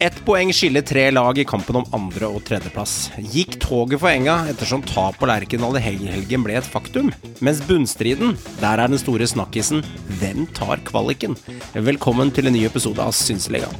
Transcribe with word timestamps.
Ett 0.00 0.20
poeng 0.22 0.52
skiller 0.54 0.84
tre 0.86 1.10
lag 1.10 1.38
i 1.38 1.44
kampen 1.44 1.76
om 1.76 1.86
andre- 1.90 2.28
og 2.30 2.44
tredjeplass. 2.46 3.08
Gikk 3.18 3.56
toget 3.58 3.98
for 3.98 4.06
enga 4.06 4.36
ettersom 4.46 4.78
tap 4.86 5.16
på 5.18 5.26
Lerkendal 5.26 5.74
i 5.74 5.80
helgen 5.82 6.44
ble 6.46 6.54
et 6.54 6.66
faktum? 6.70 7.08
Mens 7.42 7.58
bunnstriden, 7.66 8.36
der 8.60 8.78
er 8.78 8.92
den 8.92 9.00
store 9.02 9.26
snakkisen 9.26 9.80
hvem 10.20 10.44
tar 10.54 10.78
kvaliken? 10.86 11.34
Velkommen 11.74 12.30
til 12.30 12.46
en 12.46 12.54
ny 12.54 12.60
episode 12.68 13.02
av 13.02 13.10
Synseligaen. 13.10 13.74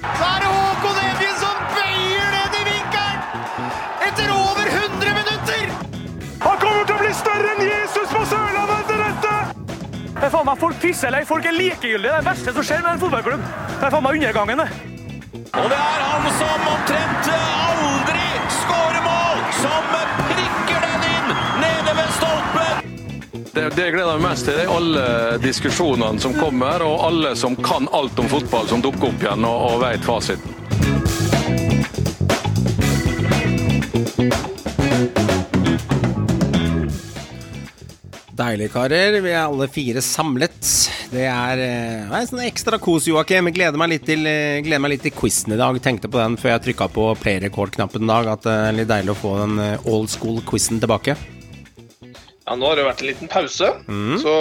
Så 0.00 0.24
er 0.24 0.40
det 0.40 0.52
Håkon 0.54 1.00
Evjen 1.02 1.36
som 1.42 1.58
bøyer 1.74 2.32
ned 2.32 2.56
i 2.56 2.62
vinkelen! 2.70 3.20
Etter 4.06 4.32
over 4.32 4.70
100 4.70 5.12
minutter! 5.18 5.66
Han 6.46 6.56
kommer 6.64 6.88
til 6.88 6.96
å 6.96 7.02
bli 7.02 7.12
større 7.18 7.50
enn 7.58 7.60
Jesus 7.66 8.14
på 8.14 8.22
Sørlandet 8.32 8.78
etter 8.86 9.04
dette! 9.04 9.34
Det 10.16 10.24
er 10.30 10.32
faen 10.32 10.48
meg 10.48 10.64
Folk 10.64 10.80
pisser 10.80 11.12
eller 11.12 11.28
folk 11.28 11.44
er 11.44 11.58
likegyldige. 11.58 12.08
Det 12.08 12.16
er 12.16 12.24
det 12.24 12.30
verste 12.30 12.56
som 12.56 12.68
skjer 12.70 12.80
med 12.88 12.94
en 12.94 13.04
fotballklubb. 13.04 13.44
Det 13.68 13.90
er 13.90 13.94
faen 13.98 14.08
meg 14.08 14.16
undergangen, 14.22 14.64
det. 14.64 14.91
Og 15.32 15.68
det 15.70 15.76
er 15.80 16.00
han 16.04 16.26
som 16.36 16.64
omtrent 16.68 17.28
aldri 17.32 18.24
skårer 18.52 18.98
mål, 19.06 19.38
som 19.62 19.86
prikker 20.28 20.84
den 20.84 21.06
inn 21.08 21.30
nede 21.62 21.94
ved 21.96 22.10
stolpen! 22.18 22.90
Det, 23.52 23.64
det 23.72 23.86
jeg 23.86 23.94
gleder 23.94 24.20
meg 24.20 24.26
mest 24.26 24.44
til, 24.48 24.60
er 24.60 24.72
alle 24.74 25.06
diskusjonene 25.40 26.20
som 26.20 26.36
kommer, 26.36 26.84
og 26.84 27.06
alle 27.08 27.32
som 27.40 27.56
kan 27.64 27.88
alt 27.96 28.20
om 28.20 28.28
fotball, 28.28 28.68
som 28.68 28.84
dukker 28.84 29.08
opp 29.08 29.24
igjen 29.24 29.48
og, 29.48 29.64
og 29.70 29.80
vet 29.86 30.04
fasiten. 30.04 30.61
Deilig, 38.42 38.72
karer. 38.72 39.20
Vi 39.22 39.30
er 39.30 39.44
alle 39.44 39.68
fire 39.70 40.00
samlet. 40.02 40.56
Det 41.12 41.26
er, 41.28 41.60
nei, 42.10 42.22
er 42.22 42.26
sånn 42.26 42.40
ekstra 42.42 42.78
kos, 42.82 43.06
Joakim. 43.06 43.50
Gleder 43.54 43.78
meg 43.78 43.92
litt 43.92 44.06
til, 44.08 44.24
eh, 44.26 44.58
gleder 44.64 44.82
meg 44.82 44.96
litt 44.96 45.04
til 45.06 45.14
quizen 45.14 45.54
i 45.54 45.58
dag. 45.60 45.78
Tenkte 45.84 46.10
på 46.10 46.18
den 46.18 46.34
før 46.40 46.56
jeg 46.56 46.64
trykka 46.64 46.88
på 46.90 47.04
play 47.20 47.38
record-knappen 47.44 48.02
i 48.02 48.10
dag, 48.10 48.32
at 48.32 48.42
det 48.48 48.56
er 48.56 48.74
litt 48.80 48.90
deilig 48.90 49.14
å 49.14 49.20
få 49.20 49.36
den 49.44 49.62
eh, 49.62 49.86
old 49.86 50.10
school-quizen 50.10 50.82
tilbake. 50.82 51.14
Ja, 52.42 52.56
Nå 52.58 52.66
har 52.66 52.80
det 52.80 52.88
vært 52.88 53.04
en 53.04 53.10
liten 53.12 53.30
pause, 53.30 53.68
så 54.18 54.32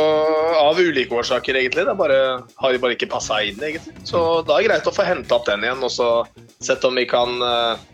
av 0.57 0.79
ulike 0.81 1.13
årsaker, 1.13 1.59
egentlig. 1.59 1.85
Det 1.85 1.93
bare, 1.99 2.17
har 2.57 2.77
bare 2.81 2.97
ikke 2.97 3.11
passa 3.11 3.37
inn, 3.45 3.61
egentlig. 3.61 3.93
Så 4.03 4.41
da 4.47 4.57
er 4.57 4.63
det 4.63 4.71
greit 4.71 4.89
å 4.89 4.95
få 4.95 5.05
henta 5.05 5.37
opp 5.37 5.45
den 5.45 5.67
igjen, 5.67 5.85
og 5.85 5.93
så 5.93 6.09
sett 6.57 6.81
om 6.89 6.97
vi 6.97 7.05
kan 7.05 7.37
eh, 7.45 7.85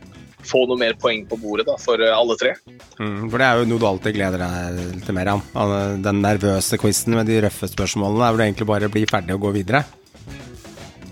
få 0.46 0.66
noe 0.70 0.78
mer 0.80 0.94
poeng 1.02 1.26
på 1.30 1.38
bordet 1.42 1.66
da, 1.68 1.76
for 1.82 2.02
eh, 2.04 2.14
alle 2.14 2.36
tre. 2.40 2.54
Mm, 3.00 3.30
for 3.30 3.38
det 3.42 3.48
er 3.48 3.62
jo 3.62 3.70
noe 3.72 3.82
du 3.82 3.88
alltid 3.90 4.18
gleder 4.18 4.44
deg 4.44 5.06
til 5.06 5.18
mer 5.18 5.32
av. 5.34 5.42
Den 6.04 6.22
nervøse 6.24 6.80
quizen 6.82 7.18
med 7.18 7.30
de 7.30 7.40
røffe 7.48 7.70
spørsmålene 7.72 8.28
er 8.28 8.36
vel 8.38 8.46
egentlig 8.48 8.70
bare 8.70 8.90
å 8.90 8.94
bli 8.94 9.06
ferdig 9.10 9.36
og 9.38 9.48
gå 9.48 9.54
videre. 9.58 9.84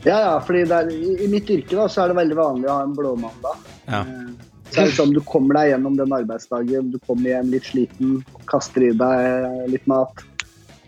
Ja, 0.05 0.19
ja, 0.21 0.33
fordi 0.45 0.61
er, 0.69 0.91
i, 0.93 1.15
i 1.25 1.29
mitt 1.31 1.49
yrke 1.49 1.73
da, 1.79 1.87
så 1.89 2.03
er 2.03 2.11
det 2.13 2.19
veldig 2.19 2.37
vanlig 2.37 2.69
å 2.69 2.75
ha 2.77 2.83
en 2.85 2.93
blåmandag. 2.97 3.65
Ja. 3.89 4.03
Eh, 4.05 4.51
Så 4.69 4.81
er 4.81 4.89
det 4.89 4.95
sånn, 4.97 5.13
Du 5.13 5.21
kommer 5.25 5.57
deg 5.57 5.71
gjennom 5.73 5.97
den 5.97 6.13
arbeidsdagen, 6.13 6.91
du 6.93 6.99
kommer 7.05 7.29
hjem 7.31 7.51
litt 7.53 7.67
sliten, 7.69 8.15
kaster 8.49 8.85
i 8.85 8.93
deg 8.97 9.69
litt 9.71 9.85
mat, 9.89 10.23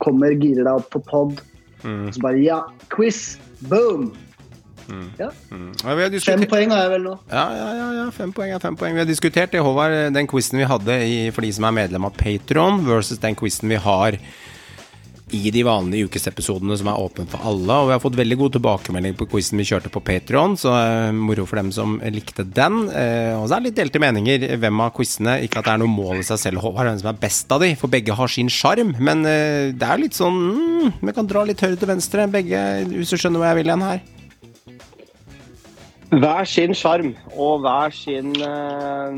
kommer, 0.03 0.33
girer 0.38 0.66
deg 0.66 0.73
opp 0.81 0.89
på 0.94 1.01
pod, 1.09 1.41
Mm, 1.85 2.07
så 2.09 2.22
bare 2.23 2.39
ja, 2.41 2.55
quiz, 2.89 3.38
boom! 3.69 4.07
Mm. 4.88 5.05
Ja, 5.19 5.30
har 5.83 6.17
Fem 6.27 6.45
poeng 6.49 6.73
har 6.73 6.83
jeg 6.85 6.93
vel 6.95 7.07
nå. 7.07 7.16
ja, 7.31 7.45
ja, 7.59 7.69
ja, 7.77 7.88
ja, 8.02 8.09
fem 8.16 8.33
poeng 8.35 8.53
er 8.55 8.63
fem 8.63 8.77
poeng. 8.80 8.95
Vi 8.97 9.03
har 9.03 9.09
diskutert 9.09 9.53
det, 9.53 9.63
Håvard, 9.63 10.13
den 10.16 10.29
quizen 10.29 10.61
vi 10.61 10.67
hadde 10.69 10.99
i, 11.05 11.17
for 11.35 11.45
de 11.45 11.53
som 11.55 11.67
er 11.69 11.79
medlem 11.83 12.07
av 12.07 12.16
Patron, 12.17 12.83
versus 12.88 13.21
den 13.23 13.38
quizen 13.38 13.71
vi 13.71 13.81
har 13.81 14.19
i 15.35 15.52
de 15.52 15.61
vanlige 15.67 16.07
ukesepisodene 16.07 16.77
som 16.79 16.88
er 16.88 16.99
åpne 17.03 17.25
for 17.27 17.44
alle. 17.49 17.75
Og 17.75 17.89
vi 17.89 17.95
har 17.95 18.02
fått 18.03 18.17
veldig 18.19 18.38
god 18.39 18.55
tilbakemelding 18.55 19.17
på 19.19 19.27
quizen 19.33 19.59
vi 19.59 19.66
kjørte 19.67 19.91
på 19.91 20.02
Patron, 20.07 20.55
så 20.59 20.71
eh, 20.77 21.11
moro 21.16 21.44
for 21.49 21.59
dem 21.59 21.72
som 21.75 21.97
likte 22.13 22.45
den. 22.47 22.85
Eh, 22.88 23.33
og 23.35 23.47
så 23.47 23.57
er 23.57 23.66
det 23.66 23.72
litt 23.72 23.79
delte 23.81 24.01
meninger 24.03 24.47
hvem 24.61 24.83
av 24.85 24.94
quizene 24.95 25.38
Ikke 25.44 25.59
at 25.59 25.67
det 25.67 25.73
er 25.75 25.81
noe 25.83 25.91
mål 25.91 26.22
i 26.22 26.27
seg 26.27 26.39
selv, 26.45 26.63
Håvard, 26.63 26.91
hvem 26.91 27.01
som 27.03 27.11
er 27.11 27.22
best 27.25 27.51
av 27.51 27.63
de, 27.63 27.73
for 27.79 27.91
begge 27.91 28.16
har 28.16 28.31
sin 28.31 28.51
sjarm. 28.51 28.95
Men 29.03 29.25
eh, 29.28 29.73
det 29.75 29.89
er 29.89 30.03
litt 30.06 30.17
sånn 30.17 30.38
mm, 30.38 31.01
Vi 31.01 31.17
kan 31.17 31.28
dra 31.28 31.44
litt 31.47 31.63
høyre 31.63 31.79
til 31.79 31.91
venstre, 31.91 32.29
begge, 32.31 32.63
hvis 32.94 33.12
du 33.12 33.19
skjønner 33.19 33.44
hvor 33.44 33.51
jeg 33.51 33.62
vil 33.63 33.75
hen 33.75 33.89
her. 33.89 34.06
Hver 36.07 36.47
sin 36.47 36.75
sjarm 36.78 37.13
og 37.35 37.63
hver 37.66 37.91
sin 37.91 38.29
eh, 38.40 39.18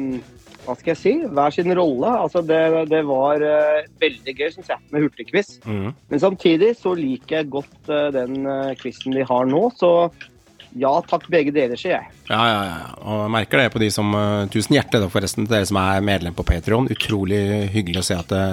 Hva 0.65 0.75
skal 0.77 0.91
jeg 0.91 0.99
si? 0.99 1.13
Hver 1.29 1.53
sin 1.53 1.69
rolle. 1.77 2.09
Altså 2.25 2.41
det, 2.45 2.89
det 2.89 3.03
var 3.07 3.45
eh, 3.45 3.85
veldig 4.01 4.35
gøy, 4.35 4.49
syns 4.55 4.71
jeg, 4.73 4.81
med 4.91 5.05
hurtigquiz. 5.05 5.55
Mm. 5.65 5.93
Men 6.09 6.21
samtidig 6.21 6.73
så 6.77 6.95
liker 6.97 7.39
jeg 7.39 7.51
godt 7.53 7.93
eh, 7.93 8.09
den 8.15 8.49
quizen 8.81 9.17
vi 9.17 9.25
har 9.29 9.49
nå, 9.49 9.63
så 9.77 10.09
ja 10.77 10.91
takk, 11.09 11.27
begge 11.31 11.53
deler, 11.55 11.79
sier 11.79 11.95
jeg. 11.97 12.15
Ja, 12.29 12.39
ja, 12.45 12.57
ja. 12.67 12.89
Og 13.09 13.23
jeg 13.23 13.33
merker 13.33 13.61
det 13.61 13.71
på 13.73 13.81
de 13.81 13.87
som 13.89 14.11
uh, 14.13 14.45
Tusen 14.53 14.75
hjertelig 14.75 15.01
da, 15.01 15.09
forresten 15.09 15.47
til 15.47 15.55
dere 15.55 15.65
som 15.65 15.79
er 15.81 16.03
medlem 16.05 16.35
på 16.37 16.45
Patreon 16.45 16.85
Utrolig 16.93 17.39
hyggelig 17.73 18.03
å 18.03 18.05
se 18.05 18.17
at 18.19 18.29
det, 18.29 18.43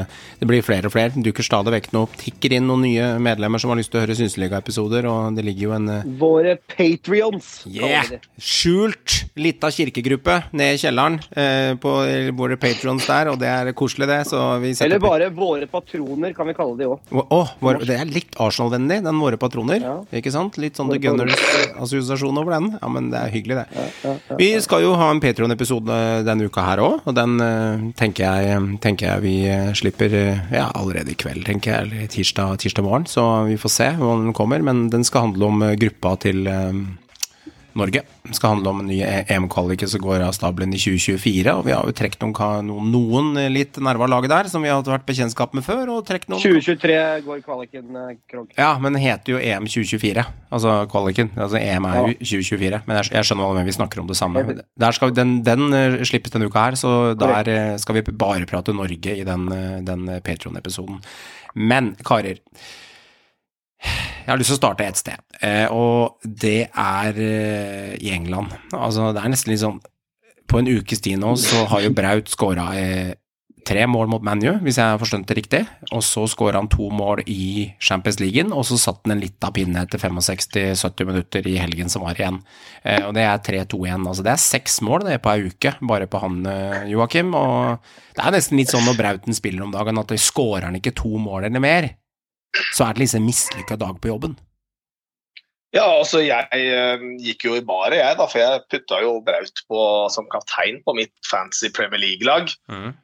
det 0.40 0.48
blir 0.48 0.64
flere 0.64 0.88
og 0.88 0.94
flere. 0.94 1.12
Det 1.12 1.26
dukker 1.28 1.44
stadig 1.44 1.74
vekk 1.74 1.90
noe 1.92 2.08
tikker 2.16 2.56
inn 2.56 2.64
noen 2.70 2.86
nye 2.86 3.10
medlemmer 3.20 3.60
som 3.60 3.74
har 3.74 3.80
lyst 3.80 3.92
til 3.92 4.00
å 4.00 4.06
høre 4.06 4.16
Synseliga-episoder, 4.16 5.08
og 5.10 5.36
det 5.36 5.44
ligger 5.44 5.68
jo 5.68 5.74
en 5.76 5.92
uh, 5.92 6.08
Våre 6.16 6.56
patrions. 6.72 7.50
Yeah! 7.68 8.16
Skjult 8.40 9.18
lita 9.36 9.68
kirkegruppe 9.74 10.38
ned 10.56 10.78
i 10.78 10.80
kjelleren 10.80 11.18
eh, 11.36 11.74
på 11.80 11.92
våre 12.38 12.56
patrions 12.60 13.04
der, 13.08 13.28
og 13.32 13.40
det 13.40 13.50
er 13.50 13.70
koselig, 13.76 14.08
det. 14.08 14.22
Så 14.30 14.40
vi 14.62 14.72
setter 14.72 14.94
Eller 14.94 15.02
bare 15.02 15.28
våre 15.34 15.68
patroner, 15.68 16.32
kan 16.36 16.48
vi 16.48 16.56
kalle 16.56 16.78
de 16.78 16.88
òg. 16.88 17.12
Å, 17.12 17.42
det 17.84 17.98
er 17.98 18.08
litt 18.08 18.38
Arsenal-vennlig, 18.40 19.02
den 19.04 19.20
Våre 19.20 19.38
patroner. 19.40 19.82
Ja. 19.84 19.94
Ikke 20.16 20.32
sant? 20.32 20.56
Litt 20.62 20.78
sånn 20.80 20.92
The 20.92 21.00
Våre 21.12 21.36
Gunners-assosiasjon 22.06 22.38
over 22.38 22.54
den. 22.54 22.78
Ja, 22.80 22.88
men 22.88 23.10
det 23.10 23.20
er 23.20 23.32
hyggelig, 23.32 23.56
det. 23.56 24.14
Vi 24.38 24.48
skal 24.62 24.84
jo 24.84 24.94
ha 24.98 25.10
en 25.10 25.20
Patron-episode 25.20 25.98
denne 26.26 26.48
uka 26.48 26.64
her 26.66 26.82
òg, 26.82 27.06
og 27.06 27.16
den 27.16 27.40
eh, 27.42 27.86
tenker 27.98 28.26
jeg, 28.26 28.60
tenker 28.82 29.10
jeg 29.10 29.24
vi 29.24 29.34
eh, 29.50 29.72
slipper 29.76 30.14
eh, 30.16 30.44
ja, 30.54 30.68
allerede 30.74 31.12
i 31.12 31.18
kveld, 31.18 31.44
tenker 31.46 31.72
jeg, 31.72 31.86
eller 31.86 32.12
tirsdag, 32.12 32.58
tirsdag 32.62 32.86
morgen. 32.86 33.08
Så 33.10 33.24
vi 33.48 33.58
får 33.60 33.74
se 33.74 33.90
hvordan 33.98 34.28
den 34.28 34.36
kommer, 34.36 34.62
men 34.62 34.88
den 34.92 35.04
skal 35.06 35.28
handle 35.28 35.50
om 35.50 35.66
gruppa 35.80 36.16
til 36.22 36.46
Norge. 37.76 38.06
Skal 38.34 38.56
handle 38.56 38.72
om 38.72 38.80
en 38.82 38.88
ny 38.90 38.98
EM-kvaliker 39.04 39.88
som 39.90 40.02
går 40.02 40.24
av 40.26 40.34
stabelen 40.36 40.72
i 40.74 40.80
2024. 40.80 41.52
Og 41.52 41.66
vi 41.66 41.74
har 41.74 41.86
jo 41.86 41.94
trukket 41.96 42.24
noen, 42.26 42.90
noen, 42.92 43.30
litt 43.52 43.78
nerva 43.82 44.08
laget 44.10 44.32
der, 44.32 44.50
som 44.52 44.64
vi 44.64 44.70
har 44.72 44.82
vært 44.86 45.06
bekjentskap 45.08 45.54
med 45.56 45.66
før. 45.66 45.92
Og 45.94 46.06
trekt 46.08 46.30
noen 46.32 46.42
2023 46.42 46.96
går 47.26 47.42
kvaliken, 47.46 47.90
eh, 48.02 48.16
Krog. 48.30 48.50
Ja, 48.58 48.72
men 48.82 48.96
det 48.96 49.04
heter 49.04 49.36
jo 49.36 49.42
EM 49.42 49.68
2024. 49.70 50.26
Altså 50.50 50.78
kvaliken. 50.92 51.30
Altså 51.36 51.60
EM 51.60 51.88
er 51.90 52.00
jo 52.00 52.16
2024. 52.22 52.82
Men 52.86 53.00
jeg, 53.00 53.12
jeg 53.18 53.30
skjønner 53.30 53.52
hva 53.52 53.66
vi 53.66 53.76
snakker 53.78 54.02
om 54.02 54.10
det 54.10 54.18
samme. 54.18 54.46
Der 54.86 54.96
skal, 54.96 55.14
den, 55.16 55.38
den 55.46 55.68
eh, 55.76 56.00
slippes 56.08 56.34
denne 56.34 56.50
uka 56.50 56.68
her, 56.68 56.80
så 56.80 56.96
der 57.18 57.52
eh, 57.52 57.76
skal 57.82 58.00
vi 58.00 58.06
bare 58.10 58.48
prate 58.48 58.74
Norge 58.76 59.20
i 59.20 59.26
den, 59.26 59.48
den 59.86 60.08
Patron-episoden. 60.24 60.98
Men 61.56 61.94
karer, 62.04 62.42
jeg 64.26 64.32
har 64.32 64.40
lyst 64.40 64.50
til 64.50 64.56
å 64.56 64.58
starte 64.58 64.86
et 64.86 64.98
sted, 64.98 65.20
eh, 65.38 65.68
og 65.70 66.24
det 66.26 66.66
er 66.66 67.20
eh, 67.22 67.92
i 68.02 68.10
England. 68.10 68.56
Altså, 68.74 69.12
det 69.14 69.22
er 69.22 69.30
nesten 69.30 69.52
litt 69.52 69.62
sånn 69.62 69.78
På 70.50 70.58
en 70.58 70.66
ukes 70.66 71.02
tid 71.02 71.20
nå 71.22 71.36
så 71.38 71.64
har 71.70 71.84
jo 71.84 71.94
Braut 71.94 72.30
skåra 72.30 72.64
eh, 72.78 73.12
tre 73.66 73.84
mål 73.90 74.10
mot 74.10 74.22
ManU, 74.26 74.60
hvis 74.62 74.78
jeg 74.78 74.94
har 74.94 74.98
forstått 74.98 75.28
det 75.30 75.36
riktig. 75.38 75.60
Og 75.90 76.02
så 76.06 76.24
skåra 76.30 76.58
han 76.58 76.70
to 76.70 76.86
mål 76.90 77.22
i 77.30 77.72
Champions 77.82 78.18
League, 78.22 78.44
og 78.50 78.66
så 78.66 78.78
satt 78.78 79.00
han 79.06 79.16
en 79.16 79.22
lita 79.22 79.50
pinne 79.54 79.82
etter 79.82 80.02
65-70 80.02 81.08
minutter 81.08 81.48
i 81.50 81.56
helgen 81.58 81.90
som 81.90 82.06
var 82.06 82.14
igjen. 82.14 82.38
Og 83.08 83.10
det 83.18 83.26
er 83.26 83.42
3-2 83.42 83.80
igjen. 83.88 84.06
Altså, 84.06 84.22
det 84.22 84.36
er 84.36 84.44
seks 84.44 84.78
mål 84.86 85.08
det 85.08 85.16
er 85.16 85.24
på 85.24 85.34
ei 85.34 85.50
uke, 85.50 85.74
bare 85.82 86.06
på 86.06 86.22
han, 86.22 86.46
Joakim. 86.92 87.34
Og 87.34 87.90
det 88.14 88.22
er 88.22 88.38
nesten 88.38 88.62
litt 88.62 88.70
sånn 88.70 88.86
når 88.86 89.00
Brauten 89.02 89.34
spiller 89.34 89.66
om 89.66 89.74
dagen, 89.74 89.98
at 89.98 90.14
skårer 90.14 90.68
han 90.68 90.78
ikke 90.78 90.94
to 91.02 91.18
mål 91.26 91.50
eller 91.50 91.66
mer, 91.66 91.90
så 92.74 92.88
er 92.88 92.96
det 92.96 93.06
liksom 93.06 93.26
mislykka 93.26 93.78
dag 93.80 94.00
på 94.02 94.12
jobben. 94.12 94.36
Ja, 95.74 95.84
altså 95.98 96.22
jeg 96.22 96.46
eh, 96.54 97.02
gikk 97.20 97.44
jo 97.44 97.56
i 97.58 97.64
baret, 97.64 97.98
jeg, 97.98 98.16
da, 98.16 98.26
for 98.30 98.40
jeg 98.40 98.62
putta 98.72 99.00
jo 99.02 99.16
Braut 99.26 99.60
på, 99.68 99.80
som 100.14 100.28
kaptein 100.32 100.78
på 100.86 100.94
mitt 100.96 101.12
fancy 101.28 101.68
Premier 101.74 102.00
League-lag. 102.00 102.48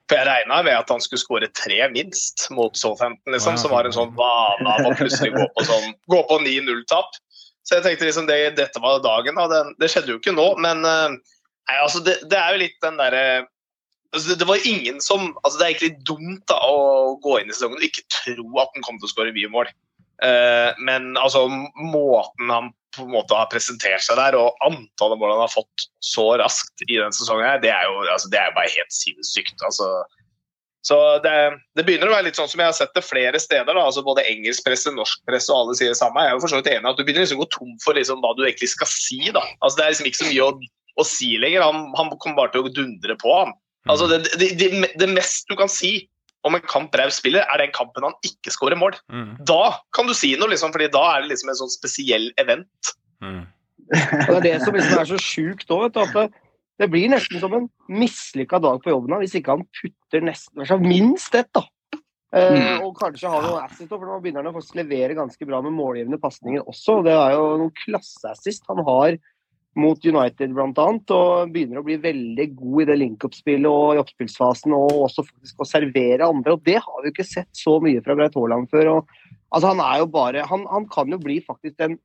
For 0.09 0.17
jeg 0.17 0.29
regna 0.29 0.63
med 0.65 0.79
at 0.79 0.93
han 0.93 1.03
skulle 1.03 1.21
skåre 1.21 1.51
tre 1.59 1.83
minst 1.93 2.47
mot 2.55 2.79
Southampton, 2.79 3.35
liksom, 3.35 3.59
wow. 3.59 3.63
som 3.65 3.75
var 3.75 3.89
en 3.89 3.97
sånn 3.97 4.15
vane 4.17 4.77
av 4.77 4.89
å 4.89 4.95
plutselig 4.97 5.35
gå 5.35 5.49
på, 5.57 5.67
sånn, 5.69 5.93
gå 6.15 6.23
på 6.31 6.41
9-0-tap. 6.47 7.19
Så 7.67 7.77
jeg 7.77 7.85
tenkte 7.85 8.09
liksom 8.09 8.31
det, 8.31 8.39
dette 8.57 8.83
var 8.83 9.03
dagen, 9.05 9.37
da. 9.39 9.49
Det, 9.51 9.63
det 9.83 9.91
skjedde 9.93 10.15
jo 10.15 10.23
ikke 10.23 10.37
nå, 10.39 10.49
men 10.63 10.87
eh, 10.89 11.19
nei, 11.19 11.77
altså, 11.77 12.01
det, 12.07 12.21
det 12.31 12.41
er 12.41 12.55
jo 12.55 12.63
litt 12.65 12.79
den 12.87 13.03
derre 13.03 13.27
altså, 14.13 14.37
det, 14.39 14.49
var 14.49 14.69
ingen 14.69 15.01
som 15.05 15.33
altså, 15.43 15.59
Det 15.59 15.65
er 15.65 15.73
egentlig 15.73 16.07
dumt 16.09 16.45
da, 16.51 16.59
å 16.61 17.17
gå 17.23 17.39
inn 17.41 17.51
i 17.51 17.57
sesongen 17.57 17.81
og 17.81 17.89
ikke 17.89 18.07
tro 18.13 18.47
at 18.63 18.77
han 18.77 18.85
kommer 18.85 19.03
til 19.03 19.11
å 19.11 19.15
skåre 19.15 19.35
mye 19.37 19.51
mål. 19.53 19.73
Uh, 20.23 20.71
men 20.87 21.17
altså, 21.19 21.49
måten 21.75 22.53
han 22.53 22.71
på 22.97 23.07
en 23.07 23.15
måte 23.15 23.37
har 23.37 23.51
presentert 23.51 24.05
seg 24.05 24.19
der, 24.21 24.37
og 24.37 24.59
antallet 24.67 25.21
mål 25.21 25.35
han 25.35 25.47
har 25.47 25.53
fått 25.53 25.87
så 26.05 26.27
raskt 26.41 26.85
i 26.87 26.99
denne 26.99 27.15
sesongen, 27.17 27.47
her, 27.49 27.63
det 27.63 27.73
er 27.73 27.87
jo 27.89 28.03
altså, 28.05 28.29
det 28.33 28.41
er 28.41 28.53
bare 28.57 28.73
helt 28.75 28.95
sinnssykt. 28.95 29.57
Altså, 29.65 29.89
Så 30.85 30.99
det, 31.25 31.33
det, 31.79 31.87
begynner 31.87 32.11
å 32.11 32.17
være 32.17 32.27
litt 32.29 32.39
sånn 32.39 32.51
som 32.51 32.61
jeg 32.61 32.69
har 32.69 32.77
sett 32.77 32.95
det 32.97 33.05
flere 33.07 33.41
steder. 33.41 33.71
da, 33.71 33.87
altså 33.87 34.03
Både 34.05 34.27
engelsk 34.27 34.67
presse, 34.67 34.91
norsk 34.93 35.25
presse 35.31 35.53
og 35.55 35.61
alle 35.61 35.77
sier 35.79 35.95
det 35.95 35.99
samme. 36.01 36.25
Jeg 36.27 36.35
er 36.35 36.37
jo 36.37 36.43
for 36.43 36.71
enig 36.75 36.91
at 36.91 36.99
Du 36.99 37.05
begynner 37.05 37.23
liksom 37.23 37.39
å 37.39 37.45
gå 37.45 37.53
tom 37.55 37.77
for 37.85 37.99
liksom 37.99 38.23
hva 38.25 38.33
du 38.35 38.43
egentlig 38.45 38.73
skal 38.75 38.91
si. 38.91 39.21
da. 39.31 39.45
Altså 39.63 39.79
Det 39.79 39.85
er 39.85 39.95
liksom 39.95 40.09
ikke 40.11 40.21
så 40.21 40.31
mye 40.33 40.49
å, 40.49 40.73
å 40.99 41.07
si 41.07 41.31
lenger. 41.39 41.63
Han, 41.69 41.87
han, 41.95 42.11
kommer 42.19 42.41
bare 42.43 42.55
til 42.57 42.67
å 42.67 42.75
dundre 42.75 43.17
på. 43.23 43.37
han. 43.39 43.55
Altså 43.91 44.07
det, 44.11 44.23
det, 44.39 44.53
det, 44.61 44.93
det 45.01 45.09
mest 45.11 45.49
du 45.51 45.57
kan 45.59 45.71
si 45.71 46.09
om 46.47 46.57
en 46.59 46.65
kamp 46.67 46.91
Braut 46.95 47.15
spiller, 47.15 47.47
er 47.47 47.63
den 47.63 47.73
kampen 47.75 48.07
han 48.07 48.15
ikke 48.27 48.51
skårer 48.51 48.79
mål. 48.79 48.97
Mm. 49.13 49.37
Da 49.47 49.79
kan 49.95 50.09
du 50.11 50.15
si 50.19 50.33
noe, 50.39 50.51
liksom, 50.51 50.73
fordi 50.75 50.91
da 50.93 51.03
er 51.13 51.23
det 51.23 51.33
liksom 51.33 51.53
en 51.53 51.61
sånn 51.61 51.75
spesiell 51.75 52.31
event. 52.43 52.95
Mm. 53.23 53.45
Og 53.93 54.33
Det 54.33 54.39
er 54.39 54.47
det 54.49 54.57
som 54.65 54.75
liksom 54.75 55.03
er 55.03 55.11
så 55.13 55.21
sjukt 55.23 55.71
òg. 55.75 55.99
At 56.03 56.35
det 56.83 56.89
blir 56.91 57.13
nesten 57.13 57.39
som 57.43 57.55
en 57.55 57.69
mislykka 57.93 58.59
dag 58.63 58.83
på 58.83 58.91
jobben 58.91 59.21
hvis 59.23 59.37
ikke 59.39 59.55
han 59.55 59.67
putter 59.79 60.27
nesten 60.27 60.83
minst 60.83 61.39
ett. 61.39 61.51
da. 61.55 61.63
Eh, 62.33 62.55
mm. 62.57 62.85
og 62.87 62.97
kanskje 62.97 63.29
har 63.29 63.45
noe 63.45 63.61
assist, 63.67 63.91
for 63.91 64.09
nå 64.09 64.17
begynner 64.25 64.47
han 64.49 64.57
å 64.57 64.79
levere 64.79 65.19
ganske 65.19 65.47
bra 65.47 65.61
med 65.65 65.77
målgivende 65.77 66.19
pasninger 66.21 66.65
også. 66.65 67.03
Det 67.05 67.13
er 67.13 67.37
jo 67.37 67.45
noen 67.61 67.75
klasseassist 67.85 68.65
han 68.73 68.81
har 68.89 69.19
mot 69.79 70.05
United 70.05 70.53
bl.a. 70.53 70.87
Og 71.17 71.53
begynner 71.53 71.81
å 71.81 71.87
bli 71.87 71.99
veldig 72.03 72.47
god 72.59 72.85
i 72.85 72.89
det 72.91 72.99
link-up-spillet 73.01 73.69
og 73.71 73.97
i 73.97 74.03
oppspillsfasen 74.03 74.75
og 74.77 75.05
også 75.09 75.27
faktisk 75.27 75.63
å 75.63 75.69
servere 75.69 76.29
andre. 76.29 76.57
og 76.57 76.65
Det 76.67 76.79
har 76.83 77.05
vi 77.05 77.13
ikke 77.13 77.29
sett 77.29 77.51
så 77.57 77.79
mye 77.83 78.03
fra 78.05 78.17
Breit 78.19 78.37
Haaland 78.39 78.71
før. 78.73 78.97
og 78.97 79.37
altså 79.51 79.73
Han 79.73 79.85
er 79.85 80.03
jo 80.03 80.11
bare, 80.13 80.47
han, 80.49 80.67
han 80.71 80.89
kan 80.93 81.13
jo 81.13 81.21
bli 81.23 81.41
faktisk 81.47 81.81
en 81.85 81.99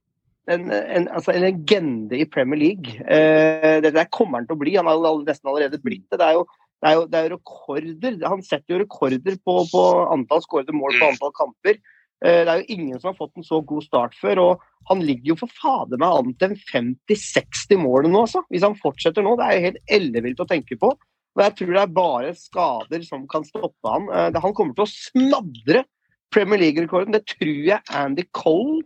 en, 0.48 0.70
en, 0.72 1.10
altså 1.12 1.34
en, 1.34 1.44
legende 1.44 2.22
i 2.22 2.24
Premier 2.24 2.60
League. 2.62 2.94
Eh, 3.04 3.82
det 3.84 3.92
der 3.96 4.08
kommer 4.16 4.40
han 4.40 4.48
til 4.48 4.56
å 4.56 4.62
bli. 4.62 4.78
Han 4.80 4.88
har 4.88 5.20
nesten 5.28 5.50
allerede 5.52 5.82
blitt 5.84 6.06
det. 6.08 6.22
Det 6.22 6.28
er 6.30 6.38
jo, 6.38 6.46
det 6.80 6.88
er 6.88 6.96
jo, 6.96 7.06
det 7.12 7.20
er 7.20 7.34
rekorder. 7.34 8.18
Han 8.32 8.44
setter 8.46 8.76
jo 8.76 8.82
rekorder 8.86 9.36
på, 9.44 9.58
på 9.72 9.84
antall 10.14 10.44
skårede 10.46 10.76
mål 10.76 10.96
på 11.02 11.10
antall 11.12 11.34
kamper. 11.36 11.82
Eh, 12.26 12.42
det 12.46 12.50
er 12.50 12.64
jo 12.64 12.76
ingen 12.78 13.00
som 13.00 13.12
har 13.12 13.18
fått 13.20 13.38
en 13.38 13.46
så 13.46 13.60
god 13.66 13.86
start 13.86 14.18
før. 14.18 14.42
og 14.44 14.66
Han 14.90 15.04
ligger 15.06 15.34
jo 15.34 15.40
for 15.44 15.54
fader 15.62 16.02
meg 16.02 16.16
an 16.22 16.34
til 16.42 16.56
50-60 16.72 17.82
mål 17.84 18.10
nå, 18.10 18.24
altså. 18.26 18.44
Hvis 18.50 18.66
han 18.66 18.78
fortsetter 18.80 19.26
nå. 19.26 19.36
Det 19.38 19.46
er 19.48 19.58
jo 19.58 19.68
helt 19.68 19.96
ellevilt 20.00 20.44
å 20.44 20.50
tenke 20.50 20.80
på. 20.80 20.94
Og 21.38 21.44
jeg 21.44 21.54
tror 21.60 21.74
det 21.76 21.82
er 21.84 21.96
bare 22.00 22.34
skader 22.34 23.04
som 23.06 23.28
kan 23.30 23.46
stoppe 23.46 23.94
han. 23.94 24.10
Eh, 24.10 24.42
han 24.42 24.58
kommer 24.58 24.78
til 24.78 24.88
å 24.88 24.92
smadre 24.92 25.86
Premier 26.34 26.60
League-rekorden. 26.66 27.14
Det 27.14 27.26
tror 27.38 27.58
jeg 27.72 27.82
Andy 27.94 28.26
Cole 28.36 28.82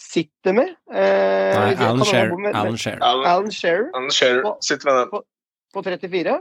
sitter 0.00 0.56
med. 0.56 0.72
Eh, 0.90 1.54
Nei. 1.54 1.74
Alan 1.78 2.02
Shearer. 2.02 3.12
Alan 3.94 4.10
Shearer 4.10 4.56
sitter 4.64 4.90
med 4.90 4.98
den. 4.98 5.12
På, 5.12 5.22
på 5.76 5.84
34? 5.86 6.40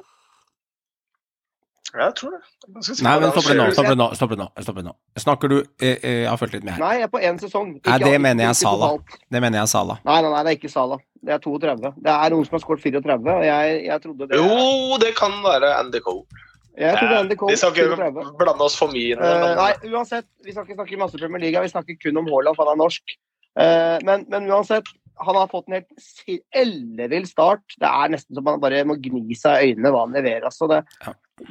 Jeg 1.89 2.13
tror 2.19 2.33
det. 2.35 2.39
Jeg 2.69 2.97
Nei, 3.01 3.13
men 3.17 3.31
stopp 3.33 3.47
det 3.49 3.55
nå. 3.57 3.67
Stopp 3.73 3.87
det 3.89 3.97
nå. 3.97 4.07
Stopp 4.13 4.33
det 4.33 4.37
nå. 4.37 4.47
Stopp 4.61 4.75
det 4.77 4.83
nå. 4.85 4.91
Snakker 5.17 5.49
du 5.49 5.55
eh, 5.57 5.95
eh, 5.95 6.17
Jeg 6.21 6.27
har 6.29 6.37
fulgt 6.37 6.57
litt 6.57 6.67
med 6.67 6.75
her. 6.75 6.83
Nei, 6.83 6.91
jeg 6.99 7.07
er 7.07 7.13
på 7.13 7.21
én 7.25 7.39
sesong. 7.41 7.71
Ikke, 7.79 7.89
nei, 7.89 7.99
det 8.03 8.19
mener 8.21 8.45
jeg 8.45 8.59
Sala. 8.59 8.91
Det 9.25 9.41
mener 9.41 9.63
jeg 9.63 9.71
Sala. 9.71 9.95
Nei, 10.05 10.19
nei, 10.21 10.33
nei, 10.35 10.43
det 10.45 10.51
er 10.51 10.59
ikke 10.59 10.71
Sala. 10.73 10.99
Det 11.25 11.33
er 11.35 11.41
32. 11.43 11.93
Det 12.05 12.13
er 12.13 12.35
noen 12.35 12.45
som 12.45 12.55
har 12.55 12.63
skåret 12.63 12.85
34, 12.85 13.17
og 13.33 13.47
jeg, 13.47 13.79
jeg 13.87 14.03
trodde 14.05 14.29
det 14.29 14.39
Jo, 14.39 14.99
det 15.01 15.11
kan 15.17 15.33
være 15.43 15.73
Andy 15.79 16.03
Cole. 16.05 16.45
Jeg 16.79 16.95
trodde 16.95 17.17
Andy 17.23 17.35
Cole, 17.35 17.51
vi 17.51 17.59
skal 17.59 17.75
ikke 17.75 18.27
blande 18.39 18.63
oss 18.63 18.77
for 18.79 18.93
mye 18.93 19.17
uh, 19.19 19.49
Nei, 19.57 19.73
uansett. 19.89 20.29
Vi 20.45 20.53
skal 20.53 20.63
ikke 20.63 20.77
snakke 20.77 21.01
masse 21.01 21.19
Premier 21.19 21.43
League. 21.43 21.65
Vi 21.65 21.73
snakker 21.73 21.97
kun 21.99 22.21
om 22.21 22.29
Haaland, 22.29 22.55
for 22.55 22.69
han 22.69 22.77
er 22.77 22.83
norsk. 22.85 23.17
Uh, 23.59 23.97
men, 24.07 24.23
men, 24.31 24.47
uansett, 24.47 24.87
han 25.19 25.35
har 25.35 25.49
fått 25.51 25.67
en 25.67 25.79
helt 25.81 26.53
ellevill 26.55 27.27
start. 27.27 27.65
Det 27.81 27.89
er 27.89 28.13
nesten 28.13 28.37
som 28.37 28.45
man 28.47 28.61
bare 28.63 28.85
må 28.87 28.95
gni 29.01 29.35
seg 29.35 29.59
i 29.59 29.73
øynene 29.73 29.91
hva 29.91 30.05
han 30.05 30.15
leverer. 30.15 30.45
Altså 30.47 30.69
det, 30.71 30.83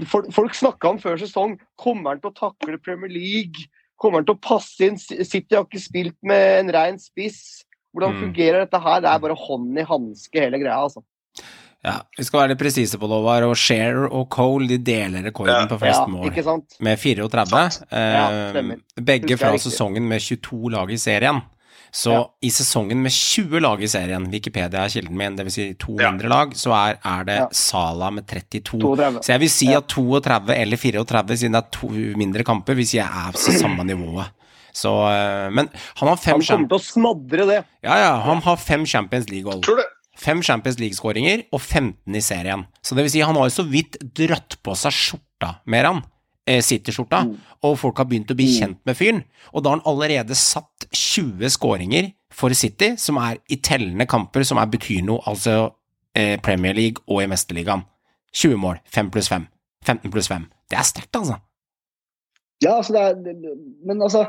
folk 0.08 0.32
folk 0.34 0.56
snakka 0.56 0.92
om 0.92 1.00
før 1.02 1.18
sesong 1.20 1.56
kommer 1.80 2.14
han 2.14 2.22
til 2.22 2.32
å 2.32 2.38
takle 2.38 2.80
Premier 2.82 3.12
League? 3.12 3.68
Kommer 3.98 4.22
han 4.22 4.28
til 4.28 4.36
å 4.36 4.42
passe 4.42 4.86
inn? 4.86 4.98
City 4.98 5.56
har 5.56 5.66
ikke 5.66 5.82
spilt 5.82 6.18
med 6.26 6.60
en 6.60 6.74
rein 6.74 7.00
spiss. 7.02 7.64
Hvordan 7.94 8.14
mm. 8.14 8.20
fungerer 8.26 8.62
dette 8.62 8.80
her? 8.84 9.00
Det 9.02 9.10
er 9.10 9.24
bare 9.24 9.38
hånd 9.38 9.80
i 9.80 9.86
hanske, 9.88 10.44
hele 10.44 10.60
greia. 10.60 10.78
altså. 10.84 11.02
Ja, 11.84 12.00
Vi 12.18 12.24
skal 12.26 12.42
være 12.42 12.52
litt 12.52 12.60
presise 12.60 12.98
på 12.98 13.08
det, 13.08 13.18
Håvard. 13.20 13.46
Og 13.48 13.58
Share 13.58 14.06
og 14.06 14.26
Cole 14.34 14.68
de 14.70 14.78
deler 14.82 15.24
rekorden 15.30 15.54
ja. 15.54 15.68
på 15.70 15.78
flest 15.80 16.02
ja, 16.02 16.08
mål, 16.10 16.64
med 16.84 16.98
34. 17.02 17.62
Eh, 18.00 18.72
begge 19.10 19.38
fra 19.40 19.54
sesongen 19.62 20.08
med 20.10 20.22
22 20.24 20.74
lag 20.74 20.90
i 20.92 20.98
serien. 21.00 21.40
Så 21.94 22.12
ja. 22.12 22.22
i 22.44 22.50
sesongen 22.52 23.00
med 23.02 23.14
20 23.14 23.62
lag 23.64 23.82
i 23.82 23.88
serien, 23.90 24.26
Wikipedia 24.32 24.84
er 24.84 24.92
kilden 24.92 25.16
min, 25.18 25.36
dvs. 25.38 25.54
Si 25.54 25.68
to 25.80 25.96
ja. 25.98 26.10
mindre 26.12 26.30
lag, 26.32 26.56
så 26.58 26.74
er, 26.76 26.98
er 27.00 27.28
det 27.28 27.38
ja. 27.40 27.46
Sala 27.56 28.10
med 28.14 28.26
32. 28.28 28.80
32. 28.82 29.22
Så 29.24 29.32
jeg 29.34 29.42
vil 29.44 29.52
si 29.52 29.70
at 29.76 29.88
32 29.94 30.56
eller 30.56 30.82
34, 30.82 31.38
siden 31.42 31.56
det 31.56 31.62
er 31.62 31.70
to 31.78 31.92
mindre 32.20 32.46
kamper, 32.46 32.78
vil 32.78 32.88
si 32.88 33.00
jeg 33.00 33.08
er 33.08 33.36
på 33.36 33.56
samme 33.60 33.86
nivået. 33.88 34.34
Så, 34.78 34.90
eh, 35.10 35.48
men 35.50 35.70
han 35.98 36.10
har 36.10 36.18
fem 36.20 36.36
Han 36.36 36.44
kommer 36.44 36.68
til 36.70 36.78
å 36.78 36.84
smadre 36.84 37.46
det. 37.48 37.62
Ja, 37.82 37.96
ja. 37.98 38.12
Han 38.26 38.42
har 38.44 38.60
fem 38.62 38.84
Champions 38.86 39.30
League-goal. 39.32 39.64
Fem 40.18 40.42
Champions 40.42 40.78
League-skåringer 40.82 41.46
og 41.54 41.60
15 41.62 42.18
i 42.18 42.22
serien. 42.22 42.66
Så 42.82 42.98
det 42.98 43.06
vil 43.06 43.14
si, 43.14 43.24
han 43.24 43.38
har 43.38 43.48
jo 43.48 43.56
så 43.60 43.66
vidt 43.66 43.98
dratt 44.18 44.58
på 44.62 44.74
seg 44.78 44.94
skjorta 44.94 45.56
mer. 45.70 45.90
Eh, 45.90 46.00
City-skjorta, 46.64 47.24
mm. 47.26 47.34
og 47.68 47.76
folk 47.80 48.00
har 48.00 48.08
begynt 48.08 48.30
å 48.32 48.36
bli 48.38 48.46
mm. 48.48 48.54
kjent 48.56 48.80
med 48.88 48.98
fyren. 48.98 49.20
Og 49.52 49.64
da 49.64 49.72
har 49.72 49.78
han 49.78 49.90
allerede 49.90 50.36
satt 50.38 50.88
20 50.88 51.52
skåringer 51.54 52.12
for 52.34 52.54
City, 52.56 52.94
som 53.00 53.20
er 53.22 53.40
i 53.52 53.60
tellende 53.64 54.06
kamper, 54.08 54.46
som 54.46 54.60
er 54.60 54.70
betyr 54.72 55.04
noe, 55.06 55.22
altså 55.28 55.60
eh, 56.16 56.36
Premier 56.44 56.76
League 56.76 57.04
og 57.08 57.22
i 57.24 57.28
Mesterligaen. 57.30 57.84
20 58.36 58.60
mål, 58.60 58.80
5 58.92 59.12
pluss 59.14 59.30
5. 59.32 59.46
15 59.86 60.12
pluss 60.12 60.28
5. 60.28 60.48
Det 60.68 60.78
er 60.78 60.86
sterkt, 60.86 61.16
altså. 61.16 61.38
Ja, 62.62 62.74
altså 62.76 62.92
det 62.92 63.30
er 63.30 63.56
Men 63.86 64.02
altså 64.02 64.24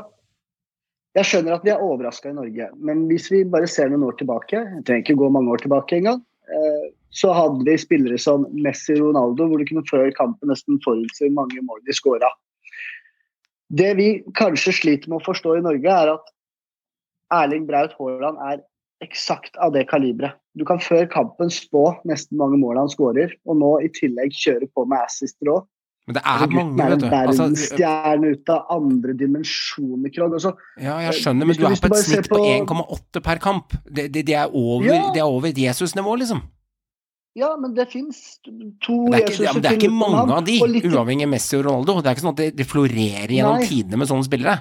Jeg 1.18 1.26
skjønner 1.26 1.56
at 1.56 1.64
vi 1.66 1.72
er 1.72 1.82
overraska 1.82 2.30
i 2.30 2.36
Norge, 2.36 2.68
men 2.78 3.08
hvis 3.10 3.26
vi 3.32 3.42
bare 3.42 3.66
ser 3.66 3.90
noen 3.90 4.06
år 4.06 4.14
tilbake 4.20 4.60
Jeg 4.60 4.84
trenger 4.86 5.02
ikke 5.02 5.18
gå 5.18 5.30
mange 5.34 5.50
år 5.50 5.64
tilbake 5.64 5.98
engang. 5.98 6.20
Eh, 6.46 6.84
så 7.10 7.32
hadde 7.34 7.66
vi 7.66 7.76
spillere 7.78 8.18
som 8.22 8.46
Messi 8.54 8.94
og 8.96 9.10
Ronaldo, 9.10 9.48
hvor 9.50 9.58
du 9.58 9.66
kunne 9.68 9.86
før 9.90 10.10
kampen 10.16 10.50
nesten 10.52 10.78
forutse 10.84 11.26
hvor 11.26 11.36
mange 11.42 11.62
mål 11.66 11.82
de 11.86 11.96
skåra. 11.96 12.30
Det 13.70 13.90
vi 13.98 14.08
kanskje 14.38 14.74
sliter 14.74 15.10
med 15.10 15.20
å 15.20 15.26
forstå 15.26 15.56
i 15.58 15.64
Norge, 15.66 15.90
er 15.90 16.14
at 16.14 16.30
Erling 17.34 17.66
Braut 17.68 17.94
Haaland 17.98 18.38
er 18.46 18.62
eksakt 19.04 19.58
av 19.62 19.74
det 19.74 19.86
kaliberet. 19.90 20.38
Du 20.58 20.64
kan 20.66 20.80
før 20.82 21.06
kampen 21.10 21.50
spå 21.54 21.92
nesten 22.08 22.38
mange 22.40 22.58
mål 22.60 22.82
han 22.82 22.90
skårer, 22.90 23.32
og 23.46 23.60
nå 23.60 23.76
i 23.86 23.90
tillegg 23.94 24.34
kjøre 24.34 24.66
på 24.74 24.86
med 24.90 25.06
assister 25.06 25.54
òg. 25.54 25.68
Men 26.08 26.16
det 26.16 26.22
er 26.26 26.46
mange, 26.50 26.74
vet 26.90 27.02
du. 27.02 27.06
Altså, 27.06 27.10
verdensstjerne 27.46 28.30
ut 28.34 28.50
av 28.50 28.72
andre 28.74 29.14
dimensjoner, 29.14 30.10
Krog. 30.14 30.32
Altså, 30.40 30.54
ja, 30.80 30.96
jeg 31.06 31.20
skjønner, 31.20 31.46
men 31.46 31.58
du 31.58 31.66
er 31.68 31.76
på 31.78 31.90
et 31.94 32.06
snitt 32.08 32.30
på 32.32 32.40
1,8 32.40 33.22
per 33.22 33.42
kamp. 33.42 33.76
Det, 33.84 34.08
det, 34.10 34.24
det, 34.26 34.34
er 34.34 34.50
over, 34.50 34.88
ja. 34.88 35.12
det 35.14 35.22
er 35.22 35.28
over 35.28 35.54
Jesus-nivå, 35.54 36.16
liksom. 36.24 36.42
Ja, 37.38 37.52
men 37.60 37.76
det 37.76 37.86
fins 37.92 38.40
to 38.42 39.04
det 39.12 39.22
ikke, 39.22 39.44
ja, 39.44 39.52
det 39.54 39.68
er 39.70 39.76
ikke 39.78 39.92
mange 39.94 40.24
av 40.34 40.42
de, 40.46 40.56
uavhengig 40.90 41.28
av 41.28 41.30
Messi 41.30 41.54
og 41.60 41.68
Ronaldo. 41.68 42.00
Det 42.02 42.10
er 42.10 42.16
ikke 42.16 42.24
sånn 42.24 42.34
at 42.34 42.58
det, 42.58 42.66
florerer 42.66 43.34
gjennom 43.36 43.60
Nei. 43.60 43.68
tidene 43.70 44.00
med 44.00 44.10
sånne 44.10 44.26
spillere. 44.26 44.56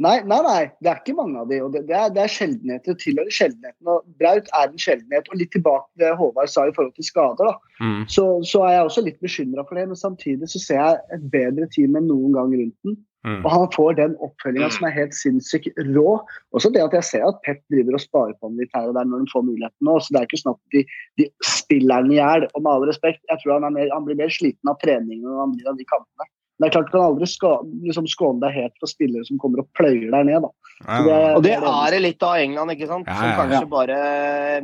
Nei, 0.00 0.14
nei, 0.24 0.38
nei, 0.46 0.60
det 0.80 0.88
er 0.88 1.00
ikke 1.02 1.14
mange 1.18 1.42
av 1.42 1.50
de, 1.50 1.58
og 1.60 1.74
det, 1.74 1.82
det, 1.90 1.96
er, 1.96 2.12
det 2.16 2.22
er 2.24 2.32
sjeldenheter. 2.32 2.96
tilhører 3.02 3.34
sjeldenheten. 3.36 3.90
og 3.92 4.06
Braut 4.18 4.48
er 4.48 4.70
en 4.70 4.80
sjeldenhet. 4.80 5.28
og 5.28 5.36
Litt 5.36 5.52
tilbake 5.52 5.84
til 5.92 6.06
det 6.06 6.14
Håvard 6.16 6.50
sa 6.50 6.64
i 6.66 6.72
forhold 6.76 6.94
til 6.96 7.06
skader. 7.06 7.50
da, 7.50 7.74
mm. 7.84 8.06
så, 8.08 8.24
så, 8.48 8.64
er 8.64 8.78
jeg 8.78 8.86
også 8.88 9.04
litt 9.04 9.20
bekymra 9.20 9.66
for 9.68 9.76
det. 9.76 9.84
Men 9.92 10.00
samtidig 10.00 10.48
så 10.50 10.62
ser 10.62 10.80
jeg 10.80 11.18
et 11.18 11.26
bedre 11.34 11.68
team 11.76 12.00
enn 12.00 12.08
noen 12.08 12.32
gang 12.38 12.54
rundt 12.56 12.88
den. 12.88 12.96
Mm. 13.26 13.42
Og 13.44 13.50
han 13.52 13.66
får 13.74 13.96
den 13.98 14.14
oppfølginga 14.24 14.70
som 14.72 14.86
er 14.88 14.96
helt 14.96 15.16
sinnssykt 15.16 15.76
rå. 15.92 16.16
Også 16.56 16.70
det 16.72 16.82
at 16.86 16.96
jeg 16.96 17.08
ser 17.08 17.26
at 17.28 17.40
Pep 17.44 17.60
driver 17.72 17.98
og 17.98 18.04
sparer 18.04 18.36
på 18.38 18.48
ham 18.48 18.58
litt 18.60 18.72
her 18.76 18.88
og 18.88 18.96
der 18.96 19.08
når 19.08 19.24
de 19.24 19.32
får 19.32 19.44
muligheten 19.44 19.88
nå. 19.88 19.98
Så 20.00 20.14
det 20.14 20.22
er 20.22 20.28
ikke 20.28 20.40
sånn 20.40 20.56
at 20.56 20.76
de, 20.76 20.84
de 21.20 21.28
spiller 21.44 22.00
ham 22.00 22.12
i 22.14 22.20
hjel. 22.20 22.48
Og 22.54 22.64
med 22.64 22.72
all 22.72 22.86
respekt, 22.88 23.20
jeg 23.28 23.42
tror 23.42 23.58
han, 23.58 23.68
mer, 23.76 23.90
han, 23.92 24.06
blir 24.08 24.20
mer 24.20 24.32
sliten 24.32 24.72
av 24.72 24.80
treningen 24.80 25.26
enn 25.26 25.42
han 25.44 25.56
blir 25.56 25.68
av 25.68 25.80
de 25.80 25.88
kampene. 25.90 26.30
Men 26.60 26.68
det 26.68 26.70
er 26.70 26.74
klart 26.76 26.88
Du 26.88 26.92
kan 26.92 27.06
aldri 27.06 27.26
ska, 27.28 27.50
liksom 27.88 28.08
skåne 28.12 28.42
deg 28.42 28.56
helt 28.56 28.74
for 28.80 28.92
spillere 28.92 29.24
som 29.28 29.40
kommer 29.40 29.62
og 29.62 29.68
pløyer 29.76 30.10
deg 30.12 30.26
ned. 30.28 30.44
da. 30.44 30.50
Det, 30.80 31.20
og 31.36 31.44
det 31.44 31.54
er 31.56 31.94
det 31.94 32.00
litt 32.04 32.24
av 32.24 32.40
England, 32.40 32.72
ikke 32.72 32.88
sant? 32.88 33.08
som 33.08 33.36
kanskje 33.36 33.68
bare 33.68 34.00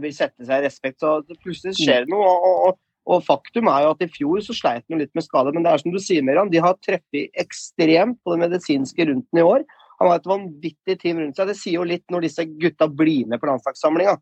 vil 0.00 0.12
sette 0.16 0.48
seg 0.48 0.60
i 0.60 0.66
respekt. 0.68 1.00
Så 1.00 1.18
plutselig 1.44 1.76
skjer 1.76 2.04
det 2.04 2.12
noe. 2.12 2.24
og, 2.24 2.60
og, 2.70 2.82
og 3.06 3.22
faktum 3.22 3.68
er 3.70 3.84
jo 3.84 3.92
at 3.94 4.02
I 4.02 4.10
fjor 4.10 4.40
så 4.42 4.54
sleit 4.56 4.84
han 4.90 4.98
litt 4.98 5.12
med 5.14 5.24
skade, 5.24 5.52
men 5.54 5.62
det 5.62 5.72
er 5.72 5.82
som 5.82 5.92
du 5.94 5.98
sier, 6.02 6.24
Miriam, 6.26 6.50
de 6.50 6.62
har 6.62 6.78
treffet 6.82 7.30
ekstremt 7.38 8.18
på 8.24 8.34
det 8.34 8.42
medisinske 8.42 9.06
rundt 9.06 9.28
den 9.30 9.42
i 9.42 9.46
år. 9.46 9.62
Han 10.00 10.10
har 10.10 10.18
et 10.18 10.28
vanvittig 10.28 10.98
team 11.00 11.20
rundt 11.22 11.38
seg. 11.38 11.48
Det 11.48 11.56
sier 11.56 11.78
jo 11.78 11.86
litt 11.86 12.04
når 12.12 12.26
disse 12.26 12.44
gutta 12.58 12.88
blir 12.90 13.30
med 13.30 13.40
på 13.40 13.48
landslagssamlinga, 13.48 14.16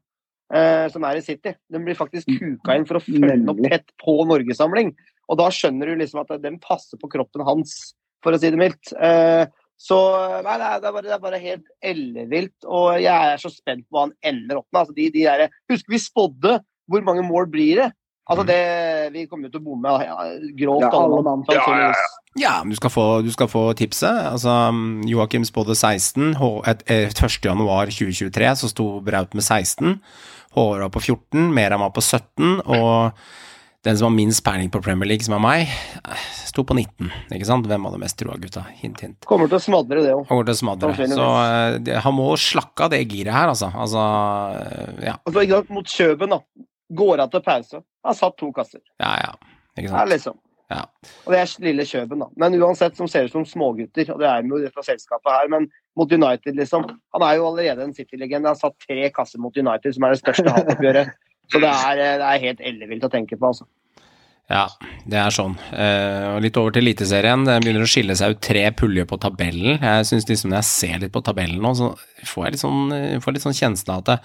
eh, 0.55 0.85
som 0.93 1.09
er 1.09 1.19
i 1.19 1.25
City. 1.25 1.55
De 1.73 1.81
blir 1.83 1.99
faktisk 1.99 2.29
kuka 2.29 2.77
inn 2.77 2.87
for 2.89 3.01
å 3.01 3.05
følge 3.07 3.41
opp 3.51 3.65
tett 3.65 3.97
på 4.05 4.19
norgessamling. 4.29 4.93
Og 5.33 5.41
da 5.41 5.49
skjønner 5.55 5.91
du 5.91 6.03
liksom 6.03 6.21
at 6.23 6.37
den 6.45 6.61
passer 6.63 7.01
på 7.01 7.11
kroppen 7.17 7.47
hans, 7.49 7.95
for 8.25 8.37
å 8.37 8.41
si 8.41 8.53
det 8.53 8.61
mildt. 8.61 8.93
Eh, 9.01 9.49
så 9.81 9.99
nei, 10.45 10.55
det, 10.61 10.69
er 10.69 10.93
bare, 10.93 11.03
det 11.09 11.17
er 11.17 11.25
bare 11.25 11.43
helt 11.43 11.67
ellevilt. 11.83 12.57
Og 12.69 13.01
jeg 13.03 13.33
er 13.33 13.41
så 13.41 13.51
spent 13.53 13.89
på 13.89 13.97
hva 13.97 14.07
han 14.07 14.17
ender 14.23 14.61
opp 14.61 14.69
med. 14.69 14.85
Altså, 14.85 14.97
de, 14.97 15.11
de 15.17 15.27
der, 15.27 15.59
husker 15.73 15.97
vi 15.97 16.05
spådde 16.05 16.59
hvor 16.93 17.05
mange 17.05 17.25
mål 17.27 17.49
blir 17.51 17.81
det? 17.81 17.91
Altså 18.25 18.45
det, 18.49 18.59
vi 19.13 19.27
kommer 19.29 19.51
til 19.53 19.61
å 19.61 19.65
bomme 19.67 19.91
ja, 20.01 20.15
grovt. 20.57 20.85
Ja, 20.87 20.91
alle 20.97 21.23
mann. 21.27 21.43
Ja, 21.53 21.65
ja, 21.69 21.89
ja. 21.91 22.13
Ja, 22.41 22.53
men 22.65 22.73
du 22.73 22.79
skal 22.81 22.91
få, 22.91 23.05
du 23.23 23.29
skal 23.31 23.47
få 23.53 23.67
tipset. 23.79 24.11
Altså, 24.33 24.51
Joakim 25.07 25.45
spådde 25.47 25.77
16. 25.77 26.33
H- 26.41 26.63
et- 26.67 26.83
et 26.91 27.15
1. 27.21 27.45
januar 27.47 27.87
2023 27.93 28.55
så 28.65 28.71
sto 28.73 28.87
Braut 29.05 29.35
med 29.37 29.45
16. 29.45 30.01
Håvard 30.57 30.81
var 30.87 30.91
på 30.97 31.03
14, 31.03 31.53
Meram 31.55 31.81
var 31.85 31.91
på 31.95 32.01
17, 32.03 32.61
og 32.65 33.13
den 33.85 33.97
som 33.99 34.07
har 34.09 34.17
minst 34.17 34.43
peiling 34.47 34.71
på 34.73 34.81
Premier 34.83 35.07
League, 35.11 35.23
som 35.27 35.35
er 35.37 35.43
meg, 35.45 35.69
sto 36.47 36.63
på 36.65 36.75
19. 36.79 37.11
Ikke 37.35 37.45
sant? 37.47 37.67
Hvem 37.69 37.85
hadde 37.85 37.99
mest 38.01 38.17
troa, 38.19 38.39
gutta? 38.41 38.63
Hint, 38.81 39.01
hint. 39.05 39.19
Kommer 39.29 39.51
til 39.51 39.59
å 39.59 39.63
smadre 39.63 40.01
det 40.03 40.15
òg. 40.15 40.27
Kommer 40.31 40.47
til 40.49 40.55
å 40.55 40.61
smadre. 40.63 40.95
Så 41.11 41.27
uh, 41.27 42.01
han 42.07 42.15
må 42.17 42.31
slakke 42.41 42.87
av 42.87 42.95
det 42.95 43.03
giret 43.11 43.35
her, 43.35 43.51
altså. 43.53 43.69
Altså, 43.75 44.01
ja. 45.05 45.19
Altså, 45.27 45.43
ikke 45.45 45.59
sant, 45.61 45.75
mot 45.77 45.87
Kjøben, 45.87 46.35
da. 46.39 46.41
Går 46.93 47.23
av 47.25 47.31
til 47.33 47.45
pause. 47.45 47.81
Har 48.05 48.17
satt 48.19 48.37
to 48.41 48.51
kasser. 48.53 48.83
Ja, 49.01 49.15
ja. 49.23 49.61
Ikke 49.79 49.91
Ja, 49.91 50.05
liksom. 50.05 50.39
Ja. 50.73 50.83
Og 51.27 51.35
det 51.35 51.41
er 51.43 51.51
lille 51.63 51.85
Kjøben, 51.87 52.23
da. 52.25 52.29
Men 52.41 52.57
uansett, 52.57 52.97
som 52.97 53.09
ser 53.11 53.29
ut 53.29 53.35
som 53.35 53.45
smågutter, 53.47 54.09
og 54.15 54.21
det 54.23 54.29
er 54.31 54.47
jo 54.49 54.61
fra 54.73 54.85
selskapet 54.87 55.31
her, 55.31 55.51
men 55.53 55.69
mot 55.99 56.11
United, 56.11 56.57
liksom. 56.57 56.87
Han 57.15 57.27
er 57.27 57.37
jo 57.39 57.47
allerede 57.51 57.85
en 57.85 57.95
City-legende. 57.95 58.49
Han 58.49 58.57
har 58.57 58.61
satt 58.61 58.77
tre 58.87 59.11
kasser 59.15 59.43
mot 59.43 59.57
United, 59.57 59.95
som 59.95 60.07
er 60.07 60.15
det 60.15 60.23
største 60.23 60.57
hatoppgjøret. 60.57 61.15
Så 61.53 61.61
det 61.61 61.69
er, 61.69 61.99
eh, 62.01 62.19
det 62.21 62.29
er 62.29 62.45
helt 62.47 62.63
ellevilt 62.73 63.05
å 63.05 63.13
tenke 63.13 63.37
på, 63.37 63.51
altså. 63.53 63.67
Ja, 64.49 64.67
det 65.09 65.17
er 65.17 65.33
sånn. 65.33 65.55
Eh, 65.73 66.27
og 66.35 66.43
litt 66.45 66.57
over 66.61 66.75
til 66.75 66.85
Eliteserien. 66.85 67.47
Det 67.49 67.57
begynner 67.63 67.85
å 67.85 67.89
skille 67.89 68.17
seg 68.17 68.35
ut 68.35 68.43
tre 68.45 68.65
puljer 68.77 69.07
på 69.09 69.17
tabellen. 69.21 69.79
Jeg 69.81 70.09
synes 70.09 70.27
liksom 70.29 70.53
Når 70.53 70.61
jeg 70.61 70.69
ser 70.69 70.99
litt 71.01 71.15
på 71.15 71.23
tabellen 71.25 71.63
nå, 71.65 71.73
så 71.77 71.95
får 72.29 72.45
jeg 72.45 72.57
litt 72.57 72.65
sånn, 72.65 72.83
eh, 72.93 73.21
får 73.25 73.37
litt 73.37 73.47
sånn 73.47 73.57
kjensle 73.57 73.95
av 73.95 74.03
at 74.05 74.11
det, 74.11 74.19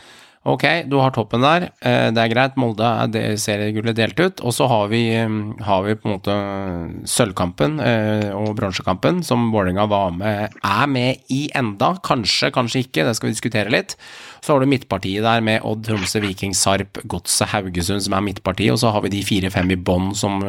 Ok, 0.49 0.63
du 0.89 0.95
har 0.97 1.11
toppen 1.13 1.43
der. 1.45 1.67
eh, 1.85 2.09
Det 2.09 2.17
er 2.17 2.31
greit. 2.33 2.55
Molde 2.57 2.81
er 2.81 3.35
seriegullet 3.37 3.93
delt 3.95 4.19
ut. 4.19 4.41
Og 4.41 4.51
så 4.55 4.67
har 4.67 4.87
vi, 4.89 5.13
eh, 5.13 5.29
har 5.63 5.83
vi 5.83 5.93
på 5.93 6.09
en 6.09 6.15
måte 6.15 7.05
sølvkampen 7.05 7.79
eh, 7.79 8.31
og 8.33 8.55
bronsekampen, 8.57 9.23
som 9.23 9.51
Vålerenga 9.51 9.87
var 9.87 10.09
med, 10.11 10.49
er 10.63 10.87
med 10.87 11.17
i 11.29 11.49
enda. 11.53 11.99
Kanskje, 12.01 12.49
kanskje 12.51 12.81
ikke. 12.81 13.05
Det 13.05 13.15
skal 13.15 13.29
vi 13.29 13.35
diskutere 13.35 13.69
litt. 13.69 13.95
Så 14.41 14.53
har 14.53 14.59
du 14.61 14.65
midtpartiet 14.65 15.21
der 15.21 15.41
med 15.41 15.61
Odd, 15.63 15.83
Tromsø, 15.85 16.19
Viking, 16.23 16.55
Sarp, 16.55 16.97
Godset, 17.05 17.49
Haugesund, 17.49 18.01
som 18.01 18.13
er 18.13 18.21
midtpartiet. 18.25 18.71
Og 18.71 18.79
så 18.79 18.91
har 18.91 19.01
vi 19.05 19.09
de 19.09 19.21
fire-fem 19.21 19.69
i 19.69 19.75
bånn 19.77 20.15
som 20.15 20.39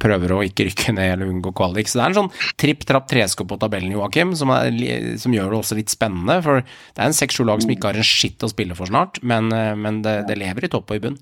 prøver 0.00 0.32
å 0.32 0.42
ikke 0.42 0.66
rykke 0.70 0.94
ned 0.96 1.12
eller 1.12 1.30
unngå 1.30 1.52
kvalik. 1.54 1.86
Så 1.86 2.00
det 2.00 2.04
er 2.06 2.14
en 2.14 2.20
sånn 2.22 2.32
tripp-trapp-tresko 2.58 3.46
på 3.46 3.60
tabellen, 3.60 3.92
Joakim, 3.92 4.34
som, 4.34 4.50
er 4.50 4.72
som 5.20 5.32
gjør 5.36 5.52
det 5.52 5.60
også 5.60 5.76
litt 5.78 5.92
spennende. 5.92 6.40
For 6.42 6.64
det 6.64 6.98
er 6.98 7.06
en 7.12 7.20
seks-sju 7.20 7.44
lag 7.46 7.62
som 7.62 7.70
ikke 7.70 7.92
har 7.92 8.00
en 8.00 8.08
skitt 8.08 8.42
å 8.42 8.50
spille 8.50 8.74
for 8.74 8.88
snart, 8.88 9.11
men, 9.22 9.52
eh, 9.52 9.74
men 9.76 10.00
det, 10.02 10.22
det 10.28 10.38
lever 10.40 10.64
i 10.64 10.72
topp 10.72 10.90
og 10.90 10.96
i 10.96 11.02
bunn. 11.04 11.18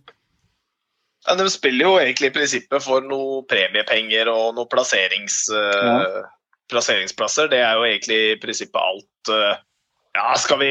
Ja, 1.27 1.35
de 1.37 1.45
spiller 1.53 1.85
jo 1.85 1.97
egentlig 2.01 2.31
i 2.31 2.35
prinsippet 2.39 2.81
for 2.85 3.05
noe 3.05 3.43
premiepenger 3.51 4.31
og 4.33 4.55
noe 4.57 4.69
plasserings, 4.73 5.43
eh, 5.53 6.21
plasseringsplasser. 6.73 7.51
Det 7.53 7.59
er 7.61 7.75
jo 7.77 7.85
egentlig 7.89 8.21
i 8.31 8.39
prinsippet 8.41 8.81
alt 8.81 9.33
eh, 9.35 9.59
Ja, 10.17 10.33
skal 10.43 10.59
vi 10.59 10.69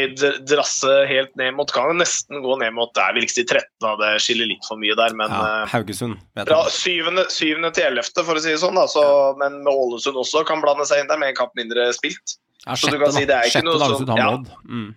drasse 0.49 0.95
helt 1.07 1.31
ned 1.39 1.53
mot 1.55 1.69
Kan 1.71 1.93
nesten 1.95 2.41
gå 2.43 2.57
ned 2.59 2.73
mot 2.75 2.91
der 2.97 3.13
de 3.15 3.21
13, 3.23 3.61
da. 3.79 3.93
Det 4.01 4.09
skiller 4.25 4.49
litt 4.49 4.65
for 4.67 4.75
mye 4.81 4.97
der, 4.99 5.13
men 5.15 5.31
Ja, 5.31 5.65
Haugesund. 5.71 6.17
Vet 6.35 6.49
fra 6.49 6.63
syvende, 6.75 7.23
syvende 7.31 7.71
til 7.75 7.87
ellevte, 7.87 8.25
for 8.27 8.35
å 8.35 8.43
si 8.43 8.51
det 8.51 8.59
sånn. 8.59 8.75
Da, 8.75 8.83
så, 8.91 9.03
men 9.39 9.61
med 9.63 9.71
Ålesund 9.71 10.19
også 10.19 10.43
kan 10.49 10.59
blande 10.65 10.83
seg 10.89 11.03
inn 11.03 11.11
der, 11.11 11.21
med 11.21 11.31
en 11.31 11.37
kamp 11.39 11.53
mindre 11.59 11.87
spilt. 11.95 12.35
Ja, 12.65 12.75
så 12.75 12.89
du 12.91 12.97
kan 12.97 13.05
kan 13.07 13.15
si 13.15 13.23
det 13.29 13.37
er 13.37 13.45
da. 13.45 13.47
ikke 13.47 13.61
Sjette 13.61 13.69
noe 13.69 13.79
da, 13.79 13.91
sånn- 13.93 14.17
ja. 14.19 14.31
Mm. 14.67 14.89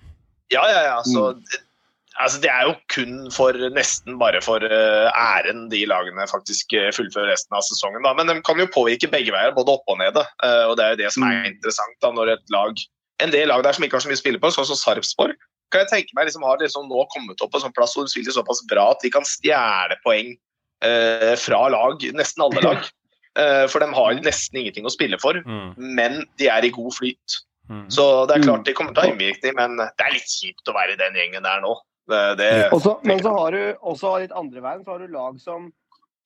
Ja, 0.50 0.64
ja, 0.72 0.80
ja. 0.90 0.96
Så, 1.06 1.28
altså, 2.24 2.40
det 2.42 2.50
er 2.50 2.66
jo 2.68 2.74
kun 2.94 3.28
for 3.34 3.56
nesten 3.74 4.16
bare 4.20 4.40
for 4.44 4.64
eh, 4.64 5.08
æren 5.12 5.66
de 5.72 5.84
lagene 5.90 6.26
faktisk 6.30 6.74
eh, 6.78 6.90
fullfører 6.94 7.30
resten 7.32 7.58
av 7.58 7.64
sesongen. 7.66 8.02
Da. 8.06 8.14
Men 8.18 8.30
de 8.30 8.38
kan 8.46 8.60
jo 8.62 8.68
påvirke 8.72 9.10
begge 9.12 9.34
veier, 9.34 9.54
både 9.56 9.74
oppe 9.76 9.94
og 9.94 10.00
nede. 10.02 10.24
Eh, 10.46 10.64
og 10.70 10.76
det 10.78 10.86
er 10.86 10.94
jo 10.94 11.00
det 11.04 11.12
som 11.14 11.26
er 11.28 11.50
interessant 11.50 11.98
da, 12.04 12.12
når 12.14 12.36
et 12.36 12.54
lag 12.54 12.84
En 13.22 13.30
del 13.30 13.46
lag 13.46 13.60
der 13.62 13.76
som 13.76 13.84
ikke 13.84 13.94
har 13.94 14.02
så 14.02 14.08
mye 14.10 14.18
å 14.18 14.18
spille 14.18 14.38
på, 14.42 14.48
sånn 14.50 14.66
som 14.66 14.78
Sarpsborg, 14.80 15.36
kan 15.70 15.84
jeg 15.84 15.90
tenke 15.92 16.16
meg 16.16 16.26
liksom 16.26 16.42
har 16.42 16.58
liksom 16.58 16.88
nå 16.90 17.04
kommet 17.12 17.40
opp 17.44 17.52
på 17.52 17.60
en 17.60 17.66
sånn 17.68 17.74
plass 17.76 17.94
hvor 17.94 18.08
de 18.08 18.10
spiller 18.10 18.34
såpass 18.34 18.64
bra 18.70 18.88
at 18.90 19.04
de 19.04 19.12
kan 19.14 19.22
stjele 19.28 19.94
poeng 20.02 20.32
eh, 20.82 21.34
fra 21.38 21.60
lag, 21.72 22.02
nesten 22.18 22.44
alle 22.48 22.64
lag. 22.64 22.82
Eh, 23.32 23.62
for 23.72 23.80
de 23.80 23.86
har 23.96 24.18
nesten 24.20 24.58
ingenting 24.60 24.84
å 24.84 24.90
spille 24.92 25.16
for, 25.16 25.38
Mm. 25.48 25.70
men 25.96 26.18
de 26.36 26.50
er 26.52 26.66
i 26.66 26.70
god 26.74 26.92
flyt. 26.92 27.38
Mm. 27.70 27.86
Så 27.88 28.04
det 28.28 28.34
er 28.36 28.42
klart 28.44 28.66
de 28.66 28.74
kommer 28.76 28.92
til 28.92 29.00
å 29.00 29.06
ha 29.06 29.12
innvirkning, 29.14 29.54
men 29.56 29.78
det 29.80 30.04
er 30.04 30.12
litt 30.12 30.28
kjipt 30.28 30.68
å 30.68 30.74
være 30.76 30.92
i 30.92 31.00
den 31.00 31.16
gjengen 31.16 31.46
der 31.46 31.62
nå. 31.64 31.72
Det, 32.08 32.22
det, 32.38 32.48
Også, 32.74 32.96
men 33.06 33.20
så 33.22 33.30
har 33.36 33.52
du 33.54 33.60
også 33.82 34.16
litt 34.20 34.32
andre 34.34 34.60
veien, 34.64 34.82
så 34.84 34.90
har 34.96 34.98
du 35.04 35.12
lag 35.12 35.36
som, 35.40 35.68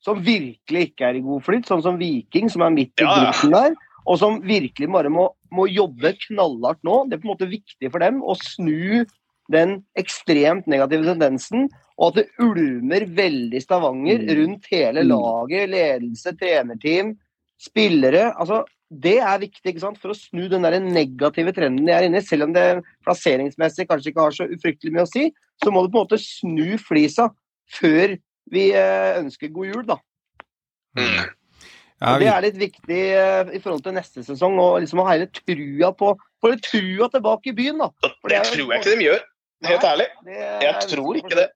som 0.01 0.23
virkelig 0.25 0.87
ikke 0.91 1.05
er 1.11 1.19
i 1.19 1.25
god 1.25 1.43
flyt, 1.45 1.67
sånn 1.69 1.83
som 1.85 1.99
Viking, 2.01 2.49
som 2.53 2.63
er 2.63 2.71
midt 2.71 3.03
i 3.03 3.05
Ja, 3.05 3.33
ja. 3.33 3.51
der. 3.53 3.77
Og 4.07 4.19
som 4.19 4.41
virkelig 4.47 4.89
bare 4.93 5.11
må, 5.11 5.29
må 5.51 5.67
jobbe 5.69 6.15
knallhardt 6.29 6.81
nå. 6.87 7.09
Det 7.11 7.17
er 7.19 7.23
på 7.25 7.29
en 7.29 7.35
måte 7.35 7.51
viktig 7.51 7.91
for 7.91 7.99
dem 7.99 8.23
å 8.23 8.37
snu 8.39 9.05
den 9.53 9.83
ekstremt 9.99 10.67
negative 10.71 11.05
tendensen. 11.11 11.69
Og 11.99 12.13
at 12.13 12.23
det 12.23 12.27
ulmer 12.45 13.05
veldig 13.19 13.61
Stavanger 13.63 14.19
Mm. 14.23 14.31
rundt 14.39 14.67
hele 14.71 15.03
Mm. 15.03 15.09
laget. 15.11 15.69
Ledelse, 15.71 16.33
trenerteam, 16.39 17.17
spillere. 17.59 18.33
Altså, 18.39 18.65
det 18.91 19.17
er 19.19 19.41
viktig 19.43 19.73
ikke 19.73 19.83
sant? 19.83 19.99
for 19.99 20.13
å 20.13 20.17
snu 20.17 20.47
den 20.51 20.63
der 20.63 20.79
negative 20.83 21.53
trenden 21.57 21.89
de 21.89 21.95
er 21.95 22.07
inne 22.07 22.21
i. 22.23 22.27
Selv 22.27 22.47
om 22.47 22.53
det 22.55 22.67
plasseringsmessig 23.07 23.89
kanskje 23.91 24.13
ikke 24.13 24.27
har 24.29 24.37
så 24.37 24.47
ufryktelig 24.47 24.95
mye 24.95 25.07
å 25.07 25.11
si, 25.11 25.31
så 25.65 25.73
må 25.75 25.83
du 25.83 25.91
på 25.91 25.99
en 25.99 26.07
måte 26.07 26.21
snu 26.23 26.77
flisa 26.79 27.31
før 27.79 28.15
vi 28.53 28.69
eh, 28.79 29.17
ønsker 29.19 29.51
god 29.51 29.73
jul, 29.73 29.83
da. 29.89 29.99
Mm. 30.97 31.25
Ja, 31.97 32.13
vi... 32.15 32.25
det 32.25 32.31
er 32.31 32.45
litt 32.45 32.59
viktig 32.61 33.01
eh, 33.17 33.53
i 33.57 33.61
forhold 33.65 33.83
til 33.87 33.97
neste 33.97 34.23
sesong, 34.23 34.59
og 34.63 34.79
liksom 34.85 35.03
å 35.03 35.07
ha 35.09 35.17
hele 35.17 35.31
trua 35.33 35.93
på 35.97 36.15
Få 36.45 36.51
litt 36.53 36.67
trua 36.69 37.07
tilbake 37.09 37.49
i 37.49 37.55
byen, 37.57 37.79
da. 37.81 37.87
For 38.21 38.29
Det 38.29 38.37
er 38.37 38.45
jo- 38.45 38.51
tror 38.53 38.73
jeg 38.75 38.83
ikke 38.83 38.91
de 38.93 39.05
gjør, 39.07 39.23
helt 39.65 39.83
Nei, 39.83 39.93
ærlig. 39.93 40.07
det 40.27 40.41
Jeg 40.67 40.89
tror 40.93 41.17
ikke 41.17 41.39
det. 41.39 41.47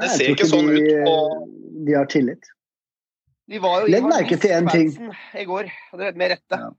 Det 0.00 0.10
ser 0.14 0.30
ikke 0.30 0.46
sånn 0.46 0.68
de, 0.70 0.78
ut 0.78 1.00
på 1.08 1.14
De 1.88 1.96
har 1.98 2.06
tillit. 2.06 2.50
De 3.50 3.58
var 3.58 3.82
jo 3.82 3.90
Legg 3.90 4.06
merke 4.06 4.38
til 4.38 4.54
en 4.54 4.70
ting. 4.70 4.92
I 5.34 5.44
går, 5.48 5.70
og 5.90 5.98
det 6.02 6.14
med 6.18 6.36
rette. 6.36 6.58
Ja. 6.60 6.70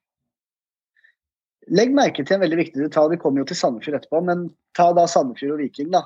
Legg 1.77 1.91
merke 1.95 2.23
til 2.23 2.37
en 2.37 2.43
veldig 2.45 2.59
viktig 2.61 2.79
detalj. 2.79 3.13
Vi 3.13 3.19
kommer 3.21 3.43
jo 3.43 3.49
til 3.51 3.59
Sandefjord 3.59 3.99
etterpå, 3.99 4.21
men 4.27 4.47
ta 4.77 4.87
da 4.95 5.05
Sandefjord 5.09 5.57
og 5.57 5.61
Viking, 5.65 5.91
da. 5.93 6.05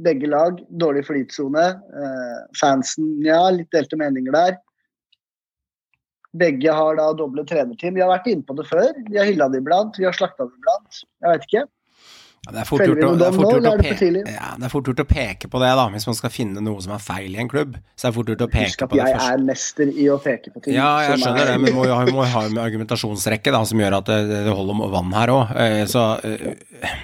Begge 0.00 0.30
lag, 0.32 0.58
dårlig 0.80 1.04
flytsone. 1.06 1.66
Eh, 2.00 2.38
fansen, 2.58 3.12
ja, 3.26 3.42
litt 3.52 3.70
delte 3.76 3.98
meninger 4.00 4.34
der. 4.34 4.56
Begge 6.40 6.72
har 6.74 6.96
da 6.96 7.10
doble 7.18 7.44
trenerteam. 7.46 7.96
Vi 7.96 8.02
har 8.04 8.10
vært 8.10 8.28
inne 8.30 8.46
på 8.46 8.56
det 8.56 8.66
før. 8.70 8.90
Vi 9.10 9.18
har 9.18 9.28
hylla 9.28 9.50
det 9.52 9.60
iblant, 9.62 9.98
vi 9.98 10.08
har 10.08 10.16
slakta 10.16 10.46
det 10.46 10.56
iblant. 10.56 11.02
Jeg 11.20 11.34
vet 11.34 11.46
ikke. 11.48 11.64
Ja, 12.46 12.52
det 12.54 12.60
er 12.62 12.64
fort 12.64 12.80
gjort 12.86 13.02
å, 13.04 13.08
det 13.20 13.26
er 13.28 13.34
fort 14.72 14.86
gjort 14.88 15.00
å 15.02 15.06
peke 15.10 15.48
på 15.52 15.60
det, 15.60 15.70
da, 15.76 15.82
hvis 15.92 16.06
man 16.08 16.16
skal 16.16 16.32
finne 16.32 16.62
noe 16.64 16.80
som 16.80 16.94
er 16.96 17.02
feil 17.04 17.34
i 17.36 17.40
en 17.42 17.50
klubb. 17.52 17.74
Så 17.94 18.06
det 18.06 18.08
er 18.10 18.14
fort 18.16 18.30
gjort 18.32 18.44
å 18.46 18.48
Husk 18.48 18.56
peke 18.56 18.86
at 18.86 18.90
på 18.90 18.96
det 18.96 19.02
jeg 19.04 19.16
først. 19.18 19.32
er 19.34 19.44
mester 19.50 19.90
i 19.92 20.06
å 20.08 20.16
peke 20.24 20.52
på 20.54 20.62
ting. 20.64 20.74
Ja, 20.78 20.88
jeg 21.04 21.20
skjønner 21.20 21.42
er- 21.44 21.50
det, 21.52 21.58
men 21.66 21.76
må 21.76 21.84
jo 21.84 21.94
ha, 21.98 22.06
må 22.08 22.24
jo 22.24 22.30
ha 22.32 22.44
en 22.48 22.56
argumentasjonsrekke 22.64 23.52
da, 23.52 23.60
som 23.68 23.82
gjør 23.84 23.98
at 24.00 24.08
det, 24.08 24.18
det 24.48 24.54
holder 24.56 24.78
med 24.80 24.94
vann 24.96 25.12
her 25.18 25.34
òg. 25.34 25.52
Så 25.92 26.06
eh, 26.24 26.96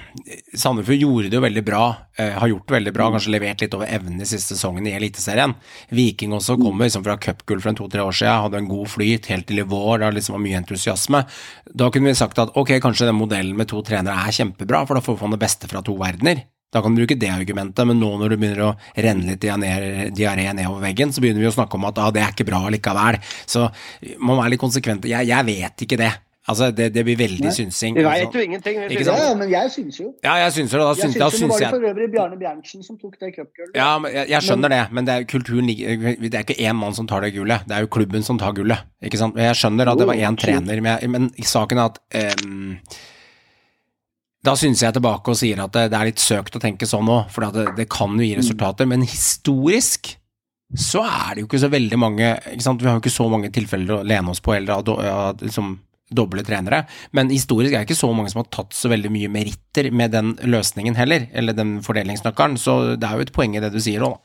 Sandefjord 0.57 1.03
gjorde 1.05 1.29
det 1.29 1.37
jo 1.37 1.43
veldig 1.45 1.63
bra, 1.67 1.83
eh, 2.17 2.33
har 2.33 2.49
gjort 2.49 2.65
det 2.71 2.77
veldig 2.79 2.93
bra, 2.97 3.11
kanskje 3.13 3.35
levert 3.35 3.61
litt 3.61 3.77
over 3.77 3.93
evnen 3.93 4.17
de 4.17 4.25
siste 4.25 4.55
sesongene 4.57 4.89
i 4.89 4.97
Eliteserien. 4.97 5.53
Viking 5.93 6.33
også 6.33 6.57
kommer 6.57 6.87
liksom 6.89 7.05
fra 7.05 7.17
cupgull 7.21 7.61
for 7.61 7.69
en 7.69 7.77
to-tre 7.77 8.01
år 8.01 8.15
siden, 8.23 8.41
hadde 8.47 8.57
en 8.63 8.71
god 8.73 8.89
flyt 8.89 9.29
helt 9.29 9.45
til 9.51 9.61
i 9.61 9.67
vår, 9.69 9.99
da 10.01 10.09
liksom 10.17 10.33
var 10.39 10.41
mye 10.47 10.57
entusiasme. 10.63 11.23
Da 11.77 11.91
kunne 11.93 12.09
vi 12.09 12.17
sagt 12.17 12.41
at 12.41 12.57
ok, 12.57 12.73
kanskje 12.81 13.05
den 13.11 13.19
modellen 13.21 13.53
med 13.59 13.69
to 13.69 13.83
trenere 13.85 14.17
er 14.17 14.33
kjempebra, 14.33 14.81
for 14.87 14.97
da 14.97 15.01
får 15.05 15.21
man 15.21 15.26
det 15.35 15.41
beste 15.41 15.69
fra 15.71 15.83
to 15.85 15.97
verdener. 15.99 16.45
Da 16.73 16.81
kan 16.83 16.93
du 16.93 16.99
bruke 16.99 17.15
det 17.15 17.29
argumentet, 17.31 17.87
men 17.87 17.99
nå 17.99 18.09
når 18.19 18.33
du 18.33 18.37
begynner 18.41 18.63
å 18.65 18.73
renne 18.99 19.33
litt 19.33 19.43
diaré 20.17 20.49
nedover 20.51 20.83
veggen, 20.83 21.13
så 21.15 21.23
begynner 21.23 21.45
vi 21.45 21.47
å 21.47 21.55
snakke 21.55 21.79
om 21.79 21.87
at 21.87 21.99
ah, 22.03 22.11
det 22.11 22.25
er 22.25 22.33
ikke 22.35 22.47
bra 22.49 22.65
likevel. 22.73 23.19
Så 23.47 23.69
man 24.17 24.33
må 24.33 24.41
være 24.41 24.57
litt 24.57 24.63
konsekvent. 24.65 25.07
Jeg, 25.07 25.29
jeg 25.31 25.47
vet 25.47 25.85
ikke 25.87 25.99
det. 26.01 26.11
Altså, 26.47 26.69
det, 26.71 26.93
det 26.95 27.03
blir 27.03 27.17
veldig 27.19 27.43
Nei. 27.43 27.51
synsing. 27.51 27.95
Vi 27.97 28.03
altså. 28.03 28.27
vet 28.27 28.35
jo 28.35 28.43
ingenting. 28.45 28.77
Ikke 28.87 29.03
sant? 29.03 29.19
ja, 29.19 29.31
men 29.35 29.49
jeg 29.51 29.71
syns 29.73 29.97
jo. 29.99 30.05
Ja, 30.23 30.35
jeg 30.45 30.53
syns 30.55 30.71
det. 30.71 30.79
Da 30.79 30.85
Jeg 30.87 30.95
syns, 30.95 31.03
syns 31.03 31.17
da 31.19 31.25
jo, 31.25 31.39
syns 31.39 31.51
var 31.51 31.57
det 31.57 31.65
jeg 31.65 31.73
for 31.73 31.87
øvrig 31.89 32.07
Bjarne 32.13 32.39
Bjerntsen 32.39 32.85
som 32.85 32.99
tok 33.01 33.17
det 33.19 33.31
cupgullet. 33.35 33.73
ja, 33.75 33.89
men 33.99 34.15
jeg, 34.15 34.29
jeg 34.31 34.45
skjønner 34.47 34.71
det, 34.71 34.79
men 34.95 35.09
det 35.09 35.17
er 35.17 35.27
kulturen 35.27 35.67
Det 35.67 36.31
er 36.31 36.45
ikke 36.45 36.55
én 36.63 36.79
mann 36.79 36.95
som 36.95 37.09
tar 37.09 37.27
det 37.27 37.33
gullet, 37.35 37.67
det 37.67 37.75
er 37.75 37.83
jo 37.83 37.91
klubben 37.91 38.23
som 38.23 38.39
tar 38.39 38.55
gullet. 38.55 38.87
Ikke 39.03 39.19
sant? 39.19 39.35
Jeg 39.43 39.59
skjønner 39.59 39.91
at 39.91 39.99
det 39.99 40.07
var 40.07 40.19
Jo, 40.19 40.29
én 40.29 40.39
trener, 40.39 40.81
men, 40.87 41.11
men 41.17 41.27
saken 41.43 41.83
er 41.83 41.91
at 41.91 41.99
ehm, 42.15 42.79
Da 44.45 44.53
syns 44.59 44.83
jeg 44.83 44.93
tilbake 44.95 45.33
og 45.33 45.39
sier 45.39 45.59
at 45.63 45.73
det, 45.73 45.87
det 45.91 45.97
er 45.97 46.09
litt 46.11 46.21
søkt 46.21 46.55
å 46.55 46.61
tenke 46.61 46.87
sånn 46.87 47.07
nå, 47.07 47.23
for 47.33 47.47
det, 47.49 47.65
det 47.79 47.87
kan 47.91 48.13
jo 48.15 48.25
gi 48.25 48.37
resultater, 48.37 48.87
men 48.89 49.05
historisk 49.07 50.13
så 50.75 51.01
er 51.07 51.35
det 51.35 51.43
jo 51.43 51.47
ikke 51.47 51.61
så 51.63 51.69
veldig 51.71 51.97
mange? 51.99 52.29
Vi 52.43 52.87
har 52.87 52.97
jo 52.97 53.01
ikke 53.01 53.13
så 53.13 53.27
mange 53.31 53.49
tilfeller 53.55 54.01
å 54.01 54.07
lene 54.07 54.33
oss 54.33 54.41
på 54.43 54.51
eller 54.57 54.75
av 54.75 54.89
av 54.99 55.39
liksom, 55.39 55.77
doble 56.11 56.43
trenere, 56.47 56.83
men 57.15 57.31
historisk 57.31 57.73
er 57.73 57.81
det 57.83 57.89
ikke 57.89 57.99
så 57.99 58.09
mange 58.15 58.31
som 58.31 58.41
har 58.41 58.49
tatt 58.51 58.75
så 58.75 58.91
veldig 58.91 59.11
mye 59.11 59.31
meritter 59.31 59.89
med 59.91 60.13
den 60.15 60.35
løsningen 60.47 60.95
heller, 60.99 61.27
eller 61.35 61.55
den 61.55 61.77
fordelingsnøkkelen, 61.83 62.59
så 62.59 62.77
det 62.95 63.07
er 63.07 63.19
jo 63.19 63.27
et 63.27 63.33
poeng 63.35 63.57
i 63.57 63.63
det 63.63 63.73
du 63.73 63.79
sier 63.83 64.05
òg, 64.07 64.15
da. 64.15 64.23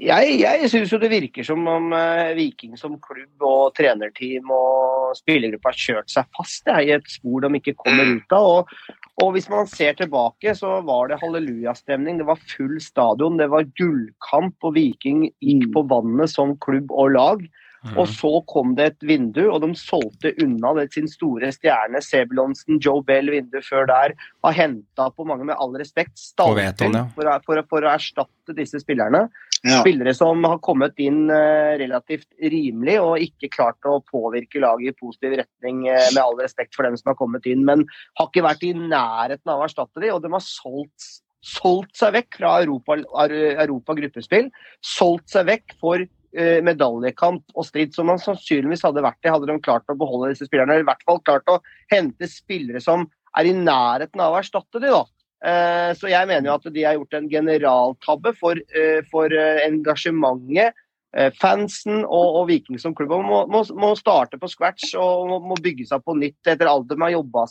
Jeg, 0.00 0.38
jeg 0.40 0.70
syns 0.72 0.92
jo 0.92 1.00
det 1.02 1.10
virker 1.12 1.46
som 1.46 1.66
om 1.68 1.92
uh, 1.92 2.32
Viking 2.38 2.78
som 2.80 2.96
klubb 3.02 3.44
og 3.44 3.74
trenerteam 3.76 4.48
og 4.54 5.16
spillergruppe 5.18 5.72
har 5.72 5.78
kjørt 5.78 6.12
seg 6.12 6.28
fast 6.36 6.70
jeg, 6.70 6.88
i 6.88 6.94
et 6.96 7.12
spor 7.12 7.44
de 7.44 7.52
ikke 7.60 7.76
kommer 7.82 8.14
ut 8.16 8.34
av. 8.36 8.48
Og, 8.48 8.74
og, 9.18 9.30
hvis 9.36 9.48
man 9.52 9.68
ser 9.70 9.98
tilbake, 9.98 10.54
så 10.56 10.78
var 10.86 11.10
det 11.10 11.20
hallelujastemning. 11.22 12.20
Det 12.20 12.28
var 12.28 12.42
full 12.54 12.76
stadion, 12.82 13.38
det 13.40 13.50
var 13.52 13.68
gullkamp, 13.80 14.56
og 14.62 14.76
Viking 14.78 15.26
gikk 15.44 15.72
på 15.74 15.86
vannet 15.90 16.32
som 16.32 16.56
klubb 16.64 16.92
og 16.94 17.16
lag. 17.18 17.48
Mm. 17.86 17.94
Og 17.94 18.08
så 18.10 18.30
kom 18.50 18.72
det 18.78 18.86
et 18.90 19.04
vindu, 19.06 19.44
og 19.52 19.60
de 19.62 19.70
solgte 19.78 20.32
unna 20.42 20.72
det, 20.80 20.88
sin 20.94 21.06
store 21.10 21.52
stjerne 21.54 22.00
Sebulonsen, 22.02 22.80
Joe 22.82 23.04
Bell 23.06 23.30
vindu 23.30 23.60
før 23.64 23.86
der. 23.90 24.14
Har 24.44 24.56
henta 24.56 25.08
på 25.14 25.26
mange, 25.28 25.46
med 25.46 25.58
all 25.62 25.76
respekt, 25.78 26.16
stater 26.18 26.90
ja. 26.90 27.04
for, 27.14 27.30
for, 27.46 27.62
for, 27.70 27.86
å 27.86 27.94
erstatte 27.94 28.56
disse 28.58 28.82
spillerne. 28.82 29.28
Ja. 29.66 29.80
Spillere 29.82 30.12
som 30.14 30.44
har 30.46 30.60
kommet 30.62 31.00
inn 31.02 31.24
uh, 31.32 31.74
relativt 31.80 32.28
rimelig 32.38 32.98
og 33.02 33.24
ikke 33.24 33.50
klart 33.50 33.88
å 33.90 33.96
påvirke 34.06 34.62
laget 34.62 34.92
i 34.92 34.98
positiv 34.98 35.34
retning, 35.40 35.80
uh, 35.90 36.04
med 36.12 36.20
all 36.22 36.36
respekt 36.38 36.78
for 36.78 36.86
dem 36.86 36.98
som 37.00 37.10
har 37.10 37.18
kommet 37.18 37.48
inn, 37.50 37.64
men 37.66 37.82
har 38.20 38.28
ikke 38.30 38.46
vært 38.46 38.62
i 38.68 38.74
nærheten 38.78 39.50
av 39.50 39.64
å 39.64 39.66
erstatte 39.66 40.04
dem, 40.04 40.14
og 40.14 40.22
de 40.22 40.30
har 40.34 40.44
solgt 40.44 41.16
solgt 41.48 41.94
seg 41.94 42.16
vekk 42.16 42.34
fra 42.40 42.56
Europa, 42.64 42.96
Europa 43.22 43.94
gruppespill. 43.94 44.48
Solgt 44.84 45.30
seg 45.30 45.46
vekk 45.46 45.76
for 45.80 46.02
Eh, 46.36 46.58
medaljekamp 46.60 47.54
og 47.56 47.64
strid 47.64 47.94
som 47.96 48.10
man 48.10 48.18
sannsynligvis 48.20 48.82
hadde 48.84 49.00
vært 49.00 49.24
i, 49.24 49.30
hadde 49.32 49.48
de 49.48 49.54
klart 49.64 49.88
å 49.88 49.96
beholde 49.96 50.34
disse 50.34 50.44
spillerne. 50.44 50.74
Eller 50.74 50.84
i 50.84 50.88
hvert 50.90 51.06
fall 51.08 51.22
klart 51.24 51.48
å 51.48 51.56
hente 51.88 52.28
spillere 52.28 52.82
som 52.84 53.06
er 53.38 53.48
i 53.48 53.54
nærheten 53.56 54.20
av 54.20 54.34
å 54.34 54.42
erstatte 54.42 54.82
de 54.82 54.92
da. 54.92 55.00
Eh, 55.38 55.92
så 55.94 56.10
jeg 56.10 56.26
mener 56.26 56.50
jo 56.50 56.56
at 56.58 56.68
de 56.74 56.84
har 56.84 56.98
gjort 56.98 57.14
en 57.14 57.30
generaltabbe 57.30 58.34
for, 58.40 58.58
eh, 58.74 59.00
for 59.12 59.34
engasjementet 59.64 60.74
Eh, 61.16 61.30
fansen 61.40 62.02
og, 62.04 62.34
og, 62.36 62.42
Viking 62.50 62.76
som 62.76 62.92
klubb 62.92 63.14
må, 63.24 63.38
må, 63.48 63.62
må, 63.80 63.94
starte 63.96 64.36
på 64.36 64.50
scratch 64.52 64.90
og 65.00 65.30
må, 65.30 65.38
må, 65.40 65.56
bygge 65.64 65.86
seg 65.88 66.02
på 66.04 66.12
nytt 66.18 66.50
etter 66.52 66.68
alt 66.68 66.84
de 66.90 66.98
har 67.00 67.14
jobba 67.14 67.46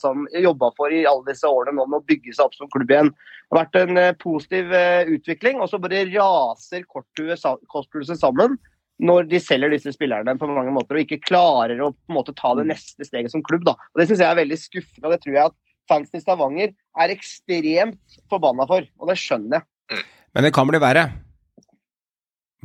for 0.78 0.94
i 0.94 1.00
alle 1.10 1.26
disse 1.26 1.50
årene. 1.50 1.74
nå 1.80 1.88
med 1.90 2.04
å 2.04 2.06
bygge 2.06 2.36
seg 2.36 2.46
opp 2.46 2.54
som 2.54 2.70
klubb 2.70 2.94
igjen. 2.94 3.10
Det 3.10 3.58
har 3.58 3.64
vært 3.64 3.80
en 3.82 4.02
positiv 4.22 4.76
utvikling, 5.16 5.58
og 5.58 5.72
så 5.72 5.82
bare 5.82 6.06
raser 6.12 6.86
korthuset 6.86 8.22
sammen 8.22 8.60
når 9.02 9.26
de 9.32 9.42
selger 9.42 9.74
disse 9.74 9.94
spillerne 9.94 10.38
på 10.38 10.50
mange 10.50 10.74
måter 10.74 10.98
og 10.98 11.06
ikke 11.06 11.22
klarer 11.26 11.82
å 11.82 11.92
måte 12.14 12.34
ta 12.38 12.54
det 12.58 12.68
neste 12.70 13.10
steget 13.10 13.34
som 13.34 13.42
klubb. 13.46 13.66
Da. 13.66 13.74
Og 13.74 14.02
Det 14.02 14.08
syns 14.10 14.22
jeg 14.22 14.30
er 14.30 14.42
veldig 14.44 14.62
skuffende, 14.62 15.06
og 15.08 15.16
det 15.16 15.22
tror 15.26 15.34
jeg 15.34 15.50
at 15.50 15.58
fansen 15.90 16.20
i 16.20 16.24
Stavanger 16.24 16.74
er 16.74 17.14
ekstremt 17.14 18.20
forbanna 18.32 18.68
for. 18.70 18.86
Og 19.00 19.12
det 19.12 19.18
skjønner 19.22 19.60
jeg. 19.60 20.04
Men 20.36 20.46
det 20.46 20.54
kan 20.56 20.70
bli 20.70 20.82
verre. 20.82 21.08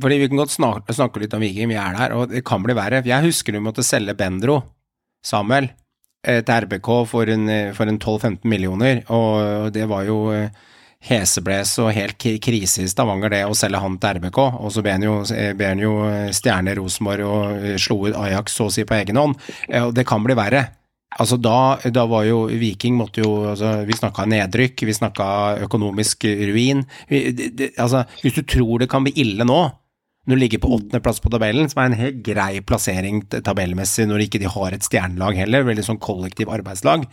Fordi 0.01 0.19
Vi 0.19 0.27
kan 0.27 0.41
godt 0.41 0.51
snakke, 0.51 0.93
snakke 0.93 1.21
litt 1.21 1.33
om 1.33 1.43
Viking, 1.43 1.69
vi 1.69 1.77
er 1.77 1.93
der, 1.93 2.15
og 2.17 2.29
det 2.29 2.43
kan 2.45 2.63
bli 2.63 2.73
verre. 2.73 3.03
Jeg 3.05 3.27
husker 3.27 3.53
du 3.53 3.61
måtte 3.61 3.85
selge 3.85 4.15
Bendro, 4.17 4.63
Samuel, 5.23 5.69
eh, 6.25 6.41
til 6.41 6.65
RBK 6.65 6.89
for 7.07 7.29
en, 7.29 7.47
eh, 7.47 7.71
en 7.79 7.99
12-15 7.99 8.43
millioner, 8.43 9.03
og 9.09 9.71
det 9.71 9.87
var 9.87 10.03
jo 10.03 10.31
eh, 10.33 10.49
hesebles 10.99 11.77
og 11.79 11.93
helt 11.93 12.17
krise 12.17 12.83
i 12.83 12.87
Stavanger 12.87 13.29
det 13.29 13.45
å 13.45 13.55
selge 13.55 13.79
han 13.79 13.97
til 13.97 14.17
RBK, 14.17 14.39
og 14.59 14.71
så 14.71 14.81
ber 14.81 14.91
han 14.97 15.03
jo, 15.03 15.23
ber 15.55 15.67
han 15.67 15.79
jo 15.79 15.93
stjerne 16.31 16.75
Rosenborg 16.75 17.21
og 17.21 17.79
slo 17.79 18.07
ut 18.07 18.15
Ajax 18.15 18.55
så 18.55 18.65
å 18.65 18.71
si 18.71 18.83
på 18.83 18.95
egen 18.95 19.19
hånd. 19.19 19.35
Det 19.93 20.07
kan 20.07 20.23
bli 20.23 20.33
verre. 20.33 20.82
Altså 21.21 21.37
da, 21.37 21.77
da, 21.93 22.07
var 22.09 22.25
jo 22.25 22.47
Viking 22.49 22.95
måtte 22.97 23.21
jo 23.21 23.43
altså 23.51 23.83
Vi 23.85 23.97
snakka 23.97 24.25
nedrykk, 24.29 24.81
vi 24.87 24.95
snakka 24.97 25.27
økonomisk 25.67 26.25
ruin. 26.25 26.83
Vi, 27.09 27.23
det, 27.37 27.51
det, 27.59 27.69
altså, 27.77 28.05
hvis 28.23 28.39
du 28.39 28.43
tror 28.47 28.81
det 28.81 28.89
kan 28.89 29.05
bli 29.05 29.13
ille 29.21 29.45
nå, 29.45 29.61
når 30.23 30.35
du 30.35 30.39
ligger 30.39 30.61
på 30.63 30.71
åttendeplass 30.77 31.19
på 31.21 31.29
tabellen, 31.33 31.67
som 31.69 31.83
er 31.83 31.91
en 31.91 31.99
helt 31.99 32.21
grei 32.25 32.63
plassering 32.63 33.23
tabellmessig 33.29 34.07
når 34.07 34.25
ikke 34.25 34.41
de 34.41 34.51
har 34.51 34.75
et 34.75 34.85
stjernelag 34.85 35.37
heller, 35.41 35.67
veldig 35.67 35.85
sånn 35.85 36.01
kollektiv 36.03 36.51
arbeidslag. 36.53 37.05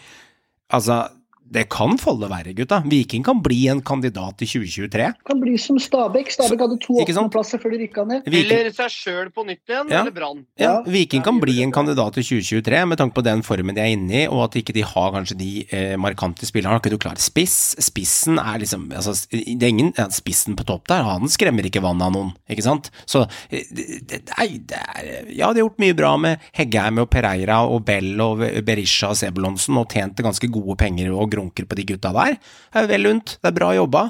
Altså, 0.71 1.02
det 1.50 1.64
kan 1.73 1.97
falle 1.99 2.28
verre, 2.30 2.52
gutta. 2.54 2.78
Viking 2.87 3.25
kan 3.26 3.40
bli 3.42 3.64
en 3.73 3.80
kandidat 3.83 4.42
i 4.45 4.47
2023. 4.47 5.07
Kan 5.26 5.40
bli 5.42 5.57
som 5.59 5.78
Stabæk. 5.83 6.30
Stabæk 6.30 6.62
hadde 6.62 6.76
to 6.83 6.95
åttendeplasser 7.02 7.59
før 7.62 7.75
de 7.75 7.80
rykka 7.83 8.04
ned. 8.07 8.28
Viking... 8.30 8.52
Eller 8.54 8.71
seg 8.76 8.92
sjøl 8.95 9.33
på 9.35 9.42
nytt 9.49 9.64
igjen, 9.66 9.90
ja. 9.90 10.04
eller 10.04 10.14
Brann. 10.14 10.45
Ja. 10.54 10.69
ja. 10.69 10.75
Viking 10.87 11.25
kan 11.26 11.40
bli 11.42 11.59
en 11.64 11.75
kandidat 11.75 12.21
i 12.21 12.25
2023 12.26 12.84
med 12.93 13.00
tanke 13.00 13.19
på 13.19 13.25
den 13.26 13.43
formen 13.47 13.75
de 13.75 13.82
er 13.82 13.97
inne 13.97 14.23
i, 14.23 14.25
og 14.30 14.45
at 14.47 14.60
ikke 14.60 14.76
de 14.76 14.84
har 14.86 15.10
kanskje 15.17 15.39
de 15.41 15.50
eh, 15.67 15.97
markante 15.99 16.47
spillerne. 16.47 16.76
Har 16.76 16.84
ikke 16.84 16.95
du 16.95 17.00
klart 17.02 17.23
spiss? 17.23 17.58
Spissen 17.82 18.39
er 18.39 18.63
liksom 18.63 18.86
altså, 18.95 19.17
Det 19.30 19.58
er 19.58 19.73
ingen 19.73 19.91
ja, 19.99 20.06
Spissen 20.15 20.54
på 20.58 20.67
topp 20.69 20.86
der, 20.91 21.02
han 21.06 21.26
skremmer 21.30 21.67
ikke 21.67 21.82
vannet 21.82 22.06
av 22.06 22.15
noen, 22.15 22.30
ikke 22.50 22.67
sant? 22.67 22.93
Så 23.10 23.25
eh, 23.50 23.67
det, 23.75 23.89
det, 24.06 24.23
det 24.71 24.78
er, 24.78 25.26
Ja, 25.34 25.50
de 25.50 25.58
har 25.58 25.65
gjort 25.65 25.82
mye 25.82 25.99
bra 25.99 26.15
med 26.21 26.47
Heggheim 26.54 27.02
og 27.02 27.10
Pereira 27.10 27.60
og 27.67 27.82
Bell 27.91 28.15
og 28.23 28.47
Berisha 28.67 29.10
og 29.10 29.19
Sebulonsen 29.19 29.78
og 29.80 29.91
tjent 29.91 30.23
ganske 30.23 30.50
gode 30.52 30.78
penger 30.78 31.10
og 31.10 31.32
grunker 31.41 31.67
på 31.67 31.81
de 31.81 31.89
gutta 31.89 32.13
der. 32.17 32.39
Det 32.39 32.85
er 32.85 32.93
vel 32.93 33.13
unt, 33.15 33.37
det 33.41 33.50
er 33.50 33.57
bra 33.57 33.73
jobba. 33.76 34.07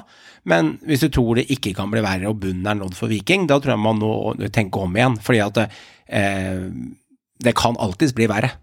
Men 0.51 0.75
hvis 0.85 1.05
du 1.05 1.11
tror 1.13 1.39
det 1.39 1.49
ikke 1.53 1.73
kan 1.77 1.91
bli 1.91 2.03
verre 2.03 2.31
og 2.31 2.39
bunnen 2.43 2.67
er 2.67 2.79
nådd 2.79 2.97
for 2.97 3.11
Viking, 3.11 3.47
da 3.49 3.59
tror 3.59 3.75
jeg 3.75 3.83
man 3.83 4.01
må 4.01 4.13
tenke 4.53 4.81
om 4.81 4.97
igjen. 4.97 5.19
Fordi 5.21 5.43
at 5.45 5.61
eh, 5.65 6.65
det 7.41 7.57
kan 7.57 7.79
alltids 7.81 8.15
bli 8.17 8.29
verre. 8.31 8.53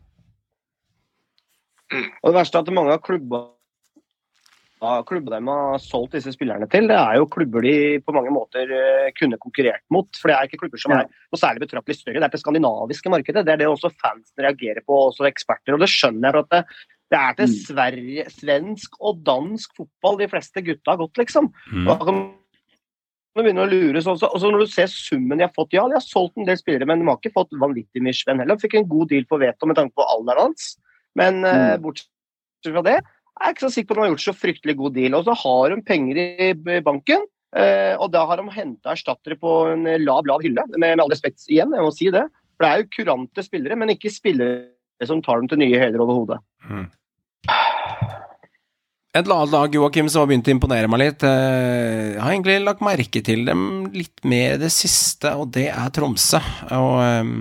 Og 2.22 2.31
Det 2.31 2.37
verste 2.37 2.61
er 2.61 2.66
at 2.66 2.76
mange 2.76 2.94
av 2.94 3.00
klubber 3.02 3.54
de 5.33 5.38
har 5.48 5.81
solgt 5.83 6.14
disse 6.14 6.31
spillerne 6.35 6.68
til, 6.70 6.87
det 6.90 6.94
er 6.94 7.16
jo 7.18 7.26
klubber 7.31 7.64
de 7.66 7.98
på 8.04 8.14
mange 8.14 8.31
måter 8.31 8.70
eh, 8.70 9.09
kunne 9.18 9.40
konkurrert 9.42 9.83
mot. 9.90 10.07
For 10.20 10.31
det 10.31 10.37
er 10.37 10.46
ikke 10.46 10.61
klubber 10.62 10.83
som 10.83 10.94
er 10.94 11.09
noe 11.09 11.40
særlig 11.40 11.64
betraktelig 11.64 11.98
større. 11.98 12.20
Det 12.20 12.28
er 12.28 12.37
det 12.37 12.42
skandinaviske 12.42 13.11
markedet. 13.11 13.42
Det 13.46 13.54
er 13.54 13.62
det 13.62 13.70
også 13.70 13.90
fansen 13.96 14.44
reagerer 14.44 14.85
på, 14.87 15.00
også 15.09 15.26
eksperter. 15.26 15.74
Og 15.74 15.83
det 15.83 15.90
skjønner 15.90 16.31
jeg 16.31 16.44
at 16.44 16.54
det, 16.54 16.62
det 17.08 17.18
er 17.18 17.36
til 17.38 17.48
mm. 17.48 17.54
Sverige, 17.64 18.26
svensk 18.34 18.98
og 19.00 19.22
dansk 19.24 19.78
fotball 19.78 20.18
de 20.20 20.28
fleste 20.28 20.62
gutta 20.64 20.92
har 20.92 21.00
gått, 21.00 21.16
liksom. 21.20 21.48
Mm. 21.72 21.86
Da 21.88 21.96
kan 22.02 22.18
man 22.18 23.44
begynne 23.46 23.64
å 23.64 23.70
lure 23.70 24.02
sånn. 24.04 24.18
Og 24.18 24.36
Så, 24.40 24.50
når 24.50 24.64
du 24.64 24.72
ser 24.72 24.90
summen 24.92 25.40
de 25.40 25.46
har 25.46 25.54
fått 25.54 25.76
Ja, 25.76 25.86
de 25.88 25.96
har 25.96 26.04
solgt 26.04 26.36
en 26.36 26.48
del 26.48 26.58
spillere, 26.60 26.88
men 26.88 27.00
de 27.00 27.08
har 27.08 27.20
ikke 27.20 27.36
fått 27.36 27.54
vanvittig 27.56 28.04
mye 28.04 28.16
spenn 28.16 28.42
heller. 28.42 28.58
De 28.58 28.66
fikk 28.66 28.76
en 28.80 28.90
god 28.90 29.12
deal 29.12 29.24
på 29.28 29.40
Veto 29.40 29.68
med 29.68 29.78
tanke 29.80 29.96
på 29.96 30.04
alderen 30.04 30.50
hans. 30.50 30.74
Men 31.18 31.40
eh, 31.44 31.56
mm. 31.56 31.72
uh, 31.72 31.80
bortsett 31.86 32.72
fra 32.74 32.84
det, 32.84 32.98
jeg 33.38 33.46
er 33.46 33.54
ikke 33.54 33.64
så 33.64 33.74
sikker 33.74 33.88
på 33.88 33.96
om 33.96 34.02
de 34.02 34.06
har 34.08 34.14
gjort 34.16 34.26
så 34.26 34.36
fryktelig 34.36 34.76
god 34.78 34.96
deal. 34.98 35.16
Og 35.16 35.28
så 35.28 35.36
har 35.42 35.72
de 35.72 35.82
penger 35.88 36.20
i 36.20 36.80
banken, 36.84 37.24
uh, 37.56 37.94
og 37.96 38.10
da 38.12 38.26
har 38.28 38.42
de 38.42 38.56
henta 38.58 38.92
erstattere 38.92 39.38
på 39.40 39.54
en 39.72 39.88
lav, 40.04 40.26
lav 40.28 40.44
hylle. 40.44 40.66
Med, 40.74 40.82
med 40.84 41.04
all 41.06 41.14
respekt 41.14 41.46
igjen, 41.48 41.72
jeg 41.72 41.86
må 41.86 41.94
si 41.94 42.12
det. 42.12 42.26
For 42.58 42.66
det 42.66 42.70
er 42.74 42.82
jo 42.82 42.92
kurante 42.98 43.46
spillere, 43.46 43.78
men 43.78 43.94
ikke 43.94 44.12
spillere 44.12 45.06
som 45.06 45.22
tar 45.22 45.38
dem 45.38 45.50
til 45.50 45.60
nye 45.62 45.78
høyder 45.78 46.02
overhodet. 46.02 46.40
Mm. 46.66 46.88
Et 49.18 49.26
annet 49.26 49.50
lag 49.50 49.72
Joakim, 49.74 50.07
som 50.12 50.22
har 50.22 50.28
begynt 50.31 50.46
å 50.46 50.52
imponere 50.52 50.88
meg 50.90 51.00
litt, 51.02 51.24
jeg 51.26 52.14
eh, 52.14 52.18
har 52.22 52.31
egentlig 52.31 52.59
lagt 52.62 52.85
merke 52.85 53.22
til 53.24 53.42
dem 53.48 53.88
litt 53.90 54.22
mer 54.28 54.54
i 54.54 54.61
det 54.61 54.70
siste, 54.70 55.33
og 55.35 55.50
det 55.57 55.66
er 55.72 55.94
Tromsø. 55.94 56.38
Og 56.76 56.92
eh, 57.02 57.33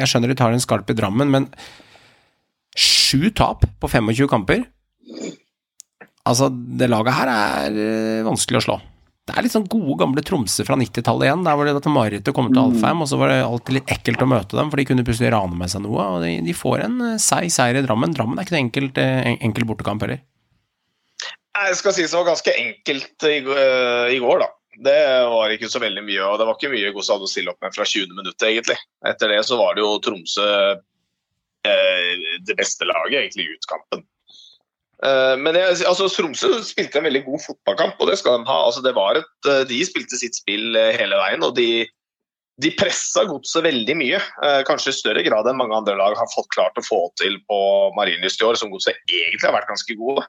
Jeg 0.00 0.10
skjønner 0.10 0.32
de 0.32 0.38
tar 0.40 0.56
en 0.56 0.64
skarp 0.64 0.90
i 0.90 0.96
Drammen, 0.98 1.30
men 1.30 1.46
sju 2.74 3.30
tap 3.36 3.66
på 3.82 3.90
25 3.90 4.30
kamper 4.30 4.62
Altså, 6.30 6.46
det 6.50 6.86
laget 6.90 7.16
her 7.16 7.30
er 7.32 7.76
eh, 7.82 8.24
vanskelig 8.26 8.60
å 8.60 8.64
slå. 8.66 8.76
Det 9.26 9.36
er 9.36 9.46
litt 9.46 9.54
sånn 9.54 9.68
gode, 9.70 9.94
gamle 10.00 10.24
Tromsø 10.26 10.66
fra 10.66 10.76
90-tallet 10.78 11.28
igjen. 11.28 11.44
Der 11.46 11.56
var 11.58 11.68
det 11.68 11.76
dette 11.76 11.92
marerittet 11.92 12.34
kom 12.36 12.50
til 12.50 12.60
Alfheim, 12.60 13.04
og 13.04 13.08
så 13.10 13.18
var 13.20 13.30
det 13.30 13.38
alltid 13.44 13.78
litt 13.78 13.94
ekkelt 13.94 14.24
å 14.24 14.28
møte 14.30 14.58
dem, 14.58 14.72
for 14.72 14.80
de 14.80 14.88
kunne 14.88 15.06
plutselig 15.06 15.30
rane 15.34 15.56
med 15.58 15.70
seg 15.70 15.84
noe. 15.86 16.08
Og 16.16 16.24
de, 16.26 16.34
de 16.44 16.56
får 16.56 16.84
en 16.88 16.98
seig 17.22 17.52
seier 17.54 17.78
i 17.78 17.84
Drammen. 17.86 18.14
Drammen 18.16 18.40
er 18.40 18.48
ikke 18.48 18.58
en 18.58 19.38
enkel 19.38 19.68
bortekamp 19.68 20.02
heller. 20.06 20.22
Jeg 21.60 21.76
skal 21.80 21.94
si 21.94 22.06
det 22.06 22.16
var 22.16 22.30
ganske 22.30 22.52
enkelt 22.56 23.26
i, 23.28 23.40
uh, 23.44 24.06
i, 24.12 24.18
går, 24.22 24.44
da. 24.44 24.48
Det 24.80 25.00
var 25.28 25.52
ikke 25.52 25.68
så 25.68 25.82
veldig 25.82 26.04
mye, 26.06 26.22
og 26.24 26.38
det 26.40 26.46
var 26.48 26.56
ikke 26.56 26.72
mye 26.72 26.92
hadde 26.94 27.26
å 27.26 27.28
stille 27.28 27.52
opp 27.52 27.60
med 27.64 27.74
fra 27.76 27.84
20. 27.84 28.14
minutt, 28.16 28.46
egentlig. 28.46 28.78
Etter 29.06 29.32
det 29.32 29.42
så 29.48 29.58
var 29.60 29.76
det 29.76 29.84
jo 29.84 29.98
Tromsø 30.04 30.46
uh, 30.46 32.24
det 32.48 32.56
beste 32.56 32.88
laget, 32.88 33.18
egentlig, 33.20 33.46
i 33.48 33.58
utkampen. 33.58 34.06
Uh, 35.04 35.36
men 35.40 35.56
jeg, 35.58 35.82
altså, 35.88 36.08
Tromsø 36.12 36.54
spilte 36.64 37.00
en 37.00 37.08
veldig 37.10 37.24
god 37.28 37.44
fotballkamp, 37.44 38.00
og 38.00 38.12
det 38.12 38.18
skal 38.22 38.40
de 38.40 38.48
ha. 38.48 38.58
Altså, 38.70 38.84
det 38.86 38.96
var 38.96 39.20
et, 39.20 39.32
de 39.68 39.84
spilte 39.88 40.20
sitt 40.20 40.40
spill 40.40 40.78
hele 40.96 41.20
veien, 41.20 41.44
og 41.44 41.58
de, 41.60 41.84
de 42.60 42.74
pressa 42.80 43.26
godset 43.28 43.66
veldig 43.68 44.00
mye. 44.00 44.24
kanskje 44.68 44.94
i 44.94 45.00
større 45.02 45.24
grad 45.28 45.48
enn 45.48 45.60
mange 45.60 45.76
andre 45.76 45.98
lag 46.00 46.16
har 46.16 46.32
fått 46.32 46.52
klart 46.56 46.80
å 46.80 46.88
få 46.88 47.06
til 47.20 47.36
på 47.50 47.62
Marienlyst 48.00 48.40
i 48.40 48.48
år, 48.48 48.56
som 48.60 48.72
godset 48.72 48.96
egentlig 49.10 49.44
har 49.44 49.58
vært 49.58 49.72
ganske 49.72 50.00
gode. 50.00 50.24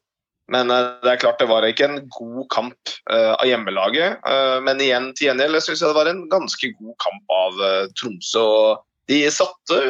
Men 0.52 0.72
eh, 0.72 0.92
det 1.04 1.14
er 1.14 1.22
klart 1.24 1.40
det 1.40 1.50
var 1.50 1.66
ikke 1.66 1.88
en 1.88 2.00
god 2.12 2.46
kamp 2.52 2.94
eh, 3.12 3.32
av 3.34 3.48
hjemmelaget. 3.48 4.20
Eh, 4.28 4.58
men 4.66 4.84
igjen 4.84 5.12
til 5.16 5.30
gjengjeld 5.30 5.62
syns 5.64 5.82
jeg 5.84 5.92
det 5.92 5.98
var 5.98 6.12
en 6.12 6.24
ganske 6.32 6.72
god 6.78 6.96
kamp 7.04 7.36
av 7.38 7.66
Tromsø. 8.00 8.44
og 8.44 9.12
De 9.12 9.24
satte 9.32 9.82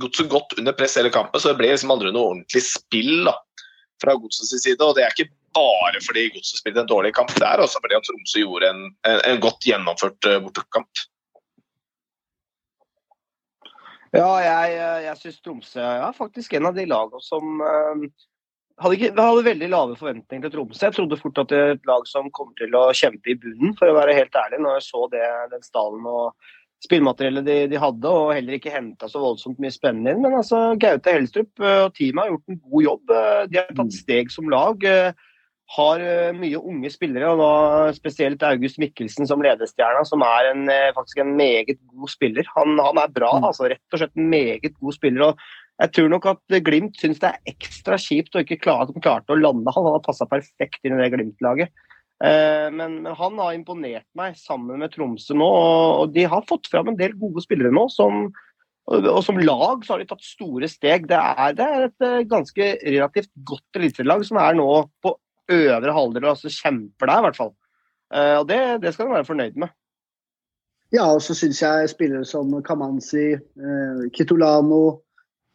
godset 0.00 0.30
godt 0.30 0.58
under 0.60 0.76
press 0.76 0.98
hele 1.00 1.12
kampen, 1.12 1.40
så 1.40 1.50
det 1.50 1.60
ble 1.60 1.72
liksom 1.72 1.92
aldri 1.92 2.12
noe 2.14 2.34
ordentlig 2.34 2.62
spill 2.62 3.24
da, 3.26 3.34
fra 4.02 4.14
godsets 4.14 4.52
side. 4.62 4.78
og 4.84 4.94
det 4.98 5.06
er 5.06 5.14
ikke 5.16 5.32
bare 5.56 5.98
fordi 6.04 6.28
Godset 6.30 6.60
spilte 6.60 6.84
en 6.84 6.86
dårlig 6.86 7.10
kamp, 7.16 7.32
det 7.34 7.42
er 7.42 7.58
også 7.58 7.80
fordi 7.82 7.96
at 7.96 8.04
Tromsø 8.06 8.44
gjorde 8.44 8.68
en, 8.70 8.84
en, 9.08 9.22
en 9.26 9.40
godt 9.42 9.66
gjennomført 9.66 10.28
bortekamp. 10.44 11.02
Ja, 14.14 14.28
jeg, 14.44 14.76
jeg 15.08 15.18
syns 15.18 15.40
Tromsø 15.42 15.82
er 15.82 16.14
faktisk 16.14 16.54
en 16.54 16.70
av 16.70 16.78
de 16.78 16.86
lagene 16.86 17.18
som 17.24 17.58
hadde, 18.80 18.96
ikke, 18.96 19.10
hadde 19.18 19.46
veldig 19.46 19.68
lave 19.72 19.98
forventninger 19.98 20.46
til 20.46 20.54
Tromsø. 20.54 20.80
Jeg 20.86 20.96
trodde 20.96 21.18
fort 21.20 21.42
at 21.42 21.52
det 21.52 21.60
er 21.60 21.74
et 21.76 21.88
lag 21.88 22.06
som 22.08 22.30
kommer 22.36 22.56
til 22.58 22.74
å 22.78 22.86
kjempe 22.96 23.32
i 23.32 23.36
bunnen, 23.40 23.76
for 23.78 23.90
å 23.90 23.98
være 23.98 24.16
helt 24.16 24.36
ærlig, 24.40 24.62
når 24.64 24.78
jeg 24.78 24.88
så 24.88 25.06
det, 25.12 25.26
den 25.52 25.66
stallen 25.66 26.08
og 26.08 26.50
spillmateriellet 26.80 27.44
de, 27.44 27.56
de, 27.68 27.80
hadde, 27.80 28.08
og 28.08 28.32
heller 28.32 28.56
ikke 28.56 28.72
henta 28.72 29.08
så 29.10 29.20
voldsomt 29.20 29.58
mye 29.60 29.74
spennende 29.74 30.14
inn. 30.14 30.22
Men 30.24 30.38
altså, 30.38 30.70
Gaute 30.80 31.12
Helstrup 31.12 31.60
og 31.60 31.90
teamet 31.98 32.24
har 32.24 32.32
gjort 32.32 32.54
en 32.54 32.62
god 32.62 32.86
jobb. 32.86 33.16
De 33.50 33.60
har 33.60 33.74
tatt 33.74 33.90
mm. 33.90 33.98
steg 33.98 34.32
som 34.32 34.48
lag. 34.52 34.86
Har 35.70 36.02
mye 36.34 36.58
unge 36.58 36.90
spillere, 36.90 37.28
og 37.30 37.38
da 37.38 37.92
spesielt 37.94 38.42
August 38.48 38.80
Mikkelsen 38.82 39.28
som 39.28 39.44
ledestjerna, 39.44 40.02
som 40.08 40.24
er 40.26 40.48
en, 40.54 40.64
faktisk 40.96 41.20
en 41.22 41.36
meget 41.38 41.76
god 41.92 42.10
spiller. 42.10 42.48
Han, 42.56 42.80
han 42.80 42.98
er 43.04 43.12
bra, 43.12 43.36
mm. 43.36 43.50
altså 43.52 43.68
rett 43.70 43.94
og 43.94 44.00
slett 44.00 44.16
en 44.16 44.32
meget 44.32 44.72
god 44.72 44.96
spiller. 44.96 45.28
og 45.28 45.60
jeg 45.80 45.92
tror 45.96 46.10
nok 46.12 46.26
at 46.34 46.58
Glimt 46.66 46.98
syns 47.00 47.20
det 47.22 47.30
er 47.30 47.54
ekstra 47.54 47.96
kjipt 48.00 48.34
å 48.36 48.42
ikke 48.44 48.60
klare 48.60 48.84
at 48.84 48.92
de 48.92 49.00
klarte 49.00 49.32
å 49.32 49.38
lande 49.38 49.72
han. 49.72 49.86
Han 49.86 49.96
har 49.96 50.04
passa 50.04 50.26
perfekt 50.28 50.84
inn 50.84 50.98
i 50.98 51.00
det 51.00 51.08
Glimt-laget. 51.14 51.72
Eh, 52.20 52.68
men, 52.68 52.98
men, 53.00 53.14
han 53.16 53.40
har 53.40 53.56
imponert 53.56 54.04
meg 54.18 54.36
sammen 54.36 54.82
med 54.82 54.92
Tromsø 54.92 55.36
nå. 55.40 55.48
og 56.02 56.12
De 56.12 56.26
har 56.28 56.44
fått 56.48 56.68
fram 56.68 56.92
en 56.92 57.00
del 57.00 57.16
gode 57.20 57.40
spillere 57.46 57.72
nå. 57.72 57.86
Som, 57.94 58.28
og 58.90 59.22
som 59.24 59.40
lag 59.40 59.86
så 59.86 59.94
har 59.94 60.04
de 60.04 60.10
tatt 60.10 60.26
store 60.26 60.68
steg. 60.68 61.08
Det 61.08 61.16
er, 61.16 61.56
det 61.56 61.66
er 61.66 61.88
et 61.88 62.08
eh, 62.10 62.20
ganske 62.28 62.70
relativt 62.84 63.32
godt 63.48 63.80
eliteserielag 63.80 64.28
som 64.28 64.40
er 64.42 64.60
nå 64.60 64.70
på 65.00 65.16
øvre 65.50 65.96
halvdel, 65.96 66.28
altså 66.30 66.52
kjemper 66.52 67.08
der 67.08 67.22
i 67.22 67.28
hvert 67.28 67.40
fall. 67.40 67.54
Eh, 68.12 68.36
og 68.36 68.50
det, 68.52 68.60
det 68.84 68.92
skal 68.94 69.08
de 69.08 69.16
være 69.16 69.30
fornøyd 69.32 69.62
med. 69.64 69.72
Ja, 70.92 71.06
og 71.14 71.22
så 71.22 71.32
syns 71.38 71.62
jeg 71.62 71.88
spillere 71.88 72.26
som 72.26 72.50
Kamanzi, 72.66 73.36
Kitolano 74.10 74.98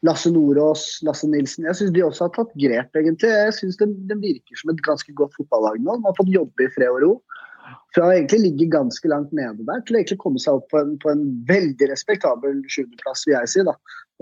Lasse 0.06 0.32
Nordås, 0.32 0.86
Lasse 1.08 1.28
Nilsen. 1.30 1.66
Jeg 1.70 1.78
syns 1.80 1.94
de 1.96 2.04
også 2.06 2.28
har 2.28 2.34
tatt 2.36 2.52
grep, 2.60 2.98
egentlig. 3.00 3.32
Jeg 3.32 3.56
syns 3.58 3.80
de, 3.80 3.88
de, 4.10 4.18
virker 4.22 4.60
som 4.60 4.74
et 4.74 4.84
ganske 4.86 5.16
godt 5.18 5.36
fotballag 5.38 5.80
nå. 5.82 5.98
De 5.98 6.10
har 6.10 6.18
fått 6.18 6.34
jobbe 6.34 6.66
i 6.66 6.72
fred 6.76 6.92
og 6.92 7.02
ro. 7.04 7.14
Fra 7.96 8.10
å 8.10 8.14
egentlig 8.14 8.42
ligge 8.44 8.68
ganske 8.76 9.10
langt 9.10 9.32
nede 9.34 9.66
der 9.66 9.82
til 9.86 9.96
å 9.96 10.00
egentlig 10.02 10.20
komme 10.22 10.42
seg 10.42 10.60
opp 10.60 10.68
på 10.70 10.82
en, 10.82 10.92
på 11.02 11.10
en 11.10 11.24
veldig 11.50 11.90
respektabel 11.90 12.60
sjuendeplass, 12.70 13.26
vil 13.26 13.38
jeg 13.38 13.54
si. 13.54 13.66
da. 13.66 13.74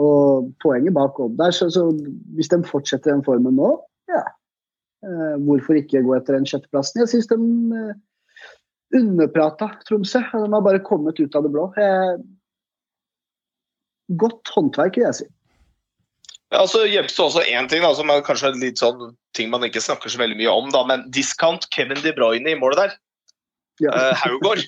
Og 0.03 0.53
poenget 0.63 0.95
bak 0.95 1.19
Odd 1.21 1.35
der, 1.41 1.51
så, 1.55 1.67
så, 1.73 1.89
hvis 2.37 2.49
de 2.53 2.61
fortsetter 2.69 3.11
den 3.11 3.25
formen 3.25 3.59
nå, 3.59 3.75
ja. 4.11 4.23
Eh, 5.03 5.35
hvorfor 5.43 5.75
ikke 5.75 6.05
gå 6.05 6.15
etter 6.15 6.37
den 6.37 6.47
sjetteplassen? 6.47 7.01
Jeg 7.03 7.11
syns 7.11 7.27
de 7.33 7.37
eh, 7.81 7.93
underprata 9.01 9.73
Tromsø. 9.89 10.21
De 10.31 10.47
har 10.53 10.63
bare 10.63 10.83
kommet 10.85 11.19
ut 11.19 11.35
av 11.35 11.43
det 11.43 11.51
blå. 11.51 11.67
Eh, 11.75 12.13
godt 14.23 14.53
håndverk, 14.55 15.01
vil 15.01 15.09
jeg 15.09 15.19
si. 15.23 15.27
Ja, 16.53 16.61
altså 16.61 16.83
det 16.85 17.01
også 17.09 17.41
én 17.49 17.65
ting 17.69 17.81
da, 17.81 17.89
som 17.97 18.11
er 18.13 18.21
kanskje 18.25 18.51
litt 18.61 18.81
sånn 18.81 19.15
ting 19.33 19.49
man 19.49 19.65
ikke 19.65 19.81
snakker 19.81 20.11
så 20.11 20.19
veldig 20.21 20.37
mye 20.37 20.53
om. 20.53 20.69
da, 20.73 20.83
Men 20.85 21.07
discount 21.13 21.65
Kevin 21.73 22.01
De 22.03 22.13
Bruyne 22.13 22.51
i 22.51 22.59
målet 22.59 22.83
der. 22.83 22.93
Ja. 23.81 23.93
Uh, 23.95 24.13
Haugård. 24.21 24.61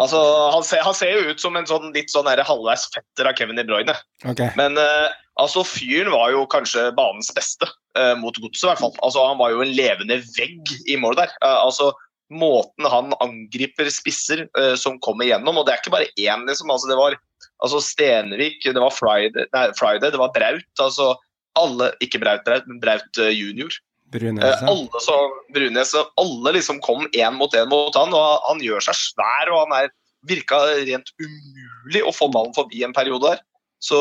Altså, 0.00 0.20
han 0.52 0.64
ser, 0.64 0.80
han 0.84 0.96
ser, 0.96 1.12
jo 1.12 1.32
ut 1.32 1.40
som 1.40 1.56
en 1.56 1.68
sånn, 1.68 1.92
litt 1.96 2.12
sånn 2.12 2.28
halvveis 2.28 2.86
fetter 2.94 3.28
av 3.28 3.36
Kevin 3.36 3.60
De 3.60 3.66
Bruyne. 3.68 3.92
Okay. 4.24 4.48
Men 4.56 4.80
uh, 4.80 5.12
altså, 5.40 5.64
fyren 5.68 6.08
var 6.14 6.32
jo 6.32 6.46
kanskje 6.52 6.88
banens 6.96 7.28
beste 7.36 7.68
uh, 7.68 8.16
mot 8.16 8.40
godset, 8.40 8.64
i 8.64 8.70
hvert 8.72 8.84
fall. 8.86 8.96
Altså, 9.04 9.28
han 9.28 9.40
var 9.40 9.52
jo 9.52 9.60
en 9.64 9.76
levende 9.76 10.22
vegg 10.38 10.72
i 10.88 10.96
målet 11.00 11.26
der. 11.26 11.36
altså, 11.52 11.92
Måten 12.32 12.88
han 12.90 13.12
angriper 13.22 13.86
spisser 13.92 14.48
som 14.74 14.96
kommer 14.98 15.28
gjennom, 15.28 15.60
og 15.60 15.68
det 15.68 15.76
er 15.76 15.78
ikke 15.78 15.92
bare 15.94 16.08
én, 16.18 16.40
liksom. 16.48 16.72
altså 16.74 16.88
Det 16.90 16.96
var 16.98 17.14
altså 17.62 17.78
Stenvik, 17.84 18.64
det 18.64 18.82
var 18.82 18.90
Friday, 18.90 19.46
nei, 19.54 19.68
Friday 19.78 20.10
det 20.10 20.18
var 20.18 20.32
Braut. 20.34 20.66
altså 20.82 21.12
alle, 21.58 21.90
ikke 22.04 22.20
Braut 22.22 22.44
Braut, 22.46 22.66
men 22.70 22.80
Braut 22.82 23.22
eh, 23.22 23.34
junior. 23.34 23.74
Brunes, 24.14 24.44
ja. 24.44 24.54
Eh, 24.54 24.70
alle, 24.70 25.02
så, 25.02 25.16
Brunes, 25.54 25.94
alle 26.22 26.54
liksom 26.56 26.80
kom 26.84 27.06
én 27.10 27.38
mot 27.38 27.54
én 27.56 27.70
mot 27.70 27.96
han, 27.98 28.14
og 28.14 28.46
han 28.46 28.62
gjør 28.64 28.84
seg 28.88 28.98
svær. 29.00 29.52
og 29.52 29.66
han 29.66 29.82
er 29.82 29.92
virka 30.26 30.58
rent 30.86 31.12
umulig 31.22 32.02
å 32.02 32.14
få 32.14 32.30
ballen 32.32 32.54
forbi 32.56 32.82
en 32.82 32.94
periode 32.96 33.34
der. 33.34 33.42
Så 33.82 33.98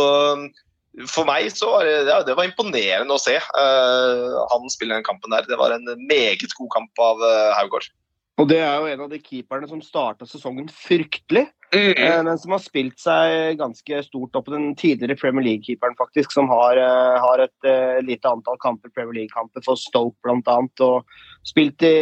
for 1.11 1.27
meg 1.27 1.49
så 1.51 1.69
var 1.73 1.85
det, 1.85 1.95
ja, 2.07 2.21
det 2.23 2.37
var 2.37 2.47
imponerende 2.47 3.15
å 3.15 3.21
se 3.21 3.35
uh, 3.35 4.37
han 4.51 4.71
spille 4.71 4.95
den 4.95 5.05
kampen 5.05 5.33
der. 5.35 5.47
Det 5.49 5.59
var 5.59 5.75
en 5.75 5.85
meget 6.07 6.55
god 6.55 6.71
kamp 6.73 7.03
av 7.03 7.21
uh, 7.21 7.51
Haugård. 7.57 7.89
Og 8.35 8.49
det 8.51 8.57
er 8.59 8.73
jo 8.81 8.89
en 8.91 9.03
av 9.05 9.11
de 9.11 9.21
keeperne 9.23 9.67
som 9.69 9.83
starta 9.83 10.27
sesongen 10.27 10.67
fryktelig. 10.67 11.45
Mm. 11.75 12.25
Men 12.27 12.37
som 12.39 12.53
har 12.55 12.61
spilt 12.63 12.99
seg 13.01 13.57
ganske 13.59 14.01
stort 14.05 14.35
opp 14.37 14.49
den 14.51 14.73
tidligere 14.79 15.17
Premier 15.19 15.45
League-keeperen, 15.47 15.95
faktisk. 15.99 16.31
Som 16.35 16.49
har, 16.51 16.77
eh, 16.79 17.15
har 17.23 17.43
et 17.43 17.67
uh, 17.67 17.99
lite 18.03 18.27
antall 18.29 18.59
kamper, 18.61 18.91
Premier 18.91 19.21
League-kamper 19.21 19.63
for 19.65 19.79
Stoke 19.79 20.15
bl.a. 20.23 20.57
Og 20.83 21.47
spilt 21.47 21.83
i 21.87 21.95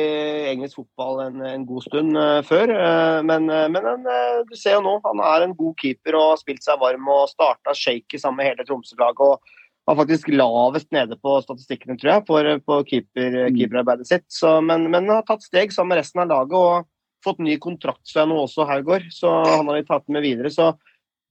engelsk 0.51 0.81
fotball 0.81 1.23
en, 1.27 1.41
en 1.45 1.65
god 1.69 1.85
stund 1.85 2.17
uh, 2.17 2.41
før. 2.45 2.73
Uh, 2.73 3.21
men, 3.25 3.45
men 3.47 4.09
du 4.49 4.55
ser 4.57 4.79
jo 4.79 4.85
nå, 4.85 4.99
han 5.05 5.21
er 5.25 5.47
en 5.47 5.57
god 5.57 5.77
keeper 5.81 6.17
og 6.17 6.31
har 6.33 6.41
spilt 6.41 6.65
seg 6.65 6.81
varm 6.81 7.09
og 7.13 7.29
starta 7.31 7.77
shaky 7.77 8.17
sammen 8.17 8.41
med 8.41 8.51
hele 8.51 8.65
Tromsø-laget. 8.67 9.21
og 9.21 9.61
var 9.83 9.97
faktisk 9.99 10.29
lavest 10.31 10.89
nede 10.95 11.17
på 11.19 11.35
statistikkene, 11.43 11.97
tror 11.99 12.11
jeg, 12.13 12.25
for, 12.29 12.49
på 12.63 12.79
keeper, 12.87 13.37
mm. 13.49 13.57
keeperarbeidet 13.57 14.07
sitt. 14.09 14.25
Så, 14.31 14.55
men, 14.63 14.87
men 14.93 15.11
har 15.11 15.25
tatt 15.27 15.43
steg 15.43 15.75
sammen 15.75 15.93
med 15.93 16.03
resten 16.03 16.23
av 16.23 16.31
laget. 16.31 16.57
og 16.57 16.89
fått 17.23 17.39
ny 17.43 17.57
kontrakt 17.61 18.03
så 18.07 18.21
jeg 18.21 18.31
nå 18.31 18.39
også, 18.43 18.65
Haugård. 18.67 19.07
Så 19.13 19.29
han 19.31 19.69
har 19.69 19.79
vi 19.79 19.85
tatt 19.87 20.09
med 20.11 20.25
videre. 20.25 20.51
Så 20.53 20.73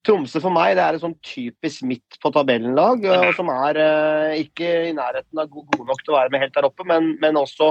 Tromsø 0.06 0.40
for 0.42 0.50
meg 0.50 0.74
det 0.74 0.82
er 0.82 0.96
et 0.96 1.04
sånn 1.04 1.14
typisk 1.22 1.84
midt 1.86 2.16
på 2.22 2.32
tabellen-lag, 2.34 3.04
som 3.36 3.52
er 3.54 3.78
eh, 3.78 4.40
ikke 4.42 4.70
i 4.88 4.94
nærheten 4.96 5.38
av 5.38 5.50
god, 5.52 5.68
god 5.76 5.92
nok 5.92 6.00
til 6.02 6.14
å 6.14 6.16
være 6.16 6.32
med 6.34 6.42
helt 6.42 6.56
der 6.56 6.66
oppe, 6.66 6.86
men, 6.88 7.12
men 7.22 7.38
også 7.38 7.68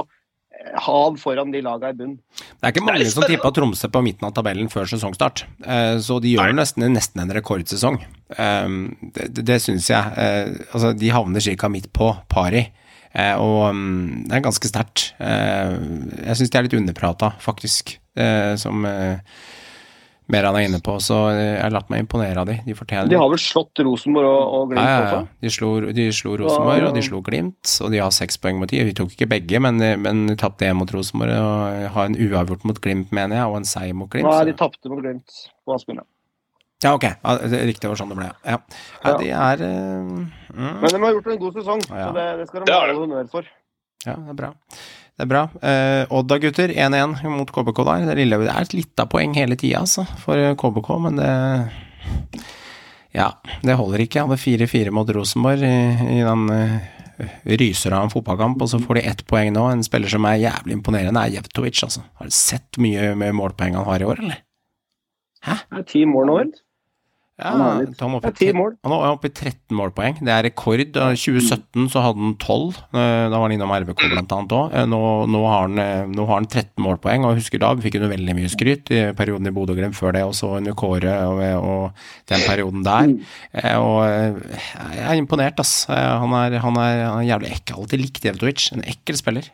hav 0.86 1.16
foran 1.20 1.52
de 1.52 1.62
lagene 1.64 1.92
i 1.92 1.96
bunn. 1.98 2.12
Det 2.38 2.68
er 2.68 2.74
ikke 2.74 2.84
mange 2.86 3.08
som 3.10 3.24
tippa 3.26 3.50
Tromsø 3.54 3.90
på 3.92 4.02
midten 4.04 4.28
av 4.28 4.34
tabellen 4.36 4.70
før 4.72 4.88
sesongstart, 4.90 5.44
eh, 5.66 5.96
så 6.02 6.18
de 6.22 6.34
gjør 6.34 6.54
nesten, 6.56 6.86
nesten 6.94 7.24
en 7.24 7.34
rekordsesong. 7.34 7.98
Eh, 8.36 8.76
det, 9.16 9.32
det 9.42 9.58
syns 9.64 9.90
jeg. 9.92 10.14
Eh, 10.16 10.54
altså, 10.72 10.94
de 10.96 11.12
havner 11.12 11.52
ca. 11.52 11.72
midt 11.72 11.90
på 11.94 12.12
pari. 12.32 12.66
Eh, 13.12 13.34
og 13.36 13.74
um, 13.74 14.24
det 14.28 14.38
er 14.38 14.44
ganske 14.44 14.68
sterkt. 14.70 15.10
Eh, 15.20 15.74
jeg 16.28 16.38
syns 16.38 16.52
de 16.52 16.60
er 16.60 16.68
litt 16.68 16.78
underprata, 16.78 17.34
faktisk, 17.44 17.98
eh, 18.16 18.54
som 20.32 20.38
Meran 20.38 20.56
er 20.56 20.66
inne 20.66 20.80
på, 20.80 20.94
så 21.02 21.18
jeg 21.34 21.60
har 21.60 21.72
latt 21.74 21.90
meg 21.92 22.04
imponere 22.04 22.40
av 22.40 22.48
de. 22.48 22.56
De 22.64 22.74
fortjener 22.76 23.10
De 23.10 23.18
har 23.20 23.28
vel 23.28 23.40
slått 23.40 23.82
Rosenborg 23.84 24.28
og, 24.28 24.54
og 24.56 24.70
Glimt 24.72 24.88
ja, 24.88 24.94
ja, 24.96 25.10
ja. 25.12 25.20
De 25.44 25.52
slo, 25.52 25.72
de 25.92 26.06
slo 26.16 26.36
Rosenborg, 26.40 26.86
og 26.88 26.96
de 26.96 27.04
slo 27.04 27.20
Glimt, 27.24 27.74
og 27.84 27.92
de 27.92 28.00
har 28.00 28.14
seks 28.14 28.40
poeng 28.40 28.58
mot 28.60 28.70
de. 28.70 28.80
Vi 28.88 28.96
tok 28.96 29.12
ikke 29.12 29.28
begge, 29.34 29.60
men, 29.60 29.82
men 30.02 30.24
de 30.30 30.38
tapte 30.40 30.68
én 30.68 30.78
mot 30.78 30.90
Rosenborg 30.90 31.36
og 31.36 31.84
har 31.96 32.08
en 32.08 32.16
uavgjort 32.16 32.64
mot 32.68 32.80
Glimt, 32.82 33.12
mener 33.12 33.38
jeg, 33.42 33.50
og 33.50 33.60
en 33.60 33.68
seier 33.68 33.96
mot 33.98 34.10
Glimt. 34.12 34.30
Nei, 34.30 34.48
de 34.48 34.56
tapte 34.58 34.92
mot 34.92 35.02
Glimt 35.02 35.38
på 35.66 35.76
Aspmyra. 35.76 36.06
Ja, 36.82 36.96
ok. 36.96 37.04
Ja, 37.04 37.36
det 37.46 37.60
riktig 37.68 37.90
var 37.92 37.98
sånn 38.00 38.10
det 38.10 38.18
ble. 38.18 38.30
Ja. 38.42 38.56
ja 39.04 39.12
de 39.20 39.28
er 39.30 39.60
uh, 39.62 40.16
mm. 40.50 40.80
Men 40.82 40.88
de 40.88 40.98
har 41.04 41.12
gjort 41.14 41.28
en 41.30 41.44
god 41.44 41.60
sesong, 41.60 41.84
så 41.86 42.08
det, 42.16 42.24
det 42.40 42.48
skal 42.48 42.64
de 42.64 42.74
ha 42.74 42.96
honnør 42.96 43.28
for. 43.30 43.46
Ja, 44.02 44.16
det 44.18 44.32
er 44.32 44.38
bra. 44.40 44.48
Det 45.22 45.28
er 45.28 45.30
bra. 45.30 45.42
Uh, 45.62 46.16
Odda, 46.18 46.34
gutter. 46.42 46.72
1-1 46.74 47.20
mot 47.30 47.50
KBK 47.54 47.76
der. 47.86 48.08
Det, 48.08 48.24
det 48.26 48.38
er 48.42 48.64
et 48.64 48.72
lite 48.74 49.04
poeng 49.06 49.36
hele 49.38 49.54
tida, 49.54 49.84
altså, 49.84 50.02
for 50.18 50.34
KBK, 50.58 50.88
men 51.04 51.20
det 51.20 51.28
Ja, 53.14 53.28
det 53.62 53.76
holder 53.78 54.02
ikke. 54.02 54.18
Jeg 54.18 54.26
hadde 54.26 54.66
4-4 54.66 54.90
mot 54.90 55.12
Rosenborg 55.14 55.62
i, 55.62 55.76
i 56.16 56.24
den 56.26 56.42
uh, 56.50 57.28
ryser 57.54 57.94
av 57.94 58.08
en 58.08 58.10
fotballkamp, 58.10 58.66
og 58.66 58.72
så 58.72 58.82
får 58.82 58.98
de 58.98 59.04
ett 59.12 59.22
poeng 59.30 59.52
nå. 59.54 59.68
En 59.70 59.86
spiller 59.86 60.10
som 60.10 60.26
er 60.26 60.40
jævlig 60.42 60.80
imponerende, 60.80 61.22
er 61.22 61.36
Jevtovic, 61.36 61.84
altså. 61.86 62.02
Har 62.18 62.26
du 62.26 62.34
sett 62.34 62.82
mye 62.82 63.12
med 63.14 63.38
målpoeng 63.38 63.78
han 63.78 63.86
har 63.92 64.02
i 64.02 64.10
år, 64.10 64.24
eller? 64.26 64.42
Hæ? 65.46 65.60
Det 65.68 65.84
er 65.84 65.88
ti 65.92 66.02
mål 66.10 66.32
nå, 66.32 66.38
vel? 66.40 66.52
Ja, 67.42 67.52
han 67.58 68.14
er 68.14 68.16
oppe 68.18 68.46
i, 68.46 68.52
mål. 68.54 68.76
han 68.86 68.94
oppe 69.08 69.28
i 69.28 69.32
13 69.32 69.74
målpoeng. 69.76 70.20
Det 70.22 70.32
er 70.32 70.46
rekord. 70.46 70.82
I 70.82 70.86
2017 70.92 71.88
så 71.92 72.02
hadde 72.04 72.22
han 72.22 72.36
12. 72.38 72.78
Eh, 72.94 73.24
da 73.32 73.34
var 73.34 73.46
han 73.46 73.54
innom 73.56 73.74
RBK 73.74 74.04
blant 74.12 74.34
annet 74.36 74.54
òg. 74.56 74.76
Eh, 74.78 74.86
nå, 74.90 75.00
nå, 75.32 75.42
har 75.50 75.66
han, 75.66 75.80
eh, 75.82 76.04
nå 76.12 76.26
har 76.28 76.40
han 76.40 76.48
13 76.48 76.84
målpoeng, 76.84 77.26
og 77.26 77.40
husker 77.40 77.62
da 77.62 77.72
vi 77.76 77.86
fikk 77.86 77.98
han 78.00 78.12
veldig 78.12 78.36
mye 78.38 78.52
skryt 78.52 78.92
i 78.94 79.02
perioden 79.18 79.50
i 79.50 79.54
Bodø-Glimt 79.54 79.98
før 79.98 80.14
det, 80.16 80.24
og 80.28 80.36
så 80.38 80.54
under 80.60 80.76
Kåre 80.78 81.16
og, 81.28 81.42
og, 81.62 82.04
den 82.30 82.46
perioden 82.46 82.86
der. 82.86 83.16
Og 83.82 83.98
jeg 84.06 85.02
er 85.02 85.18
imponert, 85.18 85.58
ass. 85.62 85.86
Han 85.90 86.36
er, 86.38 86.60
han 86.62 86.78
er, 86.78 87.02
han 87.08 87.24
er 87.24 87.30
jævlig 87.32 87.56
ekkel. 87.56 87.82
Alltid 87.82 88.06
likt 88.06 88.30
Jevtovic. 88.30 88.70
En 88.76 88.86
ekkel 88.86 89.18
spiller. 89.18 89.50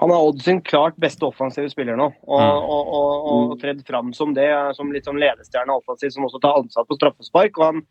Han 0.00 0.12
er 0.12 0.26
Odd 0.30 0.40
sin 0.40 0.62
klart 0.64 0.96
beste 1.00 1.26
offensive 1.28 1.68
spiller 1.68 1.98
nå, 1.98 2.06
og, 2.24 2.40
mm. 2.40 2.68
og, 2.72 2.92
og, 2.96 3.26
og 3.30 3.56
tredd 3.60 3.82
fram 3.84 4.14
som 4.16 4.32
det, 4.36 4.48
som 4.76 4.92
litt 4.94 5.08
sånn 5.08 5.20
ledestjerne 5.20 5.76
offensiv, 5.76 6.14
som 6.14 6.24
også 6.24 6.40
tar 6.40 6.56
ansvar 6.62 6.86
på 6.88 6.96
straffespark. 6.96 7.60
Han, 7.60 7.82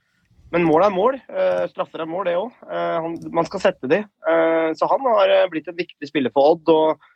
men 0.50 0.66
mål 0.66 0.88
er 0.88 0.96
mål. 0.96 1.20
Uh, 1.30 1.68
straffer 1.70 2.02
er 2.02 2.10
mål, 2.10 2.26
det 2.26 2.36
òg. 2.40 2.50
Uh, 2.66 3.30
man 3.36 3.46
skal 3.46 3.62
sette 3.68 3.90
de. 3.92 4.02
Uh, 4.26 4.74
så 4.78 4.90
han 4.90 5.06
har 5.06 5.36
blitt 5.54 5.70
en 5.70 5.78
viktig 5.78 6.10
spiller 6.10 6.34
for 6.34 6.56
Odd. 6.56 6.74
og 6.74 7.08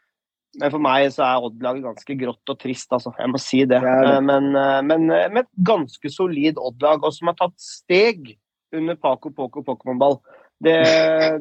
men 0.61 0.69
for 0.69 0.85
meg 0.85 1.07
så 1.09 1.23
er 1.25 1.45
Odd-laget 1.47 1.81
ganske 1.81 2.15
grått 2.19 2.51
og 2.53 2.57
trist, 2.61 2.91
altså. 2.93 3.09
Jeg 3.17 3.31
må 3.33 3.39
si 3.41 3.63
det. 3.65 3.79
det, 3.81 3.93
det. 4.05 4.19
Men, 4.21 4.51
men, 4.85 5.07
med 5.09 5.39
et 5.41 5.49
ganske 5.65 6.11
solid 6.13 6.59
Odd-lag, 6.61 7.01
og 7.01 7.15
som 7.15 7.31
har 7.31 7.39
tatt 7.39 7.55
steg 7.57 8.35
under 8.69 8.93
Paco 9.01 9.31
Poco 9.33 9.63
Pokémon-ball. 9.65 10.19
Det, 10.63 10.77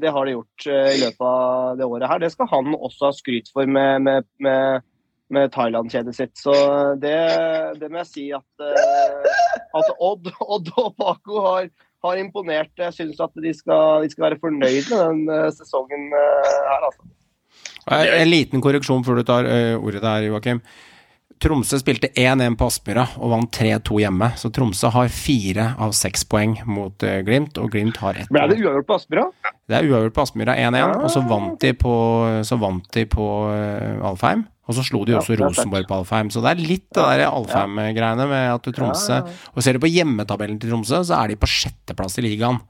det, 0.02 0.10
har 0.10 0.26
de 0.26 0.34
gjort 0.34 0.66
i 0.66 0.98
løpet 0.98 1.26
av 1.28 1.76
det 1.78 1.86
året 1.86 2.10
her. 2.10 2.22
Det 2.24 2.32
skal 2.32 2.50
han 2.50 2.74
også 2.74 3.08
ha 3.08 3.12
skryt 3.14 3.50
for 3.54 3.70
med, 3.70 4.02
med, 4.02 4.26
med, 4.42 4.84
med 5.32 5.52
Thailand-kjedet 5.54 6.16
sitt. 6.16 6.34
Så 6.38 6.52
det, 7.02 7.14
det, 7.78 7.88
må 7.88 8.02
jeg 8.02 8.10
si 8.10 8.26
at, 8.34 8.66
altså 9.70 9.94
Odd, 10.02 10.30
Odd, 10.42 10.72
og 10.74 10.94
Paco 10.98 11.42
har, 11.46 11.70
har 12.02 12.22
imponert. 12.22 12.72
Jeg 12.78 12.98
syns 12.98 13.22
at 13.22 13.34
de 13.38 13.54
skal, 13.54 14.02
de 14.02 14.10
skal, 14.10 14.28
være 14.28 14.42
fornøyd 14.42 14.90
med 14.90 15.02
den 15.06 15.52
sesongen 15.54 16.10
her, 16.12 16.88
altså. 16.90 17.12
En 17.92 18.30
liten 18.30 18.62
korreksjon 18.62 19.02
før 19.06 19.22
du 19.22 19.26
tar 19.26 19.46
ordet 19.78 20.02
der, 20.02 20.32
Joakim. 20.32 20.62
Tromsø 21.42 21.80
spilte 21.80 22.12
1-1 22.14 22.54
på 22.58 22.68
Aspmyra 22.70 23.04
og 23.18 23.32
vant 23.32 23.56
3-2 23.56 23.98
hjemme. 24.04 24.28
Så 24.38 24.52
Tromsø 24.54 24.92
har 24.94 25.10
fire 25.10 25.72
av 25.82 25.94
seks 25.96 26.22
poeng 26.30 26.54
mot 26.70 27.02
uh, 27.02 27.18
Glimt, 27.26 27.58
og 27.58 27.72
Glimt 27.74 27.98
har 28.02 28.20
ett. 28.20 28.30
Ble 28.30 28.44
det 28.52 28.60
uavgjort 28.62 28.86
på 28.86 28.98
Aspmyra? 29.00 29.26
Det 29.70 29.78
er 29.78 29.88
uavgjort 29.88 30.14
på 30.14 30.24
Aspmyra 30.26 30.56
1-1, 30.60 30.78
ja. 30.78 30.88
og 31.02 31.10
så 31.10 31.24
vant 31.26 31.58
de 31.64 31.74
på, 31.78 31.94
så 32.46 32.58
vant 32.62 32.88
de 32.94 33.06
på 33.10 33.28
uh, 33.50 34.08
Alfheim. 34.12 34.46
Og 34.70 34.76
så 34.76 34.84
slo 34.86 35.02
de 35.02 35.16
også 35.18 35.34
ja, 35.34 35.42
Rosenborg 35.42 35.88
på 35.88 35.96
Alfheim, 35.98 36.30
så 36.30 36.40
det 36.44 36.52
er 36.52 36.60
litt 36.62 36.86
det 36.94 37.02
der 37.02 37.24
Alfheim-greiene 37.26 38.28
med 38.30 38.44
at 38.52 38.68
Tromsø 38.76 39.18
Og 39.50 39.64
ser 39.64 39.74
du 39.74 39.82
på 39.82 39.90
hjemmetabellen 39.90 40.60
til 40.62 40.70
Tromsø, 40.70 41.02
så 41.02 41.18
er 41.18 41.32
de 41.32 41.40
på 41.42 41.50
sjetteplass 41.50 42.20
i 42.22 42.26
ligaen. 42.28 42.62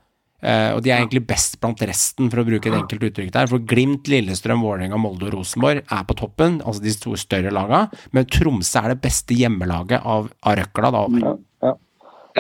Uh, 0.43 0.75
og 0.75 0.81
de 0.83 0.91
er 0.91 0.99
egentlig 0.99 1.23
best 1.31 1.61
blant 1.63 1.79
resten, 1.87 2.27
for 2.33 2.43
å 2.43 2.47
bruke 2.47 2.67
et 2.67 2.75
enkelt 2.75 3.05
uttrykk 3.07 3.31
der. 3.31 3.47
For 3.51 3.63
Glimt, 3.63 4.09
Lillestrøm, 4.11 4.65
Vålerenga, 4.67 4.99
Molde 4.99 5.29
og 5.29 5.37
Rosenborg 5.37 5.85
er 5.85 6.03
på 6.09 6.17
toppen, 6.19 6.59
altså 6.67 6.83
de 6.83 6.95
to 6.99 7.15
større 7.21 7.53
laga. 7.55 7.85
Men 8.11 8.27
Tromsø 8.27 8.83
er 8.83 8.97
det 8.97 9.05
beste 9.05 9.39
hjemmelaget 9.39 10.03
av, 10.03 10.33
av 10.43 10.59
røkla, 10.59 10.91
da. 10.97 11.05
Ja, 11.23 11.35
ja. 11.69 11.75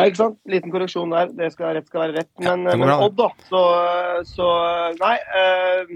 ja, 0.00 0.06
ikke 0.08 0.18
sant. 0.24 0.40
Liten 0.50 0.74
korreksjon 0.74 1.14
der. 1.14 1.30
Det 1.38 1.52
skal, 1.54 1.76
rett 1.78 1.92
skal 1.92 2.08
være 2.08 2.18
rett. 2.18 2.32
Men, 2.42 2.66
ja, 2.66 2.78
men 2.82 2.94
Odd, 2.96 3.14
da. 3.22 3.30
Så, 3.52 3.62
så 4.32 4.50
Nei. 4.98 5.14
Uh, 5.38 5.94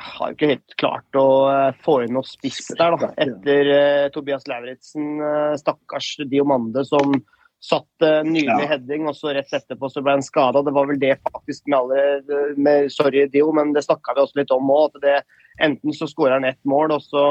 har 0.00 0.30
jo 0.30 0.36
ikke 0.36 0.52
helt 0.54 0.74
klart 0.78 1.16
å 1.18 1.28
eh, 1.50 1.78
få 1.82 1.96
inn 2.04 2.12
noe 2.14 2.24
spiss 2.24 2.68
der, 2.78 2.94
da. 3.02 3.08
Etter 3.18 3.68
uh, 3.74 4.04
Tobias 4.14 4.46
Lauritzen, 4.46 5.18
stakkars 5.58 6.12
Diomande, 6.30 6.86
som 6.86 7.18
Satt 7.66 8.04
uh, 8.04 8.20
nydelig 8.22 8.62
ja. 8.62 8.68
heading, 8.70 9.08
og 9.10 9.16
så 9.18 9.32
rett 9.34 9.50
etterpå 9.56 9.88
så 9.90 10.02
ble 10.04 10.14
han 10.18 10.22
skada. 10.22 10.62
Det 10.62 10.74
var 10.76 10.86
vel 10.86 11.00
det 11.02 11.16
faktisk 11.24 11.64
med 11.66 11.78
alle 11.80 12.52
med, 12.54 12.92
Sorry, 12.94 13.24
Dio, 13.32 13.48
men 13.56 13.72
det 13.74 13.82
snakka 13.86 14.14
vi 14.14 14.22
også 14.22 14.38
litt 14.38 14.54
om 14.54 14.70
òg. 14.70 15.00
Enten 15.62 15.94
så 15.96 16.06
skårer 16.06 16.36
han 16.36 16.44
ett 16.44 16.60
mål, 16.68 16.92
og 16.94 17.02
så 17.02 17.22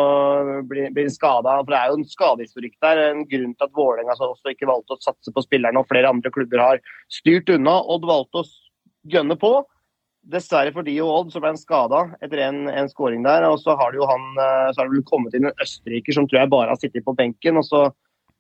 blir, 0.68 0.90
han 0.90 1.14
skada. 1.14 1.60
For 1.62 1.72
det 1.72 1.80
er 1.80 1.94
jo 1.94 2.00
en 2.00 2.10
skadehistorikk 2.10 2.76
der. 2.84 3.04
En 3.12 3.24
grunn 3.30 3.54
til 3.54 3.68
at 3.68 3.78
Vålerenga 3.78 4.18
også 4.18 4.52
ikke 4.52 4.70
valgte 4.70 4.98
å 4.98 5.04
satse 5.04 5.32
på 5.32 5.46
spillerne, 5.46 5.80
og 5.80 5.88
flere 5.92 6.12
andre 6.12 6.34
klubber 6.34 6.64
har 6.64 6.84
styrt 7.14 7.54
unna. 7.54 7.78
Odd 7.96 8.08
valgte 8.10 8.42
å 8.42 8.50
gønne 9.16 9.38
på. 9.40 9.54
Dessverre 10.26 10.74
for 10.74 10.88
de 10.88 10.96
og 11.06 11.12
Odd 11.14 11.36
så 11.36 11.40
ble 11.42 11.52
han 11.54 11.62
skada 11.62 12.00
etter 12.26 12.42
en, 12.48 12.64
en 12.72 12.90
skåring 12.90 13.22
der. 13.24 13.46
Og 13.52 13.60
så 13.62 13.78
har 13.78 13.94
det 13.94 14.02
jo 14.02 14.10
han, 14.10 14.26
eh, 14.42 14.72
så 14.74 14.82
har 14.82 14.90
det 14.90 14.98
vel 14.98 15.06
kommet 15.06 15.38
inn 15.38 15.52
en 15.52 15.62
østerriker 15.62 16.18
som 16.18 16.26
tror 16.26 16.42
jeg 16.42 16.52
bare 16.56 16.74
har 16.74 16.82
sittet 16.82 17.06
på 17.06 17.14
benken. 17.16 17.62
og 17.62 17.68
så 17.70 17.86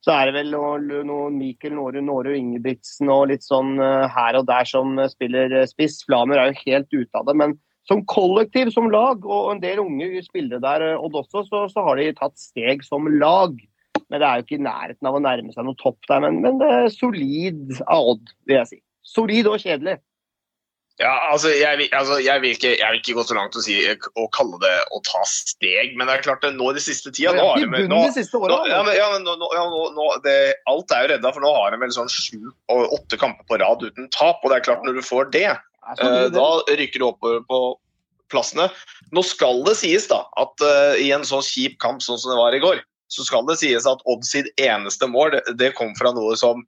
så 0.05 0.13
er 0.13 0.29
det 0.29 0.35
vel 0.35 0.51
noe, 0.53 1.01
noe 1.07 1.29
Mikkel 1.33 1.73
Nårud, 1.73 2.03
Nårud 2.05 2.37
Ingebrigtsen 2.37 3.09
og 3.09 3.31
litt 3.31 3.45
sånn 3.45 3.79
uh, 3.81 4.05
her 4.13 4.37
og 4.37 4.45
der 4.45 4.67
som 4.69 4.99
uh, 4.99 5.07
spiller 5.09 5.49
uh, 5.49 5.63
spiss. 5.65 6.03
Flamer 6.05 6.37
er 6.37 6.51
jo 6.51 6.61
helt 6.67 6.91
ute 6.93 7.17
av 7.17 7.25
det. 7.25 7.33
Men 7.41 7.55
som 7.89 8.03
kollektiv, 8.09 8.69
som 8.73 8.91
lag, 8.93 9.25
og 9.25 9.55
en 9.55 9.63
del 9.63 9.81
unge 9.81 10.21
spillere 10.25 10.61
der, 10.61 10.85
Odd 10.99 11.17
også, 11.23 11.41
så, 11.49 11.63
så, 11.73 11.85
har 11.87 11.97
de 11.97 12.11
tatt 12.17 12.37
steg 12.37 12.85
som 12.85 13.09
lag. 13.17 13.57
Men 14.05 14.21
det 14.21 14.27
er 14.27 14.37
jo 14.37 14.45
ikke 14.45 14.59
i 14.59 14.65
nærheten 14.67 15.09
av 15.09 15.17
å 15.17 15.23
nærme 15.25 15.53
seg 15.55 15.65
noe 15.65 15.81
topp 15.81 16.05
der. 16.05 16.21
Men, 16.27 16.37
men 16.45 16.61
det 16.61 16.69
er 16.69 16.91
solid 16.93 17.79
av 17.87 18.13
Odd, 18.13 18.29
vil 18.45 18.59
jeg 18.59 18.71
si. 18.75 18.81
Solid 19.15 19.49
og 19.49 19.57
kjedelig. 19.61 19.97
Ja, 21.01 21.11
altså 21.27 21.49
jeg, 21.51 21.89
altså 21.91 22.21
jeg, 22.23 22.39
vil 22.39 22.53
ikke, 22.55 22.69
jeg, 22.79 22.87
vil, 22.87 23.01
ikke, 23.01 23.15
gå 23.17 23.23
så 23.27 23.35
langt 23.35 23.57
å, 23.59 23.61
si, 23.65 23.73
å 24.15 24.25
kalle 24.31 24.55
det 24.61 24.75
å 24.95 25.01
ta 25.03 25.25
steg, 25.27 25.91
men 25.99 26.07
det 26.07 26.13
er 26.13 26.23
klart 26.23 26.45
nå 26.55 26.69
i 26.71 26.77
de 26.77 26.83
siste 26.83 27.11
tida 27.11 27.33
nå 27.35 27.43
har 27.49 27.59
de, 27.59 27.67
nå, 27.91 27.97
nå, 27.99 28.59
ja, 28.71 28.79
ja, 28.95 29.09
nå, 29.19 29.81
nå 29.91 30.05
det, 30.23 30.35
Alt 30.71 30.95
er 30.95 31.03
jo 31.03 31.09
redda, 31.11 31.33
for 31.35 31.43
nå 31.43 31.51
har 31.57 31.75
de 31.75 31.81
vel 31.83 31.91
sånn 31.91 32.11
sju 32.11 32.47
og 32.71 32.95
åtte 32.95 33.19
kamper 33.19 33.43
på 33.49 33.59
rad 33.59 33.83
uten 33.83 34.07
tap. 34.15 34.39
Og 34.39 34.53
det 34.53 34.61
er 34.61 34.67
klart, 34.69 34.87
når 34.87 35.01
du 35.01 35.03
får 35.03 35.27
det, 35.35 35.49
eh, 35.51 36.25
da 36.31 36.47
rykker 36.71 37.03
du 37.03 37.09
oppover 37.09 37.43
på 37.49 37.61
plassene. 38.31 38.69
Nå 39.11 39.25
skal 39.27 39.65
det 39.67 39.75
sies 39.83 40.07
da, 40.07 40.23
at 40.39 40.63
uh, 40.63 40.95
i 40.95 41.11
en 41.11 41.27
sånn 41.27 41.43
kjip 41.45 41.75
kamp 41.83 42.03
sånn 42.07 42.23
som 42.23 42.31
det 42.31 42.39
var 42.39 42.55
i 42.55 42.63
går, 42.63 42.79
så 43.11 43.27
skal 43.27 43.43
det 43.51 43.59
sies 43.59 43.85
at 43.89 44.01
Odd 44.09 44.23
sitt 44.27 44.47
eneste 44.63 45.11
mål 45.11 45.35
det, 45.35 45.43
det 45.59 45.75
kom 45.77 45.91
fra 45.99 46.15
noe 46.15 46.39
som 46.39 46.63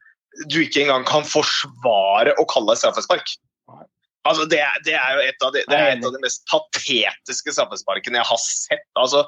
du 0.52 0.60
ikke 0.62 0.84
engang 0.84 1.08
kan 1.08 1.26
forsvare 1.26 2.36
å 2.38 2.46
kalle 2.52 2.76
straffespark. 2.78 3.38
Altså, 4.28 4.46
det, 4.52 4.62
det, 4.86 4.96
er 5.00 5.18
jo 5.18 5.26
et 5.26 5.44
av 5.48 5.54
de, 5.56 5.66
det 5.68 5.78
er 5.78 5.92
et 5.96 6.08
av 6.08 6.16
de 6.16 6.22
mest 6.24 6.44
patetiske 6.52 7.56
straffesparkene 7.56 8.20
jeg 8.20 8.30
har 8.30 8.42
sett. 8.44 8.88
Altså, 9.00 9.26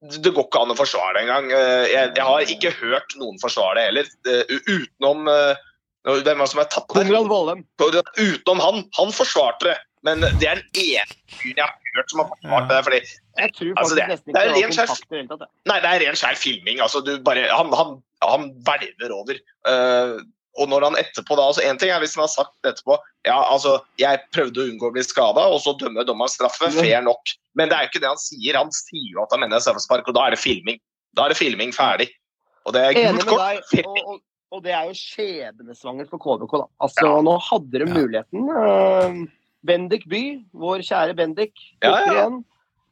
det 0.00 0.32
går 0.32 0.46
ikke 0.46 0.62
an 0.64 0.72
å 0.72 0.78
forsvare 0.78 1.18
det 1.18 1.24
engang. 1.26 1.50
Eh, 1.52 1.86
jeg, 1.92 2.12
jeg 2.16 2.26
har 2.26 2.54
ikke 2.54 2.76
hørt 2.78 3.18
noen 3.20 3.40
forsvare 3.42 3.78
det 3.78 3.88
heller, 3.90 4.14
utenom... 4.24 5.28
utenom 5.28 5.28
uh, 5.28 5.68
hvem 6.24 6.42
som 6.48 6.62
er 6.62 6.68
tatt 6.72 6.88
der. 6.96 8.02
Utenom 8.16 8.62
han. 8.64 8.84
Han 8.96 9.10
forsvarte 9.12 9.68
det. 9.68 9.76
Men 10.06 10.22
det 10.24 10.46
er 10.48 10.56
den 10.56 10.80
ene 10.80 11.18
fyren 11.28 11.58
jeg 11.58 11.66
har 11.66 11.96
hørt 11.98 12.12
som 12.12 12.22
har 12.22 12.30
forsvart 12.30 12.70
det. 12.70 12.78
Fordi, 12.86 13.00
jeg 13.42 13.54
tror 13.58 13.72
altså, 13.82 13.98
det, 13.98 14.06
det, 14.24 14.40
er 14.40 14.52
ren 14.54 14.72
skjær, 14.72 14.94
Nei, 15.68 15.76
det 15.76 15.90
er 15.90 16.04
ren 16.06 16.16
skjær 16.16 16.38
filming. 16.40 16.80
Altså, 16.80 17.02
bare, 17.26 17.44
han, 17.52 17.74
han, 18.24 18.46
over. 19.18 19.42
Uh, 19.68 20.22
og 20.58 20.70
når 20.70 20.88
han 20.88 20.98
etterpå 20.98 21.36
da, 21.38 21.46
altså 21.46 21.62
en 21.62 21.78
ting 21.78 21.92
er 21.94 22.02
Hvis 22.02 22.16
han 22.16 22.24
har 22.24 22.32
sagt 22.32 22.66
etterpå 22.66 22.96
ja, 23.28 23.36
altså, 23.36 23.76
jeg 24.00 24.18
prøvde 24.34 24.62
å 24.62 24.68
unngå 24.70 24.88
å 24.88 24.94
bli 24.94 25.02
skada, 25.04 25.44
og 25.52 25.60
så 25.60 25.74
dømmer 25.78 26.06
dommeren 26.08 26.32
straffe, 26.32 26.70
fair 26.72 27.02
nok. 27.04 27.34
Men 27.58 27.68
det 27.68 27.76
er 27.76 27.84
jo 27.84 27.90
ikke 27.90 28.00
det 28.00 28.08
han 28.08 28.22
sier. 28.22 28.56
Han 28.56 28.70
sier 28.72 29.10
jo 29.12 29.20
at 29.26 29.34
han 29.34 29.42
mener 29.42 29.60
straffespark, 29.60 30.08
og 30.08 30.16
da 30.16 30.22
er 30.24 30.34
det 30.34 30.40
filming. 30.40 30.78
Da 31.12 31.26
er 31.26 31.34
det 31.34 31.36
filming 31.36 31.74
ferdig. 31.76 32.08
Og 32.64 32.72
det 32.72 32.86
er 32.86 32.96
gult 32.96 33.26
kort. 33.28 33.74
Og, 33.82 34.00
og, 34.00 34.22
og, 34.56 34.62
det 34.64 34.72
er 34.72 34.88
jo 34.88 34.96
skjebnesvangert 34.96 36.08
for 36.08 36.22
KBK, 36.24 36.56
da. 36.62 36.68
Altså, 36.86 37.10
ja. 37.10 37.20
nå 37.28 37.36
hadde 37.50 37.82
de 37.84 37.90
muligheten. 37.90 38.48
Uh, 38.48 39.20
Bendik 39.68 40.08
By, 40.08 40.22
vår 40.56 40.86
kjære 40.88 41.18
Bendik, 41.20 41.52
ja, 41.84 41.92
ja. 41.92 42.00
igjen. 42.08 42.40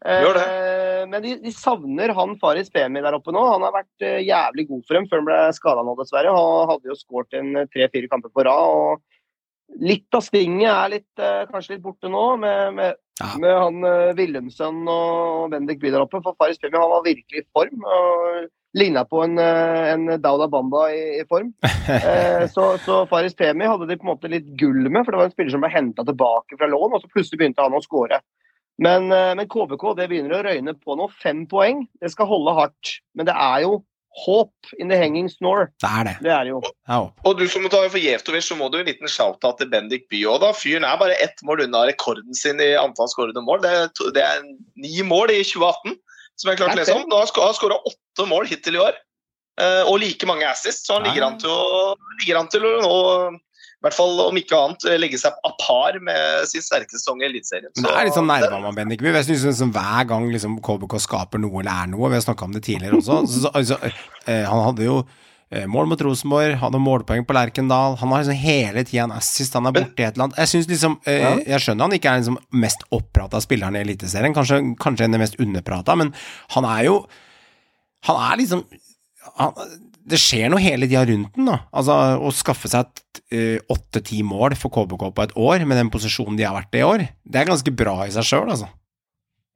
Gjør 0.07 0.37
det. 0.39 0.47
Eh, 0.47 1.05
men 1.11 1.23
de, 1.25 1.35
de, 1.43 1.53
savner 1.55 2.13
han 2.15 2.37
Faris 2.39 2.71
Bemi 2.71 3.03
der 3.03 3.17
oppe 3.19 3.35
nå. 3.35 3.43
Han 3.51 3.65
har 3.67 3.75
vært 3.75 4.07
uh, 4.07 4.19
jævlig 4.23 4.69
god 4.71 4.83
for 4.87 4.99
dem 4.99 5.09
før 5.11 5.23
han 5.23 5.29
ble 5.29 5.39
skada 5.57 5.85
nå, 5.85 5.95
dessverre. 5.99 6.35
Han 6.35 6.73
hadde 6.73 6.93
jo 6.93 6.99
skåret 6.99 7.39
en 7.39 7.55
eh, 7.59 7.71
tre-fire 7.73 8.11
kamper 8.11 8.33
på 8.35 8.47
rad. 8.47 8.75
og 8.79 9.79
Litt 9.85 10.15
av 10.17 10.23
stinget 10.25 10.71
er 10.71 10.93
litt, 10.95 11.21
kanskje 11.51 11.75
litt 11.75 11.83
borte 11.85 12.09
nå, 12.09 12.23
med, 12.41 12.71
med, 12.79 12.95
ja. 13.21 13.27
med 13.37 13.53
han 13.53 14.15
Willumsen 14.17 14.79
og 14.89 15.51
Bendik 15.53 15.83
By 15.83 15.91
der 15.93 16.07
oppe. 16.07 16.23
For 16.25 16.39
Faris 16.41 16.57
Bemi 16.63 16.81
han 16.81 16.89
var 16.89 17.05
virkelig 17.05 17.43
i 17.43 17.45
form. 17.53 17.85
og 17.85 18.47
Ligna 18.81 19.03
på 19.09 19.21
en, 19.27 19.37
en 19.37 20.09
Dauda 20.25 20.49
Bamba 20.49 20.87
i, 20.95 21.03
i 21.21 21.27
form. 21.29 21.53
så, 22.55 22.71
så 22.81 23.03
Faris 23.13 23.37
Pemi 23.37 23.69
hadde 23.69 23.91
de 23.91 23.99
på 24.01 24.09
en 24.09 24.15
måte 24.15 24.33
litt 24.33 24.49
gull 24.57 24.89
med, 24.89 25.03
for 25.03 25.13
det 25.13 25.21
var 25.21 25.29
en 25.29 25.37
spiller 25.37 25.53
som 25.53 25.67
ble 25.67 25.75
henta 25.75 26.07
tilbake 26.09 26.57
fra 26.57 26.73
lån, 26.73 26.97
og 26.97 27.05
så 27.05 27.13
plutselig 27.13 27.43
begynte 27.43 27.69
han 27.69 27.77
å 27.77 27.85
skåre. 27.85 28.23
Men, 28.79 29.13
eh, 29.13 29.35
men, 29.35 29.49
KBK 29.51 29.85
det 29.99 30.09
begynner 30.11 30.39
å 30.39 30.43
røyne 30.47 30.75
på 30.79 30.97
nå. 30.99 31.09
Fem 31.23 31.45
poeng. 31.51 31.87
Det 32.01 32.13
skal 32.15 32.31
holde 32.31 32.55
hardt. 32.57 32.99
Men 33.19 33.27
det 33.29 33.35
er 33.35 33.65
jo 33.67 33.81
håp 34.19 34.71
in 34.79 34.91
the 34.91 34.99
hanging 34.99 35.29
snore. 35.31 35.69
Det 35.83 35.89
er 35.89 36.07
det. 36.09 36.15
det, 36.27 36.33
er 36.35 36.47
det 36.47 36.53
jo. 36.55 36.61
Og, 36.95 37.11
Og 37.27 37.39
du 37.39 37.45
som 37.51 37.63
må 37.63 37.71
ta 37.73 37.83
for 37.87 38.03
Jevtovic, 38.03 38.47
så 38.47 38.57
må 38.59 38.71
du 38.73 38.79
en 38.81 38.89
liten 38.89 39.11
shout-out 39.11 39.61
til 39.61 39.71
Bendik 39.73 40.09
By 40.11 40.25
òg, 40.31 40.41
da. 40.43 40.53
Fyren 40.57 40.87
er 40.89 41.01
bare 41.01 41.19
ett 41.23 41.43
mål 41.47 41.67
unna 41.67 41.85
rekorden 41.91 42.35
sin 42.35 42.63
i 42.63 42.73
antall 42.79 43.11
skårede 43.13 43.43
mål. 43.45 43.63
Det 43.65 43.75
er, 43.75 43.91
det 44.17 44.25
er, 44.25 44.47
ni 44.81 45.03
mål 45.07 45.35
i 45.35 45.43
2018, 45.47 45.99
som 46.39 46.51
jeg 46.51 46.61
klarte 46.63 46.79
å 46.79 46.81
lese 46.81 46.97
om. 46.97 47.05
Nå 47.11 47.21
har 47.21 47.29
han 47.29 47.59
skåra 47.59 47.79
åtte 47.91 48.27
mål 48.31 48.51
hittil 48.51 48.79
i 48.79 48.83
år. 48.89 48.99
Eh, 49.59 49.85
og 49.91 49.99
like 50.03 50.27
mange 50.31 50.47
assists, 50.47 50.87
så 50.87 50.99
han 50.99 51.09
ligger 51.09 51.27
an 51.27 51.39
til 51.43 51.51
å, 51.51 51.95
ligger 52.23 52.39
an 52.39 52.51
til 52.51 52.67
å 52.67 52.75
nå 52.83 52.99
i 53.79 53.87
hvert 53.87 53.95
fall 53.95 54.19
om 54.25 54.39
ikke 54.41 54.59
annet 54.59 54.85
legge 54.99 55.21
seg 55.23 55.37
a 55.47 55.53
par 55.63 55.95
med 56.03 56.49
sin 56.51 56.65
sterke 56.65 56.91
sesong 56.91 57.21
i 57.23 57.29
Eliteserien. 57.29 57.71
Det 57.77 57.87
er 57.87 58.09
litt 58.09 58.17
sånn 58.17 58.27
nerva 58.27 58.59
man 58.59 58.75
Bendik 58.75 59.05
Jeg 59.07 59.29
synes 59.29 59.45
liksom, 59.47 59.71
Hver 59.77 60.09
gang 60.11 60.27
liksom, 60.33 60.57
KBK 60.67 60.97
skaper 61.05 61.39
noe 61.39 61.63
eller 61.63 61.85
er 61.85 61.93
noe, 61.93 62.11
vi 62.11 62.19
har 62.19 62.25
snakka 62.25 62.49
om 62.49 62.57
det 62.57 62.65
tidligere 62.67 62.99
også 62.99 63.21
så, 63.31 63.45
så, 63.45 63.53
altså, 63.55 63.79
eh, 64.27 64.43
Han 64.43 64.65
hadde 64.65 64.89
jo 64.89 64.97
eh, 65.55 65.69
mål 65.71 65.93
mot 65.93 66.03
Rosenborg, 66.09 66.57
hadde 66.59 66.83
målpoeng 66.83 67.23
på 67.29 67.39
Lerkendal. 67.39 67.95
Han 68.03 68.17
har 68.17 68.25
liksom 68.25 68.43
hele 68.43 68.83
tida 68.83 69.07
en 69.07 69.15
assist, 69.15 69.55
han 69.55 69.71
er 69.71 69.79
borte 69.79 70.03
i 70.03 70.09
et 70.09 70.19
eller 70.19 70.27
annet. 70.27 70.43
Jeg 70.43 70.53
synes 70.57 70.71
liksom 70.75 70.99
eh, 71.07 71.31
Jeg 71.47 71.63
skjønner 71.63 71.87
han 71.87 71.99
ikke 72.01 72.11
er 72.11 72.25
liksom 72.25 72.43
mest 72.67 72.83
opprata 72.99 73.39
spilleren 73.47 73.79
i 73.79 73.85
Eliteserien, 73.87 74.35
kanskje, 74.35 74.59
kanskje 74.83 75.07
en 75.07 75.15
av 75.15 75.21
de 75.21 75.23
mest 75.23 75.39
underprata, 75.47 75.95
men 76.03 76.11
han 76.57 76.67
er 76.75 76.89
jo 76.91 76.99
Han 78.11 78.25
er 78.27 78.43
liksom 78.43 78.67
han, 79.39 79.55
det 80.09 80.19
skjer 80.21 80.51
noe 80.53 80.63
hele 80.63 80.89
tida 80.89 81.05
rundt 81.09 81.35
den. 81.37 81.49
da. 81.51 81.61
Altså, 81.73 81.97
Å 82.19 82.33
skaffe 82.35 82.71
seg 82.71 83.03
eh, 83.35 83.59
åtte-ti 83.71 84.23
uh, 84.23 84.29
mål 84.29 84.57
for 84.59 84.73
KBK 84.75 85.09
på 85.15 85.27
et 85.27 85.35
år, 85.37 85.67
med 85.69 85.81
den 85.81 85.93
posisjonen 85.93 86.39
de 86.39 86.47
har 86.47 86.57
vært 86.57 86.79
i 86.79 86.85
år, 86.87 87.05
det 87.25 87.41
er 87.41 87.51
ganske 87.51 87.75
bra 87.77 88.01
i 88.07 88.15
seg 88.15 88.27
sjøl, 88.27 88.49
altså. 88.49 88.71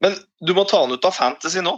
Men 0.03 0.19
du 0.43 0.53
må 0.57 0.67
ta 0.69 0.83
han 0.83 0.93
ut 0.93 1.07
av 1.07 1.15
Fantasy 1.15 1.62
nå. 1.65 1.77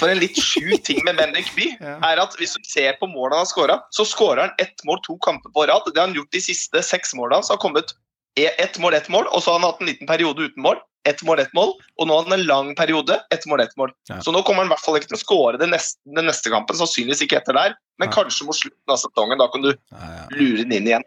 For 0.00 0.10
en 0.10 0.18
litt 0.18 0.38
sjuk 0.40 0.80
ting 0.88 1.02
med 1.06 1.18
Bendik 1.20 1.52
By 1.54 1.68
er 1.78 2.22
at 2.22 2.34
hvis 2.40 2.56
du 2.56 2.64
ser 2.66 2.96
på 3.00 3.08
målene 3.10 3.38
han 3.38 3.44
har 3.44 3.50
skåra, 3.50 3.76
så 3.94 4.06
skårer 4.08 4.46
han 4.46 4.62
ett 4.62 4.82
mål 4.88 5.02
to 5.04 5.18
kamper 5.24 5.52
på 5.54 5.66
rad. 5.68 5.86
Det 5.92 6.00
har 6.00 6.08
han 6.08 6.16
gjort 6.16 6.32
de 6.34 6.42
siste 6.42 6.82
seks 6.82 7.14
målene. 7.18 7.44
Så 7.46 7.54
har 7.54 7.62
kommet 7.62 7.94
ett 8.36 8.78
mål, 8.82 8.96
ett 8.98 9.08
mål, 9.12 9.28
og 9.32 9.42
så 9.42 9.52
har 9.52 9.60
han 9.60 9.68
hatt 9.70 9.80
en 9.80 9.90
liten 9.92 10.08
periode 10.08 10.48
uten 10.48 10.64
mål. 10.64 10.80
Ett 11.06 11.22
mål, 11.22 11.38
ett 11.44 11.52
mål, 11.54 11.72
og 12.00 12.08
nå 12.08 12.16
har 12.16 12.24
han 12.26 12.34
en 12.34 12.46
lang 12.48 12.70
periode. 12.74 13.20
Ett 13.30 13.44
mål, 13.46 13.60
ett 13.62 13.76
mål. 13.78 13.92
Ja. 14.10 14.18
Så 14.26 14.32
nå 14.34 14.40
kommer 14.42 14.64
han 14.64 14.70
i 14.70 14.74
hvert 14.74 14.82
fall 14.82 14.96
ikke 14.98 15.12
til 15.12 15.18
å 15.18 15.22
skåre 15.22 15.58
den 15.60 15.70
neste, 15.70 16.00
den 16.18 16.26
neste 16.26 16.50
kampen, 16.50 16.74
sannsynligvis 16.80 17.22
ikke 17.26 17.38
etter 17.38 17.54
der, 17.54 17.76
men 18.02 18.08
Ja. 18.10 18.16
kanskje 18.22 18.46
mot 18.48 18.58
slutten 18.58 18.90
av 18.90 18.98
sesongen. 18.98 19.38
Da 19.38 19.46
kan 19.52 19.62
du 19.62 19.70
Ja, 19.70 20.02
ja. 20.02 20.24
lure 20.34 20.64
den 20.64 20.72
inn 20.72 20.88
igjen. 20.90 21.04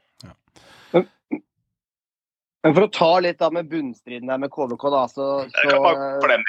Men 2.63 2.73
for 2.75 2.83
å 2.89 2.91
ta 2.91 3.12
litt 3.23 3.38
da 3.39 3.47
med 3.55 3.69
bunnstriden 3.71 4.27
der 4.27 4.38
med 4.41 4.51
KBK, 4.51 4.83
da, 4.91 5.05
så, 5.07 5.27
så 5.47 5.75
eh, 5.79 6.41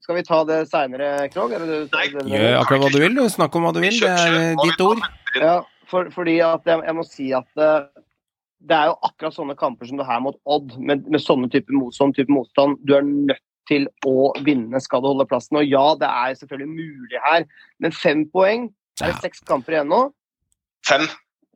skal 0.00 0.16
vi 0.16 0.22
ta 0.24 0.38
det 0.48 0.60
seinere, 0.70 1.28
Krog? 1.34 1.52
eller 1.52 1.66
du- 1.66 1.88
Nei. 1.92 2.06
Gjør 2.32 2.56
akkurat 2.62 2.80
hva 2.86 2.90
du 2.94 2.98
vil. 3.02 3.18
Snakk 3.28 3.56
om 3.56 3.66
hva 3.68 3.72
du 3.76 3.80
vil. 3.84 3.98
Det 4.00 4.08
er 4.08 4.56
ditt 4.62 4.80
ord. 4.80 5.02
Ja, 5.36 5.58
for, 5.90 6.08
fordi 6.14 6.38
at 6.40 6.64
jeg, 6.64 6.80
jeg 6.86 6.96
må 6.96 7.04
si 7.04 7.28
at 7.36 7.60
eh, 7.60 7.84
det 8.60 8.76
er 8.76 8.90
jo 8.90 8.96
akkurat 9.08 9.34
sånne 9.34 9.56
kamper 9.56 9.86
som 9.88 9.96
det 10.00 10.06
her 10.06 10.20
mot 10.20 10.36
Odd, 10.44 10.74
med, 10.78 11.06
med 11.08 11.20
sånne 11.22 11.48
type 11.52 11.72
mot, 11.72 11.94
sånn 11.96 12.12
type 12.16 12.28
motstand. 12.32 12.76
Du 12.84 12.94
er 12.96 13.02
nødt 13.06 13.40
til 13.68 13.86
å 14.06 14.30
vinne 14.44 14.80
skal 14.82 15.00
du 15.02 15.08
holde 15.08 15.26
plassen. 15.30 15.56
Og 15.60 15.64
ja, 15.68 15.94
det 16.00 16.08
er 16.10 16.34
selvfølgelig 16.40 16.68
mulig 16.74 17.20
her, 17.24 17.44
men 17.80 17.92
fem 17.92 18.26
poeng 18.34 18.68
Er 19.00 19.06
Ja. 19.06 19.12
det 19.14 19.22
seks 19.22 19.40
kamper 19.48 19.72
igjen 19.78 19.88
nå? 19.88 20.00
Fem. 20.84 21.06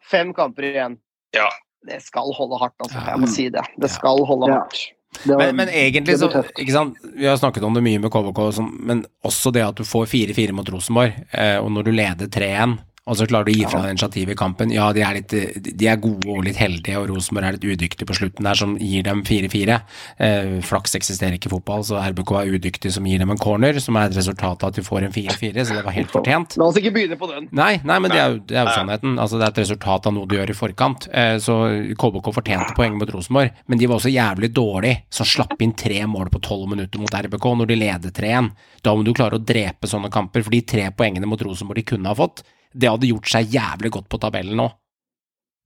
Fem 0.00 0.30
kamper 0.32 0.62
igjen. 0.70 0.94
Ja. 1.36 1.48
Det 1.84 1.98
skal 2.00 2.30
holde 2.32 2.56
hardt, 2.62 2.76
altså. 2.80 3.02
Jeg 3.04 3.20
må 3.20 3.26
si 3.28 3.48
det. 3.52 3.60
Det 3.80 3.90
skal 3.92 4.24
holde 4.24 4.48
Ja. 4.48 4.60
hardt. 4.62 4.78
Var- 5.26 5.38
Men, 5.38 5.56
men 5.56 5.68
egentlig 5.68 6.16
så 6.18 6.30
ikke 6.58 6.72
sant? 6.72 6.96
Vi 7.14 7.26
har 7.26 7.36
snakket 7.36 7.62
om 7.62 7.74
det 7.74 7.82
mye 7.84 8.00
med 8.00 8.10
KVK, 8.10 8.62
men 8.80 9.04
også 9.24 9.52
det 9.52 9.62
at 9.62 9.74
du 9.76 9.84
får 9.84 10.06
4-4 10.08 10.52
mot 10.52 10.66
Rosenborg, 10.72 11.12
eh, 11.32 11.58
og 11.60 11.70
når 11.70 11.84
du 11.84 11.90
leder 11.92 12.26
3-1, 12.26 12.78
og 13.04 13.18
så 13.18 13.26
klarer 13.28 13.44
du 13.44 13.52
å 13.52 13.56
gi 13.58 13.64
fra 13.68 13.82
deg 13.84 13.92
initiativet 13.92 14.32
i 14.32 14.38
kampen. 14.38 14.70
Ja, 14.72 14.86
de 14.96 15.02
er, 15.04 15.18
litt, 15.18 15.32
de 15.64 15.88
er 15.90 15.98
gode 16.00 16.24
og 16.32 16.46
litt 16.46 16.56
heldige, 16.56 16.96
og 16.96 17.10
Rosenborg 17.10 17.50
er 17.50 17.56
litt 17.58 17.66
udyktig 17.68 18.06
på 18.08 18.16
slutten 18.16 18.48
der, 18.48 18.56
som 18.56 18.78
gir 18.80 19.04
dem 19.04 19.20
4-4. 19.28 19.76
Eh, 20.24 20.52
flaks 20.64 20.96
eksisterer 20.96 21.36
ikke 21.36 21.50
i 21.50 21.52
fotball, 21.52 21.84
så 21.84 21.98
RBK 22.00 22.32
er 22.40 22.54
udyktig 22.56 22.94
som 22.94 23.04
gir 23.04 23.20
dem 23.20 23.34
en 23.34 23.40
corner, 23.40 23.76
som 23.84 23.98
er 24.00 24.08
et 24.08 24.16
resultat 24.16 24.64
av 24.64 24.72
at 24.72 24.78
du 24.80 24.86
får 24.86 25.04
en 25.04 25.12
4-4, 25.12 25.66
så 25.68 25.76
det 25.76 25.84
var 25.84 25.96
helt 25.98 26.14
fortjent. 26.14 26.56
La 26.56 26.70
oss 26.70 26.80
ikke 26.80 26.94
begynne 26.96 27.20
på 27.20 27.28
den. 27.28 27.50
Nei, 27.52 27.74
nei, 27.84 27.98
men 28.00 28.14
det 28.14 28.22
er 28.22 28.32
jo, 28.32 28.40
det 28.48 28.56
er 28.56 28.70
jo 28.70 28.78
sannheten. 28.78 29.20
Altså, 29.20 29.36
det 29.36 29.50
er 29.50 29.52
et 29.52 29.62
resultat 29.66 30.08
av 30.08 30.16
noe 30.16 30.30
du 30.30 30.38
gjør 30.38 30.54
i 30.54 30.58
forkant. 30.62 31.10
Eh, 31.12 31.34
så 31.44 31.58
KBK 32.00 32.32
fortjente 32.40 32.72
poeng 32.80 32.96
mot 32.96 33.14
Rosenborg, 33.18 33.52
men 33.68 33.84
de 33.84 33.90
var 33.90 34.00
også 34.00 34.14
jævlig 34.14 34.52
dårlige, 34.56 35.04
som 35.12 35.28
slapp 35.28 35.60
inn 35.60 35.76
tre 35.76 36.00
mål 36.08 36.32
på 36.32 36.40
tolv 36.48 36.72
minutter 36.72 37.04
mot 37.04 37.20
RBK 37.20 37.52
når 37.60 37.68
de 37.68 37.80
leder 37.84 38.16
3-1. 38.16 38.54
Da 38.80 38.96
må 38.96 39.04
du 39.04 39.12
klare 39.12 39.36
å 39.36 39.44
drepe 39.44 39.92
sånne 39.92 40.08
kamper, 40.12 40.40
for 40.40 40.56
de 40.56 40.64
tre 40.64 40.88
poengene 40.96 41.28
mot 41.28 41.44
Rosenborg 41.44 41.84
de 41.84 41.88
kunne 41.92 42.08
ha 42.08 42.16
fått, 42.16 42.46
det 42.74 42.90
hadde 42.90 43.08
gjort 43.08 43.28
seg 43.30 43.50
jævlig 43.54 43.90
godt 43.94 44.08
på 44.10 44.18
tabellen 44.22 44.56
nå. 44.58 44.68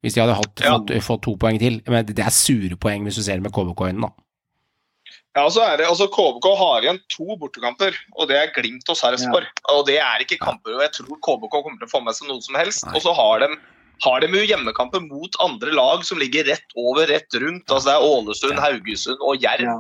Hvis 0.05 0.15
de 0.15 0.21
hadde 0.23 0.37
hatt, 0.39 0.61
Ja. 0.63 0.77
fått, 0.79 0.93
fått 1.03 1.23
to 1.27 1.37
poeng 1.37 1.59
til. 1.59 1.81
Men 1.89 2.07
det 2.07 2.19
er 2.23 2.31
sure 2.31 2.77
poeng 2.79 3.03
hvis 3.05 3.17
du 3.19 3.23
ser 3.23 3.41
det 3.41 3.43
med 3.43 3.53
KBK-øynene, 3.53 4.07
da. 4.07 4.13
Ja, 5.37 5.45
og 5.47 5.53
så 5.55 5.63
er 5.63 5.77
det, 5.79 5.87
altså 5.87 6.07
KBK 6.11 6.47
har 6.59 6.83
igjen 6.85 6.99
to 7.13 7.37
bortekamper, 7.39 7.95
og 8.19 8.29
det 8.29 8.37
er 8.37 8.53
Glimt 8.55 8.89
og 8.91 8.97
Sarpsborg. 8.99 9.47
Og 9.71 9.85
det 9.87 9.99
er 10.03 10.23
ikke 10.25 10.39
kamper 10.41 10.75
hvor 10.75 10.83
jeg 10.83 10.93
tror 10.97 11.19
KBK 11.27 11.51
kommer 11.63 11.79
til 11.79 11.87
å 11.89 11.93
få 11.93 12.01
med 12.05 12.15
seg 12.19 12.29
noe 12.31 12.41
som 12.43 12.55
helst. 12.59 12.87
Nei. 12.87 12.95
Og 12.99 13.03
så 13.05 13.15
har 13.15 13.45
de, 13.45 13.49
har 14.05 14.21
de 14.21 14.27
jo 14.35 14.47
hjemmekamper 14.51 15.01
mot 15.05 15.39
andre 15.45 15.73
lag 15.77 16.03
som 16.05 16.19
ligger 16.19 16.45
rett 16.51 16.75
over, 16.77 17.07
rett 17.11 17.39
rundt. 17.39 17.67
Altså 17.71 17.91
Det 17.91 17.95
er 17.97 18.09
Ålesund, 18.09 18.57
Ja. 18.57 18.65
Haugesund 18.67 19.19
og 19.23 19.43
Jerv. 19.43 19.63
Ja. 19.69 19.77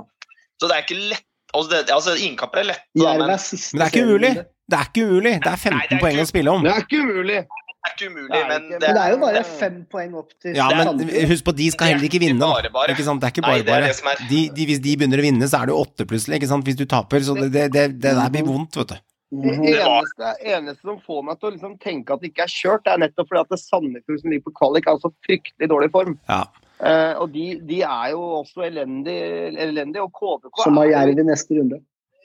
Så 0.61 0.69
det 0.71 0.77
er 0.77 0.83
ikke 0.87 1.01
lett. 1.15 1.25
Altså, 1.55 1.71
det, 1.73 1.91
altså 1.91 2.15
Innkamper 2.19 2.61
er 2.61 2.65
lette, 2.75 2.87
da, 2.95 3.13
men 3.17 3.29
Men 3.29 3.39
det 3.39 3.83
er 3.87 3.93
ikke 3.95 4.07
umulig! 4.07 4.33
Det 4.69 4.77
er 4.79 4.89
ikke 4.91 5.05
umulig! 5.09 5.33
Det 5.43 5.49
er 5.53 5.57
15 5.57 5.73
Nei, 5.79 5.87
det 5.89 5.97
er 5.97 6.03
poeng 6.03 6.15
ikke- 6.19 6.27
å 6.27 6.31
spille 6.33 6.53
om. 6.53 6.63
Det 6.67 6.73
er 6.75 6.83
ikke 6.85 7.01
umulig! 7.05 7.39
det 7.79 7.89
er 7.89 7.95
ikke 7.95 8.09
umulig. 8.13 8.29
Det 8.29 8.39
er 8.39 8.49
Men 8.49 8.63
det, 8.69 8.79
Men 8.83 8.95
det 8.99 9.03
er 9.05 9.11
jo 9.15 9.19
bare 9.23 9.43
fem 9.45 9.77
poeng 9.91 10.15
opp 10.21 10.33
til 10.43 10.55
Ja, 10.59 10.69
men 10.77 10.99
husk 11.31 11.45
på, 11.47 11.55
de 11.57 11.71
skal 11.73 11.87
heller 11.95 12.05
ikke 12.09 12.21
vinne. 12.21 12.41
Bare, 12.45 12.71
bare. 12.75 12.93
Ikke 12.93 13.05
sant? 13.07 13.21
Det 13.23 13.29
er 13.31 13.33
ikke 13.37 13.47
bare 13.49 13.65
bare. 13.65 13.89
er- 13.89 14.29
De, 14.29 14.41
de, 14.59 14.67
hvis 14.69 14.81
de 14.85 14.97
begynner 15.01 15.19
å 15.23 15.25
vinne, 15.25 15.49
så 15.49 15.63
er 15.63 15.67
det 15.71 15.73
jo 15.77 15.81
åtte 15.87 16.05
plutselig, 16.11 16.37
ikke 16.43 16.49
sant, 16.53 16.65
hvis 16.69 16.77
du 16.77 16.85
taper. 16.85 17.21
Så 17.25 17.35
det, 17.39 17.49
det, 17.53 17.65
det, 17.73 17.87
det 18.03 18.13
der 18.19 18.29
blir 18.35 18.45
vondt, 18.45 18.77
vet 18.77 18.89
du. 18.93 18.99
Det 19.29 19.57
eneste, 19.77 20.29
eneste 20.41 20.81
som 20.89 21.01
får 21.05 21.25
meg 21.25 21.39
til 21.41 21.49
å 21.49 21.53
liksom 21.53 21.75
tenke 21.81 22.15
at 22.15 22.21
det 22.23 22.31
ikke 22.33 22.45
er 22.47 22.53
kjørt, 22.53 22.85
det 22.85 22.93
er 22.95 23.01
nettopp 23.03 23.29
fordi 23.29 23.41
at 23.45 23.51
det 23.53 23.59
Sandefjord 23.61 24.21
som 24.23 24.31
ligger 24.33 24.45
på 24.49 24.55
kvalik, 24.57 24.87
er 24.89 25.01
så 25.03 25.11
fryktelig 25.29 25.69
dårlig 25.69 25.91
form. 25.93 26.15
Ja. 26.29 26.43
Uh, 26.81 27.13
og 27.25 27.33
de, 27.35 27.59
de 27.69 27.83
er 27.83 28.11
jo 28.15 28.21
også 28.45 28.65
elendige, 28.69 29.51
elendig, 29.65 30.01
og 30.01 30.13
KBK 30.17 30.63
Som 30.63 30.77
har 30.81 30.87
er- 30.87 30.95
Jerv 31.09 31.19
i 31.21 31.27
neste 31.29 31.57
runde. 31.59 31.81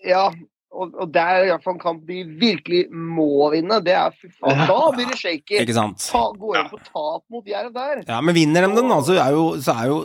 Ja, 0.06 0.30
og, 0.74 0.96
og 1.00 1.12
det 1.14 1.22
er 1.22 1.46
i 1.46 1.50
hvert 1.52 1.64
fall 1.64 1.76
en 1.78 1.82
kamp 1.84 2.02
de 2.10 2.24
virkelig 2.42 2.80
må 2.92 3.50
vinne. 3.54 3.78
Det 3.86 3.94
er 3.94 4.16
faen. 4.40 4.64
Da 4.70 4.78
blir 4.96 5.08
det 5.12 5.18
shaky. 5.20 5.60
Ikke 5.62 5.76
sant? 5.78 6.02
Ta, 6.12 6.24
går 6.42 6.60
inn 6.64 6.70
på 6.72 6.80
tap 6.88 7.22
mot 7.34 7.48
Jerv 7.48 7.72
der. 7.76 8.02
Ja, 8.10 8.20
men 8.26 8.36
vinner 8.38 8.66
de 8.68 8.72
den, 8.80 8.90
da, 8.90 8.98
så 9.06 9.16
er 9.22 9.36
jo, 9.38 9.44
så 9.62 9.76
er 9.78 9.92
jo 9.92 10.00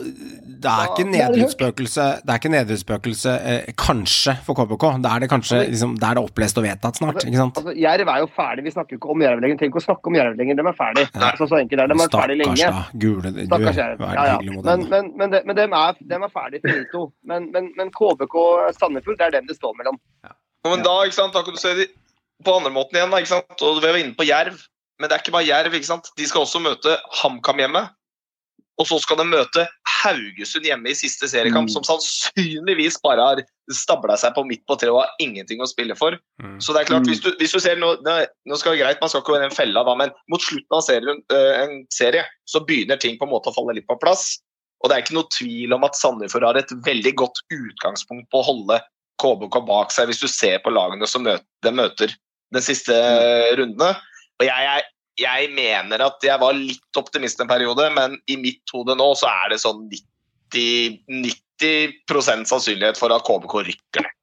Det 0.59 0.69
er 0.69 0.89
ikke 0.91 1.05
nedrykksspøkelse 1.09 2.05
Det 2.25 2.33
er 2.33 2.39
ikke 2.41 2.51
nedrykksspøkelse 2.53 3.33
eh, 3.51 3.69
kanskje 3.79 4.35
for 4.45 4.57
KBK. 4.59 4.85
Da 5.03 5.13
er 5.15 5.23
det 5.25 5.29
kanskje 5.31 5.61
liksom, 5.71 5.95
det 5.99 6.07
er 6.09 6.19
det 6.19 6.23
opplest 6.29 6.59
og 6.59 6.65
vedtatt 6.67 6.99
snart, 6.99 7.21
ikke 7.25 7.39
sant? 7.41 7.59
Altså, 7.61 7.75
Jerv 7.79 8.11
er 8.13 8.23
jo 8.23 8.29
ferdig. 8.35 8.65
Vi 8.67 8.73
snakker 8.75 8.95
jo 8.95 9.01
ikke 9.01 9.13
om 9.15 9.23
Jerv 9.25 9.43
lenger. 9.43 9.59
Trenger 9.61 9.73
ikke 9.73 9.83
å 9.83 9.87
snakke 9.87 10.11
om 10.13 10.19
Jerv 10.19 10.39
lenger. 10.39 10.59
De 10.59 10.67
er 10.73 10.77
ferdig. 10.79 11.05
Ja. 11.15 11.31
Så, 11.39 11.47
så 11.51 11.59
enkelt 11.61 11.83
er 11.85 11.91
det. 11.91 11.97
De 11.99 12.05
er 12.05 12.13
ferdig 12.13 12.37
Stakkars, 12.39 12.59
lenge. 12.59 12.71
da. 12.75 12.99
Gule 13.05 13.33
du, 13.35 13.41
Stakkars 13.49 13.81
Jerv. 13.83 14.03
Vær 14.03 14.13
Ja, 14.19 14.25
ja. 14.29 14.37
hyggelig 14.39 14.57
mot 14.59 14.65
Men, 14.69 14.83
dem. 14.85 14.89
men, 14.93 15.11
men, 15.21 15.33
de, 15.35 15.41
men 15.49 15.59
dem, 15.63 15.77
er, 15.79 15.99
de 16.13 16.19
er 16.19 16.33
ferdig 16.35 16.61
finito. 16.65 17.05
Men, 17.31 17.49
men, 17.55 17.71
men 17.79 17.91
KBK 17.95 18.37
Sandefjord, 18.79 19.17
det 19.21 19.27
er 19.29 19.35
dem 19.39 19.47
det 19.49 19.55
står 19.57 19.73
mellom. 19.79 19.97
Ja, 20.27 20.35
Men 20.67 20.83
da, 20.83 20.97
ikke 21.05 21.15
sant, 21.19 21.33
da 21.33 21.43
kan 21.43 21.53
du 21.55 21.59
se 21.61 21.73
de 21.75 21.87
på 22.43 22.55
andre 22.57 22.71
måten 22.71 22.97
igjen. 22.99 23.11
Da, 23.11 23.17
ikke 23.21 23.33
sant? 23.35 23.61
Og 23.61 23.79
Vi 23.81 23.87
var 23.87 23.99
inne 23.99 24.15
på 24.15 24.27
Jerv, 24.27 24.59
men 24.99 25.07
det 25.09 25.15
er 25.15 25.23
ikke 25.23 25.31
bare 25.37 25.47
Jerv. 25.47 25.73
ikke 25.73 25.85
sant? 25.93 26.09
De 26.17 26.25
skal 26.27 26.41
også 26.45 26.59
møte 26.63 26.97
HamKam 27.21 27.57
hjemme. 27.63 27.89
Og 28.79 28.87
så 28.87 28.95
skal 29.03 29.17
de 29.19 29.25
møte 29.27 29.65
Haugesund 29.91 30.63
hjemme 30.63 30.87
i 30.87 30.93
siste 30.95 31.27
seriekamp, 31.27 31.67
Mm. 31.67 31.73
som 31.73 31.83
sannsynligvis 31.83 32.95
bare 33.03 33.19
har 33.19 33.41
stabla 33.75 34.15
seg 34.15 34.33
på 34.35 34.45
midt 34.47 34.63
på 34.67 34.77
treet 34.79 34.93
og 34.93 35.01
har 35.03 35.09
ingenting 35.19 35.59
å 35.59 35.67
spille 35.67 35.95
for. 35.99 36.15
Mm. 36.41 36.61
Så 36.63 36.71
det 36.73 36.81
er 36.81 36.85
klart, 36.93 37.03
Mm. 37.03 37.09
hvis 37.11 37.19
du, 37.19 37.31
hvis 37.41 37.51
du 37.51 37.59
ser 37.59 37.75
nå, 37.75 37.97
nå 38.01 38.55
skal 38.57 38.71
det 38.77 38.79
greit, 38.79 39.01
Man 39.01 39.09
skal 39.09 39.19
ikke 39.21 39.33
være 39.35 39.45
i 39.45 39.49
den 39.49 39.55
fella, 39.57 39.83
da, 39.83 39.95
men 39.95 40.11
mot 40.29 40.39
slutten 40.41 40.71
av 40.71 40.81
serien, 40.81 41.21
øh, 41.29 41.63
en 41.63 41.87
serie 41.91 42.23
så 42.47 42.65
begynner 42.65 42.97
ting 42.97 43.17
på 43.19 43.23
en 43.27 43.31
måte 43.31 43.51
å 43.51 43.53
falle 43.55 43.75
litt 43.75 43.87
på 43.87 43.99
plass. 43.99 44.39
Og 44.81 44.89
det 44.89 44.95
er 44.95 45.01
ikke 45.03 45.15
noe 45.19 45.27
tvil 45.27 45.73
om 45.73 45.83
at 45.83 45.95
Sandefjord 45.95 46.43
har 46.43 46.55
et 46.57 46.69
veldig 46.71 47.15
godt 47.15 47.35
utgangspunkt 47.51 48.29
på 48.31 48.39
å 48.39 48.45
holde 48.47 48.81
KBK 49.19 49.59
bak 49.67 49.93
seg, 49.93 50.09
hvis 50.09 50.21
du 50.23 50.29
ser 50.31 50.61
på 50.63 50.73
lagene 50.73 51.07
som 51.09 51.25
møter, 51.25 51.45
de 51.65 51.73
møter 51.75 52.15
den 52.55 52.65
siste 52.65 52.95
øh, 52.95 53.51
rundene. 53.59 53.91
Og 54.39 54.47
jeg, 54.47 54.67
jeg, 54.69 54.87
jeg 55.25 55.49
mener 55.55 56.05
at 56.05 56.23
jeg 56.25 56.41
var 56.41 56.55
litt 56.57 56.99
optimist 56.99 57.41
en 57.43 57.49
periode, 57.49 57.89
men 57.95 58.17
i 58.31 58.39
mitt 58.39 58.73
hode 58.73 58.95
nå 58.97 59.11
så 59.19 59.31
er 59.31 59.53
det 59.53 59.59
sånn 59.63 59.83
90, 59.91 61.01
90% 61.59 62.49
sannsynlighet 62.49 62.99
for 62.99 63.13
at 63.13 63.27
KBK 63.27 63.59
rykker 63.67 64.07
ned. 64.07 64.15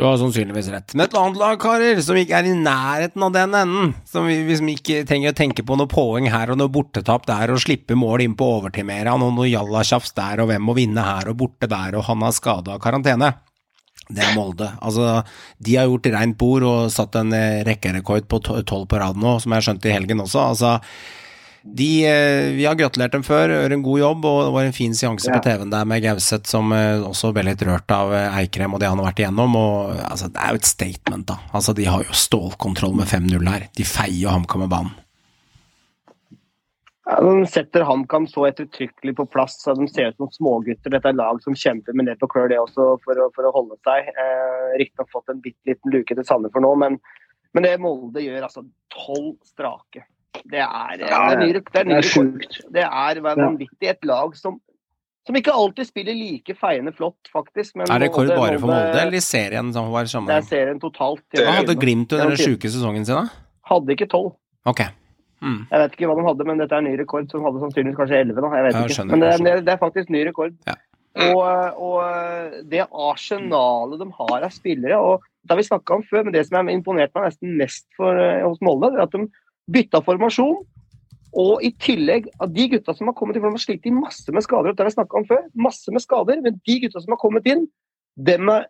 Du 0.00 0.06
har 0.06 0.14
sannsynligvis 0.16 0.70
rett. 0.72 0.94
Men 0.94 1.04
et 1.04 1.14
annet 1.18 1.36
lag, 1.36 1.58
karer, 1.60 1.98
som 2.00 2.16
ikke 2.16 2.38
er 2.38 2.46
i 2.48 2.54
nærheten 2.56 3.20
av 3.26 3.34
den 3.34 3.56
enden, 3.58 3.90
som 4.08 4.24
vi 4.24 4.38
vi 4.48 4.72
ikke 4.72 5.02
trenger 5.04 5.34
å 5.34 5.36
tenke 5.36 5.64
på 5.66 5.76
noe 5.76 5.90
poeng 5.90 6.30
her 6.32 6.54
og 6.54 6.56
noe 6.56 6.72
bortetap 6.72 7.26
der, 7.28 7.52
og 7.52 7.60
slippe 7.60 7.98
mål 7.98 8.24
inn 8.24 8.36
på 8.38 8.48
overtimera, 8.54 9.12
og 9.12 9.34
noe 9.36 9.50
jallatjafs 9.50 10.14
der, 10.16 10.40
og 10.40 10.48
hvem 10.48 10.64
må 10.64 10.76
vinne 10.78 11.04
her 11.04 11.28
og 11.28 11.36
borte 11.42 11.68
der, 11.68 11.98
og 11.98 12.06
han 12.08 12.24
har 12.24 12.32
skada 12.32 12.78
av 12.78 12.80
karantene. 12.80 13.34
Det 14.10 14.24
er 14.26 14.34
Molde. 14.34 14.72
Altså, 14.82 15.22
de 15.62 15.76
har 15.78 15.86
gjort 15.90 16.10
rent 16.14 16.36
bord 16.40 16.66
og 16.66 16.90
satt 16.90 17.14
en 17.20 17.32
eh, 17.36 17.62
rekkerekord 17.68 18.26
på 18.30 18.42
to- 18.42 18.60
tolv 18.66 18.88
på 18.90 18.98
rad 19.00 19.16
nå, 19.20 19.36
som 19.40 19.52
jeg 19.56 19.66
skjønte 19.68 19.90
i 19.90 19.94
helgen 19.94 20.22
også. 20.24 20.42
Altså, 20.50 20.72
de, 21.62 21.88
eh, 22.08 22.50
vi 22.56 22.64
har 22.64 22.74
gratulert 22.78 23.12
dem 23.12 23.22
før, 23.26 23.52
gjør 23.52 23.74
en 23.76 23.82
god 23.84 23.98
jobb, 24.00 24.24
og 24.24 24.38
det 24.46 24.52
var 24.54 24.64
en 24.70 24.72
fin 24.72 24.94
seanse 24.96 25.28
Ja. 25.28 25.36
på 25.36 25.42
TV-en 25.44 25.70
der 25.74 25.84
med 25.84 26.02
Gauseth 26.02 26.48
som 26.48 26.72
eh, 26.72 27.02
også 27.04 27.34
ble 27.36 27.44
litt 27.50 27.60
rørt 27.68 27.90
av 27.92 28.14
Eikrem 28.40 28.72
og 28.74 28.80
det 28.80 28.88
han 28.88 28.98
har 28.98 29.10
vært 29.10 29.20
igjennom. 29.20 29.56
Og, 29.60 29.92
altså, 30.08 30.30
det 30.32 30.40
er 30.40 30.54
jo 30.56 30.62
et 30.62 30.70
statement, 30.70 31.26
da. 31.28 31.36
Altså, 31.52 31.74
de 31.76 31.84
har 31.84 32.02
jo 32.06 32.16
stålkontroll 32.16 32.96
med 32.96 33.06
5-0 33.12 33.46
her. 33.52 33.68
De 33.76 33.84
feier 33.84 34.32
HamKam 34.32 34.64
med 34.64 34.72
banen. 34.72 34.96
Ja, 37.08 37.16
de 37.24 37.46
setter 37.48 37.82
HamKam 37.88 38.26
så 38.28 38.44
ettertrykkelig 38.50 39.14
på 39.16 39.24
plass. 39.32 39.56
så 39.64 39.74
De 39.74 39.86
ser 39.88 40.12
ut 40.12 40.16
som 40.20 40.28
smågutter. 40.34 40.92
Dette 40.92 41.08
er 41.08 41.16
lag 41.16 41.40
som 41.42 41.56
kjemper 41.56 41.96
med 41.96 42.10
nebb 42.10 42.22
og 42.26 42.30
klør, 42.34 42.50
det 42.52 42.58
også, 42.60 42.90
for 43.04 43.22
å, 43.24 43.30
for 43.34 43.48
å 43.48 43.52
holde 43.56 43.78
seg. 43.86 44.10
Eh, 44.12 44.78
Riktignok 44.82 45.10
fått 45.14 45.32
en 45.32 45.40
bitte 45.40 45.70
liten 45.72 45.94
luke 45.94 46.14
til 46.14 46.26
Sandefjord 46.28 46.66
nå, 46.66 46.74
men, 46.82 46.98
men 47.56 47.66
det 47.66 47.78
Molde 47.80 48.22
gjør, 48.24 48.44
altså 48.50 48.66
tolv 48.92 49.38
strake. 49.48 50.04
Det 50.44 50.60
er, 50.60 50.92
eh, 50.92 50.98
det 51.00 51.08
er 51.10 51.40
det 51.40 51.80
er 51.80 51.88
Det 51.88 51.96
er 51.96 52.06
sjukt. 52.06 52.60
Det 52.76 52.84
er 52.84 53.22
vanvittig. 53.24 53.88
Et 53.94 54.04
lag 54.04 54.36
som, 54.36 54.60
som 55.26 55.40
ikke 55.40 55.56
alltid 55.56 55.88
spiller 55.88 56.14
like 56.20 56.54
feiende 56.60 56.92
flott, 56.94 57.32
faktisk. 57.32 57.76
Men 57.80 57.90
Er 57.90 58.04
rekord 58.06 58.28
Molde- 58.28 58.38
bare 58.44 58.60
for 58.60 58.74
Molde, 58.74 59.00
eller 59.00 59.16
i 59.16 59.24
serien 59.24 59.72
som 59.72 59.90
var 59.90 60.04
Det 60.04 60.36
er 60.36 60.48
serien 60.52 60.78
totalt. 60.78 61.24
Hva 61.32 61.58
hadde 61.62 61.80
Glimt 61.80 62.12
under 62.12 62.36
den 62.36 62.38
Ja, 62.38 62.44
sjuke 62.44 62.68
sesongen 62.68 63.06
sin, 63.08 63.16
da? 63.16 63.28
Hadde 63.72 63.96
ikke 63.96 64.06
tolv. 64.06 64.36
Ok. 64.68 64.84
Mm. 65.40 65.64
Jeg 65.70 65.82
vet 65.82 65.96
ikke 65.96 66.10
hva 66.10 66.16
de 66.18 66.26
hadde, 66.26 66.46
men 66.48 66.60
dette 66.60 66.76
er 66.76 66.84
ny 66.84 66.94
rekord. 67.00 67.28
Som 67.32 67.46
hadde 67.48 67.62
sannsynligvis 67.62 67.98
kanskje 67.98 68.22
11. 68.26 68.40
Da. 68.44 68.52
Jeg 68.58 68.66
vet 68.66 68.78
jeg 68.78 68.94
ikke. 68.94 69.08
men 69.10 69.24
det, 69.24 69.32
det, 69.46 69.56
det 69.66 69.74
er 69.74 69.82
faktisk 69.82 70.12
ny 70.12 70.24
rekord. 70.28 70.56
Ja. 70.68 70.76
Og, 71.20 71.40
og 71.82 72.66
det 72.70 72.84
arsenalet 72.86 73.98
de 73.98 74.06
har 74.14 74.44
av 74.46 74.52
spillere 74.54 74.98
og 75.02 75.24
Det 75.42 75.50
har 75.50 75.58
vi 75.58 75.64
snakka 75.66 75.96
om 75.96 76.02
før, 76.06 76.26
men 76.26 76.34
det 76.34 76.44
som 76.46 76.58
har 76.58 76.68
imponert 76.68 77.14
meg 77.16 77.30
nesten 77.30 77.54
mest 77.56 77.86
for, 77.96 78.12
eh, 78.20 78.42
hos 78.44 78.60
Molde, 78.60 78.90
er 78.92 79.06
at 79.06 79.14
de 79.14 79.24
bytta 79.72 80.02
formasjon. 80.04 80.58
Og 81.40 81.62
i 81.64 81.70
tillegg, 81.80 82.28
av 82.44 82.50
de 82.52 82.66
gutta 82.74 82.92
som 82.92 83.08
har 83.08 83.16
kommet 83.16 83.38
inn, 83.38 83.44
for 83.44 83.48
de 83.48 83.56
har 83.56 83.62
slitt 83.64 83.88
masse 83.94 84.34
med 84.34 84.44
skader, 84.44 84.74
det 84.74 84.84
har 84.84 84.90
vi 84.90 84.96
snakka 84.98 85.16
om 85.16 85.26
før, 85.30 85.46
masse 85.54 85.94
med 85.94 86.04
skader, 86.04 86.42
men 86.44 86.58
de 86.66 86.76
gutta 86.82 87.00
som 87.00 87.14
har 87.14 87.22
kommet 87.22 87.48
inn, 87.48 87.64
dem 88.20 88.52
har 88.52 88.66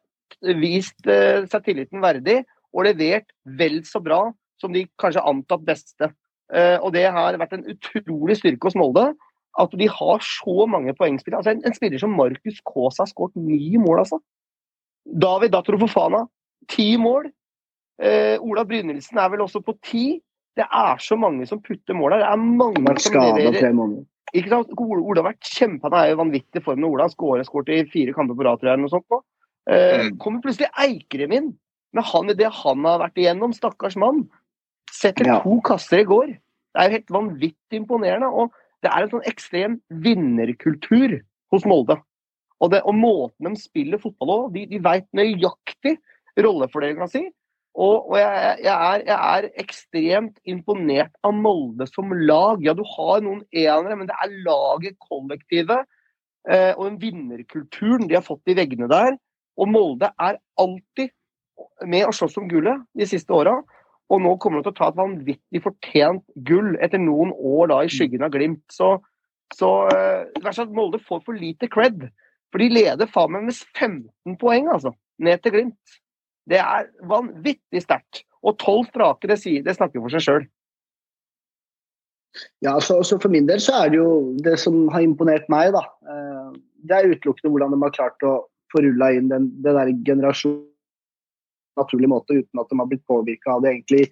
vist 0.60 1.08
uh, 1.08 1.42
seg 1.50 1.64
tilliten 1.66 2.04
verdig 2.04 2.42
og 2.70 2.84
levert 2.86 3.32
vel 3.58 3.80
så 3.88 3.98
bra 4.04 4.28
som 4.60 4.70
de 4.76 4.84
kanskje 5.00 5.24
antatt 5.26 5.64
beste. 5.66 6.12
Uh, 6.50 6.78
og 6.82 6.92
det 6.96 7.06
har 7.14 7.38
vært 7.38 7.54
en 7.54 7.66
utrolig 7.70 8.40
styrke 8.40 8.66
hos 8.66 8.78
Molde 8.78 9.12
at 9.58 9.72
de 9.78 9.88
har 9.90 10.22
så 10.22 10.66
mange 10.70 10.94
poengspillere. 10.98 11.40
Altså 11.40 11.54
en, 11.54 11.62
en, 11.66 11.74
spiller 11.74 11.98
som 11.98 12.14
Markus 12.14 12.60
Kaas 12.66 13.00
har 13.02 13.08
skåret 13.10 13.36
ni 13.38 13.76
mål, 13.80 14.04
altså. 14.04 14.20
David 15.04 15.54
Datro 15.54 15.78
Fofana, 15.80 16.24
ti 16.70 16.92
mål. 17.00 17.30
Eh, 18.00 18.36
Ola 18.40 18.64
Brynildsen 18.64 19.18
er 19.18 19.32
vel 19.32 19.42
også 19.44 19.62
på 19.64 19.74
ti. 19.84 20.04
Det 20.56 20.66
er 20.66 21.02
så 21.02 21.16
mange 21.18 21.46
som 21.48 21.62
putter 21.62 21.96
mål 21.96 22.14
her. 22.14 22.24
Det 22.24 22.30
er 22.30 22.44
mange 22.62 22.96
som 23.02 23.18
leverer. 23.18 23.98
Ikke 24.30 24.52
sant? 24.52 24.74
Ola 24.78 25.22
har 25.22 25.32
vært 25.32 25.50
kjempe, 25.50 25.88
Han 25.90 25.98
er 25.98 26.12
jo 26.12 26.20
vanvittig 26.22 26.62
form 26.62 26.80
når 26.82 26.94
Ola 26.94 27.08
har 27.08 27.44
skåret 27.46 27.74
i 27.74 27.82
fire 27.90 28.14
kamper 28.14 28.38
på 28.38 28.46
rad, 28.46 28.60
tror 28.60 28.72
jeg. 28.72 28.82
Noe 28.84 28.92
sånt 28.92 29.08
nå. 29.10 29.22
Eh, 29.70 30.06
mm. 30.06 30.18
kommer 30.22 30.42
plutselig 30.44 30.70
Eikrem 30.78 31.34
inn, 31.34 31.50
med 31.92 32.06
han, 32.06 32.30
det 32.38 32.52
han 32.62 32.86
har 32.86 33.02
vært 33.02 33.18
igjennom, 33.18 33.54
stakkars 33.54 33.98
mann. 33.98 34.28
Setter 34.90 35.28
ja. 35.28 35.38
to 35.44 35.58
kasser 35.66 36.02
i 36.02 36.08
går. 36.08 36.34
Det 36.70 36.80
er 36.80 36.88
jo 36.88 36.96
helt 36.98 37.14
vanvittig 37.14 37.80
imponerende. 37.82 38.30
Og 38.30 38.54
det 38.84 38.92
er 38.92 39.04
en 39.04 39.12
sånn 39.12 39.28
ekstrem 39.28 39.80
vinnerkultur 40.04 41.18
hos 41.52 41.66
Molde. 41.68 41.98
Og, 42.60 42.70
det, 42.72 42.82
og 42.84 42.96
måten 42.96 43.48
de 43.48 43.60
spiller 43.60 44.00
fotball 44.00 44.46
på, 44.46 44.54
de, 44.56 44.66
de 44.68 44.80
veit 44.84 45.06
nøyaktig 45.16 45.96
rollefordelinga 46.40 47.08
si. 47.10 47.24
Og, 47.78 48.10
og 48.10 48.16
jeg, 48.18 48.56
jeg, 48.64 48.74
er, 48.74 49.04
jeg, 49.06 49.16
er, 49.16 49.48
ekstremt 49.62 50.40
imponert 50.48 51.14
av 51.26 51.34
Molde 51.36 51.86
som 51.88 52.12
lag. 52.12 52.60
Ja, 52.64 52.74
du 52.76 52.82
har 52.96 53.22
noen 53.24 53.44
enere, 53.54 53.96
men 53.96 54.10
det 54.10 54.16
er 54.18 54.36
laget, 54.44 54.98
kollektivet 55.06 55.86
eh, 56.50 56.72
og 56.74 56.84
den 56.88 57.00
vinnerkulturen 57.02 58.08
de 58.10 58.18
har 58.18 58.26
fått 58.26 58.50
i 58.50 58.58
veggene 58.58 58.90
der. 58.90 59.16
Og 59.60 59.70
Molde 59.70 60.10
er 60.18 60.40
alltid 60.60 61.14
med 61.86 62.08
og 62.08 62.16
slåss 62.16 62.38
om 62.40 62.48
gullet 62.50 62.82
de 62.96 63.06
siste 63.08 63.32
åra. 63.36 63.60
Og 64.10 64.22
nå 64.24 64.34
kommer 64.42 64.58
de 64.58 64.66
til 64.66 64.74
å 64.74 64.78
ta 64.78 64.88
et 64.90 64.98
vanvittig 64.98 65.62
fortjent 65.62 66.24
gull 66.48 66.74
etter 66.82 66.98
noen 66.98 67.30
år 67.36 67.70
da 67.70 67.80
i 67.86 67.92
skyggen 67.92 68.26
av 68.26 68.32
Glimt. 68.34 68.64
Så, 68.74 68.96
så 69.54 69.70
uh, 69.86 70.64
Molde 70.74 70.98
får 71.06 71.22
for 71.26 71.38
lite 71.38 71.70
cred. 71.70 72.08
For 72.50 72.62
de 72.62 72.70
leder 72.74 73.10
faen 73.10 73.36
meg 73.36 73.46
med 73.46 73.60
15 73.78 74.38
poeng, 74.40 74.70
altså. 74.72 74.92
Ned 75.22 75.42
til 75.44 75.54
Glimt. 75.54 76.00
Det 76.50 76.58
er 76.58 76.88
vanvittig 77.06 77.84
sterkt. 77.84 78.24
Og 78.42 78.56
tolv 78.58 78.88
strake, 78.88 79.28
det, 79.30 79.38
det 79.66 79.76
snakker 79.76 80.02
for 80.02 80.14
seg 80.14 80.24
sjøl. 80.24 80.48
Ja, 82.64 82.76
så, 82.80 83.00
så, 83.02 83.18
For 83.18 83.30
min 83.30 83.48
del 83.48 83.60
så 83.62 83.76
er 83.84 83.92
det 83.92 84.00
jo 84.00 84.10
det 84.42 84.56
som 84.62 84.88
har 84.94 85.04
imponert 85.04 85.48
meg, 85.52 85.74
da. 85.76 85.84
Eh, 86.06 86.50
det 86.88 86.96
er 86.96 87.12
utelukkende 87.12 87.52
hvordan 87.52 87.74
de 87.74 87.80
har 87.84 87.94
klart 87.94 88.26
å 88.26 88.34
få 88.72 88.82
rulla 88.84 89.10
inn 89.14 89.30
den, 89.30 89.50
den 89.64 89.78
der 89.78 89.92
generasjonen 90.06 90.69
naturlig 91.78 92.10
måte 92.10 92.40
uten 92.40 92.62
at 92.62 92.70
de 92.70 92.78
har 92.80 92.90
blitt 92.90 93.06
påvirka 93.10 93.54
av 93.54 93.64
det 93.64 93.74
egentlig 93.74 94.08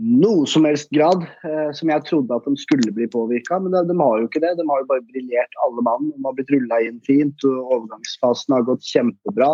noe 0.00 0.46
som 0.48 0.64
helst 0.64 0.88
grad, 0.94 1.26
eh, 1.44 1.70
som 1.76 1.90
jeg 1.92 2.04
trodde 2.06 2.36
at 2.36 2.46
de 2.48 2.54
skulle 2.60 2.92
bli 2.96 3.08
påvirka. 3.10 3.58
Men 3.60 3.74
de, 3.74 3.82
de, 3.90 3.96
har 4.00 4.20
jo 4.20 4.28
ikke 4.28 4.42
det. 4.42 4.54
De 4.58 4.66
har 4.68 4.82
jo 4.82 4.88
bare 4.88 5.04
briljert 5.10 5.58
alle 5.66 5.84
mann. 5.84 6.08
De 6.14 6.24
har 6.24 6.36
blitt 6.38 6.52
rulla 6.54 6.80
inn 6.86 7.00
fint. 7.06 7.44
og 7.44 7.74
Overgangsfasen 7.76 8.56
har 8.56 8.66
gått 8.68 8.86
kjempebra. 8.86 9.50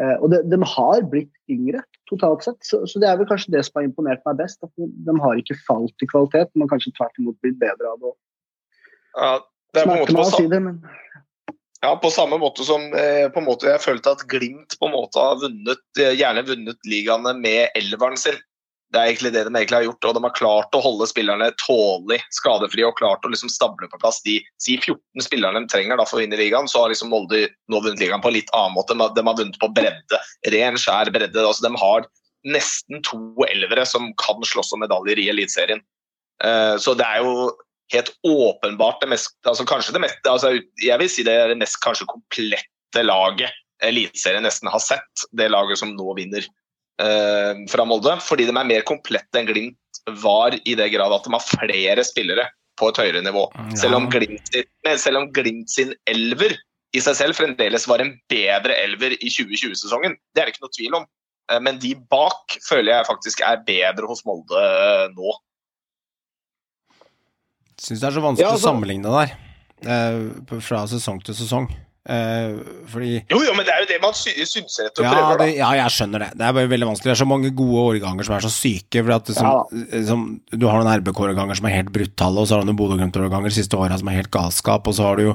Eh, 0.00 0.16
og 0.20 0.30
de, 0.32 0.40
de, 0.48 0.60
har 0.76 1.04
blitt 1.12 1.32
yngre 1.52 1.82
totalt 2.10 2.44
sett, 2.44 2.58
så, 2.62 2.82
så, 2.86 3.00
det 3.02 3.08
er 3.08 3.16
vel 3.18 3.28
kanskje 3.28 3.54
det 3.54 3.64
som 3.66 3.80
har 3.80 3.88
imponert 3.88 4.24
meg 4.28 4.40
best. 4.40 4.62
at 4.64 4.72
De, 4.80 4.88
de 5.08 5.16
har 5.24 5.40
ikke 5.40 5.58
falt 5.66 6.04
i 6.04 6.08
kvalitet, 6.10 6.52
men 6.54 6.70
kanskje 6.72 6.94
tvert 6.96 7.20
imot 7.20 7.38
blitt 7.44 7.58
bedre 7.60 7.92
av 7.92 8.00
det. 8.04 8.14
Ja, 9.16 9.32
det 9.74 9.82
er 9.82 9.88
på 9.88 9.96
en 9.96 10.04
måte 10.04 10.16
på, 10.20 10.28
si 10.36 10.48
det, 10.52 10.62
men... 10.62 10.80
ja, 11.86 11.94
på 12.02 12.10
samme 12.10 12.38
måte 12.42 12.64
som 12.66 12.82
eh, 12.98 13.28
på 13.32 13.42
måte 13.44 13.70
jeg 13.70 13.82
følte 13.84 14.16
at 14.16 14.26
Glimt 14.30 14.74
på 14.80 14.88
en 14.88 14.96
måte 14.96 15.22
har 15.22 15.38
vunnet, 15.38 15.82
eh, 16.00 16.16
gjerne 16.18 16.42
vunnet 16.48 16.90
ligaene 16.90 17.34
med 17.38 17.76
elveren 17.78 18.18
sin. 18.18 18.38
Det 18.94 19.00
er 19.00 19.10
egentlig 19.10 19.32
det 19.34 19.42
de 19.46 19.50
egentlig 19.50 19.76
har 19.76 19.86
gjort, 19.88 20.06
og 20.06 20.14
de 20.16 20.22
har 20.24 20.34
klart 20.34 20.76
å 20.78 20.82
holde 20.82 21.08
spillerne 21.10 21.48
tålelig 21.62 22.20
skadefrie 22.34 22.86
og 22.86 22.98
klart 22.98 23.26
å 23.26 23.30
liksom 23.32 23.50
stable 23.50 23.88
på 23.90 23.98
plass 24.02 24.20
de 24.26 24.38
si 24.62 24.76
14 24.78 25.26
spillerne 25.26 25.62
de 25.64 25.70
trenger 25.72 25.98
da 25.98 26.06
for 26.06 26.18
å 26.18 26.22
vinne 26.22 26.38
ligaen. 26.38 26.70
Så 26.70 26.82
har 26.82 26.92
liksom 26.92 27.10
Molde 27.12 27.48
nå 27.70 27.82
vunnet 27.82 28.02
ligaen 28.02 28.22
på 28.22 28.30
en 28.30 28.38
litt 28.38 28.52
annen 28.54 28.76
måte. 28.78 28.94
De 28.94 29.26
har 29.26 29.38
vunnet 29.42 29.58
på 29.62 29.72
bredde. 29.74 30.22
Ren, 30.54 30.78
skjær 30.78 31.10
bredde. 31.14 31.42
Altså, 31.42 31.66
de 31.66 31.82
har 31.82 32.06
nesten 32.46 33.02
to 33.06 33.20
elvere 33.50 33.86
som 33.90 34.12
kan 34.22 34.42
slåss 34.46 34.72
om 34.76 34.84
medaljer 34.86 35.18
i 35.18 35.28
Eliteserien. 35.34 35.82
Uh, 36.44 36.76
så 36.78 36.94
det 36.94 37.06
er 37.08 37.24
jo 37.24 37.50
helt 37.94 38.10
åpenbart 38.26 39.02
det 39.02 39.10
mest 39.12 39.36
altså 39.46 39.66
Kanskje 39.68 39.94
det 39.94 40.02
mest 40.02 40.26
altså, 40.26 40.56
Jeg 40.82 40.98
vil 40.98 41.10
si 41.12 41.24
det 41.26 41.36
er 41.38 41.52
det 41.52 41.60
mest 41.60 41.78
kanskje 41.84 42.08
komplette 42.10 43.04
laget 43.04 43.54
Eliteserien 43.84 44.46
nesten 44.46 44.70
har 44.72 44.80
sett. 44.80 45.26
Det 45.36 45.50
laget 45.52 45.76
som 45.76 45.90
nå 45.92 46.14
vinner 46.16 46.46
eh, 47.02 47.58
fra 47.68 47.84
Molde. 47.84 48.14
Fordi 48.24 48.46
de 48.48 48.54
er 48.54 48.68
mer 48.70 48.86
komplette 48.88 49.36
enn 49.36 49.48
Glimt 49.50 50.00
var, 50.22 50.56
i 50.64 50.76
det 50.78 50.86
grad 50.94 51.12
at 51.12 51.26
de 51.26 51.34
har 51.34 51.44
flere 51.44 52.04
spillere 52.08 52.46
på 52.80 52.88
et 52.88 53.00
høyere 53.02 53.20
nivå. 53.24 53.42
Ja. 53.52 53.66
Selv, 53.82 53.98
om 53.98 54.08
Glimt, 54.12 54.48
selv 54.96 55.20
om 55.20 55.28
Glimt 55.34 55.72
sin 55.72 55.92
elver 56.08 56.56
i 56.96 57.02
seg 57.02 57.18
selv 57.18 57.36
fremdeles 57.36 57.86
var 57.90 58.02
en 58.02 58.14
bedre 58.30 58.76
elver 58.84 59.16
i 59.16 59.30
2020-sesongen. 59.32 60.16
Det 60.32 60.42
er 60.42 60.48
det 60.48 60.54
ikke 60.54 60.64
noe 60.64 60.76
tvil 60.76 60.98
om. 61.00 61.06
Uh, 61.50 61.60
men 61.62 61.80
de 61.82 61.92
bak 62.10 62.56
føler 62.66 62.94
jeg 62.94 63.08
faktisk 63.10 63.42
er 63.46 63.64
bedre 63.66 64.08
hos 64.10 64.24
Molde 64.28 64.62
uh, 64.62 65.06
nå. 65.12 65.36
Syns 67.76 68.00
det 68.00 68.08
er 68.08 68.16
så 68.16 68.22
vanskelig 68.24 68.46
ja, 68.46 68.52
altså, 68.54 68.70
å 68.70 68.72
sammenligne 68.72 69.12
der, 69.12 69.34
fra 70.64 70.86
sesong 70.88 71.20
til 71.24 71.36
sesong. 71.36 71.68
Uh, 72.06 72.62
fordi 72.86 73.16
Jo, 73.26 73.40
jo, 73.42 73.52
men 73.58 73.66
det 73.66 73.72
er 73.74 73.80
jo 73.82 73.86
det 73.90 73.96
man 73.98 74.12
sy 74.14 74.30
syns 74.46 74.76
rett 74.78 75.00
og 75.00 75.08
ja, 75.08 75.10
prøver, 75.10 75.40
da. 75.40 75.46
ja, 75.50 75.70
jeg 75.80 75.94
skjønner 75.96 76.22
det. 76.22 76.28
Det 76.38 76.44
er 76.46 76.52
bare 76.54 76.70
veldig 76.70 76.88
vanskelig. 76.92 77.08
Det 77.10 77.14
er 77.16 77.18
så 77.18 77.26
mange 77.26 77.50
gode 77.58 77.80
årganger 77.82 78.28
som 78.28 78.36
er 78.36 78.44
så 78.46 78.50
syke. 78.54 79.02
Fordi 79.02 79.16
at 79.16 79.32
som, 79.34 79.48
ja. 79.48 80.02
som, 80.06 80.22
du 80.54 80.68
har 80.70 80.78
noen 80.78 81.00
RBK-årganger 81.02 81.58
som 81.58 81.66
er 81.66 81.74
helt 81.80 81.90
brutale, 81.96 82.38
og 82.38 82.46
så 82.46 82.54
har 82.56 82.62
du 82.62 82.70
noen 82.70 82.78
Bodø-Glimt-årganger 82.78 83.56
siste 83.56 83.80
åra 83.80 83.98
som 83.98 84.12
er 84.12 84.20
helt 84.20 84.30
galskap, 84.34 84.86
og 84.86 84.94
så 84.94 85.08
har 85.08 85.18
du 85.18 85.24
jo 85.32 85.34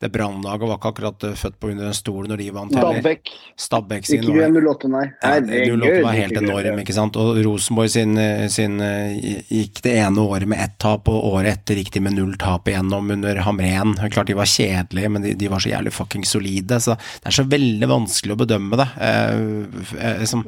det 0.00 0.08
Brannlaget 0.08 0.64
var 0.64 0.78
ikke 0.78 0.90
akkurat 0.94 1.24
eh, 1.28 1.34
født 1.36 1.56
på 1.60 1.70
under 1.74 1.90
en 1.90 1.96
stol 1.96 2.28
når 2.30 2.40
de 2.40 2.46
vant 2.56 2.72
heller. 2.72 3.00
Stabæk. 3.02 3.32
Stabæk 3.60 4.06
sin 4.08 4.22
Ikke 4.24 4.48
08, 4.56 4.88
nei. 4.88 5.02
nei 5.20 5.58
08 5.74 5.98
var 6.06 6.16
helt 6.16 6.38
enorm, 6.40 6.80
ikke 6.80 6.96
sant. 6.96 7.18
Og 7.20 7.40
Rosenborg 7.44 7.92
sin, 7.92 8.16
eh, 8.16 8.46
sin, 8.48 8.80
eh, 8.80 9.18
gikk 9.50 9.82
det 9.84 9.98
ene 10.00 10.24
året 10.24 10.48
med 10.48 10.62
ett 10.64 10.78
tap, 10.80 11.10
og 11.12 11.28
året 11.34 11.52
etter 11.52 11.82
gikk 11.82 11.92
de 11.98 12.04
med 12.06 12.16
null 12.16 12.32
tap 12.40 12.70
igjennom 12.72 13.12
under 13.12 13.42
Hamren. 13.44 13.92
Klart 14.08 14.32
de 14.32 14.38
var 14.40 14.48
kjedelige, 14.48 15.12
men 15.12 15.26
de, 15.26 15.34
de 15.36 15.52
var 15.52 15.60
så 15.60 15.74
jævlig 15.74 15.92
fucking 15.92 16.24
solide. 16.24 16.80
Så 16.80 16.96
det 16.96 17.34
er 17.34 17.36
så 17.42 17.44
veldig 17.52 17.92
vanskelig 17.92 18.38
å 18.38 18.40
bedømme 18.40 18.80
det. 18.80 18.88
Eh, 19.04 20.00
eh, 20.00 20.24
som, 20.24 20.46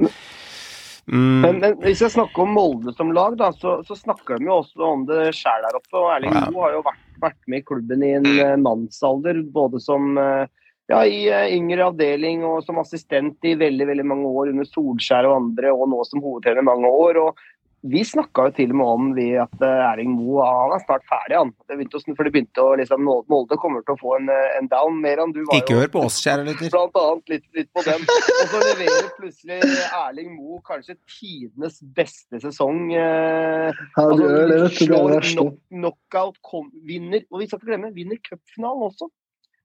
Mm. 1.11 1.41
Men, 1.43 1.57
men, 1.59 1.79
hvis 1.83 2.01
jeg 2.05 2.13
snakker 2.13 2.45
om 2.45 2.53
Molde 2.55 2.93
som 2.95 3.11
lag, 3.15 3.35
da, 3.39 3.49
så, 3.59 3.81
så 3.87 3.97
snakker 3.97 4.39
de 4.39 4.47
jo 4.47 4.61
også 4.61 4.85
om 4.87 5.07
det 5.09 5.33
sjæl 5.35 5.65
der 5.65 5.79
oppe. 5.79 5.97
og 5.99 6.13
Erling 6.15 6.35
Moe 6.35 6.53
ja. 6.53 6.67
har 6.67 6.77
jo 6.77 6.85
vært 6.85 7.01
vært 7.23 7.47
med 7.47 7.63
i 7.63 7.67
klubben 7.67 8.03
i 8.03 8.11
en 8.17 8.27
uh, 8.27 8.57
mannsalder, 8.59 9.41
både 9.55 9.81
som 9.83 10.17
uh, 10.19 10.45
ja, 10.91 11.03
i 11.05 11.25
uh, 11.31 11.47
yngre 11.53 11.87
avdeling 11.89 12.43
og 12.47 12.63
som 12.65 12.81
assistent 12.81 13.47
i 13.47 13.55
veldig 13.59 13.87
veldig 13.89 14.07
mange 14.09 14.31
år 14.31 14.53
under 14.53 14.67
Solskjær 14.67 15.29
og 15.29 15.37
andre, 15.39 15.73
og 15.73 15.89
nå 15.91 16.03
som 16.09 16.23
hovedtrener 16.23 16.63
i 16.63 16.69
mange 16.71 16.91
år. 16.91 17.21
og 17.27 17.43
vi 17.83 18.03
snakka 18.07 18.47
jo 18.47 18.53
til 18.55 18.71
og 18.71 18.77
med 18.79 18.89
om 18.93 19.07
vi 19.17 19.25
at 19.39 19.63
Erling 19.67 20.13
Moe 20.15 20.45
han 20.47 20.73
er 20.75 20.83
snart 20.85 21.03
ferdig. 21.09 21.35
han. 21.35 21.51
Det 21.67 21.75
begynte, 21.75 21.99
for 22.15 22.23
det 22.23 22.33
begynte 22.35 22.63
å 22.63 22.75
liksom, 22.79 23.09
Molde 23.31 23.57
kommer 23.59 23.83
til 23.83 23.97
å 23.97 23.99
få 23.99 24.15
en, 24.19 24.29
en 24.31 24.69
down. 24.71 25.01
mer 25.03 25.19
enn 25.23 25.33
du 25.35 25.41
var 25.43 25.59
Ikke 25.59 25.81
hør 25.81 25.91
på 25.91 26.03
oss, 26.07 26.21
kjære 26.23 26.45
lytter. 26.47 26.71
Blant 26.71 26.99
annet 27.01 27.33
litt, 27.33 27.45
litt 27.57 27.71
på 27.75 27.83
den. 27.87 28.05
Og 28.07 28.53
så 28.53 28.61
leverer 28.63 29.09
plutselig 29.17 29.59
Erling 29.99 30.31
Moe 30.37 30.61
kanskje 30.67 30.95
tidenes 31.17 31.81
beste 31.97 32.39
sesong. 32.43 32.85
Eh, 32.95 33.83
ja, 33.97 34.07
du 34.07 34.23
gjør 34.23 34.47
det, 34.53 34.61
vet 34.63 34.79
du. 34.79 34.93
Det 34.93 35.19
er 35.19 35.51
knockout, 35.83 36.39
kom, 36.45 36.71
vinner, 36.87 37.27
og 37.31 37.43
vi 37.43 37.49
skal 37.49 37.59
ikke 37.59 37.73
glemme, 37.73 37.91
vinner 37.95 38.21
cupfinalen 38.23 38.87
også. 38.87 39.11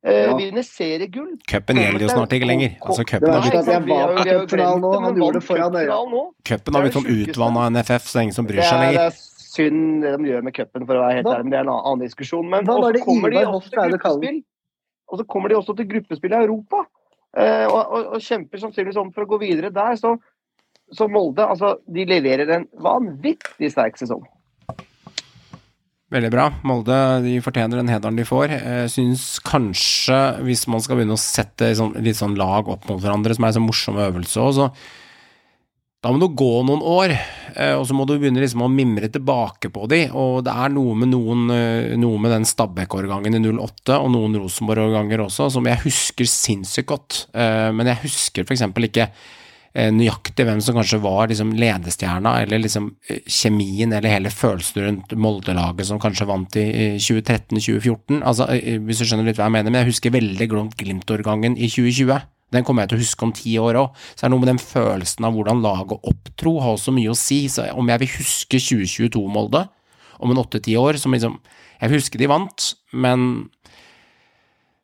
Eh, 0.07 0.15
ja. 0.15 0.35
Vinner 0.39 0.63
seriegull. 0.63 1.33
Cupen 1.51 1.81
gjelder 1.81 2.05
jo 2.05 2.11
snart 2.13 2.35
ikke 2.37 2.47
lenger. 2.47 2.77
Altså, 2.87 3.05
cupen 3.09 3.33
har 3.35 3.43
blitt 3.43 3.57
Jeg 3.57 3.87
var 3.89 4.13
på 4.15 4.27
cupfinalen 4.29 4.85
nå, 4.85 4.93
han 5.03 5.19
gjorde 5.19 5.41
det 5.41 5.47
foran 5.49 5.79
øya. 5.81 5.97
Cupen 6.51 6.79
har 6.79 6.87
blitt 6.87 6.99
sånn 6.99 7.11
utvanna 7.15 7.65
NFF, 7.75 8.07
så 8.07 8.15
det 8.15 8.21
er 8.21 8.29
ingen 8.29 8.37
som 8.37 8.47
bryr 8.47 8.63
seg 8.63 8.79
lenger. 8.79 9.01
Det 9.01 9.09
er 9.09 9.19
synd 9.49 10.05
det 10.05 10.15
de 10.15 10.31
gjør 10.31 10.47
med 10.47 10.55
cupen, 10.55 10.87
for 10.87 11.01
å 11.01 11.03
være 11.03 11.19
helt 11.19 11.33
ærlig, 11.33 11.49
men 11.49 11.55
det 11.55 11.59
er 11.59 11.67
en 11.67 11.75
annen 11.75 12.05
diskusjon. 12.07 12.47
Men 12.55 12.69
så 12.69 12.79
var 12.79 12.95
det 12.95 13.03
Ivar 13.03 13.51
Hoff 13.51 13.69
gruppespill 13.75 14.41
Og 15.09 15.19
så 15.19 15.29
kommer 15.35 15.51
de 15.51 15.59
også 15.59 15.75
til 15.75 15.91
gruppespill 15.91 16.37
i 16.37 16.41
Europa, 16.45 16.85
eh, 17.35 17.67
og, 17.67 17.81
og, 17.83 18.11
og 18.15 18.23
kjemper 18.23 18.63
sannsynligvis 18.63 19.03
om 19.03 19.11
for 19.17 19.27
å 19.27 19.31
gå 19.35 19.41
videre 19.43 19.75
der. 19.75 19.99
Så, 19.99 20.15
så 20.95 21.11
Molde, 21.11 21.43
altså, 21.43 21.75
de 21.91 22.07
leverer 22.07 22.55
en 22.55 22.69
vanvittig 22.87 23.73
sterk 23.75 23.99
sesong. 23.99 24.23
Veldig 26.09 26.31
bra. 26.33 26.47
Molde 26.65 26.95
de 27.21 27.35
fortjener 27.45 27.83
den 27.83 27.91
hederen 27.93 28.17
de 28.17 28.25
får. 28.25 28.55
Jeg 28.55 28.93
syns 28.95 29.27
kanskje, 29.45 30.17
hvis 30.47 30.65
man 30.73 30.81
skal 30.81 30.97
begynne 30.97 31.19
å 31.19 31.21
sette 31.21 31.75
litt 32.01 32.17
sånn 32.17 32.39
lag 32.41 32.71
opp 32.73 32.89
mot 32.89 33.03
hverandre, 33.03 33.37
som 33.37 33.45
er 33.45 33.53
en 33.53 33.59
sånn 33.59 33.69
morsom 33.69 34.01
øvelse 34.01 34.41
òg, 34.41 34.55
så 34.57 34.71
da 35.99 36.13
må 36.15 36.21
du 36.23 36.29
gå 36.39 36.53
noen 36.63 36.81
år, 36.87 37.13
eh, 37.59 37.75
og 37.75 37.83
så 37.89 37.95
må 37.97 38.05
du 38.07 38.15
begynne 38.15 38.39
liksom 38.39 38.63
å 38.63 38.71
mimre 38.71 39.11
tilbake 39.11 39.69
på 39.75 39.89
de, 39.91 40.05
og 40.15 40.45
det 40.47 40.55
er 40.55 40.71
noe 40.71 40.95
med, 40.95 41.11
noen, 41.11 41.49
eh, 41.51 41.97
noe 41.99 42.21
med 42.23 42.31
den 42.37 42.47
Stabæk-årgangen 42.47 43.35
i 43.35 43.41
08, 43.43 43.97
og 43.99 44.13
noen 44.15 44.39
Rosenborg-årganger 44.39 45.25
også, 45.27 45.51
som 45.51 45.67
jeg 45.67 45.83
husker 45.83 46.31
sinnssykt 46.31 46.89
godt, 46.89 47.19
eh, 47.35 47.73
men 47.75 47.91
jeg 47.91 48.05
husker 48.07 48.47
for 48.47 48.55
eksempel 48.55 48.87
ikke 48.87 49.11
nøyaktig 49.79 50.47
hvem 50.49 50.61
som 50.64 50.74
kanskje 50.79 50.99
var 51.05 51.29
liksom 51.31 51.53
ledestjerna, 51.59 52.33
eller 52.43 52.62
liksom 52.64 52.89
kjemien 53.31 53.93
eller 53.93 54.11
hele 54.11 54.33
følelsen 54.35 54.83
rundt 54.85 55.14
Molde-laget 55.14 55.87
som 55.87 56.01
kanskje 56.03 56.26
vant 56.29 56.59
i 56.59 56.64
2013-2014, 56.99 58.18
altså 58.22 58.49
hvis 58.51 59.03
du 59.03 59.07
skjønner 59.07 59.29
litt 59.29 59.39
hva 59.39 59.47
jeg 59.47 59.57
mener, 59.59 59.70
men 59.70 59.85
jeg 59.85 59.93
husker 59.93 60.14
veldig 60.16 60.49
Glimt-årgangen 60.79 61.55
i 61.57 61.68
2020. 61.70 62.26
Den 62.55 62.64
kommer 62.64 62.85
jeg 62.85 62.93
til 62.93 62.99
å 62.99 63.03
huske 63.03 63.26
om 63.26 63.33
ti 63.37 63.55
år 63.61 63.76
òg. 63.76 63.97
Så 64.14 64.22
det 64.22 64.29
er 64.29 64.33
noe 64.33 64.43
med 64.43 64.51
den 64.55 64.62
følelsen 64.62 65.26
av 65.29 65.35
hvordan 65.37 65.61
laget 65.61 66.07
opptro 66.09 66.55
har 66.64 66.79
også 66.79 66.95
mye 66.97 67.12
å 67.12 67.18
si. 67.18 67.43
Så 67.53 67.66
om 67.76 67.91
jeg 67.93 68.01
vil 68.03 68.14
huske 68.14 68.61
2022-Molde 68.64 69.66
om 70.24 70.33
en 70.33 70.41
åtte-ti 70.41 70.76
år 70.81 70.99
som 71.01 71.14
liksom 71.14 71.39
Jeg 71.79 71.93
husker 71.93 72.18
de 72.18 72.26
vant, 72.26 72.64
men 72.91 73.20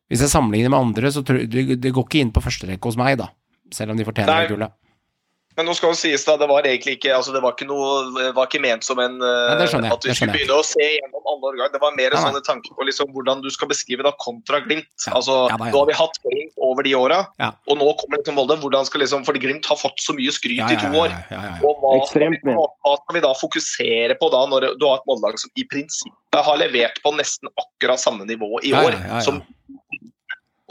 hvis 0.07 0.21
jeg 0.23 0.31
sammenligner 0.31 0.71
med 0.71 0.79
andre, 0.79 1.09
så 1.11 1.25
tror 1.27 1.41
jeg 1.41 1.49
det, 1.51 1.63
det 1.83 1.91
går 1.91 2.05
ikke 2.07 2.21
inn 2.23 2.31
på 2.31 2.43
første 2.45 2.69
rekke 2.69 2.87
hos 2.87 2.95
meg, 2.95 3.17
da. 3.19 3.25
Selv 3.73 3.91
om 3.91 3.97
de 3.99 4.05
fortjener 4.07 4.45
det 4.45 4.53
gullet. 4.53 4.71
Men 5.55 5.69
nå 5.69 5.75
skal 5.77 5.93
det 5.93 5.99
sies 6.01 6.25
da, 6.27 6.35
det 6.39 6.47
var 6.51 6.67
egentlig 6.67 6.97
ikke 6.97 7.13
altså 7.15 7.31
det 7.35 7.41
var 7.43 7.55
ikke 7.55 7.67
noe, 7.69 7.91
det 8.17 8.31
var 8.35 8.49
ikke 8.49 8.61
ment 8.63 8.83
som 8.83 8.99
en 8.99 9.17
Nei, 9.21 9.65
At 9.65 10.03
vi 10.05 10.15
skulle 10.15 10.35
begynne 10.35 10.57
å 10.57 10.65
se 10.65 10.83
gjennom 10.83 11.29
alle 11.31 11.51
årganger. 11.51 11.71
Det 11.75 11.81
var 11.83 11.95
mer 11.95 12.15
en 12.15 12.25
sånn 12.25 12.39
tanke 12.45 12.73
på 12.75 12.87
liksom 12.87 13.11
hvordan 13.15 13.43
du 13.43 13.49
skal 13.53 13.69
beskrive 13.71 14.05
da 14.05 14.11
kontra 14.21 14.61
Glimt. 14.65 14.89
Ja. 15.05 15.15
Altså, 15.19 15.45
ja, 15.51 15.57
da, 15.57 15.69
ja. 15.69 15.73
Nå 15.73 15.83
har 15.83 15.89
vi 15.89 15.97
hatt 15.99 16.19
Glimt 16.25 16.63
over 16.65 16.87
de 16.87 16.95
åra, 16.97 17.21
og 17.69 17.79
nå 17.79 17.89
kommer 18.01 18.21
liksom 18.21 18.37
Molde. 18.39 18.57
Hvordan 18.61 18.87
skal 18.87 19.03
liksom, 19.03 19.25
fordi 19.27 19.43
Glimt 19.45 19.67
har 19.69 19.79
fått 19.79 20.01
så 20.03 20.15
mye 20.17 20.33
skryt 20.35 20.63
i 20.63 20.79
to 20.81 20.91
år. 20.99 21.15
Og 21.63 21.81
hva, 21.81 21.95
Ekstremt, 22.01 22.45
hva, 22.47 22.67
hva, 22.85 22.95
skal 23.01 23.17
vi 23.17 23.25
da 23.25 23.33
fokusere 23.39 24.19
på 24.19 24.31
da, 24.33 24.45
når 24.51 24.71
du 24.75 24.87
har 24.87 24.99
et 24.99 25.09
Molde-lag 25.09 25.39
som 25.41 25.51
i 25.55 25.67
prinsippet 25.71 26.41
har 26.45 26.59
levert 26.59 26.99
på 27.03 27.13
nesten 27.15 27.51
akkurat 27.55 28.01
samme 28.01 28.27
nivå 28.27 28.59
i 28.67 28.73
år 28.75 28.97
som 29.23 29.39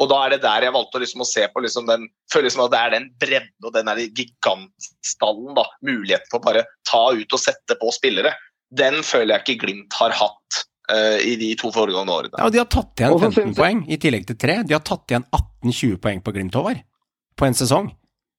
og 0.00 0.10
da 0.10 0.20
er 0.24 0.34
det 0.34 0.42
der 0.42 0.66
jeg 0.66 0.74
valgte 0.74 1.00
liksom 1.02 1.22
å 1.22 1.28
se 1.28 1.44
på 1.52 1.62
liksom 1.62 1.86
den 1.86 2.08
føler 2.32 2.48
liksom 2.48 2.64
at 2.64 2.72
det 2.72 2.80
er 2.80 2.94
den 2.96 3.08
bredden 3.22 3.68
og 3.68 3.74
den 3.76 3.90
gigantstallen. 4.18 5.52
da, 5.54 5.66
Muligheten 5.86 6.30
for 6.32 6.40
å 6.40 6.46
bare 6.48 6.64
ta 6.88 7.04
ut 7.14 7.36
og 7.36 7.40
sette 7.40 7.78
på 7.78 7.92
spillere. 7.94 8.34
Den 8.74 9.02
føler 9.06 9.36
jeg 9.36 9.44
ikke 9.44 9.66
Glimt 9.66 9.94
har 10.00 10.16
hatt 10.18 10.64
uh, 10.90 11.18
i 11.22 11.36
de 11.38 11.52
to 11.60 11.70
foregående 11.74 12.14
årene. 12.14 12.34
Ja, 12.40 12.48
og 12.48 12.54
De 12.54 12.62
har 12.62 12.70
tatt 12.70 13.04
igjen 13.04 13.18
15 13.20 13.54
poeng 13.58 13.84
i 13.86 14.00
tillegg 14.02 14.26
til 14.32 14.40
3. 14.40 14.62
De 14.66 14.74
har 14.74 14.82
tatt 14.82 15.14
igjen 15.14 15.28
18-20 15.30 16.00
poeng 16.02 16.24
på 16.24 16.34
Glimt, 16.34 16.58
Håvard. 16.58 16.82
På 17.38 17.46
en 17.46 17.58
sesong. 17.58 17.92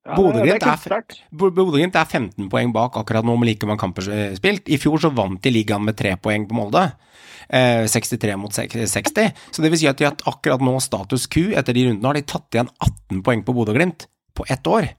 Ja, 0.05 0.13
Bodø-Glimt 0.19 1.95
er, 1.95 2.03
er, 2.05 2.05
15 2.05 2.49
poeng 2.51 2.73
bak 2.75 2.99
akkurat 2.99 3.25
nå 3.25 3.33
med 3.41 3.49
like 3.49 3.65
mange 3.65 3.81
kamper 3.81 4.05
spilt. 4.37 4.69
I 4.69 4.77
fjor 4.77 5.01
så 5.01 5.09
vant 5.09 5.41
de 5.41 5.53
ligaen 5.53 5.81
med 5.81 5.97
tre 5.97 6.13
poeng 6.21 6.45
på 6.45 6.57
Molde. 6.57 6.83
63 7.49 8.29
eh, 8.29 8.37
mot 8.37 8.53
60. 8.53 9.33
Så 9.51 9.63
det 9.63 9.71
vil 9.73 9.81
si 9.81 9.89
at 9.89 9.97
de 9.97 10.07
har 10.07 10.17
akkurat 10.29 10.61
nå 10.61 10.77
status 10.81 11.25
Q 11.29 11.55
etter 11.57 11.73
de 11.73 11.87
rundene 11.87 12.09
har 12.09 12.17
de 12.17 12.25
tatt 12.25 12.53
igjen 12.53 12.69
18 12.77 13.25
poeng 13.25 13.41
på 13.45 13.55
Bodø-Glimt 13.57 14.07
på 14.37 14.45
ett 14.49 14.69
år. 14.69 14.91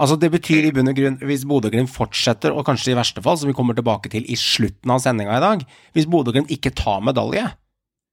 Altså 0.00 0.16
Det 0.16 0.30
betyr 0.32 0.66
i 0.66 0.72
bunn 0.74 0.88
og 0.88 0.96
grunn, 0.96 1.18
hvis 1.22 1.44
Bodø-Glimt 1.46 1.92
fortsetter, 1.92 2.54
og 2.54 2.64
kanskje 2.66 2.94
i 2.94 2.98
verste 2.98 3.22
fall, 3.22 3.36
som 3.38 3.50
vi 3.50 3.56
kommer 3.56 3.76
tilbake 3.76 4.10
til 4.10 4.24
i 4.26 4.38
slutten 4.40 4.90
av 4.90 5.02
sendinga 5.04 5.36
i 5.36 5.44
dag, 5.44 5.66
hvis 5.92 6.08
Bodø-Glimt 6.10 6.50
ikke 6.50 6.72
tar 6.74 7.04
medalje 7.04 7.44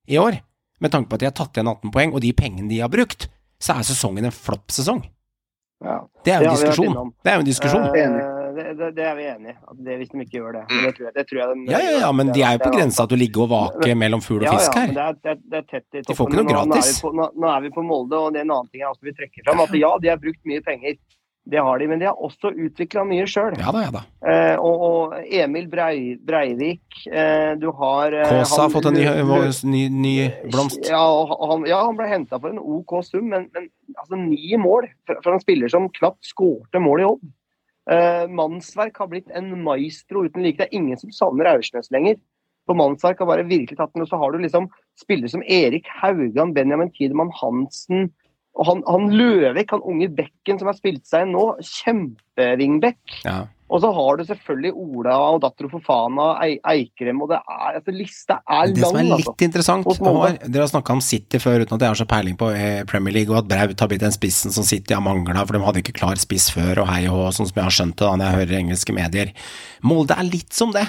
i 0.10 0.20
år, 0.20 0.42
med 0.84 0.92
tanke 0.92 1.10
på 1.10 1.18
at 1.18 1.24
de 1.24 1.30
har 1.30 1.38
tatt 1.40 1.56
igjen 1.56 1.72
18 1.72 1.94
poeng, 1.96 2.14
og 2.14 2.22
de 2.22 2.36
pengene 2.36 2.70
de 2.70 2.82
har 2.84 2.92
brukt, 2.92 3.30
så 3.64 3.80
er 3.80 3.88
sesongen 3.88 4.28
en 4.28 4.36
flopp-sesong. 4.36 5.02
Ja. 5.80 5.96
Det 6.26 6.34
er 6.34 6.44
jo 6.44 6.50
en 6.50 6.56
diskusjon. 6.58 7.12
Det 7.24 7.32
er 7.32 7.38
jo 7.38 7.44
en 7.44 7.48
diskusjon. 7.48 7.86
Uh, 7.88 8.40
det, 8.56 8.90
det, 8.98 9.04
er 9.06 9.14
vi 9.16 9.28
enig 9.32 9.54
i. 9.54 9.56
Det, 9.86 9.98
hvis 10.02 10.10
de 10.12 10.24
ikke 10.26 10.36
gjør 10.40 10.58
det. 10.58 10.64
Men 10.72 10.88
det 10.88 10.92
tror 10.98 11.06
jeg, 11.06 11.14
det 11.16 11.24
tror 11.30 11.40
jeg 11.40 11.52
de, 11.52 11.64
ja, 11.72 11.80
ja, 11.86 11.94
ja, 12.04 12.10
men 12.20 12.32
de 12.36 12.44
er 12.44 12.58
jo 12.58 12.64
på 12.66 12.72
grensa 12.74 13.06
til 13.08 13.16
å 13.16 13.22
ligge 13.22 13.44
og 13.46 13.52
vake 13.54 13.96
mellom 14.02 14.24
fugl 14.26 14.44
og 14.44 14.58
fisk 14.58 14.76
her. 14.76 14.92
Ja, 14.92 15.06
ja, 15.14 15.38
det 15.38 15.62
er, 15.62 15.68
tett 15.70 15.86
i 15.86 16.02
toppen. 16.02 16.10
De 16.10 16.18
får 16.20 16.32
ikke 16.34 16.42
noe 16.42 16.50
gratis. 16.52 16.92
Nå, 17.06 17.14
nå, 17.22 17.30
nå, 17.38 17.54
er 17.54 17.64
vi 17.68 17.72
på 17.78 17.86
Molde, 17.86 18.20
og 18.20 18.36
det 18.36 18.42
er 18.44 18.50
en 18.50 18.54
annen 18.58 18.72
ting 18.74 18.84
jeg 18.84 18.92
også 18.92 19.08
vil 19.08 19.16
trekke 19.22 19.46
fram. 19.46 19.64
At 19.64 19.78
ja, 19.80 19.94
de 20.04 20.12
har 20.12 20.20
brukt 20.26 20.52
mye 20.52 20.66
penger. 20.66 21.00
Det 21.50 21.58
har 21.58 21.80
de, 21.80 21.88
men 21.88 22.02
de 22.02 22.06
har 22.06 22.20
også 22.22 22.52
utvikla 22.52 23.04
mye 23.08 23.26
sjøl. 23.30 23.56
Ja, 23.58 23.72
da, 23.74 23.82
ja, 23.86 23.94
da. 23.94 24.02
Eh, 24.22 24.56
og, 24.62 24.84
og, 24.86 25.16
Emil 25.26 25.66
Brei, 25.72 26.14
Breivik 26.22 27.00
eh, 27.08 27.56
Du 27.58 27.70
har 27.80 28.14
eh, 28.14 28.30
Kåsa 28.30 28.66
har 28.68 28.74
fått 28.74 28.90
en 28.92 28.98
ny, 29.00 29.06
ny, 29.72 29.84
ny 29.90 30.14
blomst. 30.52 30.84
Ja, 30.92 31.02
han, 31.50 31.66
ja, 31.70 31.82
han 31.88 31.98
ble 31.98 32.10
henta 32.12 32.38
for 32.38 32.54
en 32.54 32.62
OK 32.62 33.00
sum, 33.08 33.32
men, 33.32 33.48
men 33.56 33.70
altså, 33.96 34.20
ni 34.20 34.60
mål 34.62 34.92
fra 35.10 35.34
en 35.34 35.42
spiller 35.42 35.72
som 35.74 35.90
knapt 35.96 36.30
skårte 36.30 36.84
mål 36.84 37.06
i 37.06 37.10
Odd. 37.10 37.28
Uh, 37.90 38.28
mannsverk 38.30 39.00
har 39.02 39.08
blitt 39.10 39.32
en 39.34 39.50
maestro 39.66 40.28
uten 40.28 40.44
like. 40.46 40.60
Det 40.60 40.68
er 40.68 40.78
ingen 40.78 41.00
som 41.00 41.10
savner 41.16 41.50
Aursnes 41.56 41.90
lenger. 41.96 42.20
For 42.70 42.78
Mannsverk 42.78 43.24
har 43.24 43.26
bare 43.26 43.48
virkelig 43.50 43.80
tatt 43.80 43.96
den. 43.96 44.04
Og 44.06 44.12
så 44.12 44.20
har 44.22 44.30
du 44.30 44.44
liksom 44.44 44.68
spillere 45.00 45.32
som 45.32 45.42
Erik 45.42 45.90
Haugan, 45.90 46.54
Benjamin 46.54 46.92
Tidemann 46.94 47.32
Hansen 47.34 48.12
og 48.60 48.68
han, 48.68 48.82
han 48.90 49.08
Løvik, 49.16 49.72
han 49.72 49.86
unge 49.88 50.10
bekken 50.12 50.60
som 50.60 50.68
har 50.68 50.76
spilt 50.76 51.06
seg 51.08 51.24
inn 51.24 51.32
nå, 51.38 51.46
kjempevingbekk. 51.64 53.22
Ja. 53.24 53.46
Og 53.70 53.84
så 53.84 53.92
har 53.94 54.18
du 54.18 54.24
selvfølgelig 54.26 54.72
Ola 54.82 55.16
og 55.30 55.44
Dattero 55.44 55.70
Fofana, 55.70 56.32
Eikrem, 56.42 57.20
og 57.22 57.30
det 57.30 57.38
er, 57.38 57.76
altså, 57.78 57.94
lista 57.94 58.40
er 58.42 58.72
lang. 58.72 58.74
Det 58.76 58.88
som 58.88 58.98
er 58.98 59.06
litt 59.06 59.16
altså. 59.20 59.36
interessant, 59.46 59.90
var, 60.02 60.40
dere 60.42 60.66
har 60.66 60.72
snakka 60.72 60.96
om 60.98 61.04
City 61.06 61.40
før 61.42 61.62
uten 61.62 61.78
at 61.78 61.86
jeg 61.86 61.94
har 61.94 62.00
så 62.02 62.08
peiling 62.10 62.40
på 62.40 62.50
eh, 62.58 62.82
Premier 62.90 63.16
League, 63.20 63.32
og 63.32 63.44
at 63.44 63.52
Braut 63.52 63.86
har 63.86 63.92
blitt 63.92 64.04
den 64.04 64.16
spissen 64.16 64.56
som 64.56 64.66
City 64.66 64.98
har 64.98 65.06
mangla, 65.06 65.46
for 65.46 65.56
de 65.56 65.62
hadde 65.68 65.84
ikke 65.84 65.96
klar 66.02 66.20
spiss 66.20 66.50
før, 66.56 66.82
og 66.84 66.90
hei 66.90 67.04
og 67.12 67.16
hå, 67.20 67.30
sånn 67.38 67.52
som 67.52 67.62
jeg 67.62 67.68
har 67.70 67.78
skjønt 67.78 67.98
det 68.02 68.08
da 68.08 68.16
når 68.18 68.26
jeg 68.26 68.40
hører 68.42 68.62
engelske 68.64 68.98
medier. 68.98 69.34
Molde 69.86 70.18
er 70.18 70.32
litt 70.34 70.58
som 70.58 70.74
det, 70.74 70.88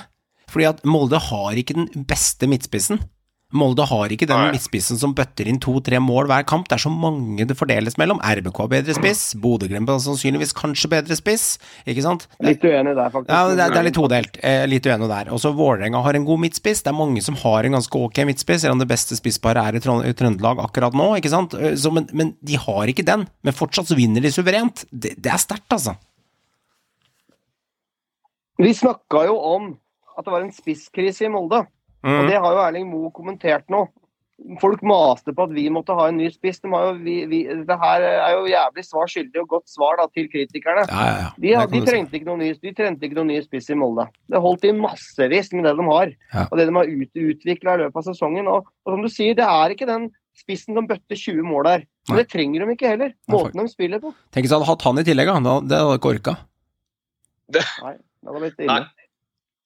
fordi 0.51 0.71
at 0.73 0.83
Molde 0.89 1.21
har 1.29 1.61
ikke 1.61 1.77
den 1.77 2.09
beste 2.09 2.49
midtspissen. 2.49 3.05
Molde 3.51 3.83
har 3.91 4.13
ikke 4.15 4.29
den 4.31 4.53
midtspissen 4.55 4.99
som 5.01 5.11
bøtter 5.17 5.49
inn 5.51 5.59
to-tre 5.63 5.99
mål 6.03 6.29
hver 6.31 6.45
kamp. 6.47 6.69
Det 6.71 6.77
er 6.77 6.83
så 6.85 6.93
mange 6.93 7.47
det 7.49 7.57
fordeles 7.59 7.97
mellom. 7.99 8.21
RBK 8.23 8.61
har 8.63 8.69
bedre 8.71 8.95
spiss, 8.95 9.23
Bodø-Glimt 9.43 9.91
har 9.91 9.99
sannsynligvis 10.05 10.55
kanskje 10.55 10.91
bedre 10.93 11.17
spiss. 11.19 11.57
Ikke 11.83 12.05
sant? 12.05 12.29
Litt 12.47 12.63
uenig 12.63 12.95
der, 12.95 13.11
faktisk. 13.11 13.33
Ja, 13.33 13.49
det 13.51 13.65
er, 13.65 13.75
det 13.75 13.81
er 13.81 13.89
litt 13.89 13.99
todelt. 13.99 14.39
Eh, 14.47 14.63
litt 14.71 14.87
uenig 14.87 15.09
der. 15.11 15.33
Også 15.35 15.51
Vålerenga 15.59 16.03
har 16.05 16.19
en 16.19 16.29
god 16.29 16.45
midtspiss. 16.45 16.85
Det 16.87 16.93
er 16.93 16.99
mange 17.01 17.25
som 17.27 17.39
har 17.43 17.67
en 17.67 17.75
ganske 17.79 18.05
ok 18.07 18.23
midtspiss, 18.31 18.63
selv 18.63 18.77
om 18.77 18.85
det 18.85 18.91
beste 18.93 19.19
spissparet 19.19 19.67
er 19.67 19.81
i 19.81 20.15
Trøndelag 20.15 20.63
akkurat 20.63 20.95
nå, 20.95 21.11
ikke 21.19 21.35
sant. 21.35 21.59
Eh, 21.59 21.75
så, 21.81 21.91
men, 21.95 22.07
men, 22.15 22.33
de 22.47 22.61
har 22.61 22.95
ikke 22.95 23.07
den. 23.09 23.27
Men 23.43 23.57
fortsatt 23.57 23.91
så 23.91 23.99
vinner 23.99 24.23
de 24.23 24.31
suverent. 24.35 24.87
Det, 24.91 25.17
det 25.19 25.35
er 25.35 25.43
sterkt, 25.43 25.67
altså. 25.75 25.99
Vi 28.61 28.71
snakka 28.77 29.27
jo 29.27 29.37
om 29.57 29.71
at 30.15 30.27
det 30.27 30.33
var 30.37 30.45
en 30.45 30.55
spisskrise 30.55 31.27
i 31.27 31.33
Molde. 31.33 31.65
Mm. 32.05 32.19
Og 32.19 32.29
Det 32.31 32.39
har 32.43 32.55
jo 32.55 32.63
Erling 32.67 32.87
Moe 32.91 33.11
kommentert 33.15 33.67
nå. 33.73 33.87
Folk 34.57 34.81
maste 34.89 35.35
på 35.37 35.45
at 35.45 35.51
vi 35.53 35.67
måtte 35.69 35.93
ha 35.93 36.07
en 36.09 36.17
ny 36.17 36.31
spiss. 36.33 36.63
De 36.65 36.69
vi, 37.03 37.17
vi, 37.29 37.41
det 37.45 37.77
her 37.83 38.05
er 38.09 38.37
jo 38.39 38.47
jævlig 38.49 38.85
svar 38.87 39.11
skyldig 39.13 39.43
og 39.43 39.51
godt 39.57 39.69
svar 39.69 39.99
da, 40.01 40.07
til 40.17 40.31
kritikerne. 40.33 40.87
Ja, 40.89 41.03
ja, 41.05 41.19
ja. 41.27 41.67
De, 41.67 41.75
de, 41.75 41.83
trengte 41.85 42.17
ikke 42.17 42.31
noen 42.31 42.41
ny, 42.47 42.55
de 42.57 42.73
trengte 42.77 43.05
ikke 43.05 43.19
noen 43.19 43.35
ny 43.35 43.43
spiss 43.45 43.69
i 43.69 43.77
Molde. 43.77 44.07
Det 44.33 44.41
holdt 44.41 44.65
i 44.65 44.73
massevis 44.77 45.53
med 45.53 45.69
det 45.69 45.75
de 45.77 45.87
har. 45.91 46.15
Og 46.47 46.57
det 46.57 46.67
de 46.71 46.77
har 46.79 46.89
ut, 46.89 47.23
utvikla 47.35 47.77
i 47.77 47.83
løpet 47.85 48.01
av 48.01 48.09
sesongen. 48.09 48.49
Og, 48.49 48.71
og, 48.87 48.95
som 48.95 49.05
du 49.05 49.13
sier, 49.13 49.37
det 49.37 49.45
er 49.45 49.77
ikke 49.77 49.91
den 49.91 50.09
spissen 50.41 50.79
som 50.79 50.89
bøtter 50.89 51.21
20 51.21 51.45
mål 51.45 51.69
der. 51.69 51.85
Men 52.09 52.23
det 52.23 52.31
trenger 52.33 52.65
de 52.65 52.79
ikke 52.79 52.95
heller. 52.95 53.13
Måten 53.31 53.61
de 53.61 53.69
spiller 53.69 54.01
på. 54.01 54.15
Tenk 54.33 54.47
hvis 54.47 54.55
de 54.55 54.57
hadde 54.57 54.71
hatt 54.71 54.89
han 54.89 55.03
i 55.03 55.05
tillegg, 55.05 55.35
da. 55.45 55.59
Det 55.69 55.83
hadde 55.85 56.01
ikke 56.01 56.15
orka. 56.15 56.37
Nei, 57.61 57.95
det 57.99 58.31
hadde 58.31 58.43
blitt 58.47 58.65
ille. 58.65 58.81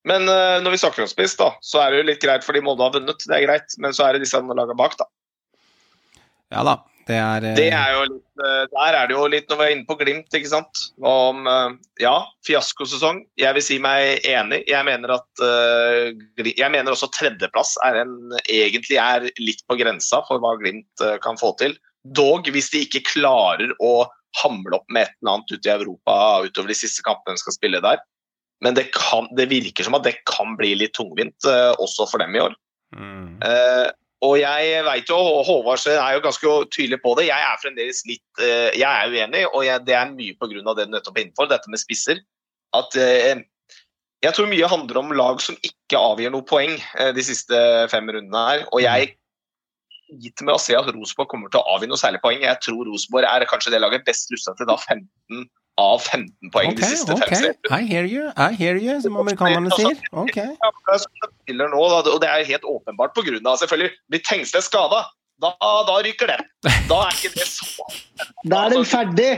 Men 0.08 0.28
uh, 0.28 0.60
når 0.62 0.74
vi 0.74 0.80
snakker 0.82 1.04
om 1.04 1.10
spiss, 1.10 1.36
da, 1.40 1.50
så 1.64 1.80
er 1.80 1.92
det 1.92 2.00
jo 2.02 2.08
litt 2.10 2.24
greit 2.24 2.44
fordi 2.46 2.62
Molde 2.64 2.84
har 2.84 2.96
vunnet. 2.96 3.24
Det 3.24 3.36
er 3.36 3.46
greit, 3.46 3.76
men 3.80 3.96
så 3.96 4.06
er 4.06 4.16
det 4.16 4.26
disse 4.26 4.38
andre 4.38 4.56
lagene 4.58 4.76
bak, 4.78 4.98
da. 5.00 5.08
Ja 6.52 6.66
da. 6.66 6.82
Det 7.04 7.16
er, 7.20 7.44
uh... 7.44 7.56
det 7.56 7.66
er 7.76 7.90
jo 7.92 8.04
litt, 8.08 8.28
uh, 8.40 8.62
Der 8.72 8.96
er 8.96 9.08
det 9.08 9.16
jo 9.16 9.24
litt 9.28 9.50
når 9.50 9.58
vi 9.60 9.64
er 9.66 9.72
inne 9.74 9.88
på 9.88 9.96
Glimt, 10.00 10.36
ikke 10.36 10.52
sant. 10.52 10.84
Om 11.04 11.48
ja, 12.00 12.14
fiaskosesong. 12.48 13.22
Jeg 13.40 13.56
vil 13.56 13.64
si 13.64 13.80
meg 13.82 14.24
enig. 14.28 14.62
Jeg 14.68 14.88
mener 14.88 15.16
at 15.16 15.44
Jeg 16.40 16.70
mener 16.72 16.92
også 16.92 17.10
tredjeplass 17.12 17.76
er 17.88 18.02
en, 18.04 18.16
egentlig 18.44 19.00
er 19.00 19.28
litt 19.40 19.64
på 19.68 19.78
grensa 19.80 20.20
for 20.28 20.40
hva 20.44 20.54
Glimt 20.60 21.04
kan 21.24 21.40
få 21.40 21.54
til. 21.60 21.76
Dog 22.04 22.48
hvis 22.52 22.68
de 22.72 22.84
ikke 22.84 23.06
klarer 23.14 23.72
å 23.80 24.04
hamle 24.42 24.76
opp 24.76 24.88
med 24.92 25.06
et 25.06 25.14
eller 25.22 25.38
annet 25.38 25.52
ute 25.54 25.68
i 25.68 25.76
Europa 25.76 26.16
utover 26.44 26.72
de 26.72 26.76
siste 26.76 27.04
kampene 27.06 27.36
de 27.36 27.44
skal 27.44 27.56
spille 27.56 27.80
der 27.84 28.02
men 28.62 28.76
det, 28.76 28.88
kan, 28.94 29.28
det, 29.36 29.48
virker 29.50 29.86
som 29.86 29.96
at 29.98 30.06
det 30.06 30.18
kan 30.28 30.54
bli 30.58 30.74
litt 30.78 30.94
tungvint 30.96 31.48
uh, 31.48 31.72
også 31.82 32.06
for 32.10 32.22
dem 32.22 32.36
i 32.36 32.42
år. 32.44 32.54
Mm. 32.94 33.40
Uh, 33.42 33.88
og 34.24 34.38
jeg 34.40 34.84
vet 34.86 35.10
jo, 35.10 35.18
og 35.18 35.42
Håvard 35.48 35.82
er 35.90 36.14
jo 36.14 36.22
ganske 36.24 36.52
tydelig 36.72 37.00
på 37.02 37.16
det. 37.18 37.26
Jeg 37.28 37.48
er 37.48 37.58
fremdeles 37.60 38.04
litt 38.08 38.44
uh, 38.44 38.70
Jeg 38.72 38.86
er 38.86 39.10
uenig, 39.10 39.42
og 39.50 39.66
jeg, 39.66 39.82
det 39.88 39.98
er 39.98 40.14
mye 40.14 40.36
pga. 40.38 40.62
det 40.78 40.86
du 40.86 40.94
nettopp 40.94 41.18
er 41.18 41.26
innenfor, 41.26 41.50
dette 41.50 41.72
med 41.72 41.82
spisser. 41.82 42.22
At 42.74 42.96
jeg 42.98 44.34
tror 44.34 44.48
mye 44.50 44.66
handler 44.70 44.98
om 44.98 45.12
lag 45.14 45.42
som 45.44 45.54
ikke 45.62 46.00
avgir 46.00 46.32
noe 46.34 46.42
poeng 46.48 46.72
de 47.14 47.22
siste 47.22 47.54
fem 47.92 48.08
rundene 48.10 48.40
her. 48.48 48.64
Og 48.74 48.82
jeg 48.82 49.12
gitt 50.20 50.42
med 50.42 50.56
å 50.56 50.62
se 50.62 50.74
at 50.74 50.88
Rosenborg 50.90 51.30
kommer 51.30 51.52
til 51.52 51.60
å 51.60 51.76
avgi 51.76 51.88
noe 51.90 52.00
særlig 52.00 52.18
poeng. 52.24 52.42
Jeg 52.42 52.58
tror 52.64 52.88
Rosenborg 52.88 53.28
er 53.28 53.46
kanskje 53.50 53.76
det 53.76 53.82
laget 53.84 54.06
best 54.08 54.32
rusta 54.34 54.56
til 54.58 54.66
da 54.70 54.74
15 54.80 55.46
av 55.80 55.98
15 56.00 56.52
poeng 56.54 56.70
okay, 56.70 56.80
de 56.80 56.90
siste 56.92 57.14
okay. 57.16 57.26
fem 57.28 57.40
seriene. 57.40 57.70
I 57.74 57.88
hear 57.90 58.06
you, 58.06 58.28
I 58.36 58.50
hear 58.54 58.78
you, 58.78 59.00
som 59.02 59.16
amerikanerne 59.18 59.72
sier. 59.74 59.98
Ok. 60.12 60.38
Ja, 60.38 60.70
det 60.86 61.56
er 61.56 61.72
nå, 61.72 61.82
da, 61.90 62.02
og 62.12 62.20
det 62.22 62.30
er 62.30 62.46
helt 62.46 62.68
åpenbart 62.68 63.16
på 63.16 63.26
grunn 63.26 63.50
av 63.50 63.58
selvfølgelig 63.62 63.94
blir 64.12 64.24
Tengstedt 64.26 64.68
skada. 64.68 65.04
Da, 65.42 65.50
da 65.58 65.98
ryker 66.06 66.30
det. 66.30 66.38
Da 66.88 67.00
er 67.08 67.16
ikke 67.16 67.34
det 67.34 67.48
så 67.50 67.88
Da 68.46 68.66
er 68.66 68.76
den 68.76 68.86
ferdig! 68.86 69.32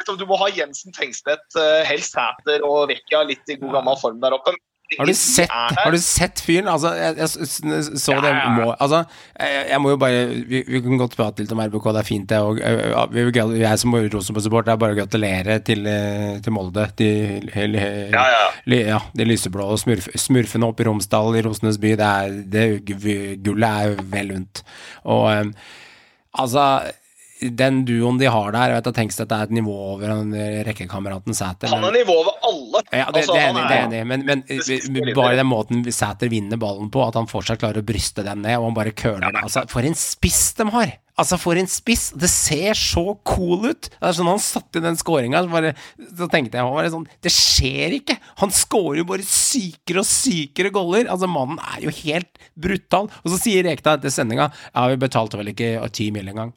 liksom, 0.00 0.18
Du 0.18 0.26
må 0.26 0.38
ha 0.40 0.48
Jensen, 0.48 0.92
Tengstedt, 0.92 1.46
eh, 1.56 1.84
helst 1.86 2.16
Sæter 2.16 2.64
og 2.66 2.88
Vecchia 2.88 3.22
litt 3.24 3.46
i 3.48 3.58
god 3.60 3.78
gammel 3.78 3.98
form 4.00 4.20
der 4.20 4.36
oppe. 4.36 4.54
Har 4.98 5.06
du 5.06 5.12
sett, 5.14 5.50
har 5.50 5.92
du 5.94 5.98
sett 6.02 6.40
fyren? 6.42 6.66
Altså, 6.72 6.90
jeg, 6.98 7.14
jeg 7.20 7.28
så 8.02 8.16
det 8.24 8.32
må 8.56 8.72
Altså, 8.80 9.04
jeg, 9.38 9.66
jeg 9.70 9.80
må 9.84 9.92
jo 9.92 9.98
bare 10.02 10.24
Vi, 10.50 10.62
vi 10.66 10.80
kan 10.82 10.98
godt 10.98 11.14
prate 11.18 11.44
litt 11.44 11.52
om 11.54 11.60
RBK, 11.62 11.86
det 11.94 12.00
er 12.02 12.08
fint, 12.08 12.32
det. 12.32 12.40
Vi 13.14 13.60
jeg 13.60 13.78
som 13.78 13.94
Rosenborg-support, 13.94 14.66
det 14.66 14.74
er 14.74 14.80
bare 14.82 14.96
å 14.96 14.98
gratulere 14.98 15.58
til, 15.66 15.86
til 16.42 16.56
Molde. 16.56 16.88
De, 16.98 17.10
he- 17.54 17.68
he- 17.70 18.10
Ja, 18.10 18.24
ja. 18.34 18.42
li- 18.66 18.82
ja, 18.88 18.98
de 19.14 19.28
lyseblå 19.30 19.68
og 19.74 19.78
smurf, 19.78 20.08
smurfene 20.18 20.66
oppe 20.72 20.82
i 20.82 20.88
Romsdal, 20.90 21.36
i 21.38 21.44
Rosenes 21.46 21.78
by, 21.82 21.94
det 22.00 22.10
er, 22.10 22.38
det, 22.56 22.66
gullet 23.46 23.68
er 23.70 24.02
vel 24.10 24.34
unt. 24.40 24.64
Og 25.06 25.28
um, 25.46 25.54
altså 26.42 26.66
den 27.40 27.84
duoen 27.88 28.18
de 28.20 28.28
har 28.30 28.52
der, 28.52 28.74
jeg 28.74 28.80
vet 28.80 28.90
at 28.90 29.00
det 29.30 29.36
er 29.36 29.48
et 29.48 29.54
nivå 29.60 29.74
over 29.94 30.12
eh, 30.12 30.60
rekkekameraten 30.66 31.36
Sæter. 31.36 31.72
Han 31.72 31.84
er 31.88 31.98
nivå 32.00 32.16
over 32.20 32.36
alle. 32.46 32.82
ja, 32.92 33.06
det, 33.08 33.22
Altså, 33.22 33.36
det 33.36 33.42
er 33.42 33.50
enig, 33.50 33.62
det 33.68 33.76
er 33.76 33.84
enig. 33.86 34.00
Men, 34.06 34.24
men 34.26 34.42
litt. 35.08 35.14
bare 35.16 35.36
den 35.38 35.48
måten 35.48 35.84
Sæter 35.88 36.32
vinner 36.32 36.60
ballen 36.60 36.90
på, 36.92 37.04
at 37.06 37.16
han 37.18 37.30
fortsatt 37.30 37.62
klarer 37.62 37.82
å 37.82 37.86
bryste 37.86 38.24
den 38.26 38.44
ned, 38.44 38.58
og 38.58 38.70
han 38.70 38.80
bare 38.80 38.96
køler 38.96 39.28
den. 39.28 39.40
Altså, 39.44 39.64
for 39.70 39.86
en 39.86 39.96
spiss 39.98 40.50
de 40.58 40.68
har! 40.74 40.98
Altså, 41.20 41.36
for 41.40 41.58
en 41.60 41.68
spiss! 41.68 42.10
Det 42.16 42.30
ser 42.32 42.78
så 42.78 43.04
cool 43.28 43.70
ut! 43.72 43.88
Det 43.90 44.08
er 44.08 44.16
sånn 44.16 44.30
Han 44.30 44.40
satte 44.40 44.80
den 44.82 44.96
scoringa, 45.00 45.42
så, 45.44 45.72
så 46.16 46.28
tenkte 46.32 46.60
jeg 46.60 46.68
bare 46.76 46.92
sånn 46.92 47.04
Det 47.20 47.32
skjer 47.34 47.98
ikke! 47.98 48.16
Han 48.40 48.54
scorer 48.54 49.02
jo 49.02 49.08
bare 49.10 49.26
sykere 49.26 50.04
og 50.04 50.08
sykere 50.08 50.72
goller! 50.74 51.10
Altså, 51.12 51.28
mannen 51.30 51.60
er 51.60 51.84
jo 51.84 51.94
helt 52.02 52.40
brutal. 52.56 53.10
Og 53.24 53.34
så 53.34 53.40
sier 53.42 53.66
Rekdal 53.68 54.00
etter 54.00 54.14
sendinga 54.14 54.48
Ja, 54.48 54.86
vi 54.88 55.00
betalte 55.00 55.40
vel 55.40 55.52
ikke 55.52 55.76
ti 55.92 56.08
mil 56.14 56.30
engang. 56.32 56.54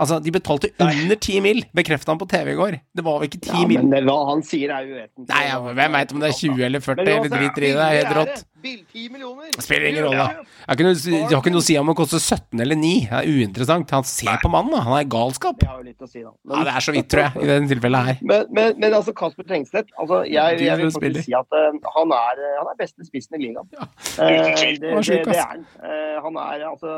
Altså, 0.00 0.18
de 0.24 0.32
betalte 0.32 0.70
under 0.80 1.18
ti 1.20 1.40
mil, 1.44 1.62
bekrefta 1.76 2.14
han 2.14 2.20
på 2.20 2.28
TV 2.30 2.54
i 2.54 2.58
går. 2.58 2.78
Det 2.96 3.04
var 3.04 3.20
jo 3.20 3.28
ikke 3.28 3.42
ti 3.44 3.52
Ja, 3.52 3.66
mil? 3.68 3.82
men 3.82 3.92
det, 3.92 4.04
hva 4.08 4.18
han 4.30 4.44
sier, 4.46 4.72
er 4.72 4.86
uvesentlig. 4.88 5.26
Nei, 5.28 5.42
ja, 5.50 5.58
hvem 5.60 5.98
veit 5.98 6.14
om 6.14 6.22
det 6.22 6.30
er 6.30 6.38
20 6.38 6.64
eller 6.70 6.84
40 6.86 7.04
Men 7.04 7.12
eller 7.18 7.34
driter 7.34 7.66
i 7.66 7.74
det. 7.74 7.84
Er 7.84 7.98
helt 7.98 8.16
rått. 8.20 8.40
det. 8.40 8.46
Bill, 8.60 8.80
10 8.92 9.08
millioner. 9.08 9.52
Det 9.56 9.64
spiller 9.64 9.86
ingen 9.88 10.04
rolle. 10.04 10.24
Det 10.44 10.66
har 10.68 11.40
ikke 11.40 11.52
noe 11.54 11.62
å 11.62 11.64
si 11.64 11.76
om 11.80 11.90
det 11.90 11.94
koster 11.96 12.20
17 12.20 12.60
eller 12.60 12.76
9. 12.76 12.90
Det 13.08 13.20
er 13.20 13.30
uinteressant. 13.30 13.94
Han 13.96 14.04
ser 14.08 14.42
på 14.42 14.50
mannen, 14.52 14.74
da. 14.74 14.82
Han 14.88 14.98
er 14.98 15.06
galskap. 15.14 15.60
Det 15.62 15.68
har 15.70 15.78
jo 15.80 15.86
litt 15.88 16.04
å 16.04 16.08
si, 16.10 16.20
da. 16.24 16.34
Ja, 16.52 16.64
det 16.68 16.74
er 16.76 16.84
så 16.84 16.94
vidt, 16.96 17.08
tror 17.12 17.24
jeg, 17.24 17.40
i 17.40 17.48
dette 17.48 17.70
tilfellet 17.72 18.10
her. 18.10 18.20
Men, 18.32 18.44
men, 18.56 18.76
men 18.82 18.98
altså 18.98 19.14
Kasper 19.16 19.48
Tengstedt 19.48 19.88
altså, 19.96 20.20
jeg, 20.28 20.60
jeg 20.66 20.80
vil 20.82 20.92
faktisk 20.92 21.28
si 21.28 21.36
at 21.38 21.56
uh, 21.56 21.80
han, 21.96 22.12
er, 22.18 22.44
eh, 22.44 22.58
han 22.60 22.68
er 22.72 22.78
beste 22.80 23.08
spissen 23.08 23.40
i 23.40 23.44
ligaen. 23.46 23.68
Ja. 23.76 23.88
Uh, 24.20 24.26
det, 24.26 24.74
det, 24.82 25.20
det 25.24 25.36
er 25.38 25.46
han. 25.48 25.62
Uh, 25.80 26.16
han 26.26 26.36
er 26.42 26.64
altså 26.68 26.94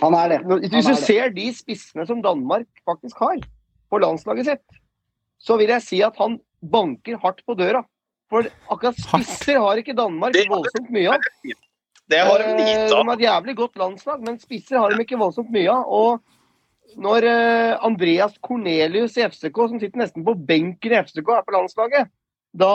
Han 0.00 0.16
er 0.16 0.28
det. 0.32 0.38
Han 0.44 0.60
Hvis 0.64 0.70
du 0.72 0.76
er 0.78 0.96
det. 0.96 1.06
ser 1.06 1.32
de 1.36 1.46
spissene 1.54 2.06
som 2.08 2.22
Danmark 2.24 2.68
faktisk 2.88 3.18
har 3.22 3.40
på 3.90 4.00
landslaget 4.02 4.46
sitt, 4.46 4.80
så 5.40 5.56
vil 5.60 5.72
jeg 5.72 5.82
si 5.84 6.02
at 6.04 6.16
han 6.20 6.38
banker 6.60 7.18
hardt 7.22 7.42
på 7.46 7.56
døra. 7.58 7.82
For 8.30 8.46
akkurat 8.70 8.98
spisser 9.00 9.58
har 9.58 9.80
ikke 9.80 9.96
Danmark 9.96 10.36
voldsomt 10.50 10.90
mye 10.94 11.16
av. 11.16 11.24
Det 12.10 12.20
har 12.26 12.42
de 12.42 12.44
Eh, 12.50 12.84
av. 12.90 12.90
De 12.90 13.08
har 13.08 13.16
et 13.16 13.26
jævlig 13.26 13.56
godt 13.56 13.76
landslag, 13.78 14.20
men 14.26 14.38
spisser 14.38 14.78
har 14.78 14.90
de 14.90 15.02
ikke 15.02 15.18
voldsomt 15.18 15.50
mye 15.50 15.70
av. 15.70 15.84
Og 15.86 16.20
når 17.00 17.26
eh, 17.26 17.78
Andreas 17.86 18.34
Cornelius 18.42 19.16
i 19.18 19.26
FCK, 19.26 19.56
som 19.68 19.78
sitter 19.82 19.98
nesten 20.02 20.24
på 20.26 20.34
benken 20.34 20.92
i 20.92 21.02
FCK, 21.02 21.28
er 21.36 21.46
på 21.46 21.54
landslaget, 21.54 22.10
da 22.52 22.68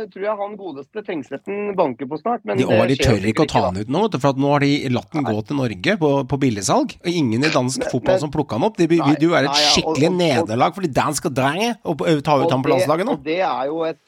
eh, 0.00 0.06
tror 0.10 0.24
jeg 0.24 0.34
han 0.40 0.56
godeste 0.58 1.02
Tengsletten 1.06 1.74
banker 1.78 2.08
på 2.10 2.18
snart. 2.18 2.42
Men 2.44 2.58
De, 2.58 2.64
og 2.66 2.88
de 2.90 2.96
tør 2.98 3.22
ikke 3.30 3.44
å 3.44 3.50
ta 3.50 3.62
han 3.68 3.78
ut 3.78 3.88
nå, 3.92 4.00
for 4.16 4.32
at 4.32 4.40
nå 4.42 4.50
har 4.50 4.64
de 4.64 4.70
latt 4.90 5.12
den 5.14 5.26
gå 5.28 5.36
til 5.46 5.58
Norge 5.60 5.94
på, 6.00 6.10
på 6.26 6.38
billigsalg. 6.42 6.96
Og 7.04 7.10
ingen 7.10 7.46
i 7.46 7.52
dansk 7.54 7.84
Men- 7.84 7.92
fotball 7.92 8.16
men- 8.16 8.24
som 8.24 8.32
plukka 8.34 8.58
han 8.58 8.66
opp. 8.66 8.76
Det 8.80 8.88
vil 8.90 8.98
jo 9.22 9.30
være 9.30 9.46
et 9.46 9.54
nei, 9.54 9.62
ja, 9.62 9.70
skikkelig 9.76 10.08
og- 10.08 10.12
og- 10.12 10.18
nederlag 10.18 10.74
for 10.74 10.82
de 10.82 10.92
danske 11.00 11.30
drenge 11.30 11.70
å 11.84 11.94
å 11.94 12.16
ta 12.22 12.34
ut 12.40 12.44
Og 12.48 12.50
ham 12.50 12.62
på 12.66 12.72
landslaget 12.74 13.06
nå. 13.06 13.12
Og 13.12 13.24
det 13.24 13.38
er 13.46 13.64
jo 13.70 13.82
et 13.84 13.98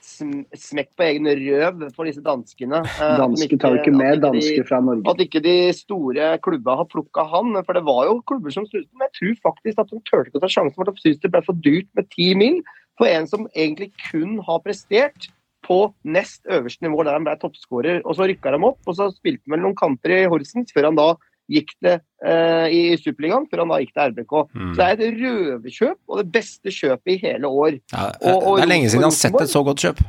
smekk 0.59 0.91
på 0.99 1.07
egen 1.07 1.31
røv 1.31 1.95
for 1.95 2.05
disse 2.05 2.23
danskene. 2.23 2.83
eh, 2.83 3.17
Danske 3.23 3.59
tar 3.61 3.77
jo 3.77 3.83
ikke 3.83 3.95
med 3.97 4.21
danske 4.21 4.67
fra 4.67 4.81
Norge. 4.81 5.07
At 5.09 5.19
ikke 5.19 5.43
de 5.43 5.57
store 5.73 6.39
klubba 6.43 6.77
har 6.83 6.87
plukka 6.91 7.29
han. 7.31 7.55
For 7.65 7.73
det 7.75 7.85
var 7.85 8.07
jo 8.11 8.21
klubber 8.27 8.51
som 8.53 8.67
snudde. 8.67 8.89
Men 8.99 9.09
jeg 9.13 9.39
tror 9.39 9.53
faktisk 9.53 9.79
at 9.79 9.91
de 9.91 10.01
turte 10.11 10.27
ikke 10.31 10.41
å 10.43 10.47
ta 10.47 10.51
sjansen, 10.51 10.75
for 10.75 10.85
de 10.91 10.93
syntes 10.99 11.21
det 11.23 11.31
ble 11.31 11.43
for 11.47 11.53
dyrt 11.55 11.87
med 11.95 12.11
ti 12.11 12.35
mil 12.35 12.63
for 12.99 13.09
en 13.09 13.27
som 13.31 13.47
egentlig 13.57 13.91
kun 14.11 14.39
har 14.47 14.61
prestert 14.65 15.29
på 15.63 15.77
nest 16.05 16.43
øverste 16.51 16.83
nivå, 16.83 17.05
der 17.07 17.15
han 17.15 17.25
ble 17.27 17.37
toppskårer. 17.39 18.01
Og 18.05 18.17
så 18.19 18.27
rykka 18.27 18.51
de 18.51 18.59
opp, 18.67 18.81
og 18.87 18.97
så 18.99 19.11
spilte 19.15 19.45
han 19.47 19.55
vel 19.57 19.63
noen 19.69 19.77
kamper 19.79 20.17
i 20.17 20.25
Horsens 20.31 20.73
før 20.75 20.89
han 20.91 20.99
da 20.99 21.13
gikk 21.53 21.71
det 21.85 21.95
eh, 22.25 22.67
i 22.73 22.81
Superligaen, 22.99 23.47
før 23.51 23.63
han 23.65 23.71
da 23.75 23.79
gikk 23.83 23.93
til 23.95 24.11
RBK. 24.15 24.35
Mm. 24.57 24.73
Så 24.73 24.81
det 24.81 24.89
er 24.89 25.05
et 25.07 25.21
røverkjøp, 25.23 25.99
og 26.09 26.19
det 26.23 26.27
beste 26.35 26.73
kjøpet 26.75 27.15
i 27.15 27.21
hele 27.23 27.51
år. 27.51 27.79
Ja, 27.93 28.09
og- 28.33 28.43
og 28.47 28.57
det 28.59 28.65
er 28.67 28.73
lenge 28.73 28.89
siden 28.91 29.07
han 29.07 29.11
har 29.15 29.19
sett 29.21 29.41
et 29.43 29.53
så 29.55 29.63
godt 29.67 29.83
kjøp. 29.85 30.03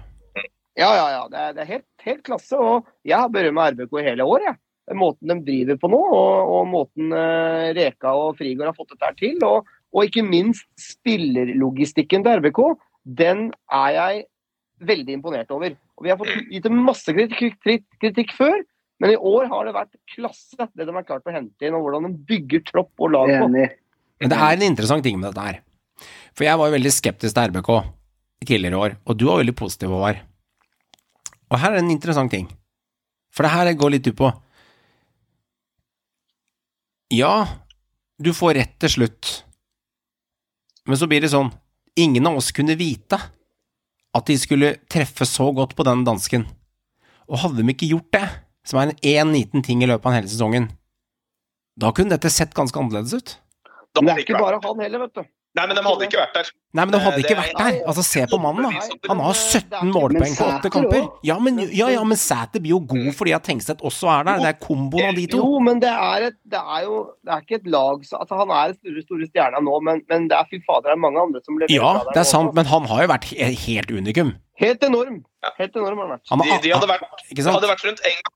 Ja, 0.78 0.90
ja, 0.98 1.08
ja. 1.14 1.24
Det 1.30 1.38
er, 1.40 1.54
det 1.54 1.62
er 1.62 1.72
helt, 1.76 1.86
helt 2.02 2.24
klasse. 2.26 2.58
Og 2.58 2.88
jeg 3.06 3.18
har 3.18 3.30
berømma 3.30 3.68
RBK 3.74 4.00
i 4.02 4.08
hele 4.10 4.26
år, 4.26 4.40
jeg. 4.48 4.58
Måten 4.98 5.30
de 5.30 5.36
driver 5.46 5.78
på 5.80 5.90
nå, 5.94 6.00
og, 6.18 6.50
og 6.58 6.66
måten 6.68 7.14
eh, 7.14 7.70
Reka 7.78 8.12
og 8.20 8.34
Frigård 8.40 8.72
har 8.72 8.76
fått 8.78 8.90
dette 8.96 9.06
her 9.06 9.14
til. 9.22 9.38
Og, 9.48 9.70
og 9.94 10.08
ikke 10.08 10.26
minst 10.26 10.66
spillerlogistikken 10.82 12.26
til 12.26 12.42
RBK. 12.42 12.62
Den 13.06 13.50
er 13.72 13.90
jeg 13.94 14.24
veldig 14.84 15.18
imponert 15.20 15.52
over. 15.54 15.76
Og 15.98 16.06
Vi 16.06 16.12
har 16.12 16.20
fått 16.20 16.50
gitt 16.50 16.66
dem 16.66 16.80
masse 16.86 17.14
kritikk, 17.14 17.60
kritikk, 17.62 17.86
kritikk 18.02 18.34
før, 18.38 18.64
men 19.02 19.14
i 19.14 19.20
år 19.20 19.50
har 19.52 19.68
det 19.68 19.76
vært 19.76 19.98
klasse, 20.16 20.58
det 20.58 20.88
de 20.88 20.96
har 20.96 21.06
klart 21.06 21.28
å 21.28 21.34
hente 21.34 21.68
inn, 21.68 21.76
og 21.76 21.86
hvordan 21.86 22.08
de 22.08 22.26
bygger 22.30 22.64
tropp 22.70 23.04
og 23.04 23.14
lag 23.14 23.32
på. 23.36 23.50
Men 23.54 24.32
det 24.32 24.40
er 24.40 24.58
en 24.58 24.66
interessant 24.66 25.06
ting 25.06 25.20
med 25.20 25.30
dette 25.32 25.46
her. 25.46 25.62
For 26.34 26.48
jeg 26.48 26.58
var 26.60 26.70
jo 26.70 26.76
veldig 26.78 26.94
skeptisk 26.94 27.36
til 27.36 27.52
RBK 27.52 27.72
i 28.44 28.48
tidligere 28.48 28.80
år, 28.80 28.96
og 29.06 29.18
du 29.20 29.28
var 29.30 29.42
veldig 29.42 29.56
positiv, 29.60 29.94
Håvard. 29.94 30.22
Og 31.52 31.60
her 31.62 31.76
er 31.76 31.84
en 31.84 31.94
interessant 31.94 32.32
ting. 32.34 32.48
For 33.34 33.46
det 33.46 33.54
her 33.54 33.74
går 33.78 33.96
litt 33.96 34.10
ut 34.10 34.18
på 34.18 34.32
Ja, 37.14 37.46
du 38.18 38.32
får 38.34 38.56
rett 38.58 38.78
til 38.82 38.90
slutt, 38.90 39.43
men 40.88 41.00
så 41.00 41.08
blir 41.10 41.24
det 41.24 41.34
sånn 41.34 41.54
Ingen 41.94 42.26
av 42.26 42.40
oss 42.40 42.48
kunne 42.50 42.74
vite 42.74 43.20
at 44.18 44.26
de 44.26 44.34
skulle 44.42 44.72
treffe 44.90 45.28
så 45.30 45.52
godt 45.54 45.76
på 45.78 45.86
den 45.86 46.00
dansken. 46.08 46.48
Og 47.30 47.38
hadde 47.44 47.62
de 47.62 47.70
ikke 47.70 47.90
gjort 47.92 48.10
det, 48.16 48.24
som 48.66 48.80
er 48.82 48.90
en 48.90 49.04
én 49.30 49.34
liten 49.36 49.62
ting 49.62 49.84
i 49.86 49.90
løpet 49.92 50.10
av 50.10 50.16
hele 50.18 50.32
sesongen, 50.32 50.72
da 51.78 51.92
kunne 51.94 52.16
dette 52.16 52.32
sett 52.34 52.54
ganske 52.58 52.82
annerledes 52.82 53.14
ut. 53.14 53.36
Men 53.94 54.10
det 54.10 54.16
er 54.16 54.24
ikke 54.26 54.42
bare 54.42 54.58
han 54.64 54.82
heller, 54.82 55.06
vet 55.06 55.22
du. 55.22 55.30
Nei, 55.54 55.68
men 55.70 55.78
de 55.78 55.82
hadde 55.86 56.06
ikke 56.08 56.18
vært 56.18 56.34
der. 56.34 56.48
Nei, 56.74 56.84
men 56.86 56.92
de 56.96 57.00
hadde 57.04 57.20
Eh, 57.20 57.24
ikke 57.24 57.36
vært 57.38 57.52
er- 57.54 57.72
der. 57.72 57.76
Altså, 57.86 58.02
se 58.04 58.22
på 58.26 58.40
mannen, 58.42 58.64
da. 58.74 58.80
Han 59.08 59.20
har 59.22 59.34
17 59.38 59.92
målpoeng 59.94 60.34
på 60.40 60.46
åtte 60.50 60.72
kamper. 60.74 61.04
Ja, 61.24 61.36
men, 61.38 61.60
ja, 61.70 61.90
ja, 61.94 62.04
men 62.04 62.18
Sæter 62.18 62.58
blir 62.64 62.74
jo 62.74 62.80
god 62.80 63.14
fordi 63.14 63.36
at 63.36 63.44
Tengstedt 63.46 63.84
også 63.86 64.10
er 64.10 64.24
der. 64.26 64.40
Det 64.42 64.50
er 64.50 64.58
komboen 64.66 65.10
av 65.12 65.14
de 65.16 65.28
to. 65.28 65.38
Jo, 65.38 65.60
men 65.60 65.80
det 65.80 65.92
er, 65.94 66.26
et, 66.32 66.34
det 66.50 66.58
er 66.58 66.82
jo 66.88 66.96
det 67.24 67.32
er 67.36 67.42
ikke 67.46 67.56
et 67.62 67.68
lag 67.70 68.02
så- 68.10 68.18
altså 68.18 68.34
Han 68.42 68.50
er 68.50 68.74
den 68.74 68.78
store, 68.82 69.02
store 69.06 69.28
stjerna 69.30 69.62
nå, 69.62 69.80
men, 69.84 70.02
men 70.10 70.28
det 70.28 70.36
er 70.40 70.46
fy 70.50 70.58
fader, 70.66 70.90
det 70.90 70.98
er 70.98 71.02
mange 71.06 71.22
andre 71.22 71.40
som 71.46 71.54
leverer 71.62 71.70
Ja, 71.78 71.94
det 72.14 72.18
er 72.18 72.30
sant, 72.34 72.54
men 72.56 72.66
han 72.66 72.84
har 72.90 73.02
jo 73.06 73.08
vært 73.14 73.26
helt 73.68 73.92
unikum. 73.94 74.34
Helt 74.58 74.82
enorm. 74.84 75.22
Helt 75.60 75.76
enorm 75.76 75.98
har 76.02 76.08
han 76.08 76.18
vært. 76.18 76.26
Han 76.30 76.40
De, 76.40 76.50
de 76.66 76.70
hadde 76.74 76.88
vært, 76.90 77.06
ikke 77.30 77.36
de 77.36 77.44
sant? 77.44 77.56
hadde 77.62 77.70
vært 77.70 77.86
rundt 77.86 78.02
en 78.10 78.18
gang 78.26 78.36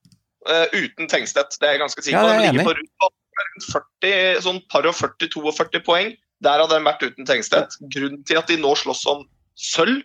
uh, 0.54 0.66
uten 0.86 1.08
Tengstedt. 1.10 1.58
Det 1.60 1.66
er 1.68 1.72
jeg 1.74 1.82
ganske 1.82 2.02
sikker 2.06 2.14
Ja, 2.14 2.22
på. 2.22 2.30
det 2.30 2.38
er 2.38 2.52
De 2.52 2.58
ligger 2.58 2.70
på 2.70 2.78
rundt, 2.78 2.92
rundt 3.02 3.66
40, 3.74 4.42
sånn 4.46 4.62
par 4.70 4.86
og 4.86 4.94
40-42 4.94 5.82
poeng. 5.84 6.14
Der 6.46 6.62
hadde 6.62 6.78
de 6.78 6.86
vært 6.86 7.04
uten 7.08 7.26
Tengstedt. 7.26 7.78
Grunnen 7.94 8.24
til 8.28 8.38
at 8.38 8.48
de 8.52 8.58
nå 8.62 8.76
slåss 8.78 9.06
om 9.10 9.24
sølv, 9.58 10.04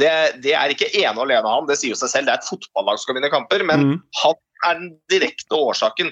det, 0.00 0.10
det 0.42 0.54
er 0.58 0.72
ikke 0.72 0.88
ene 0.98 1.12
og 1.20 1.26
alene 1.28 1.46
han. 1.46 1.66
Det 1.68 1.76
sier 1.78 1.92
jo 1.92 1.98
seg 2.00 2.10
selv. 2.10 2.26
Det 2.26 2.32
er 2.34 2.40
et 2.40 2.48
fotballag 2.48 2.96
som 2.98 3.04
skal 3.06 3.18
vinne 3.20 3.30
kamper. 3.30 3.62
Men 3.68 3.84
Mm. 3.84 3.98
han 4.22 4.34
er 4.70 4.78
den 4.80 4.92
direkte 5.12 5.54
årsaken 5.54 6.10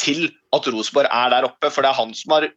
til 0.00 0.24
at 0.56 0.66
Rosenborg 0.72 1.06
er 1.12 1.30
der 1.30 1.46
oppe. 1.46 1.70
For 1.70 1.82
det 1.84 1.92
er 1.92 1.98
han 2.00 2.14
som 2.16 2.32
har 2.38 2.48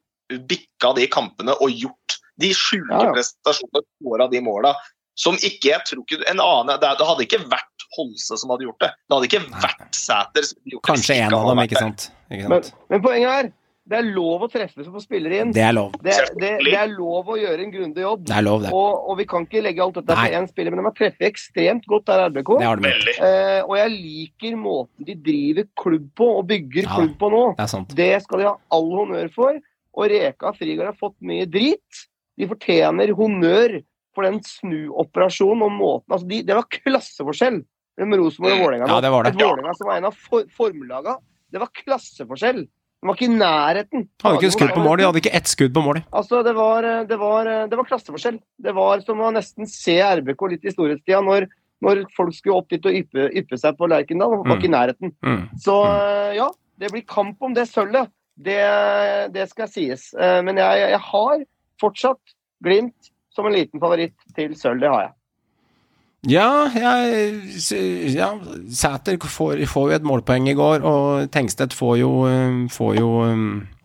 bikka 0.49 0.93
de 0.97 1.05
kampene 1.07 1.53
og 1.61 1.69
gjort 1.71 2.17
de 2.41 2.49
sjuke 2.53 2.89
Ja, 2.89 3.03
ja. 3.09 3.13
prestasjonene, 3.13 3.83
skåra 3.99 4.27
de 4.31 4.41
måla. 4.41 4.73
Som 5.17 5.35
ikke 5.41 5.71
jeg 5.71 5.81
tror 5.89 6.03
ikke 6.05 6.25
en 6.29 6.39
annen 6.43 6.77
Det 6.79 6.89
det 6.99 7.05
hadde 7.07 7.23
ikke 7.25 7.39
vært 7.49 7.85
Holse 7.97 8.35
som 8.37 8.49
hadde 8.51 8.65
gjort 8.67 8.81
det. 8.83 8.89
Det 9.07 9.15
hadde 9.15 9.27
ikke 9.29 9.61
vært 9.63 9.95
Sæter 9.95 10.43
som 10.45 10.57
hadde 10.59 10.73
gjort 10.73 10.83
det. 10.83 10.89
Kanskje 10.91 11.15
en 11.23 11.33
av 11.37 11.47
dem, 11.49 11.61
ikke 11.63 11.79
sant? 11.79 12.09
Ikke 12.31 12.49
Men, 12.51 12.63
sant? 12.63 12.75
men 12.91 13.01
poenget 13.01 13.29
er 13.31 13.51
det 13.87 13.95
er 14.01 14.07
lov 14.11 14.43
å 14.43 14.47
treffe 14.51 14.83
som 14.83 14.97
spiller 14.99 15.31
inn. 15.37 15.51
Det 15.55 15.61
er 15.63 15.71
lov. 15.75 15.93
Det, 16.03 16.15
det, 16.41 16.49
det 16.65 16.73
er 16.75 16.89
lov 16.91 17.29
å 17.31 17.37
gjøre 17.39 17.63
en 17.63 17.71
grundig 17.71 18.03
jobb. 18.03 18.25
Det 18.27 18.35
er 18.35 18.43
lov, 18.43 18.65
det. 18.65 18.73
Og, 18.75 19.07
og 19.11 19.17
vi 19.21 19.25
kan 19.31 19.45
ikke 19.47 19.61
legge 19.63 19.83
alt 19.85 19.99
dette 20.01 20.17
Nei. 20.17 20.25
på 20.27 20.39
én 20.41 20.49
spiller, 20.51 20.73
men 20.75 20.81
de 20.81 20.87
har 20.89 20.95
treffet 20.97 21.27
ekstremt 21.29 21.87
godt 21.87 22.09
der, 22.09 22.25
RBK. 22.27 22.51
Det 22.59 22.67
har 22.67 22.83
de. 22.83 22.91
Eh, 23.15 23.61
og 23.63 23.73
jeg 23.79 23.93
liker 23.93 24.59
måten 24.59 25.07
de 25.07 25.15
driver 25.29 25.69
klubb 25.79 26.09
på, 26.19 26.29
og 26.41 26.49
bygger 26.51 26.83
Ja. 26.83 26.97
klubb 26.97 27.15
på 27.21 27.31
nå. 27.31 27.43
Det 27.55 27.63
er 27.63 27.71
sant. 27.71 27.95
Det 28.01 28.11
skal 28.25 28.43
de 28.43 28.49
ha 28.49 28.55
all 28.75 28.91
honnør 28.97 29.31
for. 29.33 29.61
Og 29.97 30.11
Reka 30.11 30.51
og 30.51 30.59
Frigård 30.59 30.91
har 30.91 30.99
fått 30.99 31.15
mye 31.25 31.47
drit. 31.49 32.03
De 32.37 32.49
fortjener 32.51 33.15
honnør 33.17 33.79
for 34.17 34.27
den 34.27 34.41
snuoperasjonen 34.43 35.63
og 35.65 35.73
måten 35.77 36.13
altså 36.13 36.27
de, 36.29 36.41
Det 36.45 36.55
var 36.57 36.67
klasseforskjell 36.73 37.61
mellom 37.97 38.19
Rosenborg 38.21 38.53
og 38.57 38.63
Vålerenga. 38.65 38.89
Ja, 38.91 38.99
det 39.01 39.11
var 39.13 39.25
det. 39.25 39.31
Et 39.33 39.41
Vålerenga 39.41 39.73
som 39.77 39.89
var 39.89 40.01
en 40.01 40.09
av 40.09 40.17
for, 40.27 40.45
formlagene. 40.57 41.17
Det 41.53 41.61
var 41.63 41.71
klasseforskjell. 41.73 42.65
De 42.97 43.07
var 43.07 43.17
ikke 43.17 43.27
i 43.27 43.37
nærheten. 43.37 44.07
Hadde 44.23 44.39
ikke 44.41 44.55
skudd 44.55 44.73
på 44.73 44.83
mål, 44.83 44.97
de 44.97 45.05
hadde 45.05 45.21
ikke 45.21 45.35
ett 45.37 45.49
skudd 45.51 45.73
på 45.75 45.83
mål. 45.85 45.99
Altså, 46.17 46.41
det 46.45 46.53
var, 46.57 46.87
det 47.05 47.17
var, 47.21 47.49
det 47.69 47.77
var 47.77 47.87
klasseforskjell. 47.89 48.39
Det 48.65 48.73
var 48.73 49.03
som 49.05 49.21
å 49.21 49.29
nesten 49.35 49.69
se 49.69 49.99
RBK 50.01 50.47
litt 50.55 50.65
i 50.65 50.73
storhetstida, 50.73 51.19
når, 51.25 51.45
når 51.85 52.01
folk 52.17 52.33
skulle 52.33 52.57
opp 52.57 52.73
dit 52.73 52.87
og 52.89 52.97
yppe, 52.97 53.27
yppe 53.37 53.59
seg 53.61 53.77
på 53.77 53.89
Lerkendal. 53.91 54.33
De 54.33 54.49
var 54.49 54.57
ikke 54.57 54.71
i 54.71 54.73
nærheten. 54.73 55.13
Mm. 55.21 55.43
Så 55.61 55.75
ja, 56.39 56.49
det 56.81 56.89
blir 56.93 57.05
kamp 57.05 57.45
om 57.45 57.53
det 57.57 57.67
sølvet. 57.69 58.09
Det, 58.37 58.57
det 59.33 59.45
skal 59.49 59.69
sies. 59.69 60.09
Eh, 60.13 60.39
Men 60.45 60.59
jeg, 60.61 60.89
jeg 60.93 61.03
har 61.11 61.45
fortsatt 61.81 62.35
Glimt 62.65 63.11
som 63.29 63.45
en 63.45 63.53
liten 63.53 63.81
favoritt 63.81 64.17
til 64.33 64.55
sølv. 64.57 64.81
Det 64.81 64.89
har 64.89 65.01
jeg. 65.03 65.11
Ja, 66.25 66.65
jeg, 66.73 67.33
ja 68.15 68.31
Sæter 68.73 69.19
får, 69.21 69.61
jo 69.91 69.99
et 69.99 70.07
målpoeng 70.07 70.49
i 70.49 70.55
går, 70.57 70.81
og 70.81 71.29
Tengstedt 71.31 71.75
får 71.77 71.95
jo, 72.01 72.11
får 72.73 72.95
jo 72.97 73.11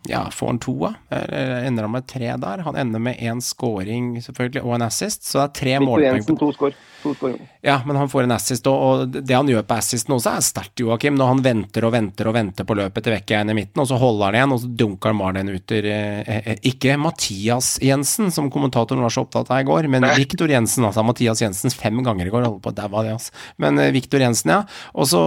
ja, 0.09 0.29
får 0.31 0.47
han 0.47 0.59
to 0.59 0.73
av? 0.89 0.95
Ender 1.09 1.85
han 1.85 1.91
med 1.93 2.07
tre 2.09 2.33
der? 2.39 2.63
Han 2.65 2.75
ender 2.75 2.99
med 2.99 3.19
én 3.23 3.39
scoring 3.41 4.17
selvfølgelig, 4.23 4.63
og 4.63 4.75
en 4.75 4.87
assist, 4.89 5.23
så 5.29 5.39
det 5.39 5.45
er 5.45 5.53
tre 5.59 5.77
målpoeng. 5.83 6.25
To 6.39 6.49
skår. 6.55 6.75
To 7.03 7.13
skår. 7.15 7.37
Ja, 7.63 7.77
men 7.87 7.95
han 7.95 8.09
får 8.11 8.25
en 8.25 8.33
assist, 8.35 8.67
og 8.67 9.13
det 9.13 9.35
han 9.35 9.47
gjør 9.47 9.63
på 9.67 9.77
assisten 9.77 10.15
også 10.17 10.33
er 10.33 10.43
sterkt, 10.43 10.81
Joakim. 10.83 11.15
Når 11.19 11.29
han 11.31 11.43
venter 11.45 11.87
og 11.87 11.93
venter 11.95 12.27
og 12.27 12.35
venter 12.35 12.67
på 12.67 12.75
løpet 12.75 13.05
til 13.05 13.15
Vekke 13.15 13.39
i 13.39 13.55
midten, 13.55 13.79
og 13.79 13.87
så 13.87 13.99
holder 14.01 14.27
han 14.27 14.37
igjen, 14.39 14.55
og 14.55 14.61
så 14.63 14.71
dunker 14.83 15.13
han 15.13 15.19
Marlen 15.21 15.51
ut 15.53 15.75
eh, 15.77 16.51
Ikke 16.67 16.97
Mathias 16.99 17.77
Jensen, 17.83 18.31
som 18.35 18.51
kommentatoren 18.51 19.03
var 19.05 19.13
så 19.13 19.23
opptatt 19.23 19.51
av 19.53 19.63
i 19.63 19.67
går, 19.67 19.87
men 19.91 20.07
Viktor 20.17 20.51
Jensen. 20.51 20.83
Altså 20.89 21.05
Mathias 21.07 21.43
Jensen 21.43 21.71
fem 21.71 22.03
ganger 22.03 22.27
i 22.27 22.33
går, 22.33 22.43
holder 22.49 22.63
på 22.63 22.73
å 22.73 22.77
daue 22.81 23.05
det, 23.07 23.15
altså. 23.15 23.31
Men 23.63 23.79
Viktor 23.95 24.23
Jensen, 24.23 24.51
ja. 24.57 24.61
Og 24.91 25.07
så, 25.07 25.23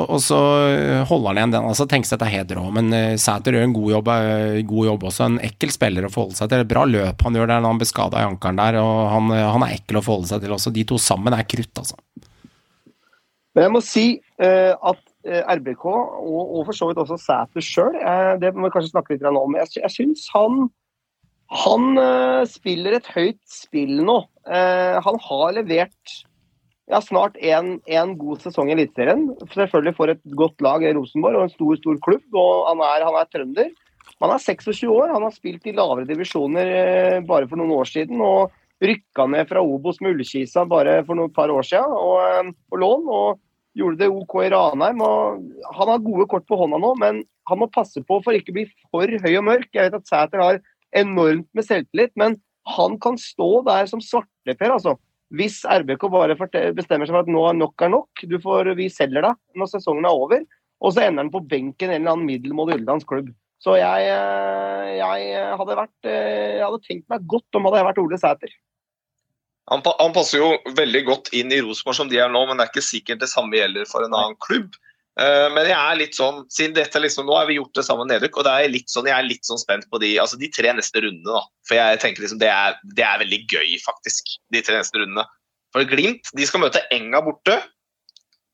holder 1.09 1.33
han 1.33 1.41
igjen 1.41 1.57
den. 1.57 1.71
Altså 1.73 1.89
det 1.89 2.21
er 2.21 2.35
helt 2.35 2.53
rå, 2.57 2.69
men 2.77 2.93
Sæter 3.21 3.57
gjør 3.57 3.67
en 3.71 3.77
god 3.77 3.95
jobb 3.97 4.13
god 4.69 4.89
jobb 4.91 5.07
også. 5.09 5.27
En 5.27 5.41
ekkel 5.45 5.73
spiller 5.75 6.07
å 6.07 6.13
forholde 6.13 6.39
seg 6.39 6.51
til. 6.51 6.61
Det 6.61 6.67
er 6.67 6.73
Bra 6.75 6.85
løp 6.89 7.25
han 7.27 7.39
gjør 7.39 7.51
der 7.51 7.63
når 7.63 7.75
han 7.75 7.83
ble 7.83 7.89
skada 7.89 8.23
i 8.23 8.29
ankelen 8.29 8.61
der, 8.61 8.79
og 8.83 8.95
han, 9.13 9.35
han, 9.35 9.67
er 9.67 9.77
ekkel 9.79 10.01
å 10.01 10.05
forholde 10.05 10.31
seg 10.31 10.45
til 10.45 10.57
også. 10.57 10.73
De 10.75 10.87
to 10.89 11.01
sammen 11.03 11.37
er 11.37 11.49
krutt, 11.49 11.83
altså. 11.83 11.99
Men 13.57 13.65
jeg 13.65 13.73
må 13.73 13.81
si 13.85 14.07
uh, 14.43 14.75
at 14.75 15.01
uh, 15.01 15.43
RBK, 15.57 15.85
og, 15.89 16.41
og, 16.43 16.59
for 16.69 16.77
så 16.77 16.91
vidt 16.91 17.01
også 17.01 17.17
Sæter 17.23 17.65
sjøl, 17.65 17.95
uh, 18.03 18.35
det 18.43 18.53
må 18.53 18.67
vi 18.67 18.75
kanskje 18.75 18.93
snakke 18.93 19.17
litt 19.17 19.25
om. 19.31 19.57
Jeg, 19.63 19.79
jeg 19.81 19.95
syns 19.95 20.27
han 20.35 20.67
han 21.47 21.95
spiller 22.51 22.97
et 22.97 23.07
høyt 23.15 23.39
spill 23.47 24.01
nå. 24.03 24.17
han 24.51 25.19
har 25.29 25.53
levert 25.55 26.15
ja, 26.91 27.01
snart 27.03 27.37
en 27.39 28.15
god 28.19 28.43
sesong 28.43 28.71
i 28.71 28.75
Eliteserien. 28.75 29.29
Selvfølgelig 29.53 29.95
for 29.99 30.13
et 30.13 30.23
godt 30.39 30.63
lag 30.65 30.83
i 30.83 30.91
Rosenborg 30.95 31.39
og 31.39 31.47
en 31.47 31.55
stor 31.55 31.79
stor 31.81 32.01
klubb. 32.03 32.27
og 32.35 32.67
Han 32.71 32.83
er, 32.87 33.07
han 33.07 33.19
er 33.19 33.31
trønder. 33.31 33.71
Han 34.23 34.33
er 34.33 34.41
26 34.41 34.89
år, 34.89 35.11
han 35.13 35.25
har 35.27 35.35
spilt 35.35 35.67
i 35.69 35.75
lavere 35.77 36.09
divisjoner 36.09 36.71
eh, 36.73 37.19
bare 37.27 37.49
for 37.51 37.61
noen 37.61 37.75
år 37.77 37.91
siden. 37.91 38.21
og 38.25 38.55
Rykka 38.83 39.25
ned 39.33 39.49
fra 39.49 39.63
Obos 39.65 40.03
med 40.05 40.15
Ullkisa 40.15 40.67
bare 40.69 40.99
for 41.07 41.17
noen 41.17 41.33
par 41.33 41.53
år 41.53 41.65
siden 41.65 41.93
og, 41.97 42.17
eh, 42.25 42.55
på 42.71 42.81
lån. 42.81 43.09
og 43.09 43.43
Gjorde 43.77 44.01
det 44.01 44.09
OK 44.09 44.35
i 44.41 44.49
Ranheim. 44.49 45.01
og 45.05 45.43
Han 45.77 45.89
har 45.93 45.99
gode 46.01 46.27
kort 46.33 46.47
på 46.49 46.57
hånda 46.57 46.79
nå, 46.81 46.95
men 46.97 47.25
han 47.47 47.59
må 47.61 47.69
passe 47.69 48.01
på 48.01 48.23
for 48.25 48.33
ikke 48.33 48.55
å 48.55 48.57
bli 48.57 48.65
for 48.91 49.05
høy 49.05 49.35
og 49.37 49.45
mørk. 49.45 49.69
Jeg 49.75 49.91
vet 49.91 49.99
at 49.99 50.09
Sæter 50.09 50.41
har 50.41 50.61
enormt 50.97 51.49
med 51.53 51.67
selvtillit, 51.67 52.15
men 52.17 52.41
han 52.67 52.97
kan 52.99 53.19
stå 53.21 53.65
der 53.67 53.85
som 53.87 54.01
svarteper. 54.01 54.73
altså. 54.73 54.97
Hvis 55.35 55.61
RBK 55.65 56.09
bare 56.09 56.37
bestemmer 56.73 57.05
seg 57.05 57.13
for 57.13 57.25
at 57.25 57.29
nå 57.29 57.43
er 57.51 57.59
nok 57.59 57.83
er 57.83 57.91
nok, 57.91 58.09
får, 58.43 58.75
vi 58.79 58.89
selger 58.89 59.27
deg 59.27 59.35
når 59.59 59.67
sesongen 59.75 60.07
er 60.07 60.15
over, 60.15 60.45
og 60.81 60.93
så 60.95 61.07
ender 61.07 61.25
han 61.25 61.33
på 61.35 61.45
benken 61.49 61.91
i 61.91 61.97
en 61.97 62.01
eller 62.01 62.15
annen 62.15 62.31
middelmådig 62.31 62.79
utenlandsk 62.79 63.11
klubb. 63.11 63.33
Så 63.63 63.77
jeg, 63.79 64.09
eh, 64.13 64.95
jeg, 64.99 65.43
hadde 65.59 65.77
vært, 65.79 65.97
eh, 66.05 66.57
jeg 66.59 66.65
hadde 66.65 66.85
tenkt 66.85 67.07
meg 67.13 67.29
godt 67.31 67.59
om 67.59 67.69
hadde 67.69 67.81
jeg 67.81 67.89
vært 67.89 68.01
Ole 68.03 68.19
Sæter. 68.21 68.57
Han, 69.73 69.83
han, 69.83 70.13
passer 70.15 70.43
jo 70.43 70.51
veldig 70.79 71.03
godt 71.09 71.31
inn 71.35 71.51
i 71.51 71.63
Rosenborg 71.65 71.99
som 71.99 72.11
de 72.11 72.21
er 72.23 72.29
nå, 72.31 72.45
men 72.47 72.59
det 72.59 72.67
er 72.67 72.71
ikke 72.75 72.85
sikkert 72.87 73.25
det 73.25 73.31
samme 73.33 73.59
gjelder 73.59 73.89
for 73.91 74.07
en 74.07 74.15
annen 74.15 74.37
klubb. 74.45 74.77
Men 75.17 75.65
jeg 75.65 75.73
er 75.73 75.97
litt 75.97 76.13
sånn, 76.13 76.43
siden 76.53 76.75
dette 76.77 77.01
liksom, 77.01 77.25
nå 77.25 77.39
har 77.39 77.47
vi 77.49 77.57
gjort 77.57 77.73
det 77.79 77.87
samme 77.87 78.05
nedrykk, 78.05 78.37
og 78.37 78.45
det 78.45 78.53
er 78.53 78.69
litt 78.69 78.93
sånn, 78.93 79.09
jeg 79.09 79.17
er 79.17 79.25
litt 79.25 79.49
sånn 79.49 79.59
spent 79.59 79.87
på 79.89 79.99
de, 80.03 80.11
altså 80.21 80.37
de 80.37 80.51
tre 80.53 80.75
neste 80.77 81.01
rundene. 81.01 81.33
da. 81.33 81.41
For 81.67 81.79
jeg 81.81 82.03
tenker 82.03 82.23
liksom 82.23 82.43
det 82.43 82.51
er, 82.53 82.77
det 83.01 83.07
er 83.09 83.23
veldig 83.25 83.39
gøy, 83.49 83.71
faktisk, 83.81 84.37
de 84.53 84.61
tre 84.63 84.77
neste 84.77 85.01
rundene. 85.01 85.25
For 85.73 85.89
Glimt 85.89 86.29
de 86.37 86.47
skal 86.47 86.63
møte 86.63 86.85
Enga 86.95 87.25
borte, 87.25 87.57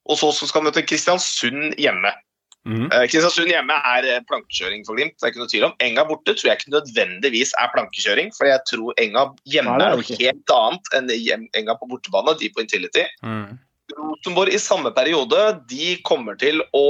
og 0.06 0.18
så 0.22 0.30
skal 0.38 0.62
de 0.62 0.70
møte 0.70 0.86
Kristiansund 0.86 1.76
hjemme. 1.82 2.14
Mm. 2.62 2.86
Kristiansund 3.10 3.50
hjemme 3.50 3.74
er 3.74 4.06
eh, 4.06 4.20
plankekjøring 4.28 4.84
for 4.86 4.94
Glimt. 4.94 5.16
det 5.18 5.26
er 5.26 5.32
ikke 5.32 5.42
noe 5.42 5.50
tvil 5.50 5.66
om. 5.66 5.74
Enga 5.82 6.04
borte 6.06 6.34
tror 6.36 6.50
jeg 6.52 6.60
ikke 6.60 6.74
nødvendigvis 6.76 7.54
er 7.58 7.72
plankekjøring. 7.74 8.30
For 8.36 8.46
jeg 8.46 8.62
tror 8.70 9.02
Enga 9.02 9.26
hjemme 9.50 9.74
er 9.80 9.98
noe 9.98 10.20
helt 10.22 10.54
annet 10.54 10.94
enn 10.98 11.48
Enga 11.58 11.76
på 11.80 11.90
bortebane. 11.90 12.36
De 12.38 12.50
på 12.54 12.62
Intility. 12.62 13.04
Mm. 13.26 13.58
Rosenborg 13.98 14.54
i 14.54 14.60
samme 14.62 14.92
periode 14.94 15.40
de 15.68 15.96
kommer 16.06 16.38
til 16.40 16.62
å 16.76 16.86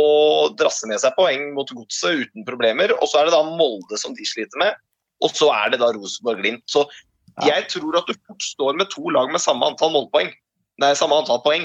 drasse 0.58 0.86
med 0.90 1.00
seg 1.02 1.16
poeng 1.16 1.48
mot 1.56 1.70
Godset 1.72 2.26
uten 2.26 2.46
problemer. 2.48 2.92
Og 3.00 3.08
så 3.10 3.22
er 3.22 3.30
det 3.30 3.36
da 3.36 3.42
Molde 3.46 3.98
som 4.00 4.16
de 4.18 4.28
sliter 4.28 4.60
med. 4.60 4.76
Og 5.22 5.32
så 5.34 5.48
er 5.54 5.72
det 5.72 5.80
da 5.82 5.92
Rosenborg-Glimt. 5.94 6.66
Så 6.70 6.84
jeg 7.46 7.64
tror 7.72 8.02
at 8.02 8.10
du 8.10 8.14
fort 8.26 8.44
står 8.44 8.76
med 8.76 8.90
to 8.92 9.08
lag 9.14 9.32
med 9.32 9.40
samme 9.40 9.66
antall 9.72 9.94
målpoeng. 9.94 10.32
Nei, 10.82 10.92
samme 10.98 11.16
antall 11.20 11.40
poeng 11.44 11.64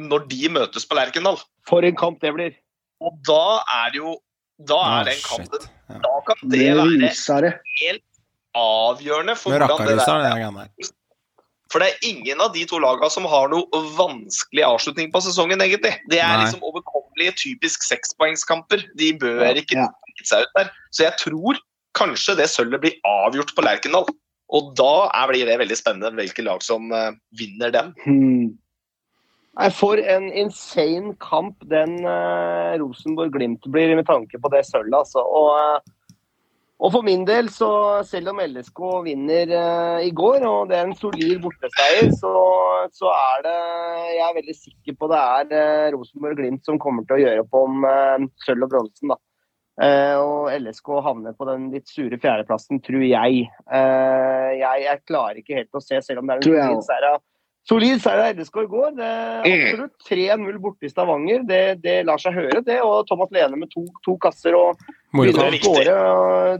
når 0.00 0.26
de 0.30 0.48
møtes 0.50 0.86
på 0.88 0.96
Lerkendal. 0.96 1.38
For 1.68 1.84
en 1.84 1.96
kamp 1.98 2.22
det 2.24 2.32
blir. 2.34 2.54
Og 3.02 3.18
da 3.26 3.44
er 3.82 3.92
det 3.92 4.00
jo 4.02 4.16
Da 4.68 4.78
er 4.98 5.08
det 5.08 5.18
en 5.18 5.22
kamp 5.26 5.68
Da 6.06 6.16
kan 6.28 6.42
det 6.52 6.72
være 6.78 7.52
helt 7.82 8.08
avgjørende 8.52 9.34
for 9.40 9.56
hvordan 9.56 9.86
det 9.88 9.96
der 9.96 10.68
For 11.72 11.80
det 11.80 11.88
er 11.88 12.04
ingen 12.04 12.40
av 12.44 12.52
de 12.52 12.66
to 12.68 12.80
lagene 12.82 13.08
som 13.10 13.24
har 13.32 13.48
noe 13.48 13.82
vanskelig 13.96 14.64
avslutning 14.66 15.08
på 15.14 15.22
sesongen, 15.24 15.62
egentlig. 15.64 15.94
Det 16.12 16.18
er 16.20 16.34
Nei. 16.36 16.42
liksom 16.42 16.66
overkommelige, 16.68 17.32
typisk 17.40 17.86
sekspoengskamper. 17.86 18.84
De 19.00 19.08
bør 19.16 19.56
ikke 19.56 19.78
ja. 19.80 19.86
seg 20.28 20.44
ut 20.44 20.52
der. 20.58 20.68
Så 20.92 21.06
jeg 21.06 21.16
tror 21.22 21.62
kanskje 21.96 22.36
det 22.36 22.50
sølvet 22.52 22.84
blir 22.84 22.98
avgjort 23.08 23.54
på 23.56 23.64
Lerkendal. 23.64 24.04
Og 24.52 24.74
da 24.76 25.08
blir 25.30 25.48
det 25.48 25.56
veldig 25.62 25.78
spennende 25.80 26.12
hvilke 26.20 26.44
lag 26.44 26.60
som 26.64 26.92
uh, 26.92 27.16
vinner 27.40 27.72
den. 27.72 27.94
Hmm. 28.04 28.52
Nei, 29.52 29.68
For 29.76 30.00
en 30.00 30.30
insane 30.32 31.12
kamp 31.20 31.64
den 31.68 31.98
uh, 32.06 32.72
Rosenborg-Glimt 32.80 33.66
blir, 33.72 33.96
med 33.98 34.06
tanke 34.08 34.40
på 34.40 34.50
det 34.52 34.64
sølvet. 34.68 35.02
Altså. 35.02 35.20
Og, 35.20 35.50
uh, 35.52 36.22
og, 36.82 36.88
for 36.94 37.04
min 37.04 37.26
del, 37.28 37.50
så 37.52 37.68
selv 38.08 38.32
om 38.32 38.40
LSK 38.40 38.80
vinner 39.04 39.52
uh, 39.52 39.98
i 40.00 40.08
går, 40.16 40.46
og 40.48 40.70
det 40.70 40.78
er 40.78 40.88
en 40.88 40.96
solid 40.96 41.42
borteseier, 41.44 42.08
så, 42.16 42.32
så, 42.96 43.12
er 43.12 43.44
det 43.44 43.58
Jeg 44.12 44.22
er 44.28 44.38
veldig 44.38 44.56
sikker 44.56 44.96
på 44.98 45.10
det 45.12 45.20
er 45.20 45.92
Rosenborg-Glimt 45.98 46.64
som 46.64 46.80
kommer 46.80 47.04
til 47.04 47.18
å 47.18 47.22
gjøre 47.26 47.44
opp 47.44 47.60
om 47.60 47.84
sølv 48.46 48.66
og 48.66 48.72
bronsen. 48.72 49.12
da. 49.12 49.20
og 50.22 50.48
LSK 50.62 50.88
havner 51.04 51.36
på 51.36 51.48
den 51.48 51.68
litt 51.74 51.92
sure 51.92 52.16
fjerdeplassen, 52.20 52.80
tror 52.84 53.04
jeg. 53.04 53.44
jeg. 53.44 54.80
Jeg 54.86 55.04
klarer 55.08 55.44
ikke 55.44 55.60
helt 55.60 55.76
å 55.76 55.84
se, 55.84 56.00
selv 56.08 56.24
om 56.24 56.32
det 56.32 56.40
er 56.40 56.72
en 56.72 56.82
seier 56.84 57.20
Solid 57.68 58.00
seier 58.02 58.18
av 58.24 58.38
LSK 58.40 58.56
i 58.58 58.70
går. 58.70 58.94
Det 58.96 59.08
mm. 59.46 59.64
absolutt 59.68 60.08
3-0 60.08 60.56
borte 60.64 60.88
i 60.88 60.90
Stavanger. 60.90 61.44
Det, 61.46 61.60
det, 61.84 61.96
lar 62.08 62.18
seg 62.18 62.34
høre, 62.34 62.62
det. 62.66 62.80
Og 62.82 63.04
Thomas 63.06 63.30
Lene 63.34 63.60
med 63.60 63.70
to, 63.70 63.84
to 64.02 64.16
kasser 64.22 64.56
og 64.58 64.80
begynner 65.14 65.46
å 65.46 65.60
skåre. 65.60 65.98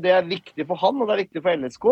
Det 0.03 0.13
er 0.15 0.29
viktig 0.29 0.67
for 0.69 0.79
han, 0.83 1.01
og 1.03 1.11
det 1.11 1.17
er 1.17 1.23
viktig 1.25 1.43
for 1.43 1.65
LSK. 1.65 1.89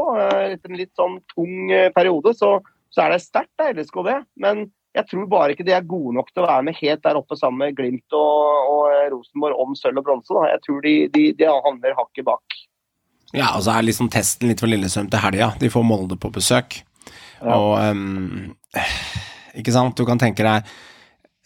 Etter 0.52 0.70
en 0.70 0.78
litt 0.78 0.92
sånn 0.98 1.18
tung 1.34 1.72
eh, 1.74 1.88
periode 1.96 2.36
så, 2.38 2.58
så 2.94 3.06
er 3.06 3.16
det 3.16 3.24
sterkt 3.24 3.64
av 3.64 3.72
LSK, 3.74 3.98
det. 4.06 4.20
Men 4.46 4.68
jeg 4.94 5.06
tror 5.10 5.26
bare 5.30 5.54
ikke 5.54 5.66
de 5.66 5.74
er 5.74 5.90
gode 5.90 6.14
nok 6.16 6.30
til 6.30 6.42
å 6.44 6.48
være 6.48 6.66
med 6.66 6.78
helt 6.78 7.02
der 7.02 7.18
oppe 7.18 7.38
sammen 7.38 7.64
med 7.64 7.76
Glimt 7.78 8.14
og, 8.14 8.70
og 8.70 8.86
eh, 8.94 9.08
Rosenborg 9.10 9.58
om 9.66 9.74
sølv 9.78 10.02
og 10.02 10.06
bronse. 10.06 10.46
Jeg 10.54 10.62
tror 10.66 10.80
de, 10.86 10.94
de, 11.14 11.26
de 11.38 11.50
handler 11.66 11.98
hakket 11.98 12.26
bak. 12.30 12.60
Ja, 13.34 13.52
og 13.56 13.62
så 13.66 13.74
er 13.74 13.86
liksom 13.86 14.10
testen 14.10 14.50
litt 14.50 14.62
for 14.62 14.70
Lillestrøm 14.70 15.10
til 15.10 15.22
helga. 15.22 15.52
De 15.58 15.70
får 15.70 15.86
Molde 15.86 16.18
på 16.18 16.30
besøk. 16.34 16.80
Ja. 17.40 17.54
Og 17.56 17.78
um, 17.78 18.50
Ikke 19.58 19.74
sant, 19.74 19.96
du 19.96 20.06
kan 20.08 20.20
tenke 20.20 20.46
deg 20.46 20.68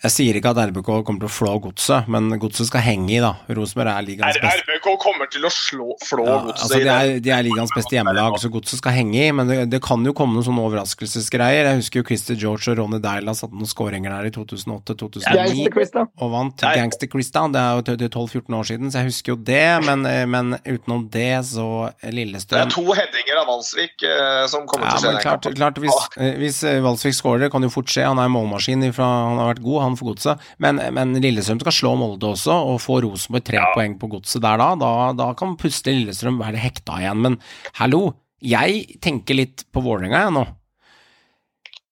Jeg 0.04 0.12
sier 0.12 0.36
ikke 0.36 0.50
at 0.52 0.58
RBK 0.68 0.88
kommer 1.06 1.22
til 1.22 1.28
å 1.30 1.32
flå 1.32 1.52
godset, 1.64 2.08
men 2.12 2.26
godset 2.42 2.68
skal 2.68 2.82
henge 2.84 3.08
i, 3.14 3.20
da. 3.24 3.30
Rosenborg 3.56 3.88
er 3.94 4.04
ligaens 4.04 4.36
beste 4.42 4.60
RBK 4.66 4.88
kommer 5.00 5.30
til 5.32 5.46
å 5.48 5.50
slå, 5.52 5.86
flå 6.04 6.26
ja, 6.28 6.34
godset 6.44 6.64
altså, 6.66 6.76
i 6.76 6.84
de, 6.84 6.90
er, 6.92 7.20
de 7.24 7.32
er 7.32 7.46
ligaens 7.46 7.72
beste 7.72 7.96
hjemmelag, 7.96 8.36
så 8.42 8.50
godset 8.52 8.82
skal 8.82 8.92
henge 8.98 9.16
i. 9.22 9.30
Men 9.32 9.48
det, 9.48 9.58
det 9.72 9.80
kan 9.84 10.04
jo 10.04 10.12
komme 10.16 10.36
noen 10.36 10.44
sånne 10.44 10.60
overraskelsesgreier. 10.68 11.70
Jeg 11.70 11.80
husker 11.80 12.02
jo 12.02 12.06
Christer 12.10 12.36
George 12.36 12.68
og 12.74 12.78
Ronny 12.82 13.00
Deila 13.04 13.32
satte 13.38 13.56
noen 13.56 13.70
skåringer 13.70 14.12
der 14.12 14.28
i 14.28 14.34
2008-2009 14.34 15.24
Gangster-quiz, 15.34 15.94
og 16.20 16.34
vant 16.34 16.66
Gangster 16.66 17.10
Christa. 17.14 17.46
Det 17.54 17.62
er 17.64 17.80
jo 17.80 17.86
til- 17.88 17.98
til 18.04 18.12
12-14 18.12 18.58
år 18.60 18.68
siden, 18.70 18.92
så 18.92 19.00
jeg 19.00 19.08
husker 19.10 19.32
jo 19.32 19.38
det. 19.48 19.64
Men, 19.88 20.04
eh, 20.06 20.26
men 20.26 20.52
utenom 20.68 21.08
det, 21.10 21.32
så 21.48 21.90
Det 22.02 22.60
er 22.60 22.68
to 22.70 22.84
headinger 22.92 23.40
av 23.40 23.46
Valsvik 23.48 24.02
eh, 24.04 24.46
som 24.52 24.66
kommer 24.68 24.86
ja, 24.90 24.96
til 25.00 25.08
å 25.08 25.16
skje 25.16 25.22
klart, 25.24 25.48
klart 25.56 25.80
hvis, 25.82 25.98
eh, 26.18 26.36
hvis 26.40 26.60
eh, 26.68 26.80
Valsvik 26.84 27.14
skårer, 27.16 27.50
kan 27.50 27.62
jo 27.62 27.70
fort 27.72 27.88
skje. 27.88 28.04
Han 28.04 28.18
er 28.20 28.28
målmaskin, 28.28 28.84
ifra, 28.90 29.08
han 29.30 29.38
har 29.40 29.54
vært 29.54 29.62
god, 29.64 29.80
han 29.82 29.93
for 29.98 30.12
godset. 30.12 30.42
Men, 30.62 30.80
men 30.96 31.14
Lillestrøm 31.22 31.62
skal 31.62 31.76
slå 31.76 31.94
Molde 32.00 32.32
også, 32.34 32.56
og 32.72 32.82
få 32.82 33.00
Rosenborg 33.04 33.46
tre 33.46 33.62
poeng 33.74 33.96
på 34.00 34.10
godset 34.16 34.44
der 34.44 34.60
da. 34.60 34.72
da. 34.80 34.90
Da 35.18 35.30
kan 35.38 35.56
plutselig 35.60 36.02
Lillestrøm 36.02 36.42
være 36.42 36.62
hekta 36.62 37.00
igjen. 37.02 37.24
Men 37.24 37.40
hallo, 37.80 38.04
jeg 38.44 39.00
tenker 39.04 39.38
litt 39.38 39.66
på 39.72 39.82
Vålerenga 39.84 40.26
jeg 40.26 40.36
nå. 40.36 40.44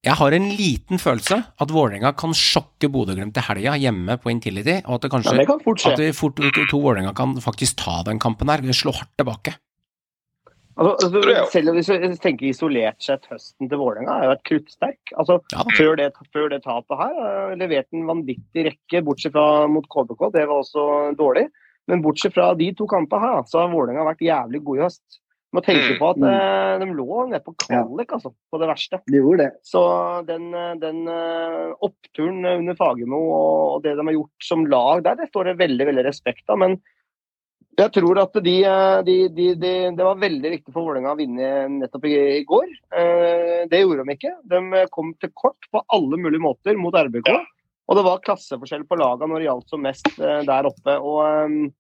Jeg 0.03 0.19
har 0.19 0.35
en 0.35 0.49
liten 0.59 0.99
følelse 0.99 1.37
at 1.47 1.71
Vålerenga 1.71 2.11
kan 2.19 2.33
sjokke 2.35 2.89
Bodø-Glimt 2.91 3.37
til 3.37 3.45
helga 3.47 3.77
hjemme 3.79 4.17
på 4.19 4.33
Intility, 4.33 4.81
og 4.83 4.97
at 4.97 5.05
det 5.05 5.13
kanskje 5.13 5.37
Ja, 5.37 5.43
det 5.45 5.51
kan 5.53 5.63
fort 5.63 5.85
at 5.87 6.01
det 6.01 6.09
fort, 6.19 6.41
to, 6.43 6.65
to 6.73 6.81
Vålerenga 6.83 7.13
kan 7.15 7.37
faktisk 7.45 7.79
ta 7.85 8.01
den 8.09 8.19
kampen 8.23 8.51
her, 8.51 8.65
slå 8.75 8.97
hardt 8.97 9.13
tilbake. 9.21 9.55
Altså, 10.73 10.93
altså, 11.07 11.47
selv 11.53 11.73
om 11.73 11.77
vi 11.77 12.11
tenker 12.23 12.49
isolert 12.49 13.03
sett, 13.05 13.27
høsten 13.29 13.69
til 13.69 13.81
Vålerenga 13.81 14.15
har 14.15 14.25
jo 14.25 14.31
vært 14.33 14.47
kruttsterk. 14.49 15.15
Altså, 15.21 15.41
Ja 15.53 15.65
før, 15.77 15.97
det, 16.01 16.07
før 16.33 16.49
det 16.53 16.63
tapet 16.65 17.03
her 17.03 17.19
uh, 17.19 17.57
leverte 17.61 17.99
en 17.99 18.07
vanvittig 18.09 18.65
rekke, 18.71 19.03
bortsett 19.05 19.35
fra 19.37 19.67
mot 19.69 19.85
KBK. 19.93 20.31
Det 20.39 20.47
var 20.49 20.63
også 20.63 20.87
dårlig. 21.19 21.49
Men 21.91 22.03
bortsett 22.05 22.35
fra 22.37 22.53
de 22.57 22.71
to 22.79 22.87
kampene 22.89 23.27
her, 23.27 23.43
så 23.51 23.65
har 23.65 23.75
Vålerenga 23.75 24.07
vært 24.07 24.25
jævlig 24.25 24.63
god 24.65 24.81
i 24.81 24.85
høst. 24.87 25.19
Må 25.53 25.61
tenke 25.61 25.93
Mm. 25.93 25.99
på 26.01 26.07
at 26.09 26.23
eh, 26.25 26.79
de 26.81 26.87
lå 26.97 27.27
nede 27.29 27.43
på 27.45 27.53
kvalik, 27.67 28.13
altså. 28.17 28.31
På 28.49 28.61
det 28.63 28.69
verste. 28.71 29.03
De 29.11 29.19
gjorde 29.21 29.43
det. 29.45 29.51
Så 29.69 29.83
den, 30.25 30.47
eh, 30.57 30.75
den 30.81 31.03
eh, 31.13 31.75
oppturen 31.85 32.41
under 32.47 32.79
Fagermo 32.79 33.21
og 33.21 33.75
og 33.75 33.83
det 33.85 33.93
de 33.99 34.07
har 34.07 34.17
gjort 34.17 34.47
som 34.49 34.65
lag 34.65 35.03
der, 35.05 35.19
det 35.21 35.29
står 35.29 35.51
det 35.51 35.59
veldig 35.61 35.87
veldig 35.91 36.05
respekt 36.07 36.49
av. 36.49 36.59
Men 36.59 36.79
jeg 37.79 37.93
tror 37.95 38.19
at 38.21 38.35
de, 38.45 38.55
eh, 38.69 38.99
de, 39.07 39.17
de, 39.33 39.47
de, 39.57 39.73
det 39.97 40.05
var 40.05 40.21
veldig 40.21 40.51
viktig 40.59 40.75
for 40.75 40.85
Vålerenga 40.91 41.15
å 41.15 41.19
vinne 41.19 41.51
nettopp 41.79 42.05
i, 42.11 42.15
i 42.41 42.45
går. 42.49 42.69
Eh, 42.93 43.63
Det 43.71 43.81
gjorde 43.81 44.05
de 44.05 44.17
ikke. 44.17 44.35
De 44.53 44.85
kom 44.93 45.15
til 45.23 45.33
kort 45.33 45.71
på 45.73 45.83
alle 45.89 46.21
mulige 46.21 46.43
måter 46.43 46.77
mot 46.77 46.95
RBK. 46.95 47.31
Og 47.89 47.99
det 47.99 48.05
var 48.07 48.21
klasseforskjell 48.25 48.85
på 48.89 48.99
lagene 49.01 49.33
når 49.33 49.41
det 49.43 49.49
gjaldt 49.49 49.73
som 49.73 49.83
mest 49.85 50.13
eh, 50.21 50.43
der 50.49 50.69
oppe. 50.69 50.99
Og 51.01 51.25
eh, 51.25 51.73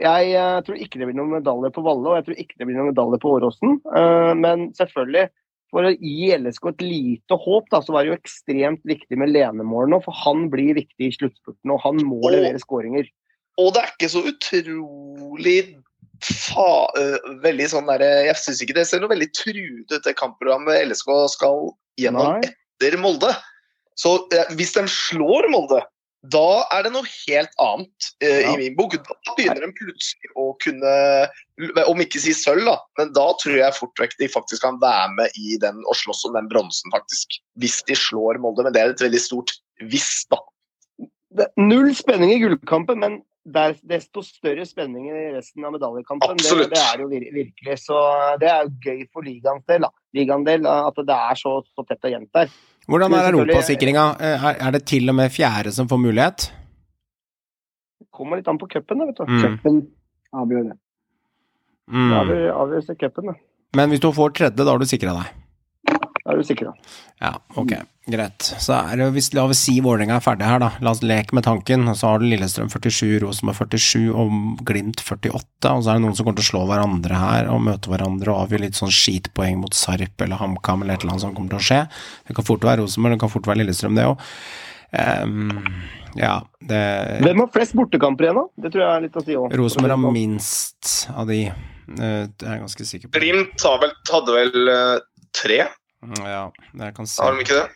jeg 0.00 0.32
eh, 0.38 0.62
tror 0.66 0.78
ikke 0.78 1.00
det 1.00 1.10
blir 1.10 1.18
noen 1.18 1.34
medaljer 1.40 1.74
på 1.74 1.84
Valle, 1.84 2.06
og 2.06 2.18
jeg 2.20 2.28
tror 2.28 2.40
ikke 2.44 2.58
det 2.60 2.68
blir 2.68 2.78
noen 2.78 2.92
medaljer 2.92 3.22
på 3.22 3.34
Åråsen. 3.36 3.78
Eh, 3.90 4.32
Men 4.38 4.68
selvfølgelig, 4.78 5.26
for 5.70 5.86
å 5.86 5.92
gi 5.94 6.30
LSK 6.34 6.70
et 6.72 6.84
lite 6.86 7.36
håp, 7.38 7.66
da, 7.70 7.82
så 7.82 7.94
var 7.94 8.06
det 8.06 8.12
jo 8.14 8.18
ekstremt 8.18 8.86
viktig 8.86 9.18
med 9.18 9.30
Lenemål 9.34 9.90
nå. 9.90 10.00
For 10.06 10.14
han 10.24 10.48
blir 10.50 10.78
viktig 10.78 11.10
i 11.10 11.14
sluttspurten, 11.14 11.74
og 11.74 11.82
han 11.84 11.98
må 12.06 12.22
levere 12.30 12.62
skåringer. 12.62 13.10
Og 13.60 13.74
det 13.76 13.82
er 13.84 13.92
ikke 13.94 14.10
så 14.12 14.24
utrolig 14.30 15.58
fa 16.20 16.72
øh, 17.00 17.30
veldig 17.44 17.66
sånn 17.72 17.86
derre 17.88 18.08
Jeg 18.26 18.36
syns 18.42 18.58
ikke 18.64 18.76
det 18.76 18.86
ser 18.88 19.00
noe 19.00 19.12
veldig 19.12 19.30
truet 19.36 19.86
ut, 19.88 20.02
det 20.04 20.16
kampprogrammet 20.18 20.82
LSK 20.90 21.14
skal 21.36 21.70
gjennom 22.00 22.34
Nei. 22.34 22.50
etter 22.50 22.98
Molde. 23.00 23.32
Så 24.00 24.18
eh, 24.36 24.52
hvis 24.58 24.74
de 24.76 24.84
slår 24.90 25.48
Molde, 25.52 25.80
da 26.32 26.66
er 26.76 26.84
det 26.84 26.92
noe 26.92 27.08
helt 27.08 27.54
annet 27.64 28.08
eh, 28.20 28.42
Ja. 28.44 28.52
i 28.52 28.58
min 28.60 28.76
bok. 28.76 28.98
Da 29.00 29.36
begynner 29.38 29.64
de 29.64 29.70
plutselig 29.78 30.32
å 30.36 30.50
kunne, 30.60 30.92
om 31.88 32.02
ikke 32.04 32.20
si 32.20 32.34
sølv, 32.36 32.66
da, 32.68 32.76
men 33.00 33.14
da 33.16 33.26
tror 33.40 33.56
jeg 33.56 33.76
fort 33.78 34.02
vekk 34.02 34.18
de 34.20 34.28
faktisk 34.28 34.64
kan 34.66 34.76
være 34.82 35.08
med 35.16 35.40
i 35.40 35.56
den 35.62 35.80
og 35.86 35.96
slåss 35.96 36.26
om 36.28 36.36
den 36.36 36.50
bronsen, 36.52 36.92
faktisk. 36.92 37.40
Hvis 37.60 37.80
de 37.88 37.96
slår 37.96 38.40
Molde. 38.44 38.66
Men 38.68 38.76
det 38.76 38.84
er 38.84 38.92
et 38.92 39.04
veldig 39.04 39.22
stort 39.24 39.56
hvis, 39.88 40.26
da. 40.28 40.36
Det 41.32 41.46
er 41.48 41.64
null 41.64 41.94
spenning 41.96 42.34
i 42.34 42.40
gullkampen, 42.42 43.00
men 43.00 43.20
der, 43.44 43.74
desto 43.88 44.22
større 44.22 44.66
spenning 44.68 45.06
i 45.08 45.30
resten 45.34 45.64
av 45.64 45.72
medaljekampen. 45.72 46.36
Det, 46.36 46.66
det 46.74 46.80
er 46.82 47.00
jo 47.00 47.08
vir 47.08 47.24
virkelig. 47.32 47.78
Så 47.86 47.96
det 48.42 48.50
er 48.52 48.66
jo 48.66 48.72
gøy 48.84 49.06
for 49.12 49.24
ligaens 49.26 49.64
del, 49.70 49.86
da. 49.86 49.90
Del 50.44 50.66
at 50.68 51.00
det 51.08 51.16
er 51.16 51.40
så, 51.40 51.54
så 51.74 51.86
tett 51.88 52.04
og 52.04 52.12
jevnt 52.12 52.32
der. 52.36 52.52
Hvordan 52.90 53.12
er 53.14 53.30
europasikringa? 53.32 54.04
Eh, 54.20 54.44
Er, 54.50 54.60
er 54.66 54.70
det 54.76 54.84
til 54.90 55.08
og 55.08 55.14
med 55.14 55.30
fjerde 55.32 55.72
som 55.72 55.88
får 55.88 56.00
mulighet? 56.02 56.50
Det 58.00 58.08
kommer 58.12 58.36
litt 58.40 58.48
an 58.50 58.58
på 58.60 58.68
cupen, 58.72 58.98
da, 59.00 59.06
vet 59.08 59.20
du. 59.20 59.24
Mm. 59.30 59.42
Cupen 59.44 59.80
avgjør 60.34 60.68
det. 60.72 60.78
Mm. 61.90 62.12
avgjør- 62.20 62.52
avgjøres 62.64 62.90
cupen, 63.00 63.32
da. 63.32 63.38
Men 63.78 63.88
hvis 63.92 64.00
du 64.02 64.10
får 64.12 64.32
tredje, 64.34 64.56
da 64.64 64.70
har 64.72 64.78
du 64.82 64.86
sikra 64.90 65.14
deg? 65.16 65.39
Da 66.24 66.32
er 66.34 66.36
du 66.36 66.44
sikra. 66.44 66.72
Ja, 67.20 67.30
ok, 67.56 67.70
greit. 68.12 68.44
Så 68.60 68.74
er 68.76 68.96
det, 69.00 69.06
hvis 69.14 69.30
la 69.36 69.46
oss 69.48 69.60
si 69.64 69.78
Vålerenga 69.80 70.18
er 70.18 70.24
ferdig 70.24 70.44
her, 70.48 70.58
da. 70.60 70.68
La 70.84 70.92
oss 70.92 71.00
leke 71.04 71.32
med 71.36 71.44
tanken. 71.46 71.86
Så 71.96 72.06
har 72.10 72.20
du 72.20 72.26
Lillestrøm 72.28 72.68
47, 72.72 73.18
Rosenborg 73.24 73.72
47 73.72 74.10
og 74.12 74.64
Glimt 74.68 75.00
48. 75.00 75.72
Og 75.72 75.84
så 75.84 75.90
er 75.94 75.98
det 76.00 76.04
noen 76.04 76.16
som 76.18 76.26
kommer 76.28 76.40
til 76.42 76.46
å 76.46 76.50
slå 76.50 76.62
hverandre 76.68 77.20
her 77.22 77.48
og 77.52 77.62
møte 77.66 77.88
hverandre 77.92 78.34
og 78.34 78.42
avgi 78.46 78.60
litt 78.66 78.76
sånn 78.78 78.92
skitpoeng 78.92 79.60
mot 79.62 79.76
Sarp 79.76 80.20
eller 80.26 80.40
HamKam 80.40 80.84
eller 80.84 80.94
et 80.98 81.04
eller 81.06 81.16
annet 81.16 81.24
som 81.24 81.34
kommer 81.36 81.54
til 81.56 81.62
å 81.62 81.68
skje. 81.70 81.80
Det 82.28 82.36
kan 82.36 82.48
fort 82.52 82.68
være 82.68 82.82
Rosenborg, 82.84 83.16
det 83.16 83.22
kan 83.24 83.32
fort 83.32 83.48
være 83.48 83.62
Lillestrøm, 83.64 83.96
det 83.96 84.08
òg. 84.10 84.26
ja, 86.18 86.34
det 86.66 86.80
Hvem 87.22 87.42
har 87.44 87.50
flest 87.54 87.76
bortekamper 87.78 88.26
igjen, 88.26 88.40
da? 88.40 88.46
Det 88.64 88.72
tror 88.74 88.82
jeg 88.84 88.94
er 88.96 89.04
litt 89.06 89.18
å 89.20 89.22
si 89.24 89.36
òg. 89.38 89.52
Rosenborg 89.60 89.94
har 89.96 90.14
minst 90.14 90.94
av 91.14 91.28
de. 91.30 91.44
eh, 91.46 92.24
Det 92.26 92.46
er 92.46 92.56
jeg 92.56 92.64
ganske 92.64 92.86
sikker 92.88 93.08
på. 93.12 93.20
Glimt 93.22 93.66
hadde 94.10 94.34
vel 94.34 94.72
eh, 94.74 94.96
tre, 95.36 95.60
Ja, 96.00 96.50
jeg 96.80 96.94
kan 96.96 97.06
se. 97.06 97.22
har 97.22 97.34
de 97.36 97.44
ikke 97.44 97.58
det? 97.58 97.66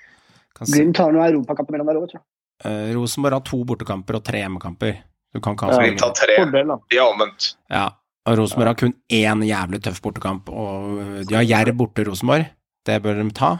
Kan 0.57 0.66
se. 0.66 0.79
Glimt 0.79 0.97
har 1.03 1.12
noen 1.12 1.27
europakamper 1.27 1.75
mellom 1.77 1.91
der 1.91 1.99
òg, 2.01 2.07
tror 2.12 2.20
jeg. 2.20 2.27
Eh, 2.64 2.95
Rosenborg 2.97 3.33
har 3.37 3.45
to 3.45 3.59
bortekamper 3.68 4.16
og 4.20 4.25
tre 4.25 4.41
hjemmekamper. 4.45 4.97
Du 5.35 5.41
kan 5.43 5.57
ikke 5.57 5.66
ha 5.68 5.75
så 5.75 5.83
Glimt 5.83 6.01
har 6.01 6.14
tre. 6.16 6.37
Fordel, 6.39 6.70
da. 6.70 6.77
De 6.91 6.97
er 7.01 7.05
omvendt. 7.05 7.49
Ja, 7.75 7.85
og 8.25 8.39
Rosenborg 8.39 8.70
har 8.70 8.79
kun 8.81 8.95
én 9.12 9.45
jævlig 9.45 9.83
tøff 9.85 10.01
bortekamp, 10.05 10.49
og 10.49 11.27
de 11.29 11.35
har 11.37 11.45
Jerv 11.45 11.77
borte, 11.77 12.07
Rosenborg. 12.07 12.47
Det 12.87 13.03
bør 13.03 13.20
de 13.20 13.31
ta. 13.35 13.51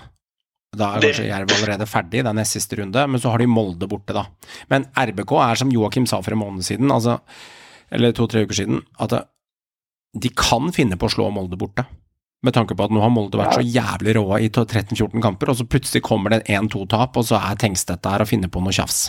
Da 0.75 0.95
er 0.97 1.05
kanskje 1.05 1.27
Jerv 1.29 1.53
allerede 1.55 1.87
ferdig, 1.87 2.23
det 2.25 2.27
er 2.27 2.35
nest 2.35 2.57
siste 2.57 2.79
runde, 2.81 3.05
men 3.09 3.21
så 3.23 3.31
har 3.31 3.39
de 3.39 3.47
Molde 3.47 3.87
borte, 3.91 4.15
da. 4.17 4.25
Men 4.71 4.87
RBK 4.99 5.33
er 5.39 5.61
som 5.61 5.71
Joakim 5.71 6.07
sa 6.11 6.19
for 6.25 6.35
en 6.35 6.41
måned 6.41 6.65
siden, 6.67 6.91
altså, 6.91 7.21
eller 7.95 8.12
to-tre 8.17 8.43
uker 8.47 8.59
siden, 8.59 8.81
at 8.99 9.15
de 10.19 10.31
kan 10.35 10.73
finne 10.75 10.97
på 10.99 11.07
å 11.07 11.12
slå 11.15 11.29
Molde 11.35 11.59
borte. 11.59 11.85
Med 12.45 12.53
tanke 12.53 12.76
på 12.76 12.84
at 12.84 12.92
nå 12.92 13.01
har 13.01 13.12
Molde 13.12 13.40
vært 13.40 13.57
så 13.57 13.64
jævlig 13.64 14.14
råa 14.18 14.38
i 14.45 14.51
13-14 14.53 15.22
kamper, 15.24 15.49
og 15.53 15.57
så 15.57 15.64
plutselig 15.64 16.03
kommer 16.05 16.34
det 16.34 16.42
en 16.45 16.66
1-2-tap, 16.68 17.16
og 17.16 17.24
så 17.24 17.38
er 17.40 17.57
Tengstedt 17.61 18.03
der 18.05 18.24
og 18.24 18.28
finner 18.28 18.53
på 18.53 18.61
noe 18.64 18.74
tjafs. 18.74 19.07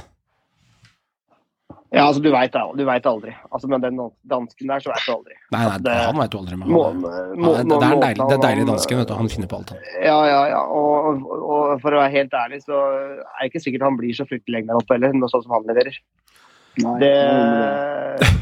Ja, 1.95 2.07
altså, 2.09 2.19
du 2.19 2.27
veit 2.33 2.55
aldri. 2.57 3.31
Altså, 3.53 3.67
Med 3.71 3.83
den 3.85 3.99
dansken 4.27 4.67
der, 4.71 4.81
så 4.83 4.91
veit 4.91 5.05
du 5.07 5.11
aldri. 5.13 5.35
Nei, 5.53 5.61
nei, 5.67 5.77
Det- 5.79 5.93
han 6.05 6.17
veit 6.19 6.31
du 6.31 6.37
aldri 6.37 6.57
Men 6.57 6.67
Han, 6.67 6.75
må, 6.75 6.81
Ja, 6.81 7.63
det, 7.63 7.69
det, 7.69 7.87
er 7.87 7.93
en 7.93 8.01
deilig, 8.01 8.27
det 8.29 8.35
er 8.37 8.43
deilig 8.47 8.65
dansken, 8.67 8.97
vet 8.97 9.07
du. 9.07 9.13
Han 9.15 9.29
finner 9.29 9.47
på 9.47 9.57
alt, 9.59 9.69
han. 9.69 9.79
Ja, 10.03 10.17
ja, 10.27 10.41
ja. 10.49 10.61
Og, 10.65 11.23
og, 11.23 11.43
og 11.55 11.81
for 11.81 11.91
å 11.95 12.01
være 12.03 12.11
helt 12.11 12.33
ærlig, 12.33 12.63
så 12.65 12.75
er 12.75 13.43
det 13.43 13.51
ikke 13.51 13.63
sikkert 13.63 13.83
han 13.87 13.97
blir 13.97 14.11
så 14.17 14.27
fryktelig 14.27 14.57
lenge 14.57 14.67
der 14.73 14.81
oppe 14.81 14.97
heller, 14.97 15.13
noe 15.13 15.29
sånn 15.31 15.43
som 15.45 15.51
han 15.55 15.63
leverer. 15.71 15.95
Nei, 16.83 16.99
Det, 16.99 17.13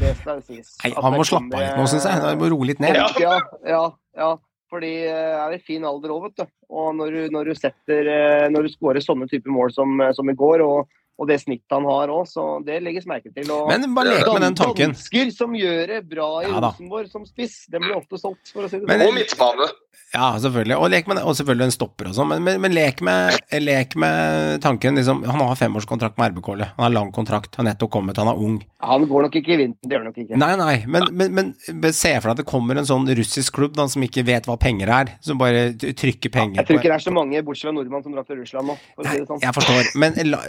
det. 0.00 0.16
skal 0.18 0.40
jo 0.40 0.42
sies. 0.48 0.74
Nei, 0.82 0.90
han 0.96 1.14
må 1.14 1.22
slappe 1.28 1.54
av 1.54 1.62
litt 1.62 1.76
nå, 1.78 1.86
syns 1.86 2.08
jeg. 2.10 2.24
Han 2.26 2.38
må 2.40 2.50
roe 2.50 2.66
litt 2.66 2.80
ned. 2.82 2.96
Ja. 2.98 3.38
Ja, 3.62 3.84
ja, 4.18 4.36
Fordi 4.74 4.90
eh, 5.06 5.38
er 5.38 5.54
i 5.54 5.62
fin 5.62 5.86
alder 5.86 6.10
òg, 6.14 6.26
vet 6.28 6.42
du. 6.42 6.50
Og 6.74 6.90
når 6.98 7.14
du, 7.14 7.22
når 7.34 7.50
du 7.50 7.54
setter 7.58 8.10
eh, 8.10 8.46
Når 8.50 8.66
du 8.66 8.72
skårer 8.72 9.04
sånne 9.04 9.28
typer 9.30 9.54
mål 9.54 9.70
som, 9.74 9.94
eh, 10.02 10.10
som 10.16 10.30
i 10.30 10.34
går, 10.38 10.64
og, 10.66 10.90
og 11.14 11.30
det 11.30 11.38
snittet 11.44 11.76
han 11.76 11.86
har 11.86 12.10
òg, 12.10 12.24
så 12.26 12.46
det 12.66 12.80
legges 12.82 13.06
merke 13.06 13.30
til. 13.30 13.52
Og 13.54 13.70
Men 13.70 13.86
bare 13.94 14.16
lek 14.16 14.26
med 14.32 14.46
den 14.48 14.58
tanken. 14.58 14.96
Dansker 14.96 15.30
som 15.36 15.54
gjør 15.54 15.94
det 15.94 16.00
bra 16.10 16.28
i 16.42 16.50
Ja. 16.50 16.58
Rosenborg 16.66 17.12
som 17.12 17.26
spiss, 17.28 17.60
den 17.70 17.86
blir 17.86 18.00
ofte 18.00 18.18
solgt, 18.18 18.50
for 18.50 18.66
å 18.66 18.72
si 18.72 18.80
det 18.82 18.88
sånn. 18.90 19.06
Og 19.06 19.14
midtbane. 19.14 19.70
Ja, 20.14 20.28
selvfølgelig. 20.38 20.76
Og, 20.78 20.88
lek 20.92 21.08
med, 21.10 21.20
og 21.26 21.34
selvfølgelig 21.38 21.66
en 21.66 21.74
stopper 21.74 22.10
og 22.10 22.16
sånn, 22.16 22.28
men, 22.30 22.44
men, 22.46 22.60
men 22.62 22.74
lek, 22.74 23.00
med, 23.04 23.38
lek 23.62 23.96
med 23.98 24.60
tanken 24.62 24.98
liksom, 25.00 25.24
Han 25.26 25.42
har 25.42 25.58
femårskontrakt 25.58 26.20
med 26.20 26.34
RBK. 26.34 26.50
Han 26.76 26.84
har 26.86 26.94
lang 26.94 27.10
kontrakt, 27.14 27.56
han 27.58 27.66
har 27.66 27.74
nettopp 27.74 27.92
kommet, 27.96 28.20
han 28.22 28.30
er 28.30 28.38
ung. 28.38 28.60
Han 28.84 29.06
går 29.10 29.26
nok 29.26 29.38
ikke 29.40 29.56
i 29.56 29.58
vinden, 29.64 29.78
det 29.82 29.96
gjør 29.96 30.04
han 30.04 30.10
nok 30.12 30.20
ikke. 30.22 30.38
Nei, 30.44 30.52
nei, 30.60 30.76
men, 30.86 31.08
men, 31.34 31.50
se 31.90 32.14
for 32.20 32.30
deg 32.30 32.36
at 32.36 32.42
det 32.44 32.48
kommer 32.50 32.78
en 32.78 32.88
sånn 32.88 33.10
russisk 33.18 33.58
klubb 33.58 33.74
da, 33.74 33.88
som 33.90 34.06
ikke 34.06 34.26
vet 34.28 34.46
hva 34.50 34.58
penger 34.60 34.92
er, 35.00 35.16
som 35.24 35.40
bare 35.40 35.66
trykker 35.80 36.32
penger 36.34 36.62
Jeg 36.62 36.70
tror 36.70 36.80
ikke 36.80 36.92
det 36.92 37.00
er 37.00 37.06
så 37.08 37.14
mange, 37.14 37.42
bortsett 37.46 37.70
fra 37.70 37.76
nordmenn, 37.76 38.06
som 38.06 38.14
drar 38.14 38.28
til 38.28 38.42
Russland 38.42 38.70
nå, 38.70 38.78
for 38.94 39.06
å 39.06 39.10
si 39.10 39.26
sånn. 39.26 39.42
jeg 39.42 39.58
forstår, 39.58 39.92
men 39.98 40.18
la, 40.30 40.42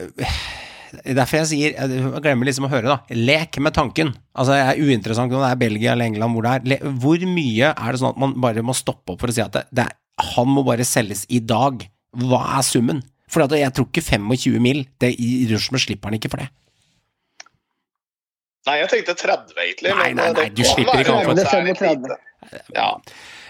Derfor 1.05 1.39
jeg 1.41 1.47
sier 1.49 1.75
Jeg 1.75 2.21
glemmer 2.23 2.47
liksom 2.47 2.67
å 2.67 2.71
høre, 2.71 2.88
da. 2.91 3.15
Lek 3.15 3.59
med 3.63 3.75
tanken. 3.75 4.13
Altså, 4.36 4.55
det 4.55 4.61
er 4.63 4.81
uinteressant 4.81 5.33
om 5.33 5.43
det 5.43 5.49
er 5.51 5.61
Belgia 5.61 5.93
eller 5.95 6.09
England, 6.11 6.36
hvor 6.36 6.45
det 6.45 6.77
er. 6.77 6.86
Hvor 7.03 7.25
mye 7.31 7.71
er 7.73 7.95
det 7.95 8.01
sånn 8.01 8.13
at 8.13 8.21
man 8.21 8.36
bare 8.43 8.63
må 8.65 8.75
stoppe 8.77 9.15
opp 9.15 9.23
for 9.23 9.33
å 9.33 9.36
si 9.36 9.43
at 9.43 9.55
det, 9.55 9.65
det 9.75 9.88
er, 9.88 9.95
han 10.36 10.51
må 10.51 10.63
bare 10.67 10.88
selges 10.88 11.25
i 11.33 11.41
dag? 11.43 11.88
Hva 12.15 12.41
er 12.59 12.65
summen? 12.67 13.01
For 13.31 13.43
at 13.43 13.55
jeg 13.57 13.73
tror 13.75 13.89
ikke 13.89 14.05
25 14.05 14.61
mil 14.61 14.86
det, 15.01 15.15
I 15.17 15.47
Rosenborg 15.49 15.83
slipper 15.88 16.11
han 16.11 16.19
ikke 16.19 16.31
for 16.31 16.43
det. 16.43 16.49
Nei, 18.65 18.79
jeg 18.81 18.89
tenkte 18.91 19.13
30, 19.19 19.57
egentlig. 19.61 19.91
Nei, 19.93 20.11
nei, 20.17 20.29
nei, 20.33 20.45
du 20.49 20.63
slipper 20.65 21.01
ikke 21.03 21.13
han 21.13 21.27
for 21.27 21.36
at 21.36 21.41
det 21.41 21.45
er 21.45 21.51
35. 21.53 22.05
lite. 22.05 22.21
Ja. 22.73 22.88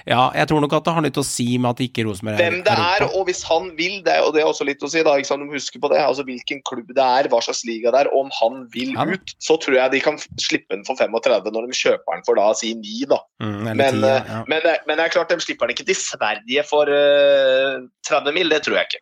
Ja, 0.06 0.28
jeg 0.38 0.45
tror 0.51 0.62
nok 0.62 0.74
at 0.78 0.86
det 0.86 0.93
har 0.93 1.01
litt 1.01 1.18
å 1.18 1.24
si 1.26 1.45
med 1.58 1.72
at 1.74 1.80
ikke 1.82 2.03
Rosenborg 2.06 2.38
Hvem 2.38 2.60
det 2.68 2.74
er, 2.78 3.06
og 3.08 3.24
hvis 3.26 3.39
han 3.49 3.72
vil 3.74 4.03
det, 4.06 4.20
og 4.22 4.36
det 4.36 4.43
er 4.43 4.49
også 4.51 4.68
litt 4.68 4.84
å 4.86 4.89
si, 4.93 5.01
da, 5.01 5.16
ikke 5.18 5.26
sant, 5.32 5.41
du 5.41 5.47
må 5.49 5.56
huske 5.58 5.80
på 5.82 5.89
det, 5.89 5.97
altså 6.06 6.22
hvilken 6.28 6.62
klubb 6.70 6.91
det 6.93 7.01
er, 7.01 7.30
hva 7.32 7.39
slags 7.41 7.64
liga 7.66 7.89
det 7.95 8.03
er, 8.03 8.10
om 8.14 8.30
han 8.38 8.60
vil 8.76 8.91
Ja. 8.93 9.08
ut, 9.10 9.34
så 9.41 9.58
tror 9.58 9.80
jeg 9.80 9.95
de 9.95 10.01
kan 10.06 10.20
slippe 10.38 10.70
den 10.76 10.86
for 10.86 10.93
35 11.01 11.49
når 11.56 11.66
de 11.72 11.80
kjøper 11.80 12.20
den 12.20 12.26
for 12.30 12.38
da 12.38 12.51
si 12.53 12.76
9, 12.78 13.10
da. 13.10 13.18
Mm, 13.41 13.58
Men, 13.66 13.82
10, 13.82 14.03
eh, 14.06 14.30
ja. 14.30 14.43
Men, 14.47 14.62
det- 14.68 14.78
men 14.86 14.97
det 15.01 15.06
er 15.08 15.16
klart, 15.18 15.30
de 15.34 15.39
slipper 15.41 15.66
den 15.66 15.74
ikke 15.76 15.88
til 15.89 15.97
Sverige 15.97 16.64
for 16.70 16.86
uh, 16.86 17.82
30 18.06 18.32
mil, 18.38 18.49
det 18.53 18.62
tror 18.62 18.78
jeg 18.78 18.86
ikke. 18.91 19.01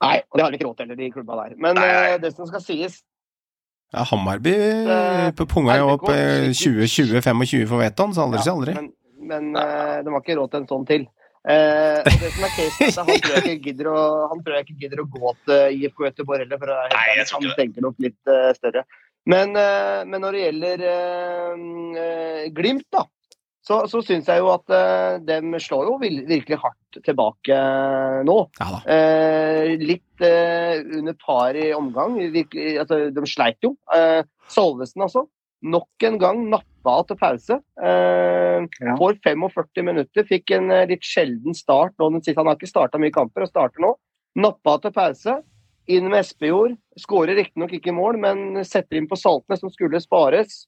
Nei, 0.00 0.16
og 0.30 0.38
det 0.38 0.44
har 0.46 0.50
vi 0.52 0.56
ikke 0.60 0.68
råd 0.70 0.76
til 0.78 0.86
heller, 0.86 0.96
de 1.04 1.10
klubba 1.12 1.36
der. 1.44 1.54
Men 1.58 1.76
eh, 1.82 2.16
det 2.22 2.32
som 2.36 2.46
skal 2.46 2.62
sies 2.62 3.00
ja, 3.94 4.04
Hammarby 4.10 4.54
eh, 4.54 5.28
på 5.36 5.46
punga 5.50 5.78
jo 5.80 5.92
opp 5.96 6.08
eh, 6.12 6.50
20-20-25 6.52 7.66
for 7.68 7.82
Veton, 7.82 8.16
så 8.16 8.26
aldri 8.26 8.42
Ja, 8.42 8.46
si 8.46 8.52
aldri. 8.54 8.74
Men, 8.76 8.90
men 9.28 9.48
uh, 9.56 9.98
de 10.04 10.12
har 10.14 10.22
ikke 10.22 10.38
råd 10.38 10.52
til 10.52 10.62
en 10.62 10.68
sånn 10.70 10.86
til. 10.88 11.08
Uh, 11.48 12.04
det 12.04 12.30
som 12.34 12.44
er 12.44 12.54
case, 12.54 12.76
er 12.84 12.90
at 12.92 12.98
han 13.00 13.22
tror 13.24 13.36
jeg 13.38 13.44
ikke 13.46 13.70
gidder 13.70 13.90
å, 13.92 13.98
han 14.32 14.40
tror 14.44 14.58
jeg 14.58 14.66
ikke 14.66 14.80
gidder 14.84 15.02
å 15.04 15.10
gå 15.12 15.34
til 15.48 15.82
IFK 15.82 16.08
Göteborg 16.08 16.44
heller, 16.44 16.60
for 16.60 16.74
Nei, 16.94 17.04
jeg 17.16 17.28
han 17.32 17.52
tenker 17.60 17.86
nok 17.88 18.02
litt 18.04 18.32
uh, 18.32 18.50
større. 18.58 18.84
Men, 19.28 19.54
eh, 19.56 20.02
men 20.08 20.22
når 20.24 20.34
det 20.36 20.42
gjelder 20.46 20.82
eh, 20.88 21.64
eh, 22.02 22.44
Glimt, 22.56 22.86
da, 22.94 23.04
så, 23.68 23.82
så 23.90 24.00
syns 24.04 24.28
jeg 24.30 24.40
jo 24.40 24.48
at 24.54 24.72
uh, 24.72 25.18
de 25.20 25.60
slår 25.60 25.90
jo 25.90 25.96
virkelig 26.00 26.56
hardt 26.62 27.00
tilbake 27.04 27.52
eh, 27.52 28.20
nå. 28.24 28.36
Ja 28.58 28.68
da. 28.72 28.78
Eh, 28.94 29.74
litt 29.76 30.24
uh, 30.24 30.80
under 30.98 31.16
par 31.20 31.56
i 31.58 31.68
omgang. 31.76 32.16
Virkelig, 32.32 32.78
altså, 32.80 33.02
de 33.12 33.26
sleit 33.28 33.60
jo. 33.62 33.74
Uh, 33.92 34.22
Salvesen, 34.48 35.04
altså. 35.04 35.26
Nok 35.68 36.06
en 36.06 36.16
gang 36.22 36.40
nappa 36.52 36.96
til 37.08 37.18
pause. 37.18 37.60
Eh, 37.82 38.34
Ja. 38.82 38.94
Får 38.98 39.18
45 39.22 39.84
minutter. 39.86 40.24
Fikk 40.26 40.50
en 40.56 40.70
eh, 40.74 40.86
litt 40.90 41.04
sjelden 41.06 41.54
start. 41.54 41.92
nå 41.98 42.08
den 42.10 42.22
siste. 42.22 42.38
Han 42.40 42.48
har 42.50 42.56
ikke 42.58 42.70
starta 42.70 42.98
mye 42.98 43.14
kamper, 43.14 43.44
og 43.44 43.50
starter 43.52 43.82
nå. 43.84 43.92
Nappa 44.38 44.78
til 44.82 44.94
pause. 44.94 45.36
Inn 45.88 46.08
med 46.10 46.24
Espejord. 46.24 46.74
Skårer 46.98 47.38
riktignok 47.38 47.72
ikke 47.78 47.94
mål, 47.94 48.18
men 48.18 48.64
setter 48.64 48.98
inn 48.98 49.06
på 49.10 49.18
Saltnes, 49.18 49.62
som 49.62 49.70
skulle 49.70 50.00
spares. 50.02 50.64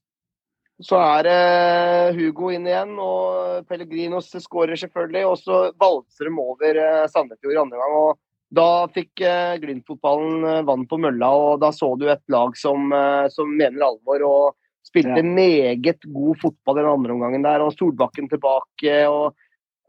Så 0.80 0.96
er 0.96 1.26
det 1.26 2.16
Hugo 2.16 2.48
inn 2.54 2.64
igjen, 2.68 2.94
og 3.02 3.66
Pellegrinos 3.68 4.30
skårer 4.40 4.78
selvfølgelig. 4.80 5.26
Og 5.28 5.36
så 5.40 5.60
valser 5.80 6.30
de 6.30 6.32
over 6.40 6.80
eh, 6.80 7.06
Sandefjord 7.12 7.54
i 7.56 7.60
andre 7.60 7.80
gang. 7.82 7.96
og 8.00 8.20
Da 8.60 8.68
fikk 8.94 9.20
eh, 9.20 9.58
Glimt-fotballen 9.60 10.48
eh, 10.48 10.62
vann 10.68 10.86
på 10.88 10.98
mølla, 11.02 11.28
og 11.36 11.60
da 11.62 11.70
så 11.76 11.92
du 12.00 12.08
et 12.08 12.24
lag 12.32 12.56
som, 12.56 12.88
eh, 12.96 13.28
som 13.34 13.52
mener 13.52 13.84
alvor. 13.90 14.24
og 14.24 14.56
Spilte 14.88 15.20
Ja. 15.20 15.22
meget 15.22 16.00
god 16.08 16.40
fotball 16.40 16.80
den 16.80 16.88
andre 16.88 17.12
omgangen 17.14 17.44
der, 17.44 17.62
og 17.62 17.76
Solbakken 17.76 18.30
tilbake. 18.32 19.06
og 19.06 19.36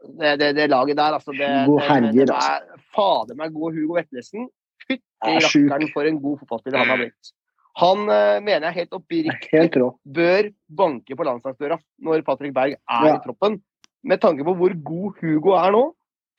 Det, 0.02 0.38
det, 0.38 0.56
det 0.56 0.68
laget 0.68 0.96
der, 0.98 1.14
altså 1.14 1.32
det, 1.32 1.48
God 1.66 1.80
herjer, 1.86 2.26
altså. 2.26 2.52
er 2.52 2.80
Fader 2.92 3.36
meg 3.38 3.52
god 3.54 3.72
Hugo 3.76 3.94
Vetlesen. 3.94 4.48
Fytti 4.82 5.02
Er 5.22 5.38
rakkeren 5.40 5.92
for 5.94 6.02
en 6.10 6.18
god 6.20 6.40
fotballspiller 6.40 6.82
han 6.82 6.90
har 6.90 7.00
blitt. 7.04 7.32
Han 7.80 8.04
eh, 8.12 8.38
mener 8.44 8.68
jeg 8.68 8.82
helt 8.82 8.96
oppriktig 8.98 9.48
Helt 9.52 9.76
bør 10.04 10.48
banke 10.68 11.16
på 11.16 11.24
landslagsdøra 11.24 11.78
når 12.04 12.24
Patrick 12.26 12.52
Berg 12.56 12.74
er 12.76 13.06
Ja. 13.08 13.14
i 13.16 13.22
troppen. 13.24 13.62
Med 14.04 14.20
tanke 14.20 14.44
på 14.44 14.54
hvor 14.58 14.74
god 14.84 15.22
Hugo 15.22 15.54
er 15.56 15.72
nå. 15.72 15.84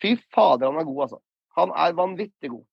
Fy 0.03 0.17
fader, 0.35 0.67
han 0.69 0.77
er 0.81 0.85
god, 0.85 1.01
altså. 1.07 1.19
Han 1.57 1.71
er 1.73 1.95
vanvittig 1.97 2.51
god. 2.51 2.65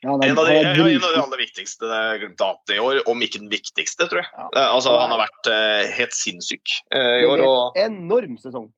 Ja, 0.00 0.14
er- 0.14 0.30
En 0.30 0.38
av, 0.38 0.46
de, 0.46 0.52
er 0.54 0.64
ja, 0.64 0.72
en 0.72 1.04
av 1.04 1.12
de 1.12 1.20
aller 1.20 1.40
viktigste 1.42 1.84
Glimt 2.22 2.40
i 2.72 2.78
år, 2.80 3.02
om 3.10 3.20
ikke 3.20 3.40
den 3.42 3.50
viktigste, 3.52 4.06
tror 4.08 4.22
jeg. 4.22 4.30
Ja. 4.32 4.48
Altså, 4.70 4.94
han 4.96 5.12
har 5.12 5.20
vært 5.26 5.50
uh, 5.52 5.92
helt 5.98 6.16
sinnssyk 6.16 6.72
uh, 6.94 7.18
i 7.20 7.26
år, 7.28 7.42
og 7.44 7.76
Enorm 7.76 8.38
sesong. 8.40 8.70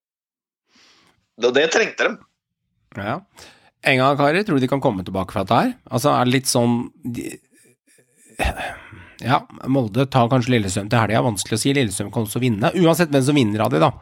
Det, 1.39 1.53
det 1.55 1.69
trengte 1.71 2.09
de. 2.09 2.17
Ja. 2.99 3.21
En 3.87 3.99
gang, 3.99 4.17
karer, 4.19 4.43
tror 4.47 4.59
du 4.59 4.65
de 4.67 4.71
kan 4.71 4.83
komme 4.83 5.05
tilbake 5.07 5.35
fra 5.35 5.45
dette 5.45 5.61
her? 5.61 5.73
Altså, 5.91 6.11
er 6.11 6.27
det 6.27 6.35
litt 6.35 6.51
sånn 6.51 6.91
de, 7.07 7.39
Ja, 9.23 9.43
Molde 9.71 10.07
tar 10.11 10.31
kanskje 10.31 10.57
Lillestrøm 10.57 10.89
til 10.91 10.99
helga, 10.99 11.23
vanskelig 11.23 11.59
å 11.59 11.63
si. 11.63 11.75
Lillestrøm 11.77 12.11
kan 12.15 12.27
også 12.27 12.43
vinne. 12.43 12.73
Uansett 12.83 13.13
hvem 13.13 13.25
som 13.25 13.39
vinner 13.39 13.63
av 13.65 13.73
de, 13.73 13.81
da. 13.83 13.93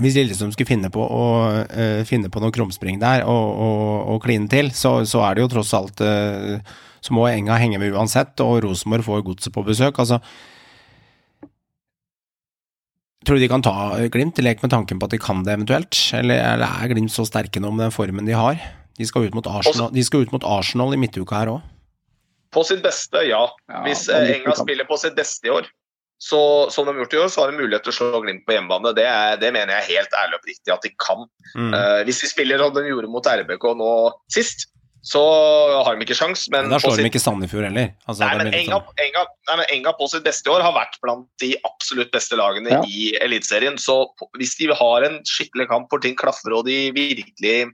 Hvis 0.00 0.16
Lillestrøm 0.16 0.52
skulle 0.54 0.70
finne 0.70 0.88
på 0.92 1.04
å 1.04 1.24
uh, 1.68 2.00
finne 2.08 2.30
på 2.32 2.40
noe 2.40 2.52
krumspring 2.54 3.00
der 3.00 3.26
og, 3.28 3.48
og, 3.64 3.90
og 4.14 4.22
kline 4.24 4.48
til, 4.52 4.70
så, 4.76 5.00
så 5.08 5.24
er 5.26 5.36
det 5.36 5.44
jo 5.44 5.50
tross 5.52 5.74
alt 5.76 6.00
uh, 6.00 6.56
Så 7.04 7.12
må 7.12 7.26
Enga 7.28 7.58
henge 7.60 7.80
med 7.80 7.92
uansett, 7.92 8.40
og 8.44 8.62
Rosenborg 8.64 9.04
får 9.08 9.24
godset 9.26 9.54
på 9.54 9.64
besøk. 9.66 10.00
Altså 10.00 10.20
Tror 13.22 13.38
du 13.38 13.44
de 13.44 13.50
kan 13.52 13.62
ta 13.62 13.74
Glimt? 14.10 14.40
Lek 14.42 14.64
med 14.64 14.72
tanken 14.72 14.98
på 14.98 15.06
at 15.06 15.12
de 15.14 15.20
kan 15.22 15.44
det 15.46 15.54
eventuelt? 15.54 15.98
Eller, 16.18 16.40
eller 16.54 16.80
er 16.82 16.90
Glimt 16.90 17.12
så 17.14 17.26
sterke 17.28 17.60
nå 17.62 17.70
med 17.70 17.86
den 17.86 17.94
formen 17.94 18.26
de 18.26 18.34
har? 18.34 18.58
De 18.98 19.06
skal 19.08 19.28
ut 19.28 19.36
mot 19.36 19.46
Arsenal, 19.46 19.94
skal 20.04 20.26
ut 20.26 20.32
mot 20.34 20.44
Arsenal 20.44 20.96
i 20.96 20.98
midtuka 21.00 21.38
her 21.38 21.52
òg. 21.54 21.71
På 22.52 22.64
sitt 22.68 22.82
beste, 22.84 23.22
ja. 23.28 23.46
Ja, 23.70 23.82
Hvis 23.86 24.08
eh, 24.12 24.34
Enga 24.36 24.54
spiller 24.58 24.84
på 24.88 24.98
sitt 25.00 25.14
beste 25.16 25.48
i 25.48 25.54
år, 25.54 25.68
så, 26.22 26.38
som 26.70 26.86
de 26.86 26.92
har 26.94 27.00
gjort 27.02 27.14
i 27.16 27.20
år, 27.24 27.30
så 27.34 27.40
har 27.42 27.50
de 27.50 27.58
mulighet 27.58 27.82
til 27.82 27.90
å 27.90 27.96
slå 27.96 28.20
Glimt 28.22 28.44
på 28.46 28.54
hjemmebane. 28.54 28.92
Det, 28.94 29.06
er, 29.10 29.38
det 29.42 29.48
mener 29.56 29.74
jeg 29.80 29.96
helt 29.96 30.12
ærlig 30.20 30.36
og 30.36 30.42
oppriktig 30.44 30.74
at 30.74 30.84
de 30.86 30.92
kan. 31.02 31.24
Mm. 31.56 31.72
Uh, 31.74 32.02
hvis 32.06 32.20
de 32.22 32.28
spiller 32.30 32.62
som 32.62 32.76
de 32.76 32.84
gjorde 32.86 33.10
mot 33.10 33.26
RBK 33.26 33.66
nå 33.80 33.88
sist, 34.30 34.68
så 35.02 35.18
har 35.82 35.96
de 35.98 36.04
ikke 36.06 36.14
sjans, 36.14 36.44
men, 36.54 36.68
da 36.70 36.78
på 36.78 36.84
slår 36.84 36.94
sitt- 36.94 37.08
de 37.08 37.10
ikke 37.10 37.22
Sandefjord 37.24 37.64
heller. 37.66 37.88
Altså, 38.06 38.22
Nei, 38.22 38.36
men 38.38 38.52
Enga, 38.54 38.78
sånn- 38.78 39.00
Enga, 39.02 39.24
nei, 39.48 39.56
men 39.58 39.66
Enga 39.74 39.92
på 39.98 40.06
sitt 40.12 40.22
beste 40.28 40.46
i 40.46 40.52
år 40.54 40.62
har 40.62 40.76
vært 40.76 40.94
blant 41.02 41.26
de 41.42 41.56
absolutt 41.66 42.12
beste 42.14 42.38
lagene 42.38 42.70
Ja. 42.70 42.82
i 42.86 43.08
Eliteserien. 43.18 43.74
Så 43.82 43.96
hvis 44.38 44.54
de 44.60 44.68
har 44.70 45.02
en 45.08 45.18
skikkelig 45.26 45.66
kamp 45.74 45.90
hvor 45.90 46.04
ting 46.06 46.14
klaffer 46.14 46.54
og 46.54 46.66
de 46.70 46.92
virkelig 46.94 47.72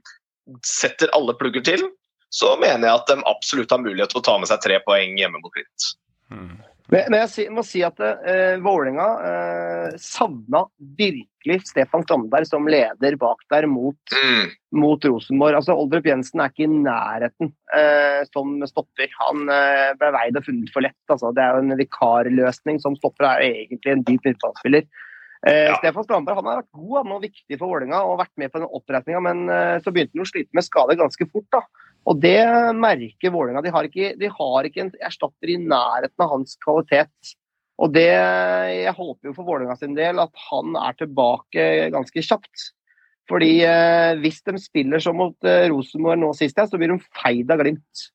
setter 0.65 1.13
alle 1.13 1.37
plugger 1.37 1.61
til, 1.69 1.85
så 2.29 2.55
mener 2.61 2.87
jeg 2.87 2.95
at 3.01 3.11
de 3.11 3.21
absolutt 3.29 3.71
har 3.73 3.81
mulighet 3.83 4.11
til 4.13 4.21
å 4.21 4.25
ta 4.25 4.37
med 4.41 4.49
seg 4.51 4.61
tre 4.63 4.79
poeng 4.85 5.17
hjemme 5.17 5.41
mot 5.41 5.53
Glimt. 5.55 5.93
Mm. 6.29 6.57
Men, 6.89 7.13
jeg 7.21 7.51
må 7.53 7.61
si 7.61 7.83
at 7.85 7.99
uh, 8.01 8.55
Vålerenga 8.65 9.07
uh, 9.21 9.97
savna 10.01 10.63
virkelig 10.97 11.59
Stefan 11.69 12.01
Strandberg 12.01 12.47
som 12.49 12.65
leder 12.65 13.17
bak 13.21 13.43
der 13.53 13.67
mot, 13.69 13.97
Mm. 14.13 14.49
mot 14.73 15.05
Rosenborg. 15.05 15.59
Altså, 15.59 15.75
Oldrup 15.77 16.07
Jensen 16.09 16.41
er 16.41 16.49
ikke 16.49 16.65
i 16.65 16.71
nærheten 16.81 17.51
eh, 17.77 18.23
som 18.33 18.57
stopper. 18.67 19.07
Han 19.21 19.45
eh, 19.53 19.93
ble 20.01 20.09
veid 20.17 20.37
og 20.41 20.45
funnet 20.49 20.73
for 20.73 20.85
lett. 20.85 20.97
Altså. 21.13 21.29
Det 21.37 21.45
er 21.45 21.53
jo 21.55 21.61
en 21.67 21.77
vikarløsning 21.79 22.81
som 22.81 22.97
stopper, 22.97 23.27
er 23.29 23.45
jo 23.45 23.53
egentlig 23.61 23.93
en 23.93 24.03
dyp 24.09 24.25
midtbanespiller. 24.25 24.89
Eh, 25.47 25.69
Ja. 25.69 25.77
Stefan 25.79 26.03
Strandberg 26.03 26.41
han 26.41 26.49
har 26.49 26.61
vært 26.63 26.73
god 26.81 26.97
han 27.03 27.13
og 27.15 27.21
viktig 27.23 27.57
for 27.59 27.67
Vålerenga 27.69 28.01
og 28.03 28.17
vært 28.19 28.33
med 28.41 28.51
på 28.51 28.59
den 28.59 28.73
oppreisninga, 28.81 29.21
men 29.29 29.45
eh, 29.53 29.77
så 29.85 29.93
begynte 29.93 30.17
han 30.17 30.25
å 30.25 30.31
slite 30.33 30.57
med 30.57 30.67
skade 30.67 30.97
ganske 30.99 31.29
fort. 31.31 31.47
da. 31.53 31.61
Og 32.09 32.17
det 32.23 32.41
merker 32.73 33.33
Vålerenga. 33.33 33.61
De, 33.61 33.73
har 33.73 33.85
ikke- 33.85 34.17
de 34.17 34.31
har 34.33 34.65
ikke 34.65 34.81
en 34.81 34.91
erstatter 35.05 35.51
i 35.53 35.59
nærheten 35.61 36.25
av 36.25 36.31
hans 36.31 36.57
kvalitet. 36.63 37.35
Og 37.79 37.93
det, 37.93 38.09
Jeg 38.09 38.93
håper 38.97 39.29
jo 39.29 39.33
for 39.33 39.45
Vålerenga 39.45 39.77
sin 39.77 39.93
del 39.95 40.19
at 40.19 40.33
han 40.49 40.75
er 40.75 40.93
tilbake 40.99 41.91
ganske 41.93 42.23
kjapt. 42.25 42.71
Fordi 43.29 43.61
eh, 43.61 44.15
hvis 44.23 44.41
de 44.41 44.57
spiller 44.57 44.99
som 44.99 45.15
mot 45.15 45.37
eh, 45.45 45.69
Rosenborg 45.69 46.17
nå 46.17 46.33
sist, 46.33 46.57
så 46.57 46.79
blir 46.79 46.89
de 46.89 46.97
feid 47.21 47.51
av 47.51 47.61
Glimt. 47.61 48.09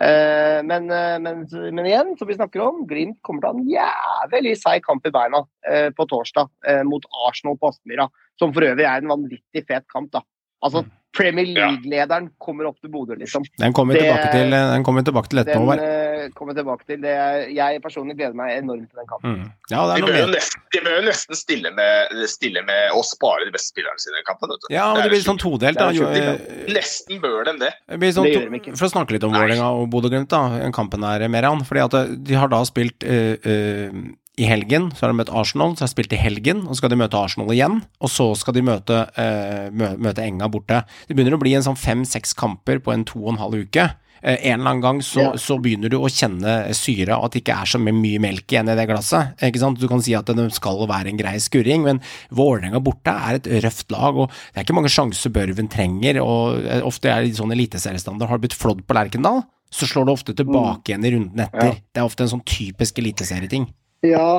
Eh, 0.00 0.60
men, 0.62 0.90
eh, 0.92 1.16
men, 1.18 1.46
men 1.48 1.86
igjen, 1.88 2.12
som 2.18 2.28
vi 2.28 2.36
snakker 2.36 2.60
om, 2.60 2.82
Glimt 2.86 3.18
kommer 3.24 3.40
til 3.40 3.48
å 3.48 3.52
ha 3.54 3.58
en 3.58 4.30
jævlig 4.36 4.52
seig 4.60 4.84
kamp 4.84 5.06
i 5.08 5.14
beina 5.16 5.46
eh, 5.66 5.88
på 5.96 6.04
torsdag 6.12 6.50
eh, 6.68 6.82
mot 6.84 7.08
Arsenal 7.26 7.56
på 7.56 7.72
Aspmyra. 7.72 8.10
Som 8.38 8.52
for 8.52 8.68
øvrig 8.68 8.84
er 8.84 9.00
en 9.00 9.08
vanvittig 9.08 9.64
fet 9.66 9.88
kamp, 9.88 10.12
da. 10.12 10.20
Altså, 10.62 10.84
Premier 11.16 11.46
League-lederen 11.46 12.28
kommer 12.38 12.68
opp 12.70 12.78
til 12.80 12.90
Bodø, 12.92 13.16
liksom. 13.18 13.44
Den 13.58 13.74
kommer 13.76 13.96
vi 13.96 14.04
tilbake 14.04 14.30
til, 14.30 14.52
den 14.54 14.84
kommer 14.86 15.04
tilbake 15.06 15.32
til 15.32 15.42
etterpå, 15.42 15.74
Den 15.74 15.82
eh, 15.84 16.26
kommer 16.38 16.54
tilbake 16.54 16.86
til. 16.86 17.00
Det, 17.02 17.14
jeg 17.56 17.82
personlig 17.82 18.14
gleder 18.18 18.36
meg 18.38 18.54
enormt 18.60 18.86
til 18.88 19.00
den 19.02 19.08
kampen. 19.10 19.38
Mm. 19.40 19.48
Ja, 19.72 19.84
det 19.90 19.96
De 19.98 20.04
er 20.04 20.06
bør, 20.06 20.20
jo 20.20 20.30
nesten, 20.36 20.64
de 20.70 20.82
bør 20.86 20.96
jo 20.96 21.02
nesten 21.08 21.40
stille 21.40 21.74
med, 21.74 22.14
stille 22.30 22.62
med 22.68 22.94
å 22.94 23.02
spare 23.06 23.48
de 23.48 23.54
beste 23.56 23.74
spillerne 23.74 24.02
sine 24.02 24.22
i 24.22 24.26
kampen. 24.28 24.54
Vet 24.54 24.66
du. 24.66 24.70
Ja, 24.74 24.86
men 24.94 25.02
det 25.02 25.10
det 25.10 25.16
blir 25.16 25.26
sånn 25.26 25.42
todelt, 25.42 25.80
da. 25.80 25.90
er 25.90 25.98
Jo, 25.98 26.06
eh, 26.14 26.64
Nesten 26.70 27.20
bør 27.22 27.42
de 27.48 27.56
det. 27.64 27.72
Det 27.90 28.00
blir 28.02 28.14
sånn 28.14 28.28
Det 28.28 28.34
gjør 28.36 28.46
de 28.46 28.60
ikke. 28.60 28.76
For 28.78 28.86
å 28.86 28.92
snakke 28.94 29.16
litt 29.16 29.26
om. 29.26 29.34
Vålerenga 29.34 29.68
og 29.80 29.90
Bodø-Glimt, 29.92 30.30
da, 30.30 30.60
den 30.62 30.74
kampen 30.76 31.06
her, 31.06 31.26
Meran. 31.32 31.64
Fordi 31.66 31.84
at 31.88 32.14
de 32.30 32.38
har 32.38 32.50
da 32.52 32.62
spilt 32.68 33.02
eh, 33.02 33.34
eh, 33.42 34.00
i 34.40 34.48
helgen, 34.48 34.88
så 34.96 35.04
har 35.04 35.12
de 35.12 35.20
møtt 35.20 35.32
Arsenal, 35.36 35.74
så 35.76 35.84
har 35.84 35.90
de 35.90 35.94
spilt 35.94 36.14
i 36.16 36.20
helgen, 36.20 36.64
og 36.64 36.72
så 36.72 36.82
skal 36.82 36.94
de 36.94 37.00
møte 37.02 37.18
Arsenal 37.20 37.52
igjen, 37.52 37.80
og 38.00 38.12
så 38.12 38.30
skal 38.38 38.56
de 38.56 38.64
møte, 38.64 39.02
uh, 39.12 39.96
møte 40.00 40.24
Enga 40.24 40.48
borte. 40.52 40.84
Det 41.08 41.16
begynner 41.16 41.36
å 41.36 41.42
bli 41.42 41.56
en 41.58 41.66
sånn 41.66 41.78
fem-seks 41.78 42.32
kamper 42.38 42.80
på 42.84 42.94
en 42.94 43.04
to 43.08 43.20
og 43.26 43.34
en 43.34 43.42
halv 43.42 43.66
uke. 43.66 43.90
Eh, 44.22 44.36
en 44.50 44.60
eller 44.60 44.70
annen 44.70 44.82
gang 44.84 44.98
så, 45.04 45.20
ja. 45.20 45.30
så, 45.40 45.56
begynner 45.62 45.92
du 45.92 45.96
å 45.96 46.08
kjenne 46.12 46.74
syre, 46.76 47.16
og 47.16 47.28
at 47.28 47.36
det 47.36 47.42
ikke 47.42 47.56
er 47.62 47.70
så 47.72 47.80
mye 47.80 48.20
melk 48.20 48.52
igjen 48.52 48.68
i 48.68 48.76
det 48.76 48.86
glasset. 48.90 49.36
Ikke 49.48 49.62
sant? 49.62 49.80
Du 49.80 49.88
kan 49.88 50.04
si 50.04 50.14
at 50.16 50.28
det 50.28 50.46
skal 50.56 50.84
være 50.90 51.12
en 51.12 51.20
grei 51.20 51.36
skurring, 51.40 51.86
men 51.86 52.02
Vålerenga 52.36 52.82
borte 52.84 53.14
er 53.14 53.40
et 53.40 53.48
røft 53.64 53.88
lag, 53.94 54.20
og 54.20 54.28
det 54.32 54.60
er 54.60 54.68
ikke 54.68 54.76
mange 54.76 54.92
sjanser 54.92 55.32
Børven 55.34 55.70
trenger. 55.72 56.20
og 56.24 56.60
eh, 56.66 56.84
Ofte 56.86 57.12
er 57.12 57.24
det 57.24 57.38
sånn 57.40 57.56
eliteseriestandard. 57.56 58.28
Har 58.28 58.40
du 58.40 58.48
blitt 58.48 58.58
flådd 58.58 58.84
på 58.84 58.96
Lerkendal, 58.98 59.44
så 59.70 59.86
slår 59.86 60.08
du 60.08 60.12
ofte 60.12 60.34
tilbake 60.36 60.82
mm. 60.82 60.88
igjen 60.90 61.06
i 61.06 61.14
runden 61.16 61.44
etter. 61.46 61.72
Ja. 61.72 61.78
Det 61.80 62.02
er 62.02 62.08
ofte 62.08 62.26
en 62.26 62.34
sånn 62.34 62.48
typisk 62.48 63.00
eliteserieting. 63.00 63.70
Ja, 64.06 64.30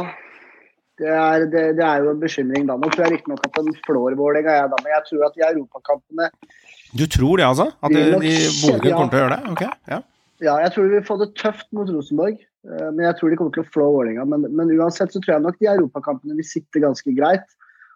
det 1.01 1.09
er, 1.09 1.45
det, 1.49 1.63
det 1.77 1.85
er, 1.85 2.03
jo 2.03 2.13
en 2.13 2.21
bekymring 2.21 2.67
da. 2.69 2.77
Nå 2.77 2.89
tror 2.91 3.07
jeg 3.07 3.17
riktignok 3.17 3.45
at 3.45 3.57
den 3.57 3.73
flår 3.85 4.17
Vålerenga, 4.19 4.57
ja, 4.63 4.69
men 4.71 4.93
jeg 4.93 5.07
tror 5.09 5.27
at 5.29 5.39
i 5.39 5.47
europakampene 5.51 6.29
du 6.91 7.05
tror 7.07 7.39
det, 7.39 7.45
altså? 7.47 7.69
At 7.79 7.93
de, 7.93 8.01
de 8.19 8.31
Bodø 8.59 8.91
kommer 8.91 9.11
til 9.11 9.19
å 9.19 9.23
gjøre 9.23 9.35
det? 9.37 9.51
Ok, 9.53 9.61
ja. 9.87 9.99
Ja, 10.41 10.55
jeg 10.65 10.73
tror 10.73 10.87
de 10.87 10.95
vil 10.97 11.05
få 11.07 11.17
det 11.21 11.29
tøft 11.39 11.67
mot 11.75 11.89
Rosenborg. 11.89 12.39
Eh, 12.67 12.87
men 12.91 13.05
jeg 13.05 13.17
tror 13.17 13.31
de 13.31 13.37
kommer 13.39 13.55
til 13.55 13.63
å 13.63 13.71
flå 13.71 13.87
Vålerenga. 13.95 14.25
Men, 14.27 14.47
men, 14.57 14.73
uansett 14.75 15.13
så 15.13 15.21
tror 15.21 15.37
jeg 15.37 15.45
nok 15.45 15.59
de 15.61 15.69
europakampene 15.71 16.35
vil 16.39 16.47
sitte 16.47 16.81
ganske 16.83 17.13
greit. 17.15 17.45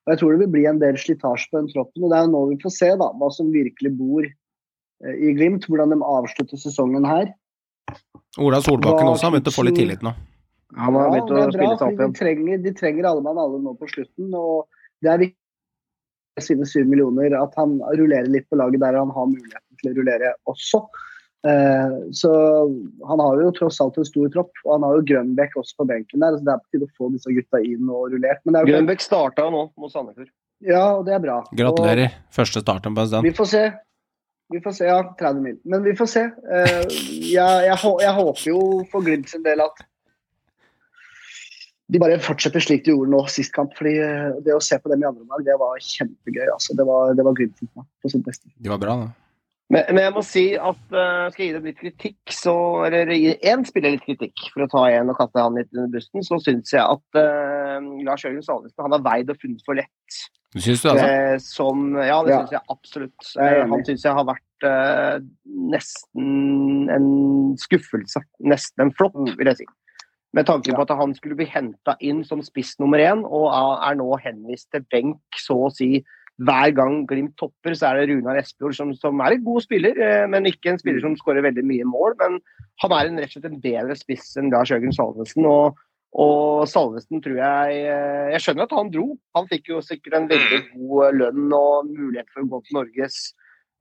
Og 0.05 0.13
jeg 0.13 0.21
tror 0.21 0.31
det 0.31 0.45
vil 0.45 0.53
bli 0.53 0.67
en 0.69 0.79
del 0.79 0.99
slitasje 1.01 1.49
på 1.51 1.59
den 1.59 1.71
troppen. 1.73 2.05
Og 2.05 2.13
det 2.13 2.19
er 2.19 2.27
jo 2.27 2.33
nå 2.35 2.43
vi 2.53 2.59
får 2.61 2.75
se 2.77 2.91
da, 3.01 3.09
hva 3.19 3.31
som 3.33 3.49
virkelig 3.53 3.91
bor 3.97 4.27
eh, 4.29 5.17
i 5.17 5.33
Glimt. 5.35 5.67
Hvordan 5.67 5.95
de 5.95 5.99
avslutter 6.05 6.61
sesongen 6.61 7.09
her. 7.09 7.33
Ola 8.41 8.61
Solbakken 8.63 9.11
også 9.11 9.27
har 9.27 9.35
begynt 9.35 9.51
å 9.51 9.55
få 9.55 9.67
litt 9.67 9.79
tillit 9.81 10.05
nå. 10.05 10.15
Han 10.75 10.97
har 10.99 11.11
begynt 11.13 11.31
ja, 11.31 11.47
å 11.47 11.55
spille 11.55 11.77
seg 11.77 11.87
opp 11.87 11.99
igjen. 11.99 12.13
De 12.13 12.19
trenger, 12.19 12.61
de 12.65 12.75
trenger 12.75 13.09
alle 13.09 13.23
mann 13.25 13.41
alle 13.41 13.61
nå 13.63 13.75
på 13.79 13.89
slutten. 13.91 14.33
og 14.35 14.65
det 15.03 15.11
er 15.11 15.23
viktig 15.25 16.45
sine 16.45 16.67
syv 16.67 16.87
millioner, 16.91 17.35
at 17.37 17.53
han 17.59 17.77
rullerer 17.95 18.27
litt 18.31 18.47
på 18.51 18.59
laget 18.59 18.81
der 18.83 18.97
han 18.99 19.11
har 19.15 19.27
muligheten 19.31 19.81
til 19.81 19.91
å 19.91 19.97
rullere 19.99 20.33
også. 20.51 20.81
Eh, 21.45 21.95
så 22.17 22.31
han 23.07 23.21
har 23.21 23.43
jo 23.43 23.53
tross 23.55 23.77
alt 23.83 23.99
en 24.01 24.07
stor 24.07 24.31
tropp, 24.33 24.51
og 24.65 24.73
han 24.73 24.87
har 24.87 24.97
jo 24.97 25.05
Grønbekk 25.11 25.55
også 25.61 25.79
på 25.79 25.87
benken 25.91 26.25
der. 26.25 26.35
så 26.35 26.43
Det 26.43 26.53
er 26.55 26.63
på 26.63 26.73
tide 26.73 26.89
å 26.89 26.95
få 26.97 27.11
disse 27.13 27.35
gutta 27.37 27.61
inn 27.61 27.87
og 27.87 28.11
rullert. 28.15 28.43
Grønbekk 28.43 29.05
starta 29.05 29.47
nå 29.53 29.67
mot 29.77 29.93
Sandefjord. 29.93 30.31
Ja, 30.65 30.85
og 30.97 31.05
det 31.07 31.15
er 31.15 31.23
bra. 31.23 31.41
Gratulerer. 31.55 32.07
Og 32.09 32.35
Første 32.35 32.63
starten 32.63 32.95
på 32.97 33.05
Vi 33.23 33.35
får 33.35 33.51
se. 33.51 33.65
Vi 34.53 34.61
får 34.61 34.75
se, 34.77 34.85
ja. 34.85 35.01
30 35.19 35.41
mil. 35.41 35.57
Men 35.65 35.83
vi 35.83 35.95
får 35.97 36.09
se. 36.09 36.23
Eh, 36.25 36.81
jeg, 37.31 37.69
jeg, 37.69 37.77
jeg 38.01 38.13
håper 38.19 38.47
jo 38.49 38.59
for 38.91 39.05
Glimt 39.05 39.29
sin 39.29 39.45
del 39.45 39.63
at 39.63 39.85
de 41.93 42.01
bare 42.01 42.17
fortsetter 42.23 42.63
slik 42.63 42.85
de 42.85 42.95
gjorde 42.95 43.13
nå 43.13 43.19
sist 43.29 43.53
kamp. 43.53 43.75
fordi 43.77 43.97
eh, 44.01 44.39
Det 44.45 44.55
å 44.55 44.63
se 44.63 44.79
på 44.81 44.89
dem 44.91 45.03
i 45.03 45.09
andre 45.09 45.25
omgang, 45.25 45.43
det 45.45 45.57
var 45.61 45.77
kjempegøy. 45.77 46.47
altså 46.53 46.77
Det 46.77 46.87
var, 46.87 47.13
det 47.17 47.27
var 47.27 47.37
Glimt 47.37 47.61
på 47.75 48.11
sitt 48.11 48.25
beste. 48.25 48.49
De 48.57 48.73
var 48.73 48.81
bra, 48.81 48.97
da. 49.03 49.13
Men, 49.73 49.81
men, 49.89 50.03
jeg 50.03 50.13
må 50.13 50.21
si 50.21 50.43
at 50.61 50.81
uh, 50.93 51.25
skal 51.33 51.41
jeg 51.41 51.47
gi 51.47 51.53
dem 51.55 51.63
litt 51.65 51.79
kritikk, 51.79 52.19
så, 52.29 52.53
eller 52.85 53.09
gi 53.17 53.31
én 53.49 53.63
spiller 53.65 53.95
litt 53.95 54.03
kritikk, 54.05 54.43
for 54.53 54.61
å 54.61 54.67
ta 54.69 54.83
en 54.93 55.09
og 55.09 55.17
kaste 55.17 55.41
han 55.41 55.57
litt 55.57 55.71
under 55.73 55.89
bussen, 55.95 56.21
så 56.25 56.37
syns 56.43 56.73
jeg 56.75 56.83
at 56.83 57.17
uh, 57.17 57.81
Lars 58.05 58.21
Jørgen 58.27 58.45
Salvesen 58.45 58.85
han 58.85 58.93
har 58.93 59.05
veid 59.07 59.31
og 59.33 59.39
funnet 59.41 59.65
for 59.65 59.79
lett. 59.79 60.19
Du 60.53 60.59
syns 60.61 60.85
det, 60.85 60.93
altså? 60.93 61.07
Uh, 61.09 61.41
som, 61.41 61.87
ja, 61.97 62.19
det 62.27 62.35
ja. 62.35 62.43
syns 62.43 62.53
jeg 62.53 62.73
absolutt. 62.75 63.31
Jeg 63.33 63.65
han 63.73 63.87
syns 63.89 64.05
jeg 64.05 64.19
har 64.19 64.29
vært 64.29 64.43
nesten 65.73 66.93
en 66.93 67.09
skuffelse. 67.59 68.21
Nesten 68.45 68.85
en 68.85 68.93
flopp, 69.01 69.17
mm. 69.17 69.33
vil 69.41 69.49
jeg 69.49 69.63
si. 69.63 69.67
Med 70.35 70.49
tanke 70.49 70.75
på 70.75 70.83
at 70.83 70.91
han 70.99 71.15
skulle 71.15 71.37
bli 71.39 71.47
henta 71.47 71.95
inn 72.03 72.23
som 72.27 72.43
spiss 72.43 72.73
nummer 72.81 72.99
én, 72.99 73.23
og 73.23 73.47
er 73.55 73.95
nå 73.95 74.09
henvist 74.19 74.67
til 74.73 74.83
benk 74.91 75.39
så 75.39 75.65
å 75.67 75.73
si 75.73 76.03
hver 76.43 76.73
gang 76.75 77.05
Glimt 77.07 77.35
topper, 77.39 77.75
så 77.77 77.89
er 77.89 78.01
det 78.01 78.09
Runar 78.11 78.39
Espejord 78.41 78.75
som, 78.75 78.91
som, 78.99 79.21
er 79.23 79.37
en 79.37 79.45
god 79.45 79.63
spiller, 79.63 79.95
eh, 79.95 80.25
men 80.27 80.49
ikke 80.49 80.73
en 80.73 80.81
spiller 80.81 80.99
som 81.03 81.15
skårer 81.15 81.45
veldig 81.45 81.63
mye 81.67 81.87
mål. 81.87 82.17
Men 82.19 82.39
han 82.83 82.95
er 82.95 83.09
en, 83.09 83.19
rett 83.21 83.31
og 83.31 83.37
slett 83.37 83.51
en 83.53 83.63
bedre 83.63 83.95
spiss 83.95 84.33
enn 84.39 84.51
Lars 84.51 84.73
Jørgen 84.73 84.95
Salvesen. 84.95 85.47
Og, 85.47 85.79
og 86.19 86.67
Salvesen 86.71 87.23
tror 87.23 87.39
jeg 87.39 87.79
eh, 87.87 88.35
Jeg 88.35 88.43
skjønner 88.43 88.67
at 88.67 88.75
han 88.75 88.91
dro. 88.91 89.07
Han 89.39 89.49
fikk 89.51 89.71
jo 89.71 89.81
sikkert 89.85 90.19
en 90.19 90.29
veldig 90.31 90.61
mm. 90.65 90.69
god 90.75 91.19
lønn 91.21 91.57
og 91.61 91.91
mulighet 91.93 92.31
for 92.33 92.43
å 92.43 92.51
gå 92.51 92.63
til 92.65 92.79
Norges 92.81 93.19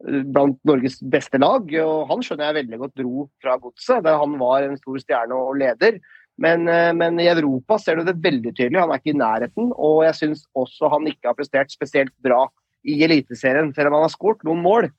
eh, 0.07 0.23
blant 0.23 0.61
Norges 0.71 1.01
beste 1.03 1.43
lag. 1.43 1.79
og 1.83 2.11
Han 2.13 2.23
skjønner 2.23 2.53
jeg 2.53 2.61
veldig 2.63 2.85
godt 2.85 3.01
dro 3.03 3.31
fra 3.43 3.59
godset, 3.59 4.05
der 4.07 4.23
han 4.23 4.39
var 4.39 4.69
en 4.69 4.79
stor 4.79 5.03
stjerne 5.03 5.43
og 5.43 5.59
leder. 5.59 5.99
Men, 6.41 6.67
eh, 6.69 6.91
men, 6.97 7.19
i 7.21 7.31
Europa 7.31 7.79
ser 7.79 8.01
du 8.01 8.09
det 8.09 8.19
veldig 8.23 8.55
tydelig. 8.57 8.81
Han 8.81 8.93
er 8.93 9.01
ikke 9.01 9.15
i 9.15 9.21
nærheten. 9.21 9.71
Og 9.77 10.03
jeg 10.09 10.19
syns 10.21 10.45
også 10.59 10.91
han 10.93 11.09
ikke 11.11 11.31
har 11.31 11.39
prestert 11.39 11.73
spesielt 11.73 12.15
bra 12.25 12.47
i 12.85 12.99
Eliteserien, 13.07 13.73
selv 13.75 13.91
om 13.91 13.99
han 13.99 14.07
har 14.09 14.13
skåret 14.13 14.45
noen 14.47 14.63
mål. 14.65 14.91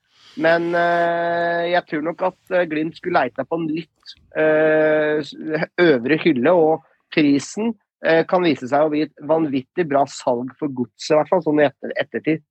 Men 0.42 0.72
øh, 0.76 1.64
jeg 1.72 1.84
tror 1.90 2.04
nok 2.08 2.24
at 2.32 2.56
eh, 2.56 2.68
Glimt 2.72 2.98
skulle 2.98 3.20
leita 3.20 3.46
på 3.48 3.60
en 3.60 3.70
litt 3.72 4.16
øvre 4.36 6.18
hylle. 6.24 6.52
Og 6.52 6.84
prisen 7.14 7.74
øh, 8.06 8.24
kan 8.28 8.44
vise 8.44 8.68
seg 8.72 8.88
å 8.88 8.92
bli 8.92 9.06
et 9.06 9.16
vanvittig 9.28 9.88
bra 9.92 10.04
salg 10.12 10.52
for 10.60 10.72
godset, 10.76 11.14
i 11.14 11.20
hvert 11.20 11.32
fall 11.32 11.46
sånn 11.46 11.62
i 11.62 11.68
etter, 11.70 11.96
ettertid. 12.02 12.44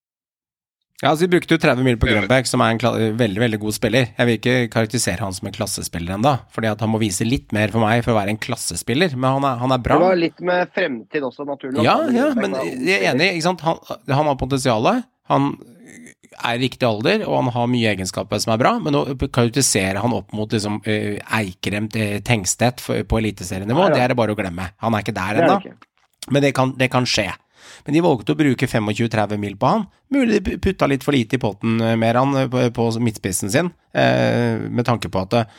Ja, 1.02 1.10
altså 1.10 1.26
Vi 1.26 1.32
brukte 1.34 1.56
jo 1.56 1.60
30 1.60 1.82
mil 1.84 1.96
på 2.00 2.06
Grønberg, 2.06 2.46
som 2.46 2.62
er 2.62 2.76
en 2.76 3.18
veldig 3.18 3.40
veldig 3.42 3.58
god 3.64 3.74
spiller. 3.76 4.12
Jeg 4.14 4.28
vil 4.28 4.38
ikke 4.38 4.54
karakterisere 4.72 5.26
han 5.26 5.34
som 5.34 5.48
en 5.50 5.56
klassespiller 5.56 6.14
ennå, 6.14 6.36
fordi 6.54 6.70
at 6.70 6.84
han 6.84 6.92
må 6.92 7.00
vise 7.02 7.26
litt 7.26 7.50
mer 7.56 7.74
for 7.74 7.82
meg 7.82 8.04
for 8.06 8.14
å 8.14 8.20
være 8.20 8.32
en 8.36 8.40
klassespiller. 8.40 9.16
Men 9.18 9.40
han 9.40 9.48
er, 9.50 9.58
han 9.64 9.74
er 9.74 9.82
bra. 9.84 9.98
Det 9.98 10.06
var 10.06 10.22
litt 10.22 10.40
med 10.46 10.70
fremtid 10.76 11.26
også, 11.26 11.48
naturlig 11.48 11.80
nok. 11.80 11.88
Ja, 11.88 11.98
ja, 12.14 12.30
men 12.38 12.54
jeg 12.86 13.00
er 13.00 13.10
enig. 13.10 13.32
ikke 13.34 13.48
sant? 13.50 13.66
Han, 13.66 13.82
han 14.06 14.30
har 14.30 14.38
potensialet. 14.40 15.04
Han 15.32 15.50
er 16.34 16.56
i 16.56 16.64
riktig 16.64 16.86
alder, 16.86 17.26
og 17.26 17.40
han 17.42 17.52
har 17.56 17.70
mye 17.74 17.92
egenskaper 17.94 18.40
som 18.42 18.54
er 18.54 18.62
bra, 18.62 18.74
men 18.82 18.96
å 18.98 19.04
karakterisere 19.24 20.02
han 20.02 20.14
opp 20.14 20.34
mot 20.36 20.50
liksom, 20.50 20.80
uh, 20.86 21.38
Eikrem 21.40 21.90
til 21.92 22.20
Tengstedt 22.26 22.82
på 22.82 23.20
eliteserienivå, 23.20 23.86
ja, 23.86 23.90
ja. 23.90 23.94
det 23.94 24.04
er 24.04 24.14
det 24.14 24.20
bare 24.22 24.34
å 24.34 24.38
glemme. 24.38 24.70
Han 24.84 24.94
er 24.94 25.04
ikke 25.04 25.16
der 25.16 25.42
ennå. 25.42 25.58
Men 26.32 26.44
det 26.44 26.54
kan, 26.56 26.72
det 26.78 26.88
kan 26.92 27.06
skje. 27.08 27.28
Men 27.84 27.96
de 27.96 28.04
valgte 28.04 28.34
å 28.34 28.38
bruke 28.38 28.68
25-30 28.70 29.40
mil 29.40 29.56
på 29.60 29.70
han. 29.70 29.86
Mulig 30.14 30.40
de 30.44 30.58
putta 30.62 30.88
litt 30.90 31.04
for 31.06 31.16
lite 31.16 31.38
i 31.38 31.42
potten 31.42 31.78
mer 31.80 31.96
med 31.96 32.20
han 32.20 32.36
eh, 32.36 32.70
på, 32.74 32.90
midtspissen 33.00 33.50
sin, 33.50 33.70
eh, 33.92 34.60
med 34.70 34.86
tanke 34.86 35.10
på 35.12 35.24
at 35.24 35.40
eh, 35.40 35.58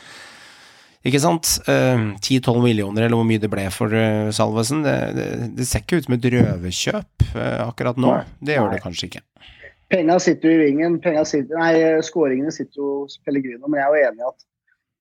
ikke 1.06 1.20
sant? 1.22 1.60
10-12 1.68 2.56
millioner, 2.64 3.04
eller 3.06 3.14
hvor 3.14 3.26
mye 3.28 3.38
det 3.38 3.46
ble 3.46 3.68
for 3.70 3.92
Salvesen. 4.34 4.80
Det, 4.82 4.94
det, 5.14 5.26
det 5.54 5.66
ser 5.68 5.84
ikke 5.84 6.00
ut 6.00 6.08
som 6.08 6.16
et 6.16 6.26
røverkjøp 6.34 7.26
akkurat 7.62 8.00
nå. 8.02 8.16
Det 8.42 8.56
gjør 8.56 8.72
det 8.72 8.80
kanskje 8.82 9.06
ikke. 9.06 9.22
Penga 9.94 10.16
sitter 10.18 10.50
jo 10.50 10.56
i 10.56 10.64
vingen. 10.64 10.96
Sitter, 10.98 11.54
nei, 11.60 12.02
Skåringene 12.02 12.50
sitter 12.50 12.82
jo 12.82 12.88
hos 13.04 13.20
Pellegrino, 13.22 13.70
men 13.70 13.78
jeg 13.78 13.86
er 13.86 13.94
jo 13.94 14.08
enig 14.08 14.24
i 14.24 14.26
at 14.32 14.42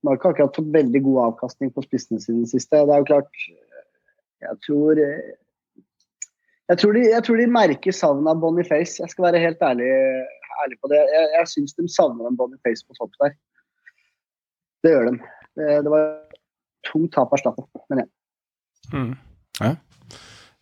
man 0.05 0.13
har 0.13 0.19
ikke 0.19 0.35
akkurat 0.35 0.59
fått 0.59 0.69
veldig 0.77 1.01
god 1.07 1.19
avkastning 1.23 1.73
på 1.73 1.87
spissene 1.87 2.21
sine 2.21 2.45
siste. 2.53 2.85
Det 2.85 2.93
er 2.93 3.01
jo 3.01 3.09
klart 3.09 3.41
Jeg 4.45 4.61
tror 4.67 5.01
jeg 6.71 6.81
tror, 6.81 6.95
de, 6.97 7.01
jeg 7.11 7.23
tror 7.25 7.37
de 7.37 7.45
merker 7.53 7.93
savnet 7.93 8.31
av 8.31 8.41
Boniface. 8.41 8.97
Jeg 9.01 9.11
skal 9.11 9.27
være 9.27 9.41
helt 9.43 9.61
ærlig, 9.61 9.89
ærlig 10.63 10.77
på 10.81 10.89
det. 10.89 11.01
Jeg, 11.13 11.31
jeg 11.37 11.51
syns 11.51 11.77
de 11.77 11.85
savner 11.93 12.29
en 12.29 12.37
Boniface 12.39 12.85
på 12.87 12.97
topp 12.97 13.13
der. 13.21 13.35
Det 14.85 14.93
gjør 14.93 15.11
de. 15.11 15.17
Det, 15.57 15.67
det 15.85 15.93
var 15.93 16.07
tungt 16.89 17.13
tap 17.13 17.33
av 17.33 17.41
Staffen, 17.41 17.67
men 17.89 18.01
jeg. 18.03 18.09
Mm. 18.93 19.11
Ja. 19.61 19.75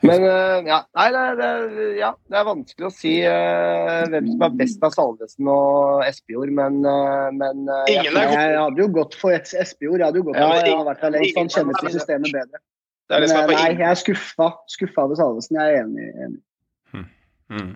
Men 0.03 0.25
uh, 0.27 0.57
ja, 0.67 0.81
nei, 0.99 1.05
det, 1.15 1.21
det, 1.39 1.85
ja, 1.95 2.09
det, 2.27 2.35
er 2.35 2.47
vanskelig 2.49 2.87
å 2.89 2.91
si 2.91 3.13
uh, 3.23 4.03
hvem 4.11 4.27
som 4.33 4.41
er 4.43 4.57
best 4.59 4.83
av 4.83 4.91
Salvesen 4.95 5.47
og 5.47 6.03
Espejord, 6.03 6.51
men, 6.51 6.81
uh, 6.83 7.29
men 7.31 7.63
jeg, 7.87 8.09
jeg, 8.11 8.57
hadde 8.59 8.83
jo 8.83 8.89
gått 8.99 9.15
for 9.15 9.31
Espejord. 9.31 10.01
Jeg 10.01 10.09
hadde 10.09 10.19
jo 10.19 10.27
gått 10.27 10.41
for 10.41 10.57
ja, 10.59 10.67
ja, 10.67 10.83
vært 10.89 11.05
der 11.05 11.15
lengst. 11.15 11.39
Han 11.39 11.53
kjenner 11.55 11.79
til 11.79 11.95
systemet 11.95 12.35
bedre. 12.35 12.63
Det 13.13 13.23
liksom 13.27 13.49
nei, 13.53 13.63
jeg 13.77 13.87
er 13.89 13.99
skuffa. 13.99 14.49
Skuffa 14.71 15.07
over 15.07 15.19
Salvesen. 15.19 15.59
Jeg 15.59 15.73
er 15.73 15.83
enig. 15.83 16.09
enig. 16.25 16.39
Hmm. 16.93 17.09
Hmm. 17.53 17.73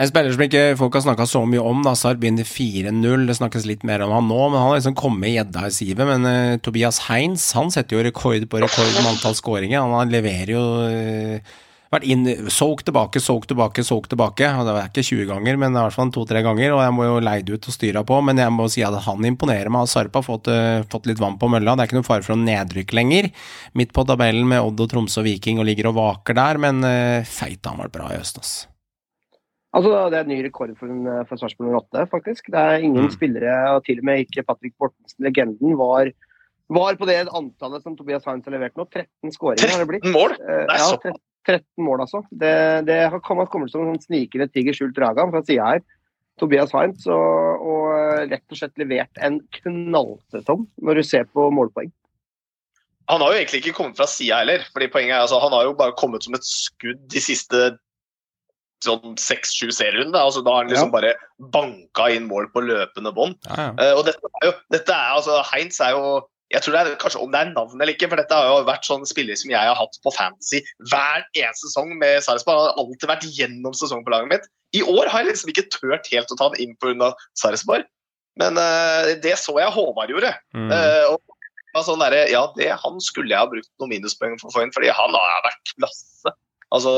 En 0.00 0.08
spiller 0.08 0.32
som 0.32 0.44
ikke 0.46 0.62
folk 0.80 0.94
har 0.96 1.02
snakka 1.04 1.26
så 1.28 1.42
mye 1.44 1.60
om, 1.60 1.82
da, 1.84 1.92
begynner 2.16 2.46
4-0. 2.48 3.26
Det 3.28 3.36
snakkes 3.36 3.66
litt 3.68 3.82
mer 3.84 4.04
om 4.06 4.14
han 4.16 4.28
nå, 4.30 4.38
men 4.48 4.56
han 4.56 4.70
har 4.70 4.78
liksom 4.78 4.96
kommet 4.96 5.28
i 5.28 5.34
gjedda 5.34 5.66
i 5.66 5.74
sivet. 5.76 6.06
Men 6.08 6.24
uh, 6.24 6.60
Tobias 6.64 7.02
Heins 7.10 7.50
han 7.58 7.72
setter 7.74 7.98
jo 7.98 8.06
rekord 8.06 8.46
på 8.48 8.62
rekord 8.62 8.94
med 8.96 9.10
antall 9.12 9.36
skåringer. 9.36 9.84
Han 9.92 10.14
leverer 10.14 10.54
jo 10.54 10.64
uh, 10.88 11.58
vært 11.90 12.06
inn, 12.06 12.26
solgt 12.52 12.86
tilbake, 12.88 13.20
solgt 13.22 13.50
tilbake, 13.50 13.82
solgt 13.86 14.12
tilbake. 14.12 14.46
og 14.46 14.66
Det 14.66 14.74
er 14.76 14.88
ikke 14.90 15.04
20 15.06 15.26
ganger, 15.30 15.58
men 15.58 15.74
i 15.74 15.80
hvert 15.80 15.96
fall 15.96 16.12
to-tre 16.14 16.42
ganger. 16.46 16.74
Og 16.76 16.82
jeg 16.84 16.94
må 16.94 17.06
jo 17.08 17.18
leide 17.24 17.56
ut 17.56 17.68
og 17.70 17.76
styre 17.76 18.04
på, 18.06 18.20
men 18.26 18.38
jeg 18.38 18.54
må 18.54 18.68
si 18.70 18.84
at 18.86 18.96
han 19.06 19.26
imponerer 19.26 19.72
meg. 19.74 19.90
Sarp 19.90 20.14
har 20.14 20.26
fått, 20.26 20.50
uh, 20.52 20.86
fått, 20.90 21.10
litt 21.10 21.22
vann 21.22 21.38
på 21.40 21.50
mølla. 21.50 21.74
Det 21.74 21.84
er 21.84 21.90
ikke 21.90 22.00
noe 22.00 22.10
fare 22.10 22.26
for 22.26 22.36
å 22.36 22.40
nedrykke 22.40 22.96
lenger. 22.96 23.30
Midt 23.78 23.94
på 23.96 24.06
tabellen 24.06 24.46
med 24.50 24.62
Odd 24.62 24.86
og 24.86 24.90
Tromsø 24.92 25.24
og 25.24 25.28
Viking 25.28 25.58
og 25.58 25.66
ligger 25.66 25.90
og 25.90 25.98
vaker 25.98 26.38
der, 26.38 26.62
men 26.62 26.84
uh, 26.86 27.26
feit 27.26 27.66
han 27.66 27.82
var 27.82 27.90
bra 27.92 28.12
i 28.14 28.20
høst, 28.20 28.38
ass. 28.42 28.54
Altså, 29.74 29.90
Det 30.10 30.18
er 30.18 30.24
en 30.24 30.32
ny 30.32 30.40
rekord 30.42 30.72
for, 30.78 30.90
en, 30.90 31.26
for 31.28 31.38
Sarpsborg 31.38 31.76
08, 31.90 32.06
faktisk. 32.10 32.50
Det 32.50 32.58
er 32.58 32.82
ingen 32.86 33.06
mm. 33.06 33.14
spillere, 33.14 33.54
og 33.74 33.84
til 33.86 34.02
og 34.02 34.06
med 34.06 34.24
ikke 34.24 34.46
Patrick 34.46 34.74
Bortensen, 34.78 35.22
legenden, 35.26 35.78
var 35.78 36.10
var 36.70 36.94
på 36.94 37.06
det 37.08 37.16
antallet 37.34 37.82
som 37.82 37.96
Tobias 37.98 38.22
Heinz 38.28 38.46
har 38.46 38.54
levert 38.54 38.76
nå. 38.78 38.84
13 38.86 39.32
skåringer 39.34 39.72
har 39.72 39.80
det 39.82 39.88
blitt. 39.90 40.04
13 40.06 40.14
mål? 40.14 40.36
Det 40.38 40.54
er 40.54 40.78
ja, 40.78 40.84
så- 40.86 41.14
13, 41.46 41.62
13 41.78 41.84
mål, 41.86 42.04
altså. 42.04 42.22
Det, 42.30 42.52
det 42.88 42.98
har 43.12 43.22
kommet, 43.24 43.50
kommer 43.52 43.70
som 43.70 43.84
en 43.84 43.94
sånn 43.94 44.06
snikende 44.08 44.48
tiger 44.52 44.76
skjult 44.76 44.96
dragan 44.96 45.32
fra 45.32 45.42
sida 45.46 45.74
her. 45.74 45.84
Tobias 46.40 46.72
Heinz 46.72 47.04
og, 47.10 47.64
og 47.64 47.86
eh, 47.92 48.26
rett 48.30 48.52
og 48.52 48.60
slett 48.60 48.80
levert 48.80 49.20
en 49.20 49.40
knallsesong 49.60 50.64
når 50.80 51.00
du 51.00 51.04
ser 51.04 51.28
på 51.28 51.50
målpoeng. 51.52 51.90
Han 53.10 53.24
har 53.24 53.34
jo 53.34 53.40
egentlig 53.40 53.60
ikke 53.64 53.76
kommet 53.76 53.98
fra 53.98 54.06
sida 54.08 54.40
heller. 54.40 54.64
fordi 54.72 54.88
poenget 54.92 55.16
er 55.16 55.24
altså, 55.24 55.40
Han 55.42 55.52
har 55.52 55.66
jo 55.66 55.76
bare 55.78 55.96
kommet 55.98 56.24
som 56.24 56.36
et 56.38 56.46
skudd 56.46 57.00
de 57.10 57.22
siste 57.22 57.72
sånn 58.84 59.16
seks-sju 59.20 59.68
serierundene. 59.74 60.22
Altså, 60.22 60.40
da 60.44 60.54
har 60.54 60.64
han 60.64 60.72
liksom 60.72 60.92
bare 60.94 61.12
banka 61.52 62.06
inn 62.14 62.28
mål 62.30 62.48
på 62.54 62.62
løpende 62.64 63.12
bånd. 63.16 63.36
Ja, 63.50 63.66
ja. 63.66 63.72
uh, 63.76 63.98
og 63.98 64.06
dette 64.08 64.30
er 64.40 64.46
jo, 64.48 64.54
dette 64.72 64.94
er, 64.94 65.16
altså, 65.18 65.40
Heinz 65.50 65.80
er 65.84 65.96
jo 65.98 66.14
jeg 66.50 66.64
tror 66.64 66.74
det 66.74 66.80
er 66.82 66.98
kanskje 66.98 67.20
om 67.22 67.30
det 67.30 67.40
er 67.40 67.52
navnet 67.52 67.84
eller 67.84 67.94
ikke, 67.94 68.08
for 68.10 68.18
dette 68.18 68.34
har 68.36 68.48
jo 68.48 68.66
vært 68.66 68.86
sånn 68.88 69.06
spiller 69.06 69.38
som 69.38 69.52
jeg 69.52 69.70
har 69.70 69.78
hatt 69.78 69.98
på 70.02 70.12
Fantasy 70.16 70.62
hver 70.90 71.22
eneste 71.38 71.68
sesong 71.68 71.92
med 72.00 72.18
Sarpsborg. 72.26 72.58
Han 72.58 72.72
har 72.72 72.80
alltid 72.82 73.10
vært 73.10 73.26
gjennom 73.36 73.76
sesongen 73.78 74.06
på 74.06 74.14
laget 74.14 74.32
mitt. 74.32 74.48
I 74.74 74.82
år 74.86 75.10
har 75.12 75.22
jeg 75.22 75.30
liksom 75.30 75.52
ikke 75.52 75.68
turt 75.70 76.10
helt 76.10 76.34
å 76.34 76.38
ta 76.38 76.48
han 76.50 76.62
inn 76.62 76.74
pga. 76.82 77.12
Sarpsborg, 77.38 77.86
men 78.42 78.58
uh, 78.58 79.12
det 79.22 79.36
så 79.38 79.54
jeg 79.62 79.74
Håvard 79.76 80.10
gjorde. 80.10 80.32
Mm. 80.56 80.72
Uh, 80.74 81.18
og 81.78 81.86
sånn 81.86 82.02
der, 82.02 82.16
ja, 82.32 82.42
det, 82.56 82.66
han 82.82 82.98
skulle 83.04 83.30
jeg 83.30 83.38
ha 83.38 83.50
brukt 83.50 83.70
noen 83.78 83.94
minuspoeng 83.94 84.34
for 84.40 84.50
å 84.50 84.56
få 84.56 84.64
inn, 84.64 84.74
fordi 84.74 84.90
han 84.90 85.14
har 85.14 85.44
vært 85.46 85.74
klasse. 85.76 86.34
Altså, 86.74 86.92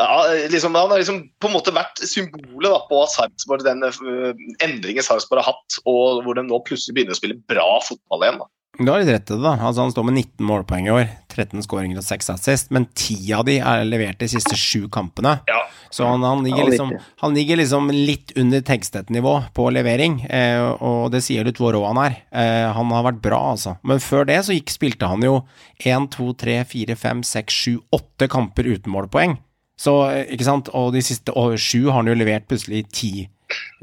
ja, 0.00 0.48
liksom, 0.52 0.74
Han 0.74 0.92
har 0.92 1.02
liksom 1.02 1.20
på 1.40 1.50
en 1.50 1.56
måte 1.56 1.74
vært 1.74 2.00
symbolet 2.06 2.70
da, 2.72 2.80
på 2.88 3.02
Sarpsborg, 3.14 3.66
den 3.66 3.84
eh, 3.86 4.46
endringen 4.66 5.06
Sarpsborg 5.06 5.44
har 5.44 5.54
hatt, 5.54 5.82
og 5.84 6.24
hvor 6.24 6.38
de 6.38 6.46
nå 6.46 6.62
plutselig 6.66 6.96
begynner 6.96 7.16
å 7.16 7.20
spille 7.20 7.38
bra 7.50 7.68
fotball 7.86 8.26
igjen. 8.26 8.42
da. 8.42 8.50
Du 8.78 8.88
har 8.88 9.02
litt 9.02 9.10
rett 9.10 9.28
i 9.28 9.34
det, 9.34 9.42
da. 9.42 9.56
Altså, 9.58 9.82
han 9.82 9.90
står 9.92 10.06
med 10.08 10.14
19 10.16 10.46
målpoeng 10.46 10.86
i 10.86 10.92
år. 10.94 11.08
13 11.30 11.64
skåringer 11.66 11.98
og 12.00 12.04
6 12.06 12.30
assist, 12.32 12.70
men 12.72 12.86
10 12.96 13.32
av 13.36 13.42
de 13.48 13.56
er 13.58 13.82
levert 13.84 14.20
de 14.22 14.28
siste 14.30 14.56
7 14.56 14.86
kampene. 14.92 15.34
Ja. 15.50 15.58
Så 15.92 16.06
han, 16.06 16.24
han, 16.24 16.44
ligger 16.46 16.70
liksom, 16.70 16.94
han 17.20 17.36
ligger 17.36 17.60
liksom 17.60 17.90
litt 17.92 18.32
under 18.40 18.62
Tegstedt-nivå 18.64 19.34
på 19.56 19.66
levering, 19.74 20.20
eh, 20.30 20.62
og 20.80 21.10
det 21.12 21.20
sier 21.26 21.44
litt 21.44 21.60
hvor 21.60 21.74
rå 21.76 21.82
han 21.88 22.00
er. 22.06 22.16
Eh, 22.30 22.70
han 22.76 22.94
har 22.94 23.04
vært 23.10 23.20
bra, 23.26 23.42
altså. 23.52 23.76
Men 23.84 24.00
før 24.02 24.24
det 24.30 24.40
så 24.46 24.56
gikk, 24.56 24.72
spilte 24.72 25.10
han 25.10 25.26
jo 25.26 25.42
1, 25.82 26.08
2, 26.16 26.32
3, 26.40 26.58
4, 26.72 26.98
5, 27.04 27.22
6, 27.34 27.60
7, 27.66 27.78
8 28.00 28.30
kamper 28.32 28.70
uten 28.70 28.94
målpoeng. 28.94 29.36
Så, 29.80 29.94
eh, 30.12 30.26
ikke 30.34 30.44
sant, 30.44 30.68
og 30.76 30.92
de 30.92 31.00
siste 31.04 31.32
og 31.38 31.54
sju 31.60 31.86
har 31.88 32.02
han 32.02 32.10
jo 32.10 32.16
levert 32.18 32.48
plutselig 32.50 32.82
ti 32.92 33.12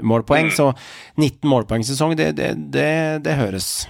målpoeng, 0.05 0.51
så 0.53 0.69
19 1.17 1.49
målpoengsesong, 1.49 2.13
det, 2.19 2.35
det, 2.37 2.51
det, 2.71 2.89
det 3.25 3.33
høres. 3.39 3.87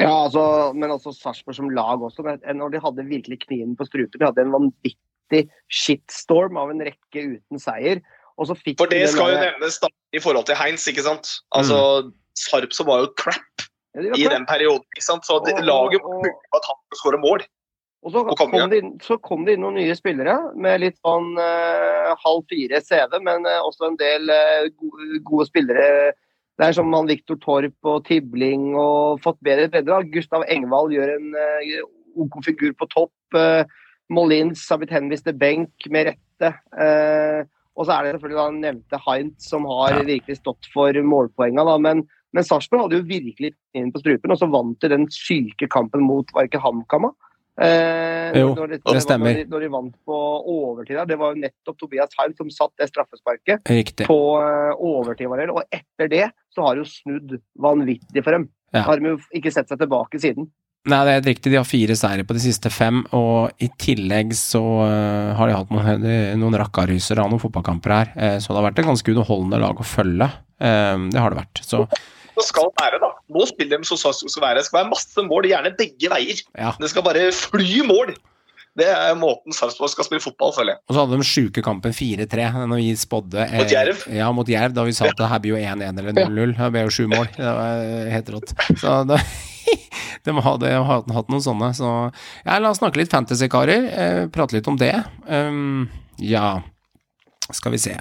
Ja, 0.00 0.12
altså, 0.24 0.42
men 0.72 0.92
altså 0.94 1.12
Sarpsborg 1.12 1.58
som 1.58 1.72
lag 1.74 2.00
også. 2.00 2.22
men 2.24 2.38
Når 2.56 2.72
de 2.72 2.80
hadde 2.80 3.04
virkelig 3.10 3.40
kniven 3.42 3.74
på 3.76 3.84
strupen, 3.88 4.16
de 4.20 4.28
hadde 4.28 4.46
en 4.46 4.54
vanvittig 4.54 5.42
shitstorm 5.68 6.56
av 6.56 6.70
en 6.72 6.80
rekke 6.86 7.26
uten 7.34 7.60
seier. 7.60 8.00
Og 8.40 8.48
så 8.48 8.56
fikk 8.56 8.78
For 8.80 8.88
det 8.88 9.02
de 9.02 9.10
skal 9.12 9.34
jo 9.34 9.42
nevnes 9.42 9.76
da, 9.82 9.90
i 10.16 10.22
forhold 10.22 10.46
til 10.48 10.56
Heinz, 10.56 10.86
ikke 10.88 11.04
sant. 11.04 11.34
Altså, 11.52 12.12
Sarpsborg 12.38 12.88
var 12.88 13.02
jo 13.04 13.10
crap 13.20 13.66
Ja, 13.92 14.04
de 14.06 14.12
var 14.14 14.16
i 14.16 14.22
crap. 14.22 14.36
den 14.38 14.46
perioden, 14.48 14.86
ikke 14.94 15.04
sant. 15.04 15.26
Så 15.26 15.42
det, 15.44 15.58
Og- 15.58 15.66
laget 15.66 16.00
og- 16.06 16.24
ha 16.24 16.60
tatt 16.62 16.70
at 16.70 16.70
han 16.70 17.00
skåre 17.02 17.20
mål. 17.20 17.44
Og 18.00 18.14
så 18.14 18.22
kom 18.32 18.54
det 18.72 18.78
inn, 18.80 18.94
så 19.04 19.18
kom 19.20 19.44
det 19.44 19.54
inn 19.54 19.64
noen 19.64 19.76
nye 19.76 19.94
spillere 19.98 20.34
med 20.56 20.80
litt 20.80 20.96
sånn 21.04 21.34
eh, 21.36 22.12
halv 22.22 22.46
fire 22.48 22.80
CV, 22.80 23.18
men 23.26 23.44
eh, 23.44 23.60
også 23.60 23.90
en 23.90 23.98
del 24.00 24.32
eh, 24.32 24.70
gode, 24.80 25.20
gode 25.28 25.46
spillere. 25.50 26.14
Det 26.56 26.68
er 26.68 26.76
som 26.76 26.92
han 26.96 27.10
Viktor 27.10 27.36
Torp 27.44 27.88
og 27.88 28.06
Tibling 28.08 28.70
og 28.72 29.20
fått 29.24 29.38
bedre 29.44 29.68
bredde. 29.72 30.00
Gustav 30.14 30.46
Engvald 30.48 30.92
gjør 30.96 31.12
en 31.16 31.28
OK 32.20 32.40
figur 32.44 32.74
på 32.76 32.88
topp. 32.92 33.12
Molins 34.12 34.66
har 34.68 34.80
blitt 34.80 34.92
henvist 34.92 35.24
til 35.28 35.38
benk 35.40 35.88
med 35.92 36.10
rette. 36.10 36.50
Eh, 36.76 37.44
og 37.78 37.86
så 37.86 37.94
er 37.94 38.04
det 38.04 38.16
selvfølgelig 38.16 38.40
da 38.40 38.48
nevnte 38.58 39.00
Heinz 39.06 39.46
som 39.48 39.64
har 39.70 39.94
Ja. 39.94 40.02
virkelig 40.04 40.40
stått 40.40 40.68
for 40.72 40.92
målpoenga. 40.92 41.64
da, 41.64 41.78
men 41.78 42.06
men 42.32 42.44
Sarpsborg 42.44 42.84
hadde 42.84 43.00
jo 43.00 43.08
virkelig 43.08 43.54
inn 43.74 43.90
på 43.90 43.98
strupen, 43.98 44.30
og 44.30 44.38
så 44.38 44.46
vant 44.50 44.78
de 44.80 44.88
den 44.92 45.08
syke 45.10 45.66
kampen 45.66 46.04
mot 46.06 46.28
var 46.32 46.46
ikke 46.46 46.60
HamKam. 46.62 47.08
Da? 47.60 47.66
Eh, 48.30 48.38
Jo, 48.40 48.52
når, 48.56 48.76
det 48.78 49.02
stemmer. 49.04 49.34
Når 49.34 49.42
de, 49.42 49.50
når 49.50 49.64
de 49.64 49.70
vant 49.74 49.98
på 50.06 50.20
overtid 50.52 50.96
der. 50.96 51.08
Det 51.10 51.18
var 51.20 51.34
jo 51.34 51.42
nettopp 51.44 51.78
Tobias 51.80 52.16
Haug 52.20 52.36
som 52.38 52.52
satt 52.54 52.72
det 52.80 52.88
straffesparket 52.92 53.70
Riktig. 53.70 54.06
på 54.08 54.20
uh, 54.38 54.72
overtid. 54.76 55.28
Og 55.30 55.62
etter 55.66 56.10
det 56.10 56.24
så 56.54 56.66
har 56.66 56.76
det 56.78 56.86
jo 56.86 56.90
snudd 56.92 57.36
vanvittig 57.60 58.24
for 58.24 58.38
dem. 58.38 58.48
Ja. 58.74 58.86
Har 58.86 59.00
de 59.00 59.14
jo 59.14 59.20
ikke 59.36 59.52
sett 59.54 59.70
seg 59.70 59.80
tilbake 59.82 60.20
siden. 60.22 60.48
Nei, 60.88 61.00
det 61.04 61.10
er 61.10 61.18
helt 61.18 61.28
riktig. 61.28 61.50
De 61.52 61.58
har 61.58 61.66
fire 61.68 61.94
seire 61.98 62.24
på 62.24 62.32
de 62.32 62.40
siste 62.40 62.70
fem, 62.72 63.02
og 63.12 63.50
i 63.60 63.68
tillegg 63.82 64.30
så 64.38 64.62
uh, 64.80 65.34
har 65.36 65.50
de 65.50 65.56
hatt 65.58 65.74
noen, 65.74 66.06
eh, 66.08 66.30
noen 66.40 66.56
rakkaryser 66.62 67.20
av 67.20 67.28
noen 67.28 67.42
fotballkamper 67.42 67.92
her. 67.92 68.14
Uh, 68.14 68.38
så 68.40 68.54
det 68.54 68.62
har 68.62 68.68
vært 68.70 68.80
et 68.80 68.88
ganske 68.88 69.12
underholdende 69.12 69.60
lag 69.60 69.82
å 69.82 69.86
følge. 69.86 70.30
Eh, 70.60 70.96
det 71.12 71.20
har 71.20 71.32
det 71.32 71.40
vært. 71.40 71.62
Så 71.64 71.84
Det 72.40 72.48
skal 72.48 72.72
være, 72.80 72.98
da. 73.02 73.12
Nå 73.36 73.46
spiller 73.50 73.80
de 73.80 73.88
som 73.88 74.00
skal 74.00 74.46
være. 74.46 74.60
Det 74.60 74.68
skal 74.70 74.80
være 74.80 74.92
masse 74.94 75.28
mål, 75.28 75.48
gjerne 75.52 75.76
begge 75.78 76.12
veier. 76.12 76.42
ja. 76.56 76.74
Det 76.80 76.90
skal 76.92 77.04
bare 77.06 77.30
fly 77.36 77.84
mål. 77.86 78.14
Det 78.78 78.86
er 78.86 79.16
måten 79.18 79.52
Sarpsborg 79.54 79.90
skal 79.90 80.06
spille 80.06 80.22
fotball, 80.22 80.52
føler 80.54 80.76
jeg. 80.76 80.80
Og 80.86 80.94
så 80.94 81.02
hadde 81.02 81.18
de 81.18 81.26
sjuke 81.26 81.62
kampen 81.66 81.94
4-3, 81.94 82.46
når 82.70 82.78
vi 82.78 82.90
spådde 82.96 83.42
eh, 83.42 83.56
Mot 83.58 83.74
Jerv? 83.74 84.04
Ja, 84.14 84.28
mot 84.34 84.48
Jerv, 84.48 84.74
da 84.76 84.84
vi 84.86 84.94
sa 84.96 85.08
at 85.10 85.18
det 85.18 85.30
her 85.32 85.42
blir 85.42 85.56
jo 85.56 85.60
1-1 85.60 85.98
eller 85.98 86.14
0-0. 86.14 86.54
Det 86.56 86.68
ble 86.76 86.84
jo 86.86 86.92
sju 86.94 87.08
mål. 87.10 87.26
Det 87.34 87.50
var 87.58 87.82
eh, 87.82 88.10
helt 88.14 88.30
rått. 88.36 88.54
Så 88.78 88.94
da, 89.10 89.18
de 90.28 90.36
hadde 90.46 90.72
hatt 90.86 91.10
noen 91.34 91.42
sånne, 91.44 91.72
så 91.76 91.90
ja, 92.46 92.60
la 92.60 92.70
oss 92.70 92.78
snakke 92.80 93.02
litt 93.02 93.10
fantasy, 93.12 93.50
karer. 93.50 93.90
Eh, 93.90 94.22
prate 94.32 94.56
litt 94.56 94.70
om 94.70 94.78
det. 94.80 94.94
Um, 95.26 95.88
ja, 96.22 96.60
skal 97.50 97.74
vi 97.74 97.82
se. 97.82 97.98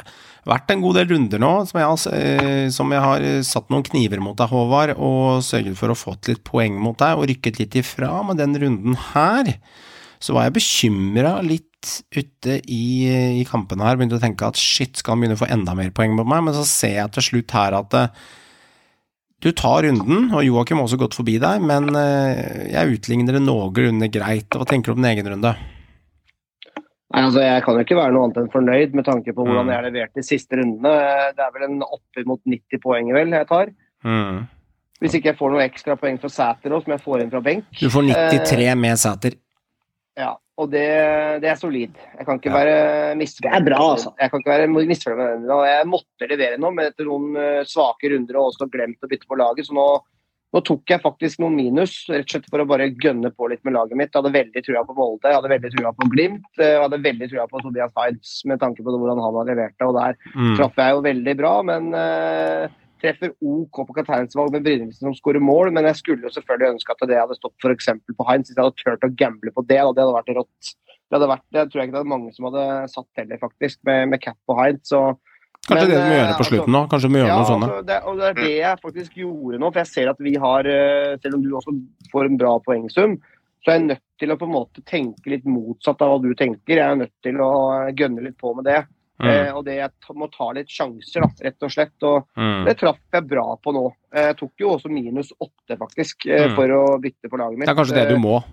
Vært 0.48 0.72
en 0.72 0.84
god 0.84 0.96
del 1.00 1.10
runder 1.12 1.42
nå 1.42 1.52
som 1.68 1.82
jeg, 1.82 1.90
har, 1.90 2.16
eh, 2.16 2.70
som 2.72 2.94
jeg 2.96 3.04
har 3.04 3.26
satt 3.44 3.68
noen 3.74 3.84
kniver 3.84 4.22
mot 4.24 4.38
deg, 4.40 4.52
Håvard, 4.54 4.96
og 4.96 5.44
sørget 5.46 5.76
for 5.80 5.92
å 5.92 5.98
få 6.00 6.16
litt 6.30 6.44
poeng 6.48 6.80
mot 6.80 6.98
deg, 7.00 7.20
og 7.20 7.28
rykket 7.32 7.60
litt 7.60 7.80
ifra. 7.82 8.14
Men 8.26 8.40
den 8.40 8.56
runden 8.62 8.96
her, 9.12 9.56
så 10.24 10.36
var 10.36 10.48
jeg 10.48 10.58
bekymra 10.60 11.40
litt 11.46 11.66
ute 12.16 12.60
i, 12.68 13.08
i 13.40 13.46
kampene 13.48 13.86
her. 13.88 14.00
Begynte 14.00 14.20
å 14.20 14.24
tenke 14.24 14.48
at 14.48 14.60
shit, 14.60 15.00
skal 15.00 15.16
han 15.16 15.24
begynne 15.24 15.40
å 15.40 15.44
få 15.44 15.52
enda 15.52 15.76
mer 15.78 15.94
poeng 15.96 16.18
på 16.20 16.28
meg? 16.28 16.44
Men 16.48 16.58
så 16.58 16.66
ser 16.68 16.98
jeg 16.98 17.16
til 17.16 17.28
slutt 17.30 17.56
her 17.56 17.78
at 17.80 17.98
eh, 18.00 18.22
du 19.40 19.52
tar 19.56 19.86
runden, 19.88 20.32
og 20.36 20.44
Joakim 20.44 20.82
har 20.82 20.90
også 20.90 21.00
gått 21.00 21.16
forbi 21.16 21.38
deg, 21.40 21.64
men 21.64 21.94
eh, 21.96 22.72
jeg 22.74 22.98
utligner 22.98 23.38
det 23.38 23.44
noenlunde 23.46 24.12
greit. 24.12 24.52
Hva 24.52 24.68
tenker 24.68 24.92
du 24.92 24.98
om 24.98 25.04
din 25.04 25.14
egen 25.14 25.32
runde? 25.32 25.54
Nei, 27.10 27.24
altså 27.26 27.42
Jeg 27.42 27.64
kan 27.66 27.74
jo 27.74 27.84
ikke 27.86 27.98
være 27.98 28.14
noe 28.14 28.24
annet 28.28 28.38
enn 28.38 28.52
fornøyd 28.54 28.94
med 28.94 29.06
tanke 29.08 29.34
på 29.34 29.42
hvordan 29.46 29.66
Mm. 29.66 29.70
jeg 29.72 29.78
har 29.80 29.88
levert 29.90 30.14
de 30.14 30.22
siste 30.24 30.56
rundene. 30.60 30.94
Det 31.36 31.42
er 31.46 31.52
vel 31.56 31.64
en 31.70 31.82
oppimot 31.82 32.42
90 32.46 32.80
poeng 32.84 33.14
vel 33.14 33.30
jeg 33.34 33.48
tar. 33.50 33.72
Mm. 34.06 34.44
Hvis 35.02 35.16
ikke 35.16 35.32
jeg 35.32 35.38
får 35.40 35.52
noe 35.56 35.64
ekstra 35.66 35.96
poeng 35.98 36.20
fra 36.22 36.30
Sæter 36.30 36.70
òg, 36.76 36.84
som 36.84 36.92
jeg 36.94 37.02
får 37.02 37.22
inn 37.24 37.32
fra 37.32 37.42
benk. 37.42 37.66
Du 37.80 37.90
får 37.90 38.04
93 38.14 38.76
med 38.78 38.98
Sæter. 39.00 39.38
Ja, 40.20 40.34
og 40.60 40.70
det, 40.70 40.84
det 41.42 41.48
er 41.50 41.56
solid. 41.56 41.94
Jeg 42.18 42.26
kan 42.28 42.38
ikke 42.38 42.52
Ja. 42.52 42.58
være 42.60 43.16
misfornøyd. 43.16 43.48
Det 43.50 43.58
er 43.62 43.66
bra, 43.70 43.80
altså. 43.96 44.14
Jeg 44.20 44.30
kan 44.30 44.40
ikke 44.42 44.52
være 44.52 44.68
misfornøyd 44.68 45.18
med 45.18 45.48
den. 45.48 45.66
Jeg 45.66 45.88
måtte 45.88 46.28
levere 46.30 46.58
nå, 46.60 46.72
men 46.76 46.86
etter 46.92 47.06
noen 47.08 47.36
eh, 47.40 47.64
svake 47.64 48.12
runder 48.12 48.36
og 48.38 48.52
også 48.52 48.70
glemt 48.70 49.00
å 49.02 49.08
bytte 49.10 49.26
på 49.30 49.38
laget. 49.40 49.66
Så 49.66 49.74
nå, 49.74 49.88
nå 50.54 50.62
tok 50.66 50.90
jeg 50.90 51.02
faktisk 51.04 51.40
noen 51.44 51.56
minus, 51.60 51.94
rett 52.10 52.26
og 52.26 52.32
slett 52.34 52.48
for 52.50 52.64
å 52.64 52.68
bare 52.68 52.88
gønne 52.98 53.30
på 53.38 53.50
litt 53.52 53.62
med 53.68 53.76
laget 53.76 53.98
mitt. 54.00 54.10
Jeg 54.14 54.24
hadde 54.24 54.34
veldig 54.34 54.64
trua 54.66 54.82
på 54.88 54.96
Molde, 54.98 55.30
jeg 55.30 55.38
hadde 55.38 55.52
veldig 55.54 55.72
trua 55.76 55.92
på 55.94 56.08
Glimt. 56.10 56.48
eh, 56.58 56.72
Jeg 56.74 56.82
hadde 56.82 57.02
veldig 57.06 57.30
trua 57.30 57.46
på 57.52 57.62
Tobias 57.62 57.94
Hides 58.00 58.32
med 58.50 58.60
tanke 58.60 58.82
på 58.84 58.90
hvordan 58.98 59.22
han 59.22 59.38
har 59.38 59.46
levert 59.52 59.76
det. 59.78 59.88
Og 59.88 59.94
der 60.00 60.16
Mm. 60.36 60.56
traff 60.58 60.76
jeg 60.76 60.96
jo 60.96 61.02
veldig 61.06 61.38
bra, 61.38 61.54
men 61.62 61.94
uh, 61.94 62.68
treffer 63.00 63.32
OK 63.42 63.86
på 63.88 63.94
kapteinsvalg 63.96 64.52
med 64.52 64.64
Brynildsen 64.66 65.06
som 65.06 65.14
skårer 65.14 65.40
mål. 65.40 65.72
Men 65.72 65.86
jeg 65.86 65.96
skulle 66.02 66.26
jo 66.26 66.34
selvfølgelig 66.34 66.74
ønske 66.76 66.92
at 66.98 67.08
det 67.08 67.20
hadde 67.22 67.38
stått 67.38 67.54
f.eks. 67.62 67.86
på 68.18 68.28
Heinz, 68.28 68.50
hvis 68.50 68.58
jeg 68.58 68.64
hadde 68.66 68.76
turt 68.82 69.06
å 69.08 69.16
gamble 69.16 69.52
på 69.54 69.68
det. 69.68 69.78
Da. 69.78 69.94
Det 69.94 70.02
hadde 70.04 70.18
vært 70.18 70.36
rått. 70.36 70.74
Det 71.10 71.18
hadde 71.18 71.30
vært, 71.30 71.46
det 71.54 71.62
tror 71.70 71.80
jeg 71.82 71.88
ikke 71.90 71.98
det 71.98 72.06
er 72.06 72.14
mange 72.18 72.34
som 72.34 72.46
hadde 72.50 72.66
satt 72.90 73.08
heller, 73.18 73.38
faktisk, 73.42 73.80
med, 73.86 74.10
med 74.10 74.22
cap 74.22 74.38
på 74.50 74.58
Heinz. 74.58 74.90
Så, 74.90 75.18
Kanskje 75.70 75.88
men, 75.88 75.90
det 75.90 75.96
du 75.96 76.04
må 76.10 76.14
eh, 76.14 76.20
gjøre 76.20 76.38
på 76.40 76.48
slutten 76.50 76.76
nå? 76.76 76.82
Kanskje 76.92 77.08
du 77.10 77.14
må 77.14 77.20
gjøre 77.22 77.32
ja, 77.32 77.40
noe 77.40 77.50
sånt? 77.50 77.64
altså, 77.70 77.82
det, 77.90 77.98
og 78.10 78.18
det 78.20 78.28
er 78.30 78.38
det 78.40 78.54
jeg 78.58 78.82
faktisk 78.84 79.18
gjorde 79.22 79.60
nå. 79.62 79.72
For 79.74 79.80
jeg 79.84 79.92
ser 79.94 80.10
at 80.14 80.24
vi 80.26 80.36
har, 80.46 80.70
eh, 80.74 81.18
selv 81.24 81.40
om 81.40 81.44
du 81.46 81.50
også 81.60 81.76
får 82.12 82.26
en 82.30 82.38
bra 82.42 82.54
poengsum, 82.66 83.18
så 83.64 83.72
er 83.74 83.76
jeg 83.80 83.88
nødt 83.90 84.06
til 84.20 84.32
å 84.32 84.38
på 84.40 84.48
en 84.48 84.56
måte 84.56 84.84
tenke 84.88 85.32
litt 85.34 85.46
motsatt 85.46 86.02
av 86.02 86.14
hva 86.14 86.22
du 86.24 86.32
tenker. 86.36 86.76
Jeg 86.80 86.86
er 86.86 86.96
nødt 87.02 87.16
til 87.24 87.42
å 87.44 87.52
gønne 87.92 88.24
litt 88.24 88.38
på 88.40 88.56
med 88.56 88.66
det. 88.66 88.86
Eh, 89.20 89.50
Mm. 89.52 89.58
og 89.58 89.66
det 89.66 89.74
jeg 89.76 90.16
må 90.16 90.30
ta 90.32 90.46
litt 90.56 90.70
sjanser, 90.72 91.20
da, 91.26 91.28
rett 91.44 91.64
og 91.68 91.72
slett. 91.74 91.92
Og 92.08 92.24
Mm. 92.38 92.64
det 92.66 92.78
traff 92.80 93.00
jeg 93.12 93.28
bra 93.28 93.58
på 93.60 93.74
nå. 93.76 93.92
Jeg 94.16 94.38
tok 94.38 94.52
jo 94.58 94.70
også 94.78 94.88
minus 94.90 95.34
åtte, 95.44 95.76
faktisk, 95.78 96.26
eh, 96.32 96.48
Mm. 96.48 96.56
for 96.56 96.68
å 96.72 97.02
bytte 97.02 97.28
på 97.30 97.38
laget 97.38 97.58
mitt. 97.60 97.68
Det 97.68 97.76
er 97.76 97.84
kanskje 97.84 97.96
det 98.00 98.08
du 98.08 98.16
Eh, 98.16 98.20
må. 98.24 98.44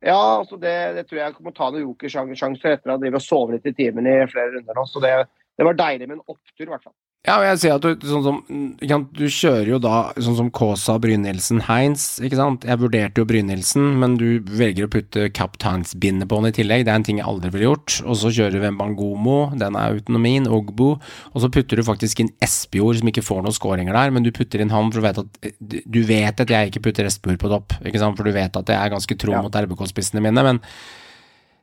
Ja, 0.00 0.38
altså 0.40 0.58
det, 0.58 0.94
det 0.94 1.08
tror 1.08 1.18
jeg 1.18 1.34
jeg 1.34 1.44
må 1.44 1.52
ta 1.54 1.70
noen 1.70 1.82
jokersjanser 1.94 2.72
etter 2.72 2.88
å 2.88 2.92
ha 2.92 2.98
drevet 2.98 3.16
og 3.16 3.20
sovet 3.20 3.52
litt 3.58 3.66
i 3.66 3.84
timen 3.84 4.06
i 4.06 4.26
flere 4.30 4.52
runder 4.54 4.74
nå. 4.78 4.84
Så 4.86 5.00
det, 5.02 5.26
det 5.58 5.66
var 5.66 5.76
deilig 5.78 6.06
med 6.08 6.20
en 6.20 6.24
opptur, 6.30 6.64
i 6.68 6.72
hvert 6.72 6.86
fall. 6.86 6.94
Ja, 7.26 7.34
og 7.40 7.44
jeg 7.48 7.58
sier 7.60 7.74
at 7.74 7.82
du, 7.82 8.04
sånn 8.06 8.22
som, 8.22 8.36
sant, 8.78 9.08
du 9.18 9.24
kjører 9.26 9.66
jo 9.72 9.78
da 9.82 9.94
sånn 10.22 10.36
som 10.38 10.50
Kaasa, 10.54 10.94
Brynildsen, 11.02 11.64
Heinz, 11.66 12.04
ikke 12.24 12.38
sant. 12.38 12.62
Jeg 12.64 12.78
vurderte 12.78 13.18
jo 13.20 13.26
Brynildsen, 13.28 13.88
men 13.98 14.14
du 14.20 14.38
velger 14.46 14.86
å 14.86 14.90
putte 14.92 15.26
kapteinsbindet 15.34 16.30
på 16.30 16.38
han 16.38 16.46
i 16.48 16.54
tillegg. 16.54 16.84
Det 16.86 16.92
er 16.94 17.00
en 17.00 17.06
ting 17.08 17.18
jeg 17.18 17.26
aldri 17.28 17.50
ville 17.52 17.66
gjort. 17.72 17.98
Og 18.06 18.16
så 18.22 18.30
kjører 18.32 18.54
du 18.54 18.62
Wembangomo, 18.62 19.36
den 19.58 19.76
er 19.76 19.96
autonomien, 19.98 20.46
Ogbo. 20.46 20.92
Og 21.34 21.42
så 21.42 21.50
putter 21.52 21.82
du 21.82 21.84
faktisk 21.90 22.22
inn 22.22 22.30
Espejord, 22.44 23.02
som 23.02 23.10
ikke 23.10 23.26
får 23.26 23.42
noen 23.44 23.58
skåringer 23.58 23.98
der, 23.98 24.14
men 24.14 24.24
du 24.24 24.30
putter 24.38 24.62
inn 24.62 24.72
han 24.72 24.92
for 24.94 25.02
du 25.02 25.08
vet 25.08 25.18
at 25.18 25.52
Du 25.90 26.00
vet 26.06 26.40
at 26.46 26.54
jeg 26.54 26.70
ikke 26.70 26.84
putter 26.86 27.10
Espejord 27.10 27.42
på 27.42 27.50
topp, 27.50 27.76
ikke 27.82 27.98
sant, 28.00 28.16
for 28.16 28.24
du 28.30 28.32
vet 28.38 28.56
at 28.62 28.72
jeg 28.72 28.78
er 28.78 28.94
ganske 28.94 29.18
tro 29.18 29.34
Ja. 29.34 29.42
mot 29.42 29.52
RBK-spissene 29.52 30.22
mine, 30.22 30.46
men 30.46 30.62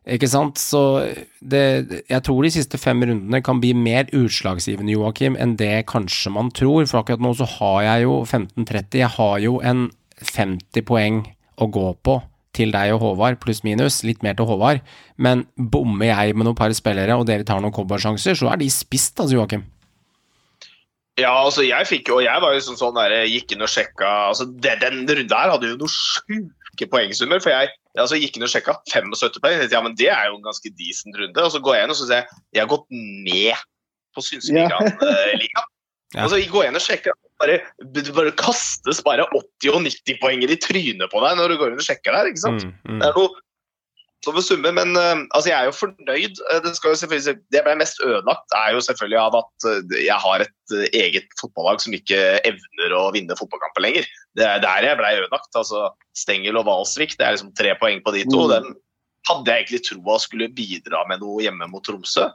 ikke 0.05 0.27
sant, 0.29 0.59
så 0.61 0.79
det, 1.41 1.63
jeg 2.11 2.21
tror 2.27 2.45
de 2.45 2.51
siste 2.53 2.77
fem 2.77 2.99
rundene 3.01 3.39
kan 3.41 3.57
bli 3.61 3.71
mer 3.73 4.05
utslagsgivende, 4.13 4.93
Joakim, 4.93 5.33
enn 5.41 5.55
det 5.57 5.87
kanskje 5.89 6.29
man 6.35 6.51
tror. 6.53 6.85
For 6.85 7.01
akkurat 7.01 7.23
nå 7.25 7.31
så 7.39 7.47
har 7.57 7.79
jeg 7.87 8.05
jo 8.05 8.19
15-30. 8.21 8.99
Jeg 9.01 9.11
har 9.15 9.39
jo 9.41 9.57
en 9.65 9.87
50 10.21 10.85
poeng 10.85 11.23
å 11.57 11.67
gå 11.73 11.87
på 12.05 12.19
til 12.55 12.69
deg 12.71 12.93
og 12.93 13.01
Håvard, 13.01 13.39
pluss 13.41 13.63
minus. 13.65 14.03
Litt 14.07 14.21
mer 14.23 14.37
til 14.37 14.47
Håvard. 14.47 14.83
Men 15.17 15.47
bommer 15.57 16.11
jeg 16.11 16.35
med 16.37 16.47
noen 16.47 16.57
par 16.57 16.73
spillere, 16.77 17.17
og 17.17 17.25
dere 17.27 17.47
tar 17.47 17.63
noen 17.63 17.73
cowboysjanser, 17.75 18.37
så 18.37 18.53
er 18.53 18.61
de 18.61 18.69
spist, 18.71 19.17
altså, 19.17 19.39
Joakim. 19.39 19.65
Ja, 21.17 21.31
altså 21.31 21.63
jeg 21.63 21.87
fikk 21.87 22.11
jo, 22.11 22.19
jeg 22.23 22.43
var 22.43 22.53
jo 22.53 22.61
sånn, 22.61 22.77
sånn 22.77 22.97
der, 22.97 23.21
gikk 23.31 23.55
inn 23.55 23.63
og 23.63 23.71
sjekka 23.71 24.07
altså 24.33 24.49
Den 24.51 24.81
runden 24.83 25.31
her 25.31 25.53
hadde 25.53 25.69
jo 25.69 25.77
noen 25.79 25.93
sjuke 25.93 26.89
poengsummer. 26.91 27.39
For 27.39 27.53
jeg 27.55 27.71
altså, 28.03 28.19
gikk 28.19 28.37
inn 28.37 28.47
og 28.47 28.51
sjekka 28.51 28.75
75 28.91 29.39
poeng. 29.43 29.61
Ja, 29.71 29.81
men 29.85 29.95
det 29.99 30.09
er 30.11 30.27
jo 30.29 30.39
en 30.39 30.45
ganske 30.45 30.71
decent 30.79 31.15
runde. 31.19 31.45
Og 31.45 31.53
så 31.53 31.61
går 31.63 31.77
jeg 31.77 31.87
inn 31.87 31.95
og 31.95 31.99
så 31.99 32.09
ser 32.09 32.23
jeg 32.23 32.41
jeg 32.57 32.65
har 32.65 32.73
gått 32.73 32.87
ned 32.91 33.63
på 34.15 34.25
Synseligaen. 34.25 34.91
eh, 35.11 35.31
ligaen. 35.39 35.71
Ja. 36.15 36.25
Altså, 36.25 36.37
så 36.39 36.51
går 36.51 36.65
jeg 36.65 36.73
inn 36.73 36.81
og 36.81 36.85
sjekker. 36.85 37.21
Bare, 37.43 37.55
det 37.95 38.05
bare 38.15 38.31
kastes 38.39 39.01
bare 39.03 39.25
80 39.35 39.73
og 39.73 39.81
90 39.83 40.21
poenger 40.21 40.53
i 40.53 40.59
trynet 40.63 41.11
på 41.11 41.23
deg 41.23 41.39
når 41.39 41.51
du 41.51 41.57
går 41.59 41.73
inn 41.73 41.81
og 41.81 41.87
sjekker 41.87 42.15
der. 42.15 42.29
ikke 42.31 42.45
sant? 42.45 42.63
Mm, 42.63 42.77
mm. 42.87 43.01
Det 43.01 43.09
er 43.09 43.17
noe 43.19 43.41
over 44.29 44.41
summer, 44.41 44.71
men 44.73 44.95
uh, 44.97 45.21
altså, 45.35 45.49
jeg 45.51 45.57
er 45.59 45.67
jo 45.69 45.75
fornøyd. 45.75 46.39
Eh, 46.51 46.61
Det, 46.63 46.75
skal 46.77 46.93
jo 46.93 46.99
selvfølgelig, 47.01 47.35
det 47.53 47.63
ble 47.65 47.75
mest 47.77 48.01
ødelagt, 48.01 48.55
er 48.57 48.73
jo 48.73 48.81
selvfølgelig 48.81 49.19
av 49.21 49.37
at 49.41 49.67
eh, 49.69 49.97
jeg 50.07 50.19
har 50.25 50.45
et 50.45 50.75
eh, 50.77 50.87
eget 51.03 51.27
fotballag 51.41 51.83
som 51.83 51.93
ikke 51.93 52.21
evner 52.47 52.95
å 52.97 53.03
vinne 53.15 53.37
fotballkamper 53.37 53.85
lenger. 53.85 54.07
Det 54.35 54.45
er 54.45 54.63
der 54.63 54.89
jeg 54.89 54.99
ble 54.99 55.11
ødelagt. 55.21 55.51
altså 55.55 55.89
Stengel 56.15 56.59
og 56.59 56.67
Valsvik, 56.67 57.15
det 57.19 57.25
er 57.25 57.35
liksom 57.35 57.53
tre 57.57 57.75
poeng 57.79 58.01
på 58.03 58.13
de 58.15 58.25
to. 58.27 58.45
Mm. 58.45 58.51
Den 58.53 58.73
hadde 59.29 59.51
jeg 59.51 59.63
egentlig 59.63 59.83
troa 59.87 60.17
skulle 60.21 60.51
bidra 60.53 61.03
med 61.09 61.23
noe 61.23 61.43
hjemme 61.43 61.69
mot 61.71 61.85
Tromsø. 61.85 62.27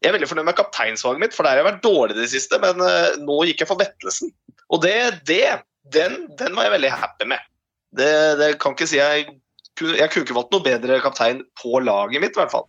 Jeg 0.00 0.10
er 0.10 0.16
veldig 0.16 0.30
fornøyd 0.30 0.48
med 0.48 0.56
kapteinsvalget 0.56 1.20
mitt, 1.20 1.34
for 1.36 1.44
der 1.44 1.56
har 1.56 1.60
jeg 1.60 1.68
vært 1.68 1.84
dårlig 1.84 2.16
i 2.16 2.22
det 2.22 2.30
siste, 2.32 2.56
men 2.62 2.80
uh, 2.80 3.16
nå 3.20 3.42
gikk 3.50 3.64
jeg 3.64 3.68
for 3.68 3.80
Vettelsen. 3.80 4.32
Og 4.72 4.80
det, 4.84 4.96
det 5.28 5.58
den, 5.92 6.22
den 6.40 6.56
var 6.56 6.68
jeg 6.68 6.76
veldig 6.78 6.92
happy 7.02 7.28
med. 7.28 7.48
Det, 7.96 8.12
det 8.40 8.54
kan 8.62 8.76
ikke 8.76 8.88
si 8.88 9.00
jeg 9.00 9.28
jeg 9.80 10.10
kunne 10.12 10.26
ikke 10.26 10.36
valgt 10.36 10.52
noe 10.52 10.64
bedre 10.64 10.98
kaptein 11.00 11.38
på 11.56 11.80
laget 11.80 12.20
mitt, 12.20 12.34
i 12.36 12.40
hvert 12.42 12.52
fall. 12.52 12.66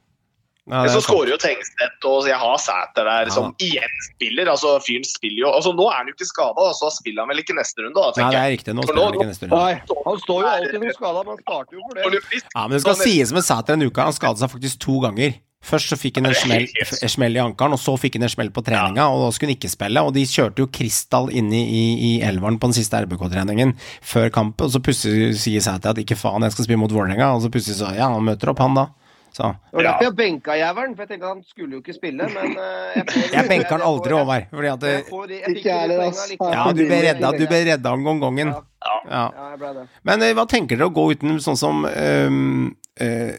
Ja, 0.69 0.83
så 0.93 0.99
skårer 1.01 1.31
jo 1.33 1.37
Tengstedt, 1.41 2.05
og 2.05 2.27
jeg 2.29 2.37
har 2.37 2.57
Sæter 2.61 3.03
der, 3.07 3.25
Ja. 3.25 3.33
som 3.33 3.55
igjen 3.57 3.95
spiller. 4.05 4.45
altså 4.53 4.75
Fyren 4.85 5.03
spiller 5.03 5.39
jo 5.47 5.49
altså 5.51 5.73
Nå 5.73 5.87
er 5.89 5.95
han 5.97 6.07
jo 6.07 6.13
ikke 6.13 6.27
skada, 6.29 6.67
så 6.77 6.91
spiller 6.93 7.23
han 7.25 7.29
vel 7.33 7.41
ikke 7.41 7.55
neste 7.57 7.81
runde, 7.81 7.97
da, 7.97 8.21
Nei, 8.21 8.31
det 8.31 8.39
er 8.41 8.51
riktig. 8.57 8.75
Nå 8.77 8.83
spiller 8.85 9.05
han 9.09 9.13
ikke 9.17 9.29
neste 9.31 9.49
runde. 9.49 9.57
Nei, 9.57 10.01
han 10.05 10.19
står 10.21 10.41
jo 10.45 10.47
alltid 10.53 10.79
noe 10.85 10.93
skada, 10.93 11.23
men 11.25 11.37
starter 11.41 11.73
jo 11.73 11.81
for 11.89 11.95
det. 12.13 12.43
Ja, 12.55 12.67
men 12.67 12.75
det 12.77 12.81
skal 12.85 12.95
sies 13.01 13.33
med 13.33 13.43
Sæter 13.43 13.73
en 13.73 13.87
uke. 13.89 14.01
Han 14.05 14.13
skadet 14.13 14.37
seg 14.43 14.53
faktisk 14.53 14.79
to 14.85 14.99
ganger. 15.01 15.33
Først 15.61 15.89
så 15.93 15.97
fikk 15.97 16.15
han 16.17 16.25
en 16.25 16.33
smell, 16.45 16.65
en 17.01 17.09
smell 17.09 17.35
i 17.37 17.41
ankelen, 17.41 17.73
og 17.73 17.81
så 17.81 17.97
fikk 17.97 18.15
han 18.17 18.23
en 18.29 18.29
smell 18.33 18.49
på 18.53 18.63
treninga, 18.65 19.09
og 19.09 19.25
da 19.25 19.33
skulle 19.33 19.51
han 19.51 19.57
ikke 19.57 19.69
spille. 19.73 20.01
Og 20.05 20.13
de 20.13 20.23
kjørte 20.29 20.61
jo 20.63 20.69
Kristall 20.73 21.29
inne 21.33 21.57
i, 21.57 21.83
i 21.97 22.21
elveren 22.25 22.57
på 22.61 22.69
den 22.69 22.77
siste 22.77 23.01
RBK-treningen 23.01 23.73
før 24.01 24.29
kampen, 24.33 24.65
og 24.65 24.71
så 24.73 24.81
plutselig 24.81 25.35
sier 25.41 25.61
Sæter 25.61 25.89
at 25.93 25.97
ikke 26.01 26.17
faen, 26.17 26.41
jeg 26.45 26.53
skal 26.53 26.65
spille 26.69 26.81
mot 26.81 26.93
Vålerenga, 26.93 27.33
og 27.35 27.41
så 27.41 27.49
plutselig 27.53 27.77
så 27.81 27.93
ja, 27.97 28.09
han 28.13 28.25
møter 28.25 28.49
opp, 28.53 28.61
han 28.61 28.77
da. 28.77 28.87
Så 29.31 29.43
Det 29.47 29.77
var 29.77 29.83
derfor 29.87 30.03
jeg 30.09 30.15
benka 30.17 30.55
jævelen, 30.59 30.95
for 30.95 31.03
jeg 31.05 31.09
tenkte 31.13 31.27
han 31.31 31.43
skulle 31.47 31.77
jo 31.77 31.81
ikke 31.81 31.93
spille, 31.95 32.25
men 32.33 32.55
eh, 32.57 32.95
jeg, 32.97 33.05
får- 33.07 33.35
jeg 33.37 33.47
benker 33.51 33.69
han 33.77 33.85
aldri, 33.87 34.15
Håvard, 34.17 34.47
fordi 34.51 34.71
at 34.73 34.79
det, 34.83 34.91
Jeg 34.97 35.05
får- 35.11 35.29
jeg 35.31 35.43
fikk 35.45 35.61
Ikke 35.61 35.77
heller, 35.79 36.01
ass. 36.09 36.25
Ja, 36.41 36.65
du 36.73 36.81
ble 36.89 36.99
redda, 37.05 37.31
du 37.37 37.45
ble 37.47 37.61
redda 37.69 37.93
om 37.95 38.03
gongongen. 38.03 38.51
Ja. 38.51 38.97
Ja. 39.07 39.23
Ja, 39.37 39.45
jeg 39.53 39.59
ble 39.63 39.71
det. 39.77 39.85
Men 40.03 40.21
eh, 40.27 40.33
hva 40.35 40.45
tenker 40.51 40.75
dere 40.81 40.89
å 40.91 40.93
gå 40.99 41.07
uten 41.15 41.39
sånn 41.39 41.57
som 41.57 41.85
ehm, 41.87 42.75
eh, 42.99 43.31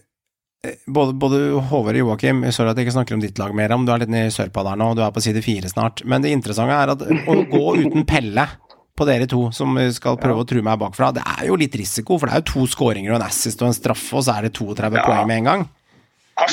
eh, 0.65 0.77
både, 0.89 1.13
både 1.19 1.43
Håvard 1.69 1.99
og 2.01 2.03
Joakim, 2.07 2.41
sorry 2.57 2.71
at 2.73 2.77
jeg 2.81 2.87
ikke 2.89 2.97
snakker 2.97 3.15
om 3.19 3.21
ditt 3.21 3.39
lag 3.43 3.53
mer, 3.55 3.73
om 3.77 3.85
du 3.85 3.93
er 3.93 3.99
litt 4.07 4.09
nede 4.17 4.31
i 4.33 4.35
sørpa 4.35 4.65
der 4.65 4.81
nå, 4.81 4.95
du 4.97 5.03
er 5.05 5.13
på 5.13 5.21
side 5.25 5.43
fire 5.45 5.69
snart. 5.69 6.05
Men 6.09 6.23
det 6.25 6.33
interessante 6.33 6.73
er 6.73 6.95
at 6.97 7.03
å 7.05 7.41
gå 7.53 7.65
uten 7.85 8.07
Pelle 8.09 8.49
på 8.93 9.07
dere 9.09 9.25
to 9.27 9.47
som 9.57 9.79
skal 9.97 10.19
prøve 10.21 10.43
å 10.45 10.47
true 10.47 10.63
meg 10.63 10.77
bakfra, 10.79 11.09
det 11.17 11.23
er 11.25 11.47
jo 11.49 11.55
litt 11.57 11.75
risiko, 11.81 12.19
for 12.21 12.29
det 12.29 12.35
er 12.37 12.43
jo 12.43 12.51
to 12.53 12.67
skåringer 12.69 13.15
og 13.15 13.21
en 13.23 13.25
assist 13.27 13.63
og 13.65 13.71
en 13.71 13.75
straffe, 13.77 14.13
og 14.19 14.23
så 14.27 14.35
er 14.37 14.43
det 14.47 14.53
32 14.59 14.91
poeng 15.01 15.27
med 15.31 15.39
en 15.41 15.49
gang. 15.49 15.63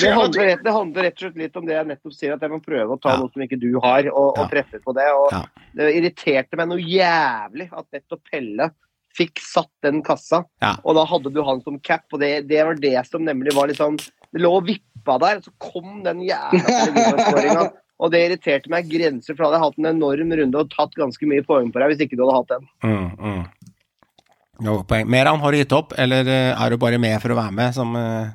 Det 0.02 0.12
handler, 0.12 0.46
rett, 0.46 0.64
det 0.64 0.72
handler 0.76 1.04
rett 1.08 1.16
og 1.16 1.24
slett 1.24 1.38
litt 1.40 1.56
om 1.58 1.66
det 1.66 1.74
jeg 1.78 1.88
nettopp 1.88 2.14
sier, 2.16 2.34
at 2.36 2.42
jeg 2.44 2.52
må 2.52 2.60
prøve 2.64 2.96
å 2.98 3.00
ta 3.02 3.14
Ja. 3.14 3.18
noe 3.22 3.32
som 3.32 3.42
ikke 3.46 3.60
du 3.62 3.80
har, 3.80 4.08
og, 4.12 4.38
og 4.38 4.50
treffe 4.52 4.82
på 4.84 4.94
det. 4.98 5.08
Og 5.16 5.32
Ja. 5.32 5.42
Det 5.76 5.88
irriterte 5.96 6.58
meg 6.60 6.68
noe 6.72 6.84
jævlig 6.84 7.70
at 7.72 7.86
nettopp 7.96 8.22
Pelle 8.32 8.72
fikk 9.16 9.40
satt 9.42 9.72
den 9.82 10.02
kassa, 10.04 10.44
Ja. 10.62 10.76
og 10.84 10.96
da 10.96 11.06
hadde 11.06 11.32
du 11.34 11.42
han 11.44 11.62
som 11.64 11.80
cap, 11.80 12.04
og 12.14 12.20
det, 12.20 12.48
det 12.48 12.64
var 12.66 12.76
det 12.76 13.06
som 13.08 13.24
nemlig 13.26 13.54
var 13.56 13.68
litt 13.68 13.78
sånn 13.80 13.98
Det 14.32 14.42
lå 14.44 14.52
og 14.60 14.68
vippa 14.68 15.16
der, 15.20 15.38
og 15.40 15.44
så 15.48 15.52
kom 15.58 16.04
den 16.04 16.20
jævla. 16.22 17.72
Og 18.00 18.12
det 18.14 18.20
irriterte 18.30 18.70
meg 18.72 18.86
grenser, 18.88 19.36
for 19.36 19.44
da 19.44 19.58
hadde 19.58 19.58
jeg 19.58 19.64
hatt 19.66 19.80
en 19.82 19.88
enorm 19.98 20.30
runde 20.40 20.56
og 20.62 20.70
tatt 20.72 20.94
ganske 20.96 21.28
mye 21.28 21.44
poeng 21.44 21.68
på 21.74 21.82
deg 21.82 21.90
hvis 21.92 22.04
ikke 22.06 22.16
du 22.16 22.22
hadde 22.24 22.38
hatt 22.38 22.54
den. 22.54 22.68
Mm, 22.86 23.10
mm. 23.20 24.86
Poeng. 24.88 25.10
Meran, 25.12 25.40
har 25.42 25.52
du 25.52 25.58
gitt 25.60 25.76
opp, 25.76 25.92
eller 26.00 26.28
eh, 26.32 26.54
er 26.56 26.70
du 26.70 26.78
bare 26.80 27.00
med 27.02 27.20
for 27.20 27.34
å 27.36 27.40
være 27.42 27.52
med 27.58 27.76
som 27.76 27.92
eh, 28.00 28.30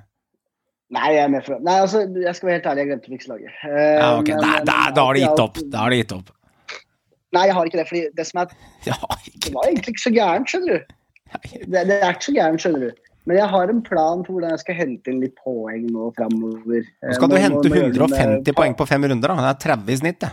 Nei, 0.92 1.12
jeg 1.14 1.24
er 1.24 1.28
med 1.32 1.44
for 1.46 1.58
Nei, 1.64 1.78
altså, 1.80 2.02
jeg 2.20 2.34
skal 2.36 2.46
være 2.48 2.58
helt 2.58 2.66
ærlig, 2.70 2.82
jeg 2.84 2.88
glemte 2.90 3.08
å 3.08 3.14
fikse 3.14 3.30
laget. 3.32 3.54
Eh, 3.64 3.94
Ja, 3.98 4.08
ok, 4.18 4.28
men- 4.28 4.66
da, 4.68 4.90
da 4.94 5.04
har 5.06 5.14
du 5.14 5.20
gitt 5.20 5.40
opp. 5.40 5.56
Da 5.72 5.78
har 5.78 5.90
du 5.90 5.96
gitt 5.96 6.12
opp. 6.12 6.30
Nei, 7.34 7.46
jeg 7.48 7.54
har 7.54 7.64
ikke 7.66 7.80
det. 7.80 7.88
fordi 7.88 8.02
det 8.14 8.26
som 8.26 8.40
er 8.42 8.52
Det 8.84 9.54
var 9.54 9.64
egentlig 9.66 9.94
ikke 9.94 10.04
så 10.04 10.12
gærent, 10.14 10.46
skjønner 10.52 10.76
du. 10.76 10.94
Det, 11.66 11.80
det 11.88 11.96
er 12.02 12.12
ikke 12.12 12.28
så 12.28 12.34
gærent, 12.36 12.60
skjønner 12.62 12.80
du. 12.84 13.02
Men 13.26 13.38
jeg 13.40 13.48
har 13.48 13.70
en 13.72 13.80
plan 13.82 14.20
for 14.24 14.36
hvordan 14.36 14.50
jeg 14.52 14.60
skal 14.60 14.74
hente 14.76 15.08
inn 15.10 15.20
litt 15.24 15.34
poeng 15.40 15.86
nå 15.90 16.10
framover. 16.14 16.84
Nå 16.84 17.14
skal 17.16 17.28
du 17.32 17.36
hente 17.40 17.70
150 17.72 18.52
poeng 18.54 18.76
på 18.76 18.86
fem 18.86 19.02
runder, 19.08 19.32
da. 19.32 19.36
Det 19.48 19.52
er 19.54 19.76
30 19.76 19.92
i 19.94 19.96
snitt, 20.02 20.20
det. 20.20 20.30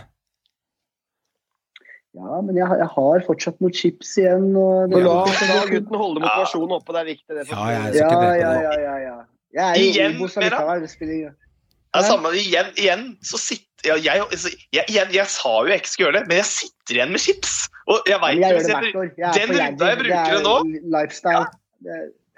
Ja, 2.12 2.40
men 2.44 2.52
jeg, 2.58 2.68
jeg 2.76 2.88
har 2.92 3.22
fortsatt 3.24 3.60
noen 3.64 3.72
chips 3.72 4.10
igjen. 4.20 4.50
Og 4.60 4.92
det, 4.92 5.00
la, 5.00 5.14
la 5.24 5.62
gutten 5.70 5.96
holde 5.96 6.20
motivasjonen 6.20 6.74
oppe, 6.76 6.92
det 6.92 7.00
er 7.00 7.08
viktig. 7.08 7.38
Det 7.38 7.46
Ja, 7.48 7.68
ja, 7.72 8.34
ja, 8.36 8.74
ja, 8.84 8.96
ja. 9.00 9.14
Jeg 9.52 9.86
Igjen, 9.90 10.16
Obos 10.16 10.36
Mera? 10.40 10.78
Det 10.80 10.90
spiller 10.90 11.14
ingen 11.14 11.34
Det 11.36 12.00
er 12.00 12.08
samme, 12.08 12.32
igjen, 12.40 12.72
igjen 12.80 13.04
så 13.26 13.40
sitter 13.40 13.68
ja, 13.82 13.96
jeg, 13.98 14.22
altså, 14.22 14.50
jeg, 14.72 14.84
igjen, 14.88 15.08
jeg 15.10 15.26
sa 15.26 15.52
jo 15.58 15.70
jeg 15.72 15.82
ikke 15.82 15.90
skulle 15.90 16.06
gjøre 16.06 16.20
det, 16.20 16.28
men 16.30 16.38
jeg 16.38 16.48
sitter 16.48 16.98
igjen 16.98 17.14
med 17.14 17.22
chips. 17.24 17.54
Og 17.90 18.06
jeg 18.06 18.20
vet, 18.22 18.36
jeg 18.38 18.42
gjør 18.42 18.58
hvis 18.58 18.68
det 18.68 18.74
jeg, 18.74 18.92
hvert. 18.94 19.16
Jeg 19.18 19.28
er 19.28 19.38
den 19.38 19.54
runda 19.58 19.88
jeg 19.90 19.98
bruker 20.02 20.36
det 20.36 20.42
nå 20.46 20.54
lifestyle. 20.94 21.46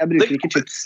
Jeg 0.00 0.10
bruker 0.14 0.32
ikke 0.38 0.50
chips. 0.54 0.78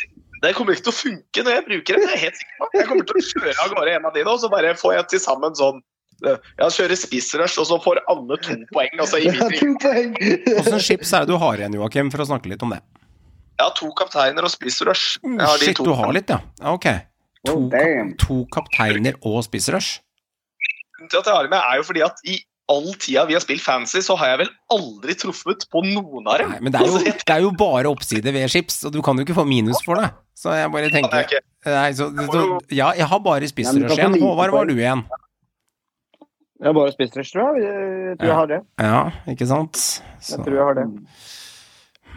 Det 0.43 0.51
kommer 0.55 0.75
ikke 0.75 0.87
til 0.89 0.95
å 0.95 0.99
funke 0.99 1.45
når 1.45 1.57
jeg 1.57 1.65
bruker 1.69 1.99
det. 1.99 2.03
det 2.03 2.09
er 2.09 2.17
jeg 2.17 2.25
helt 2.25 2.41
sikker 2.41 2.59
på. 2.59 2.69
Jeg 2.75 2.89
kommer 2.91 3.09
til 3.09 3.21
å 3.21 3.25
kjøre 3.29 3.55
av 3.55 3.73
gårde 3.75 3.95
en 3.95 4.11
av 4.11 4.19
de 4.19 4.27
nå, 4.27 4.35
så 4.43 4.51
bare 4.53 4.75
får 4.79 4.95
jeg 4.97 5.09
til 5.15 5.23
sammen 5.23 5.57
sånn 5.59 5.81
Jeg 6.27 6.75
kjører 6.75 6.99
spissrush, 6.99 7.59
og 7.63 7.67
så 7.71 7.79
får 7.83 8.03
alle 8.11 8.39
to 8.43 8.59
poeng. 8.75 8.95
Altså, 8.99 9.23
i 9.23 9.31
Ja, 9.31 9.47
to 9.55 9.75
poeng! 9.83 10.15
Åssen 10.59 10.83
chips 10.83 11.15
er 11.15 11.27
det 11.27 11.31
du 11.31 11.39
har 11.39 11.63
igjen, 11.63 11.79
Joakim, 11.79 12.11
for 12.15 12.27
å 12.27 12.31
snakke 12.33 12.51
litt 12.51 12.63
om 12.67 12.75
det? 12.75 12.83
Jeg 13.59 13.67
har 13.67 13.75
to 13.75 13.89
kapteiner 13.99 14.47
og 14.47 14.53
spissrush. 14.53 15.19
Oh, 15.27 15.35
de 15.35 15.65
shit, 15.65 15.77
to. 15.77 15.87
du 15.89 15.95
har 15.99 16.13
litt, 16.15 16.31
ja. 16.31 16.39
Ok. 16.71 16.87
To, 17.47 17.55
Oh, 17.55 18.13
to 18.19 18.37
kapteiner 18.53 19.17
og 19.27 19.41
spissrush? 19.47 19.99
Grunnen 20.95 21.11
til 21.11 21.21
at 21.21 21.27
jeg 21.31 21.35
har 21.35 21.49
med, 21.51 21.59
er 21.59 21.79
jo 21.81 21.87
fordi 21.87 22.03
at 22.07 22.23
i 22.27 22.39
all 22.69 22.89
tida 23.01 23.25
vi 23.29 23.37
har 23.37 23.43
spilt 23.43 23.63
fancy, 23.65 24.03
så 24.05 24.17
har 24.21 24.35
jeg 24.35 24.41
vel 24.43 24.51
aldri 24.75 25.15
truffet 25.19 25.65
på 25.73 25.83
noen 25.87 26.27
av 26.29 26.43
dem. 26.43 26.51
Nei, 26.53 26.59
men 26.67 26.75
det 26.75 26.83
er, 26.83 26.91
jo, 26.91 26.99
det 27.31 27.35
er 27.35 27.45
jo 27.47 27.53
bare 27.59 27.91
oppside 27.91 28.35
ved 28.35 28.51
chips, 28.53 28.83
og 28.85 28.95
du 28.95 29.01
kan 29.05 29.19
jo 29.19 29.25
ikke 29.27 29.39
få 29.39 29.47
minus 29.49 29.81
for 29.87 30.03
det. 30.03 30.11
Så 30.39 30.53
jeg 30.55 30.71
bare 30.71 30.91
er 30.91 30.95
tenker 30.95 31.41
Nei, 31.67 31.89
så, 31.99 32.11
så 32.15 32.43
Ja, 32.71 32.93
jeg 32.95 33.09
har 33.11 33.23
bare 33.25 33.49
spissrush 33.51 33.97
igjen. 33.97 34.21
Håvard, 34.23 34.53
hva 34.55 34.63
har 34.63 34.71
du 34.71 34.77
igjen? 34.77 35.03
Jeg 36.59 36.67
har 36.69 36.77
bare 36.77 36.95
spissrush, 36.95 37.33
tror 37.35 37.59
jeg. 37.59 37.65
Jeg 37.65 38.21
tror 38.21 38.29
jeg 38.29 38.39
har 38.39 38.53
det. 38.53 38.61
Ja, 38.83 39.01
ikke 39.31 39.47
sant? 39.51 39.79
Så, 39.79 40.37
Jeg 40.37 40.45
tror 40.47 40.59
jeg 40.59 40.69
har 40.69 40.79
det. 40.79 40.87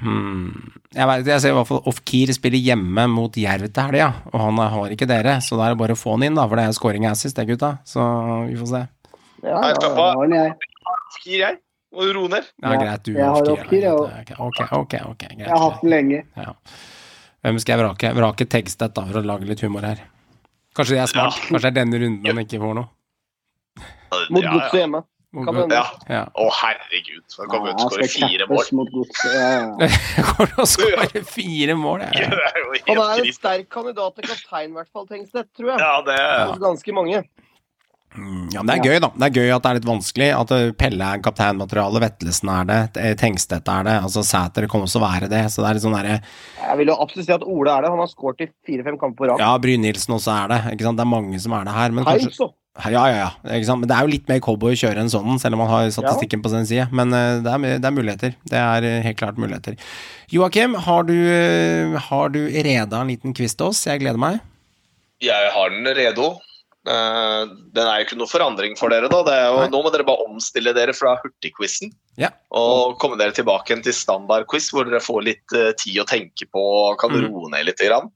Hmm. 0.01 0.71
Jeg, 0.91 1.07
vet, 1.07 1.29
jeg 1.31 1.43
ser 1.43 1.53
i 1.53 1.55
hvert 1.55 1.69
fall 1.69 1.85
Off-Keer 1.87 2.33
spiller 2.35 2.59
hjemme 2.61 3.05
mot 3.11 3.37
Jerv 3.37 3.69
til 3.71 3.87
helga, 3.87 4.09
og 4.31 4.43
han 4.43 4.61
har 4.75 4.95
ikke 4.95 5.07
dere, 5.09 5.37
så 5.45 5.59
da 5.59 5.67
er 5.67 5.75
det 5.75 5.81
bare 5.81 5.95
å 5.95 5.99
få 5.99 6.17
han 6.17 6.27
inn, 6.27 6.39
da, 6.39 6.47
for 6.49 6.59
det 6.59 6.67
er 6.67 6.77
scoring 6.77 7.07
assist, 7.09 7.37
det, 7.37 7.47
gutta. 7.49 7.75
Så 7.87 8.05
vi 8.49 8.57
får 8.59 8.71
se. 8.73 8.81
Ja, 9.41 9.57
Nei, 9.57 9.73
har 9.73 10.23
den 10.25 10.37
jeg. 10.37 11.59
Må 11.91 12.07
du 12.07 12.13
roe 12.15 12.31
ned. 12.31 12.47
Ja, 12.63 12.75
greit, 12.79 13.03
du 13.03 13.15
jeg 13.15 13.27
har 13.27 13.51
Off-Keer, 13.51 13.87
Off-Keer, 13.91 14.31
ja. 14.31 14.39
Ok, 14.39 14.61
ok, 14.67 14.97
ok, 15.11 15.27
greit. 15.27 15.45
Jeg 15.45 15.51
har 15.51 15.63
hatt 15.65 15.83
den 15.83 15.91
lenge. 15.91 16.23
Ja. 16.39 16.53
Hvem 17.41 17.59
skal 17.59 17.73
jeg 17.73 17.81
vrake? 17.81 18.11
Vrake 18.15 18.47
Tegstedt, 18.47 18.93
da, 18.95 19.03
for 19.07 19.19
å 19.19 19.25
lage 19.25 19.47
litt 19.49 19.63
humor 19.65 19.87
her. 19.87 20.03
Kanskje 20.77 20.95
det 20.95 21.01
er 21.03 21.09
smart? 21.11 21.39
Kanskje 21.49 21.65
det 21.65 21.71
er 21.71 21.77
denne 21.81 21.99
runden 21.99 22.29
han 22.31 22.43
ikke 22.45 22.61
får 22.61 22.77
noe? 22.77 22.87
Mot 24.31 24.45
Godset 24.45 24.77
hjemme. 24.77 25.01
Ja. 25.31 25.83
Ja. 26.11 26.23
Å, 26.35 26.45
herregud. 26.51 27.23
Han 27.39 27.47
kommer 27.47 27.69
Ja, 27.69 27.73
ut 27.73 27.79
og 27.79 27.83
han 27.85 27.91
skårer 27.93 28.09
fire 28.11 28.47
mål. 28.49 28.57
cappes 28.57 28.71
mot 28.75 28.89
godset. 28.91 29.35
Ja, 29.35 29.51
ja. 29.53 29.91
Går 30.31 30.49
det 30.51 30.57
å 30.59 30.65
skåre 30.67 31.21
fire 31.23 31.75
mål? 31.79 31.99
Det 32.03 32.09
Ja. 32.19 32.27
er 32.49 32.59
jo 32.59 32.73
Han 32.87 32.97
helt 32.97 33.21
er 33.21 33.23
en 33.29 33.37
sterk 33.37 33.69
kandidat 33.71 34.15
til 34.19 34.27
kaptein, 34.27 34.73
i 34.73 34.75
hvert 34.75 34.91
fall, 34.91 35.07
Tengstedt, 35.07 35.47
tror 35.55 35.71
jeg. 35.71 35.79
Ja, 35.79 35.93
det 36.03 36.17
er 36.19 36.59
ganske 36.59 36.93
mange. 36.97 37.23
Mm, 38.11 38.49
ja, 38.51 38.59
men 38.59 38.67
det 38.67 38.73
er 38.75 38.83
gøy, 38.91 38.99
da. 38.99 39.07
Det 39.15 39.23
er 39.29 39.35
gøy 39.39 39.49
at 39.55 39.63
det 39.63 39.69
er 39.69 39.77
litt 39.79 39.87
vanskelig. 39.87 40.25
At 40.35 40.49
eh, 40.51 40.71
Pelle 40.75 41.05
er 41.15 41.21
kapteinmateriale, 41.23 42.01
Vetlesen 42.03 42.49
er 42.51 42.65
det, 42.67 42.79
Tengstedt 43.21 43.69
er 43.71 43.85
det, 43.87 43.93
altså 44.03 44.19
Sæter 44.27 44.67
kommer 44.67 44.83
også 44.89 44.99
å 44.99 45.05
være 45.07 45.29
det. 45.31 45.45
Så 45.47 45.63
det 45.63 45.69
er 45.69 45.77
litt 45.79 45.85
sånn 45.85 45.95
derre 45.95 46.17
Jeg 46.59 46.77
vil 46.81 46.91
jo 46.91 46.97
absolutt 46.99 47.29
si 47.29 47.31
at 47.37 47.45
Ole 47.47 47.71
er 47.71 47.85
det. 47.87 47.93
Han 47.95 48.03
har 48.03 48.11
skåret 48.11 48.43
i 48.43 48.49
fire-fem 48.67 48.99
kamper 48.99 49.15
på 49.23 49.29
rad. 49.31 49.39
Ja, 49.39 49.53
Brynildsen 49.63 50.11
også 50.17 50.35
er 50.43 50.51
det. 50.51 50.59
Ikke 50.75 50.89
sant? 50.89 50.99
Det 50.99 51.05
er 51.07 51.13
mange 51.15 51.39
som 51.39 51.55
er 51.55 51.63
det 51.71 51.77
her. 51.79 51.95
Men 51.95 52.03
kanskje 52.03 52.27
Heinz 52.27 52.41
òg. 52.43 52.51
Ja, 52.79 53.03
ja, 53.11 53.15
ja. 53.19 53.29
Ikke 53.57 53.67
sant? 53.67 53.81
Men 53.83 53.89
det 53.91 53.95
er 53.97 54.05
jo 54.05 54.11
litt 54.13 54.29
mer 54.31 54.39
cowboy 54.43 54.71
å 54.71 54.79
kjøre 54.79 55.01
en 55.03 55.09
sånn, 55.11 55.35
selv 55.41 55.57
om 55.57 55.61
man 55.65 55.67
har 55.71 55.89
statistikken 55.91 56.39
på 56.43 56.51
sin 56.53 56.63
side. 56.69 56.85
Men 56.95 57.11
uh, 57.11 57.41
det, 57.43 57.51
er, 57.51 57.81
det 57.83 57.89
er 57.89 57.95
muligheter. 57.97 58.37
Det 58.47 58.61
er 58.61 58.87
eh, 58.87 59.01
helt 59.03 59.19
klart 59.19 59.41
muligheter. 59.41 59.75
Joakim, 60.31 60.77
har 60.87 61.03
du, 61.03 61.11
uh, 61.17 61.97
har 62.07 62.31
du 62.31 62.39
reda 62.47 63.01
en 63.03 63.11
liten 63.11 63.35
quiz 63.35 63.57
til 63.59 63.67
oss? 63.73 63.83
Jeg 63.89 63.99
gleder 64.05 64.21
meg. 64.23 64.39
Jeg 65.21 65.51
har 65.53 65.75
den 65.75 65.91
redo. 65.99 66.29
Eh, 66.81 67.41
den 67.75 67.85
er 67.85 67.99
jo 67.99 68.05
ikke 68.07 68.17
noe 68.17 68.31
forandring 68.31 68.73
for 68.79 68.89
dere, 68.89 69.11
da. 69.11 69.19
Det 69.27 69.35
er 69.37 69.43
jo, 69.51 69.67
nå 69.69 69.83
må 69.85 69.91
dere 69.93 70.07
bare 70.07 70.23
omstille 70.31 70.71
dere 70.73 70.95
fra 70.97 71.11
hurtigquizen 71.21 71.91
Ja. 72.17 72.31
og 72.57 72.95
komme 73.03 73.19
dere 73.19 73.35
tilbake 73.37 73.75
til 73.85 73.93
standardquiz, 73.93 74.71
hvor 74.73 74.87
dere 74.89 75.03
får 75.03 75.21
litt 75.27 75.53
tid 75.77 75.99
å 76.01 76.07
tenke 76.09 76.47
på 76.49 76.63
og 76.79 76.97
kan 77.03 77.13
Mm. 77.13 77.27
roe 77.27 77.51
ned 77.53 77.67
litt. 77.69 77.83
Grann. 77.85 78.09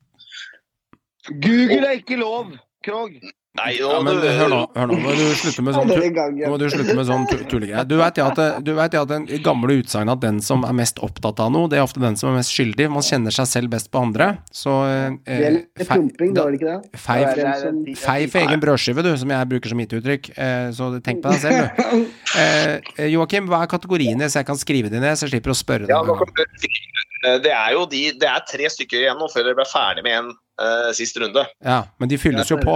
Google 1.29 1.85
er 1.91 1.99
ikke 1.99 2.17
lov, 2.17 2.55
Krog. 2.85 3.19
Nei, 3.55 3.69
Ja, 3.79 4.01
men 4.03 4.17
du, 4.19 4.25
hør 4.27 4.49
nå, 4.51 4.57
hør 4.75 4.87
nå. 4.89 4.95
Nå 4.97 5.01
må 5.05 5.11
du 5.15 5.23
slutte 5.39 5.63
med 5.63 5.75
sånn 5.77 5.91
Ja, 5.95 6.25
ja. 6.41 6.49
Må 6.51 6.57
du 6.59 6.65
slutte 6.69 6.95
med 6.97 7.07
sånn 7.07 7.23
tullegreier. 7.31 7.85
Du 7.87 7.95
vet 7.99 8.17
ja 8.19 8.25
at, 8.31 8.41
du 8.65 8.71
vet 8.75 8.97
ja 8.97 9.03
at 9.05 9.11
den 9.13 9.25
gamle 9.45 9.77
utsagnet 9.79 10.17
at 10.17 10.23
den 10.25 10.41
som 10.43 10.65
er 10.67 10.75
mest 10.75 10.99
opptatt 11.05 11.39
av 11.39 11.53
noe, 11.55 11.69
det 11.71 11.79
er 11.79 11.85
ofte 11.85 12.01
den 12.03 12.17
som 12.19 12.33
er 12.33 12.37
mest 12.41 12.51
skyldig. 12.51 12.89
Man 12.91 13.05
kjenner 13.05 13.31
seg 13.35 13.47
selv 13.47 13.71
best 13.71 13.87
på 13.93 14.01
andre. 14.03 14.27
Så 14.51 14.73
Det 15.23 15.37
eh, 15.37 15.45
er 15.47 15.87
fei- 16.99 17.21
Fei 17.95 18.27
for 18.27 18.41
egen 18.43 18.59
brødskive, 18.63 19.03
du, 19.05 19.11
som 19.17 19.31
jeg 19.35 19.49
bruker 19.53 19.71
som 19.71 19.79
IT-uttrykk. 19.85 20.29
Eh, 20.35 20.67
så 20.75 20.89
tenk 21.05 21.23
på 21.23 21.31
deg 21.31 21.43
selv, 21.45 21.63
du. 21.63 22.05
Eh, 22.35 22.81
eh, 22.99 23.05
Joakim, 23.13 23.45
hva 23.47 23.61
er 23.63 23.69
kategoriene, 23.71 24.27
så 24.27 24.41
jeg 24.41 24.47
kan 24.49 24.57
skrive 24.59 24.89
de 24.91 24.99
ned, 24.99 25.15
så 25.15 25.23
jeg 25.23 25.37
slipper 25.37 25.53
å 25.53 25.55
spørre 25.55 25.87
deg. 25.87 26.49
si- 26.59 26.67
eh, 27.23 27.37
det 27.45 27.53
er 27.55 27.71
jo 27.77 27.85
de, 27.87 28.01
det 28.19 28.27
er 28.27 28.43
tre 28.49 28.67
stykker 28.73 29.05
igjen 29.05 29.15
nå 29.21 29.29
før 29.31 29.47
dere 29.47 29.55
ble 29.61 29.65
ferdig 29.69 30.03
med 30.03 30.17
en 30.19 30.27
eh, 30.59 30.89
sist 30.97 31.15
runde. 31.23 31.45
Ja, 31.63 31.85
men 32.01 32.11
de 32.11 32.19
fylles 32.19 32.51
jo 32.51 32.57
på. 32.59 32.75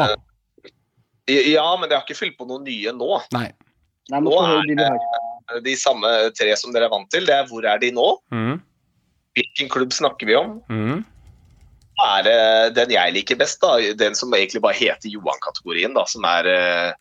Ja, 1.30 1.68
men 1.80 1.90
jeg 1.90 1.98
har 1.98 2.06
ikke 2.06 2.18
fylt 2.18 2.38
på 2.40 2.48
noen 2.50 2.66
nye 2.68 2.94
nå. 2.96 3.20
Nei. 3.36 3.50
Nei, 4.10 4.22
Nå 4.26 4.34
er 4.42 4.66
det 4.66 4.88
er 4.88 4.98
de. 4.98 5.62
De 5.66 5.74
samme 5.82 6.10
tre 6.38 6.52
som 6.58 6.74
dere 6.74 6.86
er 6.86 6.94
vant 6.94 7.10
til. 7.14 7.26
Det 7.26 7.34
er 7.34 7.48
hvor 7.50 7.66
er 7.66 7.80
de 7.82 7.90
nå? 7.94 8.08
Mm, 8.34 8.60
Hvilken 9.38 9.70
klubb 9.72 9.94
snakker 9.96 10.30
vi 10.30 10.36
om? 10.38 10.60
mm. 10.70 11.00
er 12.06 12.24
det 12.26 12.40
den 12.78 12.94
jeg 12.94 13.14
liker 13.16 13.38
best, 13.40 13.60
da, 13.62 13.78
den 13.98 14.18
som 14.18 14.34
egentlig 14.34 14.62
bare 14.62 14.78
heter 14.78 15.10
Johan-kategorien, 15.10 15.94
da, 15.98 16.06
som 16.10 16.26
er 16.28 16.50
eh, 16.50 16.92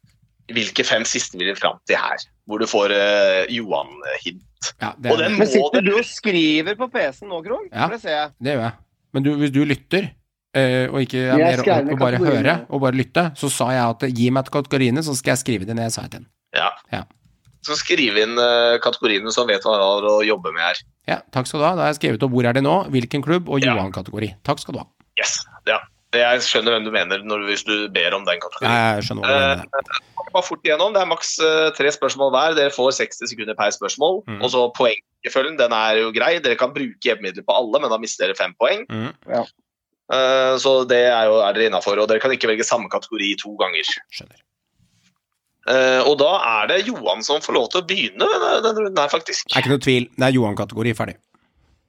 hvilke 0.54 0.84
fem 0.86 1.04
siste 1.08 1.38
vil 1.38 1.50
vi 1.52 1.56
fram 1.58 1.80
til 1.88 2.00
her? 2.00 2.24
Hvor 2.48 2.60
du 2.62 2.66
får 2.68 2.92
uh, 2.96 3.44
Johan-hint. 3.52 4.44
Ja, 4.80 4.94
det, 4.96 5.12
Og 5.12 5.20
den 5.20 5.36
Men 5.38 5.50
sitter 5.50 5.84
du 5.84 5.92
og 5.98 6.06
skriver 6.08 6.78
på 6.78 6.88
PC-en 6.92 7.28
nå, 7.30 7.42
Krog? 7.44 7.66
Ja. 7.68 7.88
Det 7.92 8.00
ser 8.02 8.14
jeg. 8.14 8.30
det 8.40 8.54
gjør 8.54 8.64
jeg. 8.64 8.76
Men 9.12 9.26
du, 9.26 9.30
hvis 9.40 9.52
du 9.54 9.60
lytter, 9.68 10.08
eh, 10.54 10.86
og 10.88 11.00
ikke 11.04 11.20
er 11.28 11.36
mer 11.40 11.62
opp 11.64 11.92
og 11.92 11.98
bare 12.00 12.18
høre, 12.22 12.54
og 12.70 12.80
bare 12.86 12.96
lytte, 12.98 13.24
så 13.36 13.50
sa 13.52 13.70
jeg 13.74 13.84
at 13.84 14.08
gi 14.16 14.30
meg 14.34 14.48
kategoriene, 14.54 15.02
så 15.04 15.14
skal 15.18 15.34
jeg 15.36 15.42
skrive 15.44 15.68
det 15.68 15.76
ned, 15.76 15.90
sa 15.92 16.06
jeg 16.06 16.10
til. 16.18 16.26
Ja. 16.56 16.70
Ja. 16.92 17.04
Så 17.66 17.74
skriv 17.76 18.16
inn 18.16 18.38
uh, 18.38 18.78
kategoriene 18.80 19.28
han 19.34 19.48
vet 19.50 19.64
hva 19.66 19.74
han 19.74 19.82
har 19.82 20.06
å 20.08 20.16
jobbe 20.24 20.52
med 20.54 20.62
her. 20.62 20.78
Ja, 21.10 21.18
takk 21.34 21.48
skal 21.50 21.60
du 21.60 21.66
ha. 21.66 21.74
Da 21.76 21.82
har 21.84 21.92
jeg 21.92 21.98
skrevet 22.00 22.22
opp 22.24 22.32
hvor 22.32 22.46
er 22.48 22.54
det 22.56 22.62
nå, 22.64 22.74
hvilken 22.94 23.24
klubb 23.24 23.48
og 23.50 23.60
Ja. 23.60 23.74
Johan-kategori. 23.74 24.30
Takk 24.46 24.62
skal 24.62 24.76
du 24.76 24.80
ha. 24.84 24.86
Yes, 25.18 25.40
ja. 25.68 25.80
Jeg 26.16 26.40
skjønner 26.46 26.72
hvem 26.72 26.86
du 26.86 26.90
mener 26.94 27.20
når, 27.26 27.42
hvis 27.50 27.66
du 27.68 27.74
ber 27.92 28.14
om 28.16 28.24
den 28.24 28.38
Ja, 28.38 28.40
kategorien. 28.46 28.76
jeg 28.96 29.04
skjønner 29.08 29.26
hva 29.28 29.34
du 29.36 29.66
mener. 29.66 29.98
Bare 30.32 30.44
fort 30.46 30.64
igjennom. 30.64 30.94
Det 30.94 31.02
er 31.02 31.08
maks 31.10 31.34
eh, 31.44 31.68
tre 31.76 31.90
spørsmål 31.92 32.30
hver. 32.32 32.54
Dere 32.56 32.72
får 32.72 32.94
60 33.02 33.28
sekunder 33.34 33.56
per 33.58 33.74
spørsmål. 33.76 34.22
Mm. 34.28 34.38
Og 34.40 34.52
så 34.54 34.62
poengfølgen, 34.78 35.58
den 35.60 35.74
er 35.76 36.00
jo 36.00 36.08
grei. 36.16 36.38
Dere 36.44 36.56
kan 36.60 36.72
bruke 36.72 37.04
hjelpemidler 37.04 37.44
på 37.44 37.56
alle, 37.56 37.80
men 37.84 37.92
da 37.92 37.98
mister 38.00 38.24
dere 38.24 38.38
fem 38.38 38.54
poeng. 38.56 38.86
Mm, 38.88 39.10
Eh, 39.28 39.50
så 40.58 40.72
det 40.88 41.02
er, 41.10 41.24
jo, 41.28 41.38
er 41.44 41.52
dere 41.56 41.68
innafor. 41.68 41.98
Og 42.00 42.08
dere 42.08 42.20
kan 42.22 42.32
ikke 42.32 42.48
velge 42.48 42.64
samme 42.64 42.88
kategori 42.92 43.34
to 43.42 43.52
ganger. 43.60 43.84
skjønner. 44.14 44.38
Eh, 45.68 46.00
og 46.08 46.14
da 46.22 46.30
er 46.62 46.68
det 46.70 46.78
Johan 46.86 47.20
som 47.26 47.42
får 47.44 47.52
lov 47.58 47.66
til 47.72 47.82
å 47.82 47.86
begynne 47.88 48.24
denne, 48.24 48.70
runden 48.78 48.96
her, 49.02 49.10
faktisk. 49.12 49.50
Det 49.50 49.58
er 49.58 49.66
ikke 49.66 49.74
noe 49.74 49.84
tvil. 49.84 50.06
Det 50.16 50.24
er 50.30 50.36
Johan-kategori, 50.38 50.94
ferdig. 50.96 51.16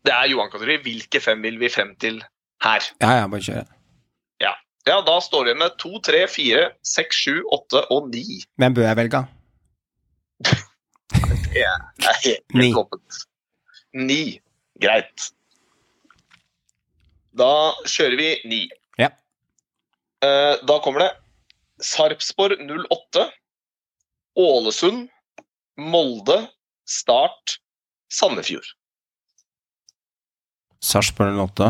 Det 0.08 0.16
er 0.16 0.28
Johan-kategori. 0.34 0.76
Hvilke 0.84 1.22
fem 1.24 1.42
vil 1.48 1.60
vi 1.62 1.70
frem 1.72 1.94
til 2.04 2.20
her? 2.66 2.90
Ja, 3.00 3.14
ja, 3.22 3.28
bare 3.32 3.46
kjøre. 3.46 3.64
Ja, 4.44 4.52
ja, 4.90 5.00
da 5.08 5.16
står 5.24 5.48
vi 5.52 5.56
med 5.62 5.78
to, 5.80 5.94
tre, 6.04 6.26
fire, 6.32 6.70
seks, 6.84 7.24
sju, 7.24 7.40
åtte 7.56 7.86
og 7.96 8.12
ni. 8.12 8.42
Hvem 8.60 8.76
bør 8.76 8.90
jeg 8.90 9.00
velge? 9.00 9.24
Det 11.50 11.64
er 11.66 12.20
helt 12.24 12.54
Ni. 12.56 12.70
åpent. 12.78 13.24
Ni. 13.98 14.22
Greit. 14.84 15.32
Da 17.40 17.52
kjører 17.88 18.18
vi 18.20 18.30
ni. 18.50 18.62
Ja. 19.00 19.12
Eh, 20.26 20.56
da 20.68 20.80
kommer 20.84 21.06
det 21.06 21.12
Sarpsborg 21.80 22.60
08, 22.68 23.30
Ålesund, 24.40 25.08
Molde, 25.80 26.42
Start, 26.84 27.60
Sandefjord. 28.12 28.68
Sarpsborg 30.84 31.40
08, 31.40 31.70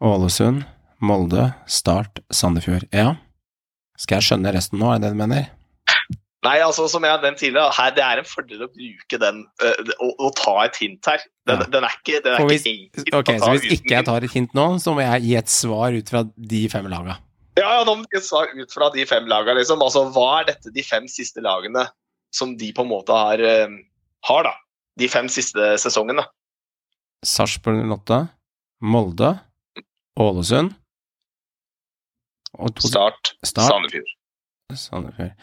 Ålesund, 0.00 0.64
Molde, 1.02 1.50
Start, 1.66 2.22
Sandefjord. 2.32 2.88
Ja. 2.92 3.16
Skal 4.00 4.20
jeg 4.20 4.30
skjønne 4.30 4.54
resten 4.56 4.80
nå, 4.80 4.88
er 4.88 5.02
det 5.02 5.10
det 5.10 5.16
du 5.16 5.20
mener? 5.20 5.50
Nei, 6.42 6.56
altså 6.58 6.88
som 6.90 7.04
jeg 7.06 7.12
har 7.14 7.20
nevnt 7.22 7.38
tidligere, 7.38 7.70
her, 7.76 7.92
det 7.94 8.02
er 8.02 8.18
en 8.18 8.26
fordel 8.26 8.64
å 8.64 8.68
bruke 8.72 9.18
den 9.22 9.44
eh, 9.62 9.90
og, 10.02 10.10
og 10.26 10.32
ta 10.40 10.54
et 10.64 10.78
hint 10.82 11.06
her. 11.06 11.22
Den, 11.46 11.60
Ja. 11.62 11.66
den 11.70 11.84
er 11.86 11.94
ikke, 12.00 12.18
den 12.24 12.34
er 12.34 12.48
hvis, 12.48 12.64
ikke 12.66 13.04
enkel 13.04 13.18
ok, 13.20 13.30
å 13.30 13.38
så 13.44 13.50
hvis 13.52 13.62
uten 13.68 13.76
ikke 13.76 13.94
jeg 13.94 14.06
tar 14.08 14.26
et 14.26 14.34
hint 14.34 14.56
nå, 14.58 14.64
så 14.82 14.94
må 14.96 15.04
jeg 15.04 15.22
gi 15.28 15.36
et 15.38 15.52
svar 15.54 15.94
ut 15.94 16.10
fra 16.10 16.24
de 16.54 16.62
fem 16.72 16.88
laga. 16.90 17.16
Ja, 17.60 17.68
ja, 17.78 17.84
nå 17.86 17.94
må 18.00 18.08
vi 18.10 18.20
svare 18.24 18.56
ut 18.58 18.72
fra 18.74 18.88
de 18.94 19.04
fem 19.06 19.26
lagene. 19.30 19.58
Liksom. 19.60 19.82
Altså, 19.84 20.02
hva 20.14 20.26
er 20.40 20.50
dette 20.50 20.72
de 20.74 20.82
fem 20.86 21.06
siste 21.10 21.42
lagene 21.44 21.86
som 22.34 22.56
de 22.58 22.72
på 22.74 22.82
en 22.86 22.90
måte 22.90 23.14
har, 23.14 23.38
eh, 23.44 23.74
har 24.30 24.46
da? 24.48 24.54
De 24.98 25.08
fem 25.08 25.28
siste 25.30 25.74
sesongene. 25.80 26.24
Sarpsborg 27.22 27.84
08, 27.86 28.22
Molde, 28.82 29.34
Ålesund 30.18 30.74
og 32.58 32.74
to 32.76 32.88
Start, 32.88 33.30
Start. 33.46 33.68
Sandefjord. 33.70 34.10
Sandefjord. 34.74 35.36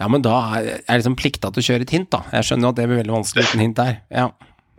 Ja, 0.00 0.08
men 0.08 0.22
da 0.24 0.32
er 0.56 0.66
jeg 0.70 1.02
liksom 1.02 1.16
plikta 1.20 1.50
til 1.52 1.60
å 1.60 1.66
kjøre 1.66 1.84
et 1.84 1.92
hint, 1.92 2.08
da. 2.14 2.22
Jeg 2.32 2.48
skjønner 2.48 2.66
jo 2.66 2.72
at 2.72 2.78
det 2.80 2.86
blir 2.88 3.00
veldig 3.02 3.12
vanskelig 3.18 3.44
uten 3.50 3.60
hint 3.66 3.76
der. 3.76 3.98
Ja, 4.08 4.30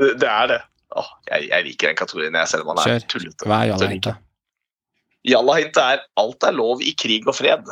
Det, 0.02 0.16
det 0.24 0.30
er 0.32 0.48
det. 0.50 0.60
Åh, 0.98 1.10
jeg, 1.30 1.46
jeg 1.52 1.66
liker 1.68 1.92
den 1.92 2.00
kategorien, 2.00 2.36
jeg, 2.36 2.50
selv 2.52 2.66
om 2.66 2.74
man 2.74 2.82
er 2.90 3.06
tullete. 3.08 3.46
hva 3.46 3.60
er 3.62 3.70
Så 3.70 3.72
jalla 3.72 3.78
liker 3.86 3.94
hintet? 3.96 4.28
Jalla-hintet 5.30 5.78
er 5.84 6.00
'alt 6.18 6.44
er 6.50 6.56
lov 6.58 6.82
i 6.82 6.96
krig 6.98 7.28
og 7.30 7.36
fred'. 7.38 7.70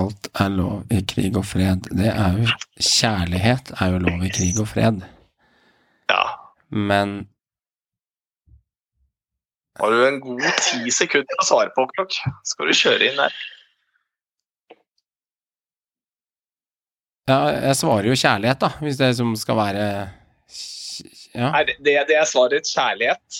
Alt 0.00 0.28
er 0.40 0.48
lov 0.48 0.88
i 0.90 1.02
krig 1.04 1.36
og 1.36 1.44
fred. 1.44 1.84
Det 1.92 2.08
er 2.08 2.38
jo 2.40 2.46
Kjærlighet 2.80 3.74
er 3.76 3.90
jo 3.92 3.98
lov 4.06 4.22
i 4.24 4.30
krig 4.32 4.56
og 4.62 4.68
fred. 4.70 5.02
Ja. 6.08 6.22
Men 6.72 7.28
Har 9.80 9.90
du 9.92 10.06
en 10.06 10.20
god 10.20 10.48
ti 10.64 10.90
sekunder 10.92 11.40
å 11.40 11.44
svare 11.44 11.70
på, 11.76 11.84
Klokk? 11.92 12.16
skal 12.44 12.66
du 12.68 12.72
kjøre 12.76 13.10
inn 13.10 13.20
der. 13.20 13.36
Jeg 17.68 17.78
svarer 17.78 18.08
jo 18.10 18.16
kjærlighet, 18.18 18.60
da, 18.62 18.68
hvis 18.82 18.98
det 19.00 19.08
som 19.18 19.32
skal 19.38 19.58
være 19.58 19.86
Ja, 21.32 21.48
Nei, 21.54 21.62
det, 21.70 21.94
det 22.10 22.16
er 22.18 22.28
svaret 22.28 22.68
kjærlighet. 22.68 23.38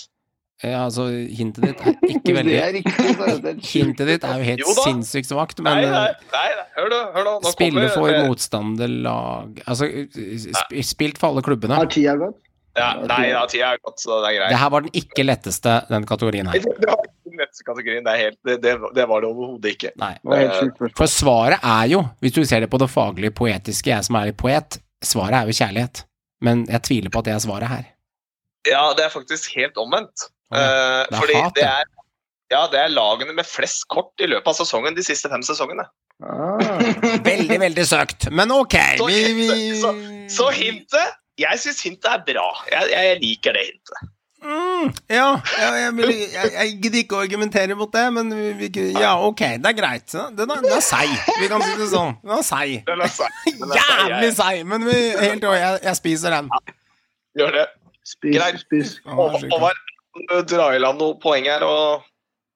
ja 0.63 0.79
altså, 0.85 1.05
hintet 1.37 1.65
ditt 1.67 1.81
er 1.83 1.97
ikke 2.15 2.33
veldig 2.39 2.53
det 2.57 2.63
er 2.63 2.73
riktig. 2.77 3.53
Hintet 3.73 4.09
ditt 4.09 4.23
er 4.25 4.39
jo 4.39 4.47
helt 4.47 4.63
Jo 4.63 4.75
sinnssykt 4.79 5.29
svakt, 5.29 5.59
Nei, 5.61 5.75
men 5.81 5.91
nei, 5.93 6.05
eh, 6.09 6.31
nei, 6.33 6.45
nei. 6.57 6.65
hør 6.79 6.89
nå. 6.93 7.01
Hør 7.17 7.27
nå 7.27 7.33
Spille 7.51 7.89
for 7.93 8.07
for 8.07 8.29
motstanderlag 8.31 9.61
Altså, 9.67 9.89
sp 10.09 10.81
spilt 10.93 11.21
for 11.21 11.33
alle 11.33 11.43
klubbene. 11.45 11.77
Har 11.77 11.91
tida 11.93 12.15
gått? 12.21 12.39
Ja, 12.73 12.87
nei, 13.05 13.27
ja, 13.29 13.43
tida 13.45 13.75
er 13.75 13.83
gått, 13.85 13.99
så 14.01 14.21
det 14.23 14.31
er 14.31 14.39
greit. 14.39 14.49
Det 14.55 14.61
her 14.63 14.71
var 14.73 14.81
den 14.87 14.95
ikke 14.97 15.27
letteste, 15.27 15.75
den 15.93 16.07
kategorien 16.09 16.47
Nei, 16.49 16.57
her. 16.57 17.03
Det 17.33 17.39
det 17.39 17.41
var 17.41 17.47
letteste 17.47 17.65
kategorien. 17.65 18.03
Det, 18.05 18.13
er 18.13 18.21
helt, 18.27 18.39
det, 18.45 18.55
det, 18.61 18.73
det 18.95 19.05
var 19.09 19.21
det 19.23 19.29
overhodet 19.29 19.71
ikke. 19.73 19.91
Nei. 19.97 20.13
For 20.97 21.09
svaret 21.09 21.63
er 21.65 21.87
jo, 21.89 22.03
hvis 22.21 22.35
du 22.35 22.43
ser 22.45 22.61
det 22.61 22.69
på 22.69 22.77
det 22.81 22.89
faglige 22.93 23.33
poetiske, 23.33 23.89
jeg 23.89 24.05
som 24.05 24.15
er 24.19 24.29
litt 24.29 24.37
poet, 24.37 24.77
svaret 25.03 25.39
er 25.41 25.49
jo 25.49 25.57
kjærlighet. 25.57 26.03
Men 26.43 26.65
jeg 26.69 26.83
tviler 26.85 27.09
på 27.13 27.23
at 27.23 27.25
det 27.29 27.33
er 27.33 27.41
svaret 27.43 27.71
her. 27.71 27.83
Ja, 28.69 28.93
det 28.95 29.05
er 29.07 29.11
faktisk 29.11 29.55
helt 29.57 29.77
omvendt. 29.81 30.29
Ja. 30.53 30.61
Eh, 30.61 31.07
Det 31.09 31.15
er 31.17 31.19
fordi 31.19 31.33
hat, 31.39 31.55
det 31.55 31.63
det. 31.63 31.69
er, 31.71 31.83
ja, 32.53 32.61
det 32.71 32.79
er 32.83 32.93
lagene 32.93 33.33
med 33.33 33.47
flest 33.49 33.87
kort 33.89 34.13
i 34.21 34.29
løpet 34.29 34.47
av 34.53 34.59
sesongen 34.61 34.95
de 34.95 35.03
siste 35.03 35.31
fem 35.31 35.41
sesongene. 35.43 35.87
Ah. 36.23 36.61
Veldig, 37.25 37.57
veldig 37.59 37.85
søkt. 37.89 38.29
Men 38.31 38.51
ok, 38.53 38.75
Så, 39.01 39.07
vi, 39.09 39.33
vi... 39.33 39.47
så, 39.81 39.89
så 40.29 40.51
hintet 40.53 41.17
Jeg 41.41 41.57
syns 41.59 41.81
hintet 41.83 42.05
er 42.11 42.21
bra. 42.27 42.45
Jeg, 42.69 42.91
jeg 42.93 43.17
liker 43.23 43.57
det 43.57 43.63
hintet. 43.71 44.12
Mm, 44.43 44.89
ja, 45.07 45.27
ja 45.59 45.67
jeg, 45.79 45.91
vil, 45.95 46.09
jeg, 46.11 46.49
jeg 46.51 46.71
gidder 46.83 46.99
ikke 46.99 47.15
å 47.15 47.21
argumentere 47.23 47.77
mot 47.79 47.91
det, 47.93 48.03
men 48.11 48.31
vi, 48.35 48.67
vi, 48.67 48.85
ja, 48.99 49.13
ok, 49.23 49.43
det 49.63 49.69
er 49.71 49.77
greit. 49.77 50.15
Den 50.35 50.51
er, 50.51 50.65
er 50.67 50.83
seig. 50.83 51.13
Vi 51.39 51.47
kan 51.51 51.63
si 51.63 51.77
det 51.79 51.87
sånn. 51.93 52.17
Den 52.23 52.33
er 52.35 52.43
seig. 52.43 52.73
Jævlig 53.79 54.31
seig, 54.35 54.63
men 54.67 54.83
vi, 54.89 54.97
helt 55.21 55.47
over, 55.47 55.59
jeg, 55.61 55.79
jeg 55.87 55.99
spiser 56.01 56.35
den. 56.35 56.51
Gjør 57.39 57.55
det. 57.55 57.67
Spis, 58.03 58.35
Greit. 58.35 58.59
spis. 58.59 58.97
Håvard, 59.07 59.79
dra 60.51 60.65
i 60.75 60.81
land 60.83 60.99
noen 60.99 61.15
poeng 61.23 61.47
her 61.47 61.63
og 61.63 62.03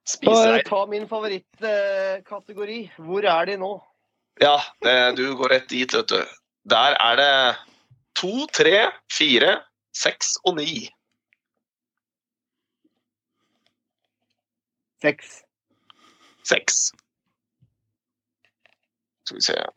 spise 0.08 0.36
Ta, 0.44 0.58
deg. 0.58 0.66
ta 0.68 0.82
min 0.92 1.08
favorittkategori. 1.08 2.82
Hvor 3.08 3.30
er 3.32 3.48
de 3.54 3.56
nå? 3.64 3.72
Ja, 4.44 4.58
det, 4.84 4.98
du 5.18 5.24
går 5.40 5.56
rett 5.56 5.72
dit, 5.72 5.96
vet 5.96 6.12
du. 6.12 6.36
Der 6.68 7.00
er 7.00 7.16
det 7.22 7.32
to, 8.20 8.44
tre, 8.52 8.90
fire, 9.14 9.56
seks 9.96 10.36
og 10.44 10.60
ni. 10.60 10.90
Seks. 15.02 15.42
Seks. 16.48 16.92
Skal 19.28 19.38
vi 19.38 19.42
se 19.42 19.54
ja. 19.54 19.68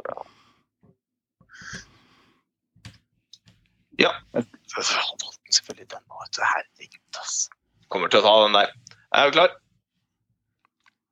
ja. 3.99 4.43
Selvfølgelig 4.71 5.91
den 5.91 6.05
nå, 6.07 6.21
vet 6.23 6.37
du. 6.37 6.43
Herregud, 6.47 7.19
ass. 7.21 7.49
Kommer 7.91 8.13
til 8.13 8.23
å 8.23 8.27
ta 8.27 8.35
den 8.45 8.57
der. 8.57 8.73
Er 9.19 9.27
du 9.27 9.35
klar? 9.35 9.57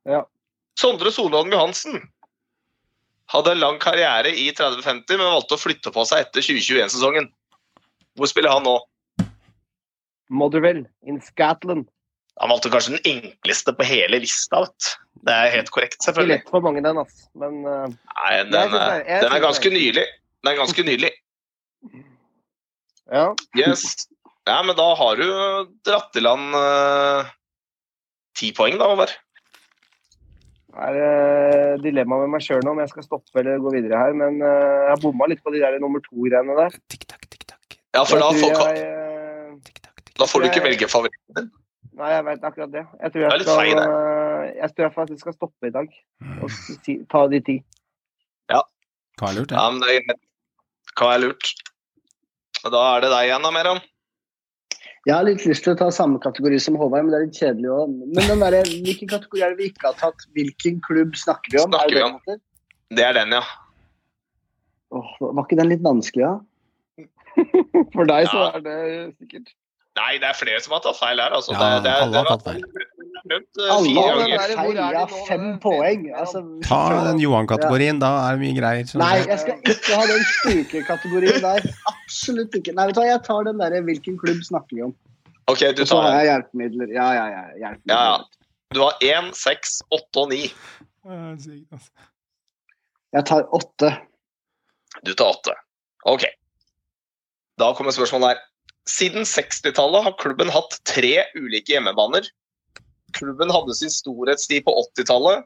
Ja. 0.08 0.22
Sondre 0.78 1.10
Solholm 1.12 1.50
Johansen 1.52 1.98
hadde 3.28 3.52
en 3.52 3.60
lang 3.60 3.80
karriere 3.82 4.30
i 4.30 4.48
30-50, 4.54 5.18
men 5.18 5.34
valgte 5.34 5.58
å 5.58 5.60
flytte 5.60 5.92
på 5.92 6.04
seg 6.08 6.24
etter 6.24 6.44
2021-sesongen. 6.46 7.28
Hvor 8.16 8.30
spiller 8.30 8.54
han 8.54 8.64
nå? 8.64 8.78
Motherwell 10.32 10.86
in 11.02 11.20
Scotland. 11.24 11.88
Han 12.38 12.52
valgte 12.52 12.70
kanskje 12.70 12.96
den 12.96 13.06
enkleste 13.12 13.74
på 13.74 13.86
hele 13.88 14.20
lista. 14.22 14.60
vet. 14.64 14.90
Det 15.26 15.34
er 15.34 15.54
helt 15.56 15.70
korrekt, 15.74 15.98
selvfølgelig. 16.04 16.38
Ikke 16.38 16.46
lett 16.46 16.54
for 16.54 16.64
mange, 16.64 16.82
den, 16.84 17.00
altså. 17.02 17.24
Men 17.42 17.56
uh, 17.66 17.86
Nei, 17.88 18.34
den, 18.44 18.52
den, 18.54 18.76
er- 18.78 19.24
den 19.24 19.32
er 19.34 19.42
ganske 19.42 19.72
nylig. 19.74 20.04
Den 20.44 20.52
er 20.52 20.60
ganske 20.60 20.84
nylig. 20.86 21.10
ja. 23.10 23.24
Yes. 23.58 24.06
Ja, 24.48 24.62
men 24.64 24.76
da 24.78 24.86
har 24.96 25.18
du 25.18 25.26
dratt 25.84 26.16
i 26.16 26.22
land 26.24 26.54
ti 28.38 28.46
ti 28.48 28.52
poeng, 28.56 28.78
da, 28.78 28.86
Håvard. 28.92 29.12
Det 30.78 30.86
er 30.86 31.74
uh, 31.74 31.82
dilemma 31.82 32.20
med 32.22 32.30
meg 32.36 32.44
sjøl 32.44 32.62
nå 32.62 32.70
om 32.74 32.80
jeg 32.84 32.90
skal 32.92 33.06
stoppe 33.06 33.40
eller 33.40 33.58
gå 33.64 33.72
videre 33.74 33.98
her. 33.98 34.14
Men 34.16 34.38
uh, 34.44 34.48
jeg 34.86 34.92
har 34.94 35.00
bomma 35.02 35.26
litt 35.32 35.42
på 35.42 35.50
de 35.54 35.62
der 35.64 35.78
nummer 35.82 36.02
to-greiene 36.06 36.54
der. 36.60 36.76
Tikk-takk, 36.92 37.24
tikk-takk. 37.32 37.78
Ja, 37.96 38.04
for 38.06 38.22
da, 38.22 38.28
folk, 38.36 38.60
får, 38.60 38.76
jeg, 38.76 38.84
uh, 38.86 39.56
tikk-takk, 39.66 39.96
tikk-takk. 40.04 40.20
da 40.22 40.28
får 40.30 40.44
du 40.44 40.48
ikke 40.52 40.64
velge 40.68 40.90
favoritten 40.92 41.40
din. 41.40 41.50
Nei, 41.98 42.08
jeg 42.14 42.24
veit 42.28 42.44
akkurat 42.46 42.70
det. 42.70 42.84
Jeg 43.02 43.12
tror 43.14 43.24
jeg 43.24 43.42
skal, 43.42 43.58
feil, 43.58 43.78
eh, 43.82 44.42
jeg 44.60 44.70
tror 44.74 44.84
jeg 44.86 44.94
faktisk 44.94 45.20
skal 45.24 45.34
stoppe 45.34 45.66
i 45.66 45.74
dag 45.74 45.88
og 46.44 46.50
si, 46.54 46.98
ta 47.10 47.24
de 47.32 47.40
ti. 47.42 47.56
Hva 49.18 49.32
er 49.32 49.34
lurt, 49.34 49.50
Ja, 49.50 49.64
men 49.74 49.80
det 49.82 49.94
er. 49.98 50.18
Hva 50.94 51.08
er 51.16 51.22
lurt? 51.24 51.48
Og 52.64 52.70
Da 52.70 52.82
er 52.94 53.00
det 53.02 53.08
deg 53.10 53.24
igjen, 53.26 53.42
da, 53.42 53.50
Meron. 53.50 53.80
Jeg 55.08 55.14
har 55.16 55.24
litt 55.26 55.42
lyst 55.46 55.64
til 55.64 55.72
å 55.74 55.78
ta 55.80 55.88
samme 55.94 56.20
kategori 56.22 56.58
som 56.62 56.76
Håvard, 56.78 57.02
men 57.06 57.10
det 57.10 57.18
er 57.18 57.24
litt 57.26 57.38
kjedelig 57.40 57.70
òg. 57.74 57.96
Men 58.14 58.28
den 58.30 58.42
der, 58.44 58.56
hvilken 58.86 59.10
kategori 59.10 59.42
er 59.42 59.54
det 59.54 59.58
vi 59.58 59.68
ikke 59.72 59.88
har 59.88 59.96
tatt? 59.98 60.22
Hvilken 60.36 60.78
klubb 60.86 61.16
snakker 61.18 61.50
vi 61.54 61.58
om? 61.64 61.72
Snakker 61.72 61.88
er 61.88 61.96
det 61.96 61.98
vi 61.98 62.36
om. 62.36 62.42
Det 62.98 63.06
er 63.08 63.16
den, 63.18 63.34
ja. 63.38 63.42
Åh, 64.94 65.10
var 65.20 65.42
ikke 65.48 65.58
den 65.58 65.72
litt 65.72 65.82
vanskelig, 65.82 66.28
da? 66.30 67.06
For 67.94 68.06
deg 68.10 68.28
så 68.30 68.38
Ja. 68.38 68.46
er 68.58 68.64
det 68.68 68.78
sikkert. 69.18 69.50
Nei, 69.98 70.12
det 70.22 70.28
er 70.30 70.36
flere 70.38 70.60
som 70.64 70.76
har 70.76 70.84
tatt 70.84 70.98
feil 70.98 71.20
her. 71.22 71.34
Altså. 71.34 71.54
Ja, 71.56 71.68
det, 71.78 71.88
det, 71.88 71.96
alle 72.04 72.22
har 72.22 72.30
tatt 72.30 72.46
feil. 72.46 72.62
Alle 73.28 73.92
har 73.98 74.18
ganger. 74.18 74.22
den 74.22 74.30
der, 74.30 74.52
hvor 74.54 74.62
feil. 74.62 74.76
de 74.78 74.84
Ja, 74.94 75.02
nå? 75.02 75.18
fem 75.28 75.46
poeng. 75.64 76.06
Altså, 76.22 76.42
Ta 76.64 76.80
den 77.08 77.20
Johan-kategorien, 77.22 78.00
da 78.02 78.12
er 78.28 78.38
det 78.38 78.44
mye 78.44 78.56
greier. 78.60 78.94
Nei, 79.02 79.12
jeg 79.26 79.42
skal 79.42 79.72
ikke 79.74 79.98
ha 79.98 80.06
den 80.12 80.24
spikerkategorien 80.36 81.42
der. 81.44 81.68
Absolutt 81.92 82.56
ikke. 82.60 82.74
Nei, 82.78 82.88
vet 82.90 82.98
du 82.98 83.02
hva, 83.02 83.08
jeg 83.10 83.22
tar 83.26 83.48
den 83.50 83.62
derre 83.62 83.82
hvilken 83.88 84.18
klubb 84.22 84.42
snakker 84.46 84.78
vi 84.78 84.86
om. 84.88 84.96
Ok, 85.48 85.64
du 85.76 85.82
Og 85.82 85.88
så 85.88 85.96
tar 85.96 86.10
har 86.10 86.18
jeg 86.20 86.30
hjelpemidler. 86.32 86.92
Ja, 86.94 87.08
ja, 87.16 87.26
ja. 87.32 87.44
Hjelpemidler. 87.64 87.94
Ja, 87.94 88.02
ja. 88.12 88.18
Du 88.76 88.82
har 88.84 88.98
én, 89.00 89.30
seks, 89.32 89.78
åtte 89.96 90.24
og 90.24 90.32
ni. 90.34 90.42
Ja, 91.08 91.32
altså. 91.32 91.56
Jeg 93.16 93.24
tar 93.24 93.46
åtte. 93.56 93.94
Du 95.06 95.14
tar 95.16 95.32
åtte. 95.32 95.54
Ok. 96.04 96.26
Da 97.58 97.72
kommer 97.74 97.96
spørsmålet 97.96 98.34
her. 98.34 98.42
Siden 98.88 99.26
60-tallet 99.28 100.06
har 100.06 100.16
klubben 100.20 100.50
hatt 100.52 100.78
tre 100.88 101.26
ulike 101.36 101.74
hjemmebaner. 101.74 102.26
Klubben 103.16 103.52
hadde 103.52 103.76
sin 103.76 103.92
storhetstid 103.92 104.64
på 104.66 104.74
80-tallet, 104.96 105.44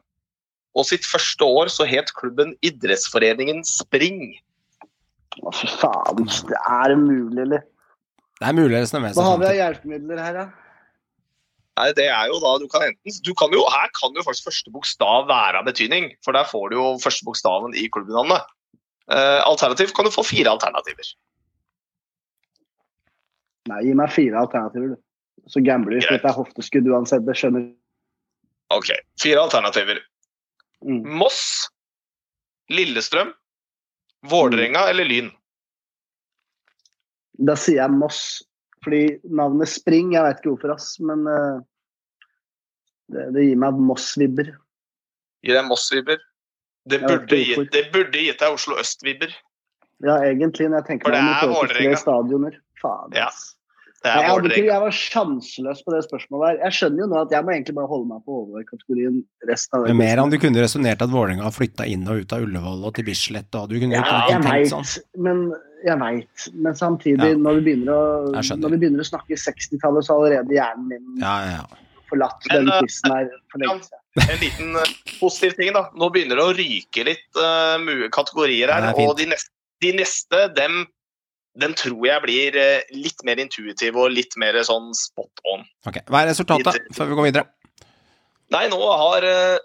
og 0.73 0.87
sitt 0.87 1.05
første 1.05 1.45
år 1.45 1.69
så 1.71 1.85
het 1.87 2.11
klubben 2.17 2.55
Idrettsforeningen 2.65 3.61
Spring. 3.67 4.33
Å, 5.43 5.51
fy 5.53 5.69
faen. 5.69 6.23
Det 6.23 6.59
er 6.59 6.95
mulig, 6.97 7.43
eller? 7.45 7.63
Det 8.39 8.49
er 8.49 8.57
mulig 8.57 8.83
Hva 8.89 9.27
har 9.27 9.39
vi 9.41 9.49
av 9.51 9.57
hjelpemidler 9.59 10.21
her, 10.23 10.39
da? 10.41 10.47
Nei, 11.79 11.89
det 11.97 12.05
er 12.13 12.29
jo 12.29 12.37
da 12.41 12.51
du 12.61 12.67
kan 12.69 12.83
enten 12.85 13.15
du 13.25 13.31
kan 13.37 13.53
jo, 13.55 13.63
Her 13.73 13.89
kan 13.97 14.13
jo 14.13 14.21
faktisk 14.25 14.49
første 14.51 14.73
bokstav 14.73 15.25
være 15.29 15.61
av 15.61 15.65
betydning, 15.65 16.11
for 16.25 16.37
der 16.37 16.45
får 16.49 16.69
du 16.69 16.77
jo 16.77 16.89
første 17.01 17.25
bokstaven 17.25 17.73
i 17.77 17.87
klubbnavnet. 17.93 18.45
Eh, 19.09 19.39
alternativt 19.41 19.95
kan 19.97 20.05
du 20.05 20.13
få 20.13 20.25
fire 20.25 20.53
alternativer. 20.53 21.13
Nei, 23.71 23.79
gi 23.87 23.93
meg 23.95 24.11
fire 24.11 24.41
alternativer, 24.43 24.95
du. 24.95 25.43
Så 25.49 25.59
gambler 25.65 25.97
vi, 25.97 26.01
for 26.05 26.15
dette 26.17 26.29
er 26.29 26.37
hofteskudd 26.37 26.87
uansett. 26.91 27.23
Det 27.27 27.35
skjønner 27.39 27.69
Ok, 28.73 28.89
fire 29.21 29.43
alternativer. 29.43 29.99
mm. 30.85 31.03
Moss, 31.19 31.67
Lillestrøm, 32.73 33.33
Vålerenga 34.31 34.87
eller 34.89 35.05
Lyn? 35.05 35.29
Da 37.43 37.55
sier 37.59 37.81
jeg 37.83 37.95
Moss. 37.99 38.23
Fordi 38.83 39.19
navnet 39.31 39.71
Spring, 39.71 40.11
jeg 40.15 40.25
vet 40.25 40.41
ikke 40.41 40.51
hvorfor, 40.55 40.73
ass, 40.75 40.97
men 40.99 41.23
uh, 41.29 41.61
det, 43.13 43.29
det 43.35 43.45
gir 43.47 43.59
meg 43.61 43.79
Moss-vibber. 43.79 44.49
Gir 45.43 45.55
deg 45.59 45.67
Moss-vibber? 45.69 46.19
Det 46.89 46.99
det 46.99 47.85
burde 47.93 48.19
gitt 48.19 48.41
deg 48.41 48.51
Oslo 48.57 48.75
Øst-vibber. 48.81 49.31
Ja, 50.03 50.17
egentlig, 50.27 50.67
når 50.67 50.81
jeg 50.81 50.87
tenker 50.89 51.13
det 51.15 51.21
meg 51.23 51.45
om 51.45 51.53
er 51.53 51.55
Vålerenga. 51.55 51.99
stadioner. 52.01 52.57
Faen, 52.83 53.17
Ja, 53.17 53.29
jeg, 54.03 54.23
hadde 54.27 54.49
ikke, 54.51 54.65
jeg 54.67 54.81
var 54.83 54.95
sjanseløs 54.97 55.81
på 55.85 55.93
det 55.93 56.01
spørsmålet 56.03 56.43
der. 56.49 56.57
Jeg 56.65 56.75
skjønner 56.75 57.05
jo 57.05 57.05
nå 57.07 57.19
at 57.23 57.31
jeg 57.31 57.45
må 57.47 57.53
egentlig 57.53 57.75
bare 57.77 57.87
holde 57.87 58.09
meg 58.09 58.23
på 58.25 58.35
Håvard-kategorien 58.35 59.21
resten 59.47 59.77
av 59.77 59.85
det. 59.87 59.93
mer 59.95 60.19
om 60.19 60.31
du 60.33 60.35
kunne 60.43 60.59
resonnert 60.59 61.03
at 61.05 61.11
Vålerenga 61.13 61.45
har 61.47 61.53
flytta 61.55 61.85
inn 61.87 62.03
og 62.11 62.19
ut 62.25 62.33
av 62.35 62.43
Ullevål 62.43 62.81
og 62.89 62.97
til 62.97 63.05
Bislett, 63.07 63.47
og 63.55 63.69
du 63.71 63.77
kunne 63.79 63.95
Ja, 63.95 64.01
ikke 64.03 64.17
jeg 64.33 64.41
tenkt 64.43 64.49
veit, 64.51 64.73
sånn. 64.73 65.23
men 65.23 65.39
jeg 65.87 65.99
vet. 66.01 66.47
Men 66.65 66.75
samtidig, 66.75 67.29
Ja. 67.31 67.37
når, 67.45 67.61
vi 67.63 67.75
å, 67.87 67.99
når 68.59 68.73
vi 68.75 68.79
begynner 68.81 69.05
å 69.05 69.07
snakke 69.07 69.39
60-tallet, 69.39 70.03
så 70.03 70.17
har 70.17 70.25
allerede 70.25 70.51
hjernen 70.57 70.87
min 70.91 71.23
Ja, 71.23 71.35
ja, 71.47 71.53
ja. 71.63 71.79
forlatt 72.11 72.43
Men, 72.51 72.57
den 72.59 72.73
eh, 72.73 72.81
quizen 72.83 73.15
her 73.15 73.29
for 73.51 73.63
lenge 73.63 73.87
siden. 73.87 74.01
En 74.27 74.41
liten 74.43 74.75
eh, 74.83 74.91
positiv 75.21 75.55
ting, 75.55 75.71
da. 75.79 75.85
Nå 75.95 76.11
begynner 76.11 76.39
det 76.39 76.43
å 76.43 76.57
ryke 76.59 77.07
litt 77.07 77.39
uh, 77.39 77.79
kategorier 78.11 78.67
her. 78.67 78.91
er 78.91 78.99
og 79.07 79.15
de 79.17 79.29
neste, 79.31 79.49
de 79.79 79.93
neste 79.95 80.43
dem, 80.59 80.83
dem 81.59 81.73
tror 81.77 82.05
jeg 82.07 82.21
blir 82.23 82.55
eh, 82.57 82.81
litt 82.97 83.21
mer 83.27 83.37
intuitiv 83.43 83.97
og 84.01 84.11
litt 84.13 84.33
mer 84.41 84.57
sånn 84.65 84.89
spot 84.97 85.43
on. 85.53 85.65
Ok, 85.89 85.99
Hva 86.09 86.23
er 86.23 86.31
resultatet 86.31 86.87
før 86.97 87.11
vi 87.11 87.17
går 87.19 87.27
videre? 87.29 87.45
Nei, 88.53 88.65
nå 88.69 88.79
har 88.81 89.25
jeg 89.25 89.59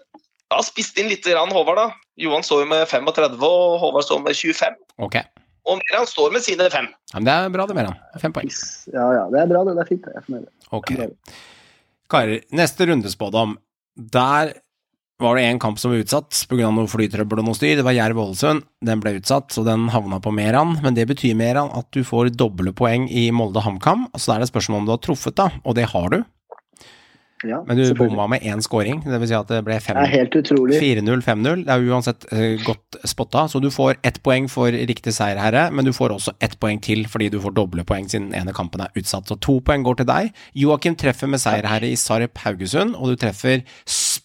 har 0.49 0.63
spist 0.65 0.97
inn 0.97 1.09
litt 1.11 1.25
grann 1.25 1.51
Håvard, 1.53 1.77
da. 1.77 1.87
Johan 2.17 2.41
står 2.45 2.63
jo 2.63 2.69
med 2.71 2.87
35, 2.89 3.37
og 3.45 3.75
Håvard 3.83 4.05
står 4.07 4.23
med 4.25 4.37
25. 4.37 4.77
Ok, 5.05 5.19
Og 5.69 5.77
Meran 5.77 6.07
står 6.09 6.31
med 6.33 6.41
sine 6.41 6.69
fem. 6.73 6.87
ja, 7.13 7.19
men 7.19 7.25
Det 7.27 7.33
er 7.35 7.49
bra 7.53 7.65
det, 7.69 7.75
Meran. 7.77 7.99
Fem 8.21 8.33
poeng. 8.33 8.49
Ja, 8.93 9.05
ja, 9.13 9.25
det 9.29 9.41
er 9.43 9.51
bra, 9.51 9.61
det. 9.67 9.75
Det 9.77 9.83
er 9.83 9.89
fint. 9.91 10.07
Jeg 10.09 10.17
er 10.17 10.25
fornøyd. 10.25 10.47
Ok. 10.71 10.89
Karer, 12.09 12.41
neste 12.57 12.87
rundespådom. 12.89 13.57
Der 14.17 14.53
var 15.19 15.35
det 15.35 15.43
en 15.43 15.59
kamp 15.59 15.79
som 15.79 15.91
var 15.91 15.99
utsatt 15.99 16.45
pga. 16.49 16.71
noe 16.71 16.87
flytrøbbel 16.87 17.41
og 17.41 17.49
noe 17.49 17.57
styr. 17.57 17.75
Det 17.79 17.85
var 17.85 17.97
Jerv-Ålesund. 17.97 18.63
Den 18.85 19.03
ble 19.03 19.17
utsatt, 19.19 19.51
så 19.51 19.65
den 19.67 19.89
havna 19.91 20.21
på 20.23 20.31
Meran. 20.31 20.77
Men 20.83 20.95
det 20.95 21.09
betyr, 21.11 21.35
Meran, 21.35 21.71
at 21.75 21.91
du 21.91 22.03
får 22.07 22.31
doble 22.39 22.71
poeng 22.71 23.09
i 23.11 23.29
Molde-HamKam. 23.35 24.09
Så 24.15 24.31
da 24.31 24.37
er 24.37 24.45
det 24.45 24.53
spørsmål 24.53 24.83
om 24.83 24.89
du 24.89 24.95
har 24.95 25.03
truffet, 25.03 25.35
da. 25.35 25.49
Og 25.65 25.75
det 25.75 25.89
har 25.91 26.13
du. 26.15 26.21
Ja, 27.47 27.63
Men 27.67 27.77
du 27.77 27.93
bomma 27.95 28.27
med 28.27 28.43
én 28.43 28.59
scoring. 28.61 28.99
Det 29.05 29.15
vil 29.21 29.29
si 29.29 29.35
at 29.37 29.47
det 29.47 29.61
ble 29.63 29.77
Det 29.79 29.95
er 29.95 30.11
helt 30.11 30.33
utrolig. 30.35 30.79
4-0, 30.81 31.21
5-0. 31.23 31.61
Det 31.67 31.71
er 31.71 31.85
uansett 31.87 32.25
uh, 32.33 32.59
godt 32.65 32.99
spotta, 33.07 33.45
så 33.47 33.61
du 33.63 33.69
får 33.71 34.01
ett 34.03 34.19
poeng 34.23 34.49
for 34.51 34.67
riktig 34.67 35.13
seierherre, 35.15 35.69
men 35.71 35.87
du 35.87 35.93
får 35.95 36.17
også 36.17 36.35
ett 36.43 36.57
poeng 36.59 36.81
til 36.83 37.05
fordi 37.07 37.29
du 37.31 37.39
får 37.39 37.55
doble 37.55 37.85
poeng 37.87 38.09
siden 38.11 38.33
den 38.33 38.41
ene 38.41 38.55
kampen 38.55 38.83
er 38.83 38.91
utsatt. 38.99 39.31
Så 39.31 39.39
to 39.39 39.59
poeng 39.63 39.87
går 39.87 40.01
til 40.01 40.09
deg. 40.11 40.33
Joakim 40.59 40.99
treffer 40.99 41.31
med 41.31 41.39
seierherre 41.39 41.87
i 41.87 41.95
Sarp 41.99 42.43
Haugesund, 42.43 42.97
og 42.99 43.13
du 43.13 43.21
treffer 43.23 43.63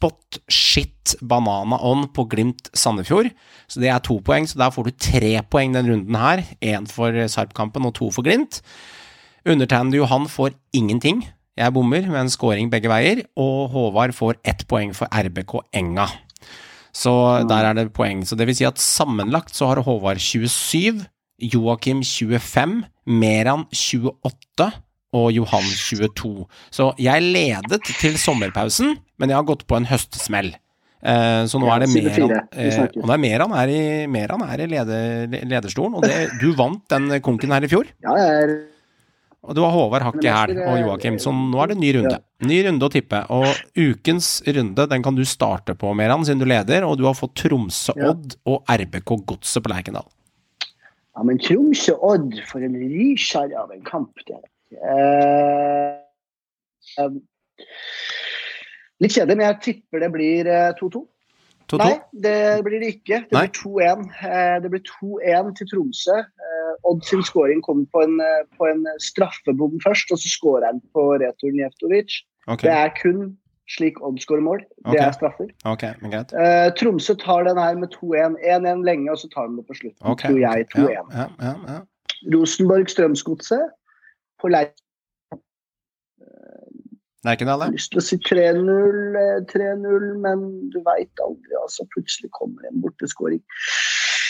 spot 0.04 0.38
shit 0.48 1.14
banana 1.22 1.78
on 1.80 2.08
på 2.12 2.26
Glimt 2.28 2.68
Sandefjord. 2.76 3.30
Så 3.68 3.80
det 3.80 3.88
er 3.88 4.02
to 4.04 4.18
poeng, 4.24 4.46
så 4.48 4.58
der 4.60 4.72
får 4.74 4.88
du 4.88 4.92
tre 5.00 5.38
poeng 5.48 5.72
den 5.74 5.88
runden 5.88 6.18
her. 6.18 6.42
Én 6.60 6.88
for 6.90 7.14
Sarp-kampen 7.28 7.86
og 7.88 7.94
to 7.96 8.10
for 8.12 8.26
Glimt. 8.26 8.60
Undertegnede 9.48 10.02
Johan 10.02 10.28
får 10.28 10.52
ingenting. 10.76 11.24
Jeg 11.56 11.72
bommer 11.72 12.04
med 12.10 12.20
en 12.20 12.32
scoring 12.32 12.70
begge 12.70 12.90
veier, 12.90 13.22
og 13.38 13.70
Håvard 13.72 14.12
får 14.12 14.40
ett 14.44 14.64
poeng 14.68 14.92
for 14.96 15.08
RBK 15.08 15.60
Enga. 15.72 16.08
Så 16.94 17.12
der 17.48 17.70
er 17.70 17.74
det 17.74 17.92
poeng. 17.94 18.24
Så 18.26 18.36
det 18.36 18.48
vil 18.48 18.56
si 18.58 18.66
at 18.68 18.80
sammenlagt 18.82 19.54
så 19.56 19.70
har 19.70 19.84
Håvard 19.86 20.20
27, 20.20 21.04
Joakim 21.54 22.02
25, 22.04 22.82
Meran 23.06 23.64
28 23.72 24.72
og 25.14 25.30
Johan 25.32 25.64
22. 25.64 26.44
Så 26.74 26.90
jeg 26.98 27.22
ledet 27.22 27.82
til 28.00 28.18
sommerpausen, 28.18 28.96
men 29.18 29.32
jeg 29.32 29.38
har 29.38 29.48
gått 29.48 29.66
på 29.70 29.78
en 29.78 29.88
høstsmell. 29.88 30.52
Eh, 31.04 31.42
så 31.50 31.60
nå 31.60 31.68
Ja, 31.68 31.74
er 31.76 31.84
det 31.84 31.90
mer. 31.92 32.06
Vi 32.08 32.64
eh. 32.64 32.78
Og 32.96 33.04
det 33.04 33.14
er 33.14 33.20
Meran 33.20 33.52
er 33.52 33.72
i, 33.72 33.80
Meran 34.08 34.44
er 34.46 34.62
i 34.64 34.68
leder, 34.72 35.34
lederstolen, 35.44 35.98
og 35.98 36.06
det, 36.06 36.30
du 36.40 36.54
vant 36.56 36.80
den 36.88 37.18
konken 37.24 37.52
her 37.52 37.66
i 37.66 37.68
fjor. 37.68 37.90
Ja, 38.06 38.14
jeg 38.16 38.46
er 38.46 38.54
Og 39.44 39.52
du 39.52 39.60
har 39.60 39.74
Håvard 39.74 40.06
Hakke 40.06 40.32
her 40.32 40.52
og 40.64 40.78
Joakim, 40.80 41.18
så 41.20 41.28
nå 41.36 41.58
er 41.60 41.74
det 41.74 41.76
ny 41.76 41.90
runde. 41.98 42.16
Ny 42.48 42.62
runde 42.64 42.86
å 42.86 42.92
tippe. 42.94 43.18
Og 43.28 43.44
ukens 43.76 44.38
runde 44.48 44.86
den 44.88 45.04
kan 45.04 45.18
du 45.18 45.20
starte 45.28 45.74
på, 45.76 45.90
Meran, 45.92 46.24
siden 46.24 46.40
du 46.40 46.46
leder, 46.48 46.86
og 46.88 46.96
du 46.96 47.04
har 47.04 47.18
fått 47.18 47.36
Tromsø 47.42 47.92
Ja. 48.00 48.14
Odd 48.14 48.38
og 48.48 48.64
RBK 48.72 49.12
Godset 49.28 49.66
på 49.66 49.74
Lerkendal. 49.74 50.08
Ja, 51.14 51.26
men 51.28 51.36
Tromsø 51.38 51.98
Odd, 52.00 52.40
for 52.48 52.64
en 52.64 52.80
rysjarr 52.80 53.52
av 53.60 53.76
en 53.76 53.84
kamp 53.84 54.24
det 54.24 54.40
er. 54.40 54.48
Eh, 54.88 55.92
em, 57.04 57.20
litt 59.02 59.16
kjedelig, 59.16 59.36
men 59.36 59.46
jeg 59.48 59.60
tipper 59.68 60.04
det 60.04 60.12
blir 60.14 60.50
eh, 60.50 60.72
2-2. 60.80 61.04
2-2. 61.72 61.78
Nei, 61.80 61.94
det 62.24 62.64
blir 62.66 62.82
det 62.82 62.90
ikke. 62.98 63.22
Det 63.24 63.36
Nei. 63.36 63.46
blir 63.46 63.54
2-1. 63.56 64.02
Eh, 64.28 64.56
Det 64.62 64.70
blir 64.72 64.82
2-1 64.88 65.54
til 65.58 65.70
Tromsø. 65.70 66.18
Eh, 66.20 66.74
Odd 66.84 67.04
sin 67.04 67.22
scoring 67.24 67.62
kommer 67.64 67.86
på 67.92 68.02
en, 68.04 68.20
eh, 68.20 68.44
på 68.58 68.68
en 68.68 68.84
straffebom 69.00 69.80
først, 69.84 70.12
og 70.12 70.20
så 70.20 70.28
skårer 70.28 70.66
han 70.66 70.82
på 70.92 71.06
returen 71.22 71.62
Jeftovic. 71.62 72.20
Okay. 72.46 72.68
Det 72.68 72.76
er 72.76 72.92
kun 73.00 73.38
slik 73.72 73.96
Odd 74.04 74.20
skårer 74.20 74.44
mål. 74.44 74.60
Det 74.60 74.92
okay. 74.92 75.06
er 75.06 75.12
straffer. 75.16 75.48
Okay. 75.64 75.94
Eh, 76.04 76.68
Tromsø 76.76 77.16
tar 77.16 77.48
den 77.48 77.58
her 77.58 77.74
med 77.80 77.88
2-1. 77.96 78.36
1-1 78.44 78.84
lenge, 78.84 79.10
og 79.10 79.18
så 79.18 79.28
tar 79.32 79.48
de 79.48 79.56
det 79.56 79.66
på 79.66 79.78
slutten. 79.80 80.16
Tror 80.20 80.38
jeg 80.38 80.68
2-1. 80.76 80.92
Ja, 80.92 81.02
ja, 81.16 81.28
ja, 81.40 81.54
ja. 81.72 81.80
Rosenborg 82.34 82.88
Strømsgodset 87.24 87.40
ikke 87.40 87.46
det, 87.48 87.54
Jeg 87.54 87.64
har 87.64 87.72
lyst 87.72 87.92
til 87.92 88.00
å 88.00 88.04
si 88.04 88.16
3-0, 88.20 89.16
eh, 89.16 89.40
3-0, 89.48 90.06
men 90.20 90.70
du 90.70 90.78
veit 90.84 91.22
aldri. 91.24 91.56
altså 91.62 91.86
Plutselig 91.94 92.30
kommer 92.30 92.66
en 92.68 92.80
borteskåring. 92.82 93.40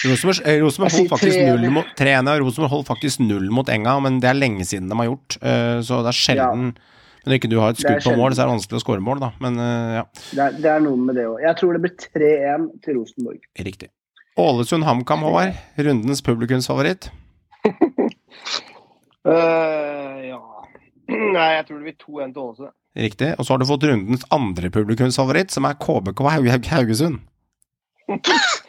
Rosenborg, 0.05 0.47
eh, 0.47 0.61
Rosenborg 0.61 0.93
holdt 0.93 1.11
faktisk 1.11 1.39
3-1. 1.39 1.61
null 1.61 1.71
mot 1.71 1.87
3-1, 1.97 2.41
Rosenborg 2.41 2.71
holdt 2.71 2.87
faktisk 2.89 3.21
null 3.21 3.51
mot 3.51 3.69
Enga, 3.69 4.01
men 4.01 4.21
det 4.21 4.29
er 4.29 4.35
lenge 4.35 4.65
siden 4.65 4.89
de 4.89 4.95
har 4.97 5.07
gjort, 5.07 5.39
eh, 5.43 5.81
så 5.81 6.03
det 6.05 6.13
er 6.13 6.21
sjelden 6.21 6.77
Når 7.25 7.39
ikke 7.41 7.49
du 7.49 7.57
har 7.59 7.71
et 7.71 7.77
Det 7.77 7.89
skudd 7.89 8.13
på 8.13 8.19
mål, 8.19 8.35
så 8.37 8.43
er 8.43 8.49
det 8.51 8.53
vanskelig 8.53 8.77
å 8.77 8.85
skåre 8.85 9.01
mål, 9.01 9.19
da. 9.19 9.33
Men 9.41 9.57
eh, 9.57 9.95
ja, 9.97 10.05
Det 10.13 10.43
er, 10.45 10.51
det 10.61 10.71
er 10.75 10.81
noe 10.85 10.97
med 10.97 11.15
det 11.17 11.25
òg. 11.25 11.41
Jeg 11.41 11.57
tror 11.57 11.73
det 11.73 11.81
blir 11.81 11.95
3-1 11.97 12.83
til 12.85 12.99
Rosenborg. 12.99 13.41
riktig. 13.57 13.89
Ålesund 14.37 14.85
HamKam, 14.85 15.23
Håvard. 15.25 15.55
Rundens 15.79 16.21
publikumsfavoritt. 16.21 17.09
uh, 19.25 20.21
ja 20.29 20.41
Nei, 21.09 21.49
jeg 21.57 21.65
tror 21.65 21.81
det 21.81 21.87
blir 21.89 21.97
2-1 21.97 22.35
til 22.35 22.43
Ålesund. 22.45 22.73
Riktig. 22.95 23.33
Og 23.39 23.47
så 23.47 23.55
har 23.55 23.63
du 23.63 23.67
fått 23.67 23.87
rundens 23.89 24.27
andre 24.35 24.71
publikumsfavoritt, 24.75 25.51
som 25.55 25.67
er 25.67 25.79
KBK 25.83 26.21
Haug 26.37 26.51
Haug 26.53 26.69
Haugesund. 26.71 27.25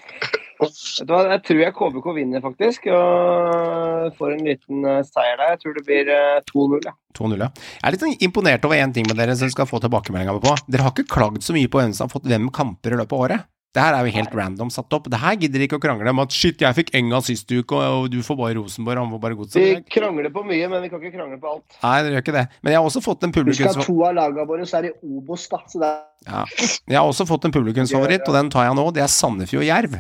Vet 0.55 0.77
du 1.03 1.11
hva, 1.11 1.19
Jeg 1.33 1.41
tror 1.45 1.59
jeg 1.61 1.75
KBK 1.75 2.05
vinner, 2.15 2.41
faktisk. 2.43 2.87
Og 2.89 4.15
får 4.17 4.35
en 4.37 4.45
liten 4.47 4.85
eh, 4.87 5.01
seier 5.07 5.37
der. 5.41 5.55
Jeg 5.55 5.61
tror 5.61 5.75
det 5.77 5.83
blir 5.87 6.11
eh, 6.15 6.37
2-0. 6.47 6.87
Ja. 6.87 6.95
2-0, 7.17 7.35
ja. 7.43 7.49
Jeg 7.51 7.83
er 7.83 7.95
litt 7.95 8.05
sånn 8.05 8.23
imponert 8.27 8.67
over 8.67 8.79
én 8.79 8.95
ting 8.95 9.07
med 9.09 9.19
dere 9.19 9.35
som 9.37 9.51
skal 9.51 9.67
få 9.69 9.81
tilbakemeldinger 9.83 10.39
på. 10.43 10.55
Dere 10.71 10.87
har 10.87 10.95
ikke 10.95 11.11
klagd 11.11 11.45
så 11.45 11.55
mye 11.55 11.71
på 11.71 11.81
hvem 11.81 11.93
som 11.95 12.07
har 12.07 12.15
fått 12.15 12.29
hvem 12.31 12.47
kamper 12.55 12.95
i 12.95 13.01
løpet 13.01 13.17
av 13.17 13.27
året. 13.27 13.49
Det 13.75 13.83
her 13.83 13.91
er 13.97 14.07
jo 14.07 14.13
helt 14.15 14.31
random 14.39 14.69
satt 14.71 14.93
opp. 14.95 15.09
Det 15.11 15.19
her 15.19 15.35
gidder 15.35 15.65
ikke 15.65 15.75
å 15.75 15.81
krangle 15.83 16.07
om 16.13 16.21
at 16.23 16.31
shit, 16.31 16.61
jeg 16.63 16.77
fikk 16.77 16.93
Enga 16.95 17.19
sist 17.25 17.49
uke, 17.51 17.75
og 17.75 18.07
du 18.13 18.21
får 18.23 18.37
bare 18.39 18.55
Rosenborg, 18.55 19.01
han 19.03 19.11
får 19.11 19.21
bare 19.25 19.35
Vi 19.35 19.41
Godset. 19.41 19.89
krangler 19.91 20.31
på 20.31 20.45
mye, 20.47 20.69
men 20.71 20.85
vi 20.85 20.91
kan 20.93 21.03
ikke 21.03 21.17
krangle 21.17 21.39
på 21.41 21.51
alt. 21.57 21.75
Nei, 21.83 21.95
dere 22.05 22.15
gjør 22.15 22.23
ikke 22.23 22.35
det. 22.37 22.45
Men 22.63 22.71
jeg 22.71 22.79
har 22.79 22.87
også 22.87 23.03
fått 23.03 23.27
en 23.27 23.35
Husk 23.35 23.67
at 23.67 23.81
to 23.83 23.97
av 24.07 24.15
lagene 24.15 24.47
våre 24.47 24.65
så 24.69 24.79
er 24.79 24.89
i 24.89 24.93
Obos, 25.03 25.49
da. 25.51 25.59
Så 25.67 25.83
det 25.83 25.91
er 25.91 26.01
Ja. 26.25 26.45
Jeg 26.87 26.97
har 26.97 27.05
også 27.11 27.27
fått 27.27 27.45
en 27.45 27.51
publikumsfavoritt, 27.51 28.23
og 28.27 28.33
den 28.39 28.49
tar 28.49 28.69
jeg 28.69 28.79
nå. 28.79 28.87
Det 28.95 29.03
er 29.03 29.11
Sandefjord 29.11 29.67
Jerv. 29.67 29.99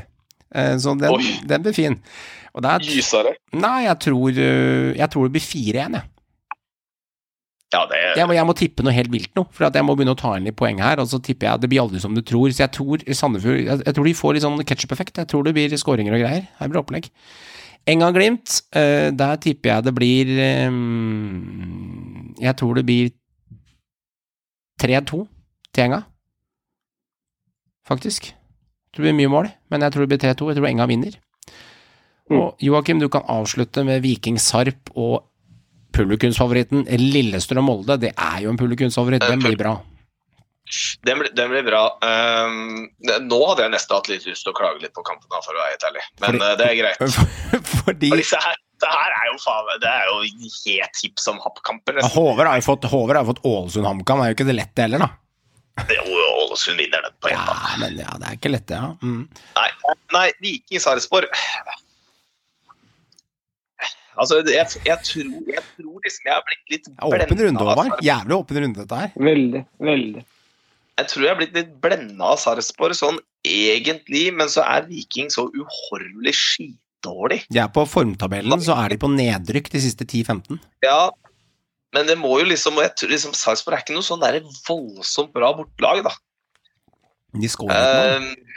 Eh, 0.55 0.77
Så 0.79 0.95
den, 0.97 1.19
den 1.45 1.61
blir 1.67 1.73
fin. 1.75 1.99
Og 2.55 2.63
er 2.63 2.79
Gysere. 2.79 3.35
Nei, 3.53 3.83
jeg 3.89 3.99
tror, 3.99 4.29
øh, 4.31 4.95
jeg 4.95 5.09
tror 5.11 5.27
det 5.27 5.33
blir 5.35 5.43
4-1, 5.43 5.99
jeg. 5.99 6.03
Ja, 7.75 7.83
det 7.89 7.99
Jeg 8.15 8.27
må, 8.29 8.35
jeg 8.37 8.47
må 8.47 8.55
tippe 8.55 8.85
noe 8.85 8.95
helt 8.95 9.11
vilt 9.11 9.33
nå, 9.35 9.45
for 9.51 9.67
at 9.67 9.75
jeg 9.75 9.85
må 9.85 9.95
begynne 9.97 10.15
å 10.15 10.19
ta 10.19 10.35
inn 10.37 10.47
litt 10.47 10.57
poeng 10.59 10.79
her. 10.83 11.01
Og 11.03 11.09
så 11.11 11.19
tipper 11.23 11.49
jeg 11.49 11.65
det 11.65 11.71
blir 11.71 11.83
aldri 11.83 12.01
som 12.03 12.15
du 12.15 12.23
tror. 12.25 12.53
Så 12.53 12.63
jeg 12.63 12.73
tror 12.77 13.03
Sandefjord 13.03 13.59
Jeg, 13.59 13.81
jeg 13.83 13.97
tror 13.97 14.07
de 14.07 14.15
får 14.21 14.37
litt 14.37 14.45
sånn 14.45 14.63
ketsjup-effekt. 14.71 15.19
Jeg 15.23 15.31
tror 15.31 15.45
det 15.47 15.55
blir 15.57 15.75
skåringer 15.81 16.15
og 16.15 16.23
greier. 16.23 16.47
Her 16.59 16.71
blir 16.71 16.79
det 16.79 16.83
opplegg. 16.85 17.11
Enga-Glimt, 17.85 18.55
uh, 18.73 19.11
der 19.13 19.35
tipper 19.43 19.69
jeg 19.69 19.85
det 19.85 19.93
blir 19.93 20.31
um, 20.65 22.33
Jeg 22.41 22.57
tror 22.57 22.79
det 22.79 22.85
blir 22.87 23.11
3-2 24.81 25.21
til 25.75 25.85
Enga. 25.85 26.01
Faktisk. 27.85 28.31
Jeg 28.31 28.95
tror 28.95 29.05
det 29.05 29.11
blir 29.11 29.21
mye 29.21 29.35
mål, 29.35 29.53
men 29.69 29.85
jeg 29.85 29.93
tror 29.93 30.05
det 30.05 30.15
blir 30.15 30.23
3-2. 30.23 30.49
Jeg 30.49 30.59
tror 30.59 30.71
Enga 30.71 30.89
vinner. 30.89 31.21
Og 32.33 32.57
Joakim, 32.63 32.99
du 32.99 33.07
kan 33.13 33.25
avslutte 33.29 33.83
med 33.85 34.01
Viking 34.01 34.39
Sarp 34.41 34.89
og 34.95 35.27
publikumsfavoritten 35.95 36.85
Lillestrøm-Molde. 37.01 37.99
Det 38.05 38.13
er 38.13 38.39
jo 38.45 38.53
en 38.53 38.59
publikumsfavoritt. 38.59 39.25
Den 39.25 39.43
blir 39.43 39.57
bra. 39.59 39.75
Den 41.05 41.19
blir, 41.21 41.29
den 41.37 41.51
blir 41.51 41.65
bra. 41.67 41.81
Um, 42.01 42.87
nå 43.29 43.39
hadde 43.51 43.67
jeg 43.67 43.73
nesten 43.75 43.95
hatt 43.99 44.07
litt 44.09 44.23
lyst 44.25 44.47
til 44.47 44.53
å 44.53 44.57
klage 44.57 44.81
litt 44.81 44.95
på 44.97 45.03
kampen, 45.05 45.27
da, 45.29 45.41
for 45.45 45.53
å 45.53 45.61
være 45.61 45.75
helt 45.75 45.85
ærlig. 45.91 46.05
Men 46.23 46.29
Fordi- 46.31 46.45
uh, 46.45 46.55
det 46.61 46.69
er 46.69 46.79
greit. 46.79 47.19
Fordi 47.85 48.09
For 48.13 48.23
disse 48.23 48.39
her, 48.41 48.57
det 48.81 48.89
her 48.91 49.13
er 49.15 49.27
jo 49.29 49.35
faen 49.39 49.69
Det 49.83 49.91
er 49.91 50.09
jo 50.09 50.15
helt 50.55 51.03
hipp 51.03 51.21
som 51.21 51.37
happ-kamper. 51.43 52.01
Håver 52.15 52.49
har 52.49 52.59
jo 52.59 52.65
fått, 52.65 52.89
har 52.91 53.21
fått 53.29 53.45
Ålesund 53.45 53.87
HamKam. 53.87 54.23
Det 54.23 54.25
er 54.25 54.33
jo 54.33 54.39
ikke 54.39 54.49
det 54.49 54.57
lette 54.57 54.87
heller, 54.87 55.05
da. 55.05 55.11
Jo 55.91 56.19
Ålesund 56.47 56.79
vinner 56.79 57.03
den 57.05 57.13
på 57.21 57.29
Ja, 57.29 57.39
hjemmebane. 57.45 57.79
men 57.83 58.01
ja, 58.01 58.17
det 58.19 58.29
er 58.31 58.37
ikke 58.39 58.51
lett, 58.55 58.67
det. 58.71 58.79
Ja. 58.79 58.91
Mm. 59.03 59.23
Nei, 59.59 59.69
nei 60.15 60.27
Viking 60.41 60.81
Sarpsborg 60.81 61.29
Altså, 64.15 64.39
jeg, 64.47 64.67
jeg, 64.87 64.99
tror, 65.07 65.33
jeg 65.51 65.63
tror 65.75 66.05
liksom 66.05 66.29
jeg 66.29 66.33
har 66.33 66.45
blitt 66.47 66.71
litt 66.73 66.87
blenda. 66.87 67.25
Åpen 67.25 67.43
runde, 67.43 67.67
Håvard. 67.67 68.05
Jævlig 68.05 68.37
åpen 68.37 68.61
runde, 68.63 68.85
dette 68.85 69.01
her. 69.01 69.13
Veldig. 69.29 69.61
Veldig. 69.89 70.23
Jeg 70.95 71.11
tror 71.11 71.25
jeg 71.25 71.33
har 71.33 71.39
blitt 71.41 71.57
litt 71.57 71.73
blenda 71.83 72.31
av 72.31 72.39
Sarpsborg 72.39 72.95
sånn 72.95 73.19
egentlig, 73.45 74.29
men 74.37 74.49
så 74.51 74.63
er 74.63 74.87
Viking 74.87 75.27
så 75.33 75.49
uhorvelig 75.51 76.33
skitdårlig. 76.39 77.41
De 77.51 77.59
er 77.61 77.71
på 77.75 77.83
formtabellen, 77.89 78.63
så 78.63 78.77
er 78.79 78.95
de 78.95 79.01
på 79.01 79.11
nedrykk 79.11 79.67
de 79.73 79.83
siste 79.83 80.07
10-15. 80.07 80.61
Ja, 80.85 81.09
men 81.95 82.07
det 82.07 82.15
må 82.19 82.37
jo 82.39 82.47
liksom, 82.47 82.79
og 82.79 82.87
jeg 82.87 82.95
tror 82.99 83.11
liksom 83.11 83.35
Sarpsborg 83.35 83.77
er 83.77 83.83
ikke 83.83 83.97
noe 83.97 84.07
sånn 84.07 84.23
der 84.23 84.39
voldsomt 84.67 85.35
bra 85.35 85.51
bortelag, 85.57 86.05
da. 86.07 86.15
De 87.35 87.51
skårer 87.51 87.75
mål 87.75 88.23
noe. 88.23 88.31
Eh, 88.31 88.55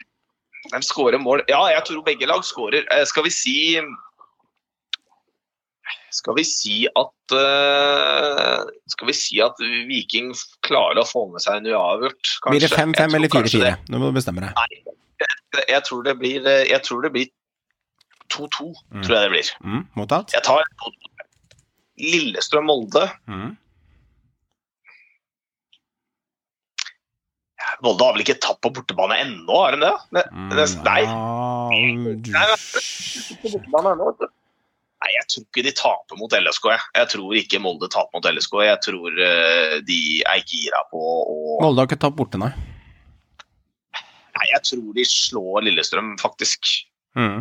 de 0.68 0.85
skårer 0.86 1.22
mål. 1.22 1.43
Ja, 1.51 1.60
jeg 1.72 1.85
tror 1.89 2.06
begge 2.06 2.28
lag 2.28 2.44
skårer. 2.47 2.86
Uh, 2.93 3.02
skal 3.09 3.26
vi 3.26 3.35
si 3.35 3.56
Skal 6.10 6.35
vi 6.39 6.44
si 6.48 6.74
at 6.97 7.35
eh, 7.36 8.62
Skal 8.89 9.10
vi 9.10 9.14
si 9.16 9.40
at 9.44 9.59
Viking 9.60 10.30
klarer 10.64 11.02
å 11.02 11.06
få 11.09 11.26
med 11.32 11.43
seg 11.44 11.59
en 11.60 11.68
uavgjort, 11.74 12.30
kanskje? 12.44 12.55
Blir 12.55 12.64
det 12.64 12.70
5-5 12.72 13.16
eller 13.18 13.28
4-4? 13.35 13.72
Nå 13.93 14.01
må 14.01 14.09
du 14.12 14.16
bestemme 14.16 14.40
deg. 14.47 14.55
Nei, 14.56 15.64
Jeg 15.68 15.82
tror 15.89 16.02
det 16.06 16.16
blir 16.20 16.48
Jeg 16.48 16.80
tror 16.86 17.02
det 17.05 17.12
blir 17.16 17.28
2-2, 18.32 18.72
Mm. 18.93 19.02
tror 19.05 19.14
jeg 19.16 19.22
det 19.24 19.30
blir. 19.32 19.51
Mm, 19.64 19.85
mottatt. 19.97 20.32
Jeg 20.36 20.43
tar 20.44 20.64
Lillestrøm-Molde. 21.98 23.06
Mm. 23.26 23.56
Molde 27.85 28.05
har 28.06 28.14
vel 28.16 28.22
ikke 28.24 28.39
tapt 28.43 28.60
på 28.64 28.70
bortebane 28.74 29.16
ennå, 29.22 29.55
har 29.62 29.74
de 29.76 29.80
det? 29.82 29.93
Nei. 30.16 30.22
Nei. 30.32 30.66
Nei. 30.85 31.01
ja, 31.05 32.39
Nei, 32.39 32.44
på 33.43 33.52
bortebane 33.55 33.93
ennå, 33.97 34.10
vet 34.12 34.22
du. 34.24 34.28
Nei, 35.09 35.14
jeg 35.16 35.28
tror 35.32 35.44
ikke 35.47 35.62
de 35.64 35.70
taper 35.72 36.18
mot 36.20 36.35
LSK. 36.36 36.66
Jeg, 36.68 36.80
jeg 36.98 37.09
tror 37.14 37.36
ikke 37.40 37.60
Molde 37.64 37.89
taper 37.89 38.18
mot 38.18 38.26
LSK. 38.28 38.56
Jeg 38.66 38.80
tror 38.85 39.14
uh, 39.16 39.76
de 39.89 40.01
er 40.20 40.43
gira 40.44 40.82
på 40.90 41.01
å 41.01 41.55
Molde 41.62 41.80
har 41.80 41.89
ikke 41.89 42.02
tapt 42.02 42.18
borte, 42.18 42.40
nei. 42.43 42.51
Nei, 44.36 44.48
jeg 44.51 44.60
tror 44.68 44.90
de 44.98 45.06
slår 45.09 45.64
Lillestrøm, 45.64 46.12
faktisk. 46.20 46.74
Mm. 47.16 47.40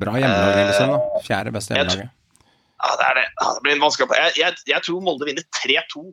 Bra 0.00 0.16
hjemmelag, 0.16 0.56
Lillestrøm. 0.56 0.96
da. 0.96 1.22
Fjerde 1.28 1.52
beste 1.58 1.76
hjemmelaget. 1.76 2.16
Ja, 2.80 2.96
det, 2.96 3.12
det. 3.20 3.28
Ja, 3.28 3.52
det 3.52 3.64
blir 3.66 3.76
en 3.76 3.84
vanskelig 3.84 4.20
jeg, 4.22 4.34
jeg, 4.40 4.64
jeg 4.72 4.88
tror 4.88 5.04
Molde 5.04 5.28
vinner 5.28 5.44
3-2. 5.60 6.08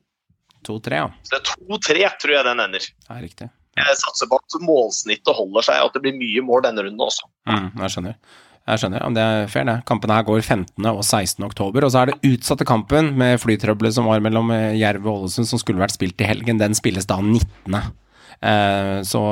2-3, 0.67 0.99
ja. 0.99 1.09
Så 1.23 1.37
det 1.37 1.39
er 1.39 1.67
2-3, 1.79 2.07
tror 2.25 2.39
jeg 2.41 2.49
den 2.51 2.67
ender. 2.67 2.93
Er 3.07 3.23
riktig. 3.23 3.53
Jeg 3.79 3.99
satser 4.03 4.27
på 4.29 4.37
at 4.37 4.63
målsnittet 4.67 5.37
holder 5.39 5.71
seg, 5.71 5.79
og 5.79 5.93
at 5.93 5.95
det 5.95 6.03
blir 6.03 6.19
mye 6.19 6.43
mål 6.43 6.67
denne 6.67 6.83
runden 6.83 7.07
også. 7.07 7.31
Mm, 7.47 7.71
jeg 7.85 7.95
skjønner. 7.95 8.41
Jeg 8.63 8.79
skjønner, 8.79 9.03
Det 9.11 9.23
er 9.23 9.47
fair, 9.51 9.65
det. 9.67 9.81
Kampen 9.85 10.11
her 10.13 10.23
går 10.23 10.41
15. 10.41 10.85
og 10.87 11.03
16. 11.03 11.43
oktober. 11.43 11.83
Og 11.83 11.91
så 11.91 11.99
er 12.01 12.11
det 12.11 12.31
utsatte 12.31 12.63
kampen 12.63 13.11
med 13.19 13.41
flytrøbbelet 13.43 13.97
som 13.97 14.07
var 14.07 14.23
mellom 14.23 14.51
eh, 14.55 14.79
Jerv 14.79 15.03
og 15.03 15.25
Ålesund, 15.25 15.49
som 15.49 15.59
skulle 15.59 15.83
vært 15.83 15.97
spilt 15.97 16.21
i 16.23 16.29
helgen. 16.29 16.61
Den 16.61 16.75
spilles 16.77 17.09
da 17.09 17.19
19. 17.19 17.75
Eh, 17.75 19.01
så 19.03 19.23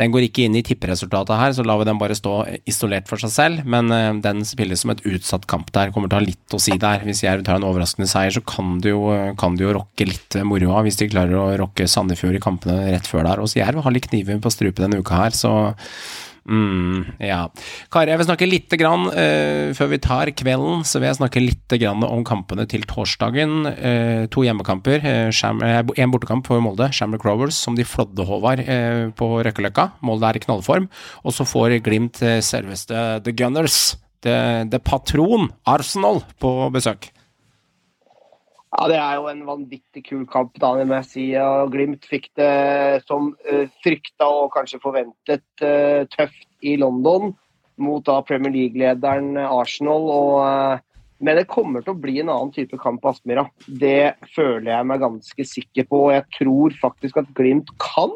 den 0.00 0.12
går 0.14 0.24
ikke 0.26 0.46
inn 0.46 0.56
i 0.56 0.62
tipperesultatet 0.64 1.36
her, 1.36 1.52
så 1.52 1.64
lar 1.66 1.80
vi 1.80 1.86
den 1.88 1.98
bare 2.00 2.16
stå 2.16 2.34
isolert 2.70 3.10
for 3.10 3.20
seg 3.20 3.32
selv. 3.34 3.66
Men 3.68 3.92
uh, 3.92 4.16
den 4.24 4.40
spilles 4.48 4.80
som 4.80 4.94
et 4.94 5.02
utsatt 5.04 5.44
kamp 5.50 5.68
der. 5.76 5.92
Kommer 5.92 6.08
til 6.08 6.16
å 6.16 6.20
ha 6.22 6.26
litt 6.26 6.56
å 6.56 6.60
si 6.62 6.78
der. 6.80 7.04
Hvis 7.04 7.20
Jerv 7.26 7.44
tar 7.44 7.60
en 7.60 7.66
overraskende 7.68 8.08
seier, 8.08 8.32
så 8.32 8.40
kan 8.40 8.78
det 8.80 8.94
jo, 8.94 9.02
kan 9.40 9.58
det 9.58 9.66
jo 9.66 9.74
rocke 9.76 10.08
litt 10.08 10.38
moroa 10.46 10.80
hvis 10.86 10.98
de 11.02 11.10
klarer 11.12 11.36
å 11.36 11.50
rocke 11.60 11.88
Sandefjord 11.90 12.38
i 12.38 12.42
kampene 12.42 12.80
rett 12.94 13.10
før 13.10 13.28
der. 13.28 13.44
Og 13.44 13.52
Jerv 13.60 13.84
har 13.84 13.94
litt 13.94 14.08
kniven 14.08 14.40
på 14.40 14.54
strupen 14.54 14.86
denne 14.86 15.04
uka 15.04 15.20
her, 15.20 15.36
så 15.36 15.52
Mm, 16.48 17.04
ja. 17.22 17.44
Kari, 17.92 18.12
jeg 18.12 18.20
vil 18.20 18.28
snakke 18.28 18.48
litt 18.48 18.74
grann, 18.80 19.06
uh, 19.12 19.70
før 19.76 19.90
vi 19.92 20.00
tar 20.02 20.32
kvelden, 20.36 20.84
så 20.88 21.00
vil 21.00 21.10
jeg 21.10 21.18
snakke 21.20 21.42
litt 21.42 21.76
grann 21.82 22.04
om 22.06 22.24
kampene 22.26 22.66
til 22.70 22.86
torsdagen. 22.88 23.68
Uh, 23.68 24.24
to 24.32 24.44
hjemmekamper. 24.46 25.04
Uh, 25.04 26.08
bortekamp 26.10 26.48
for 26.48 26.62
Molde, 26.64 26.90
Shamrock 26.96 27.26
Rovers, 27.28 27.58
som 27.58 27.76
de 27.78 27.86
flådde 27.86 28.26
Håvard 28.26 28.64
på 29.16 29.30
Røkkeløkka. 29.46 29.90
Molde 30.06 30.28
er 30.28 30.38
i 30.40 30.44
knallform. 30.44 30.90
Og 31.24 31.36
så 31.36 31.46
får 31.46 31.78
Glimt 31.84 32.18
selveste 32.18 33.22
The 33.24 33.34
Gunners, 33.36 33.96
The, 34.24 34.66
the 34.70 34.80
Patron 34.82 35.50
Arsenal, 35.68 36.24
på 36.42 36.52
besøk. 36.74 37.12
Ja, 38.70 38.86
Det 38.86 38.98
er 39.02 39.16
jo 39.18 39.26
en 39.26 39.40
vanvittig 39.48 40.04
kul 40.06 40.26
kamp, 40.30 40.54
da, 40.62 40.72
må 40.78 41.00
jeg 41.00 41.08
si. 41.08 41.24
Og 41.42 41.72
Glimt 41.74 42.06
fikk 42.06 42.28
det 42.38 43.02
som 43.08 43.32
uh, 43.50 43.64
frykta 43.82 44.28
og 44.30 44.52
kanskje 44.54 44.78
forventet 44.82 45.64
uh, 45.64 46.06
tøft 46.12 46.46
i 46.62 46.76
London 46.78 47.32
mot 47.80 48.04
da 48.06 48.20
Premier 48.26 48.54
League-lederen 48.54 49.34
Arsenal. 49.42 50.06
Og, 50.14 50.36
uh, 50.46 51.10
men 51.18 51.40
det 51.40 51.48
kommer 51.50 51.82
til 51.82 51.96
å 51.96 52.00
bli 52.00 52.20
en 52.22 52.30
annen 52.30 52.54
type 52.54 52.78
kamp 52.80 53.02
på 53.02 53.10
Aspmyra. 53.10 53.48
Det 53.66 54.14
føler 54.36 54.70
jeg 54.70 54.88
meg 54.92 55.02
ganske 55.02 55.46
sikker 55.56 55.88
på. 55.90 56.04
Og 56.06 56.14
jeg 56.14 56.26
tror 56.38 56.76
faktisk 56.84 57.18
at 57.24 57.32
Glimt 57.36 57.74
kan. 57.82 58.14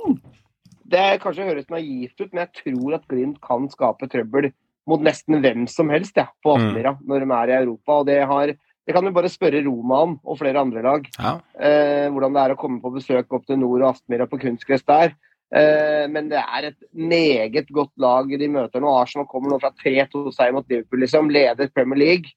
Det 0.87 1.19
kanskje 1.25 1.49
høres 1.49 1.67
naivt 1.73 2.15
ut, 2.21 2.31
men 2.31 2.45
jeg 2.45 2.61
tror 2.63 3.01
at 3.01 3.11
Glimt 3.11 3.43
kan 3.43 3.67
skape 3.73 4.07
trøbbel 4.13 4.53
mot 4.87 5.03
nesten 5.03 5.41
hvem 5.43 5.67
som 5.67 5.91
helst 5.91 6.19
ja, 6.21 6.29
på 6.45 6.55
Aspmyra 6.59 6.95
mm. 6.95 7.05
når 7.09 7.25
de 7.25 7.29
er 7.35 7.51
i 7.51 7.59
Europa. 7.59 7.99
og 7.99 8.07
det 8.07 8.21
har 8.29 8.55
det 8.85 8.93
kan 8.93 9.07
du 9.07 9.13
bare 9.17 9.33
spørre 9.33 9.63
Roma 9.65 10.03
om, 10.05 10.19
og 10.25 10.39
flere 10.41 10.61
andre 10.61 10.83
lag. 10.85 11.07
Ja. 11.17 11.39
Eh, 11.57 12.07
hvordan 12.13 12.35
det 12.37 12.43
er 12.43 12.55
å 12.55 12.59
komme 12.61 12.83
på 12.83 12.93
besøk 12.93 13.33
opp 13.33 13.47
til 13.49 13.61
Nord 13.63 13.81
og 13.81 13.95
Aspmyra 13.95 14.29
på 14.29 14.41
kunstgress 14.43 14.85
der. 14.85 15.15
Eh, 15.55 16.05
men 16.13 16.29
det 16.29 16.41
er 16.43 16.69
et 16.69 16.81
meget 16.93 17.71
godt 17.73 17.95
lag 18.03 18.29
de 18.29 18.49
møter 18.51 18.85
nå. 18.85 18.93
Arsenal 19.01 19.29
kommer 19.31 19.55
nå 19.55 19.61
fra 19.63 19.73
3-2-seier 19.81 20.53
mot 20.57 20.69
Liverpool, 20.69 21.01
liksom. 21.05 21.33
Leder 21.33 21.73
Premier 21.73 22.03
League. 22.03 22.35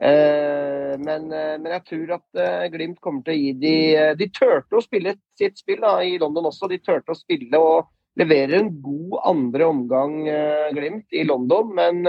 Eh, 0.00 0.94
men, 0.98 1.26
eh, 1.32 1.56
men, 1.60 1.72
jeg 1.74 1.82
tror 1.90 2.14
at 2.16 2.38
eh, 2.40 2.68
Glimt 2.72 3.02
kommer 3.04 3.20
til 3.26 3.34
å 3.34 3.36
gi 3.36 3.50
de 3.60 3.74
De 4.16 4.30
turte 4.32 4.78
å 4.78 4.80
spille 4.80 5.12
sitt 5.36 5.60
spill 5.60 5.82
da, 5.84 5.98
i 6.00 6.14
London 6.22 6.48
også. 6.48 6.70
De 6.70 6.78
turte 6.80 7.12
å 7.12 7.18
spille 7.18 7.60
og 7.60 7.90
levere 8.20 8.62
en 8.62 8.70
god 8.82 9.18
andre 9.28 9.66
omgang, 9.70 10.14
Glimt, 10.74 11.06
i 11.14 11.22
London. 11.24 11.70
Men 11.76 12.00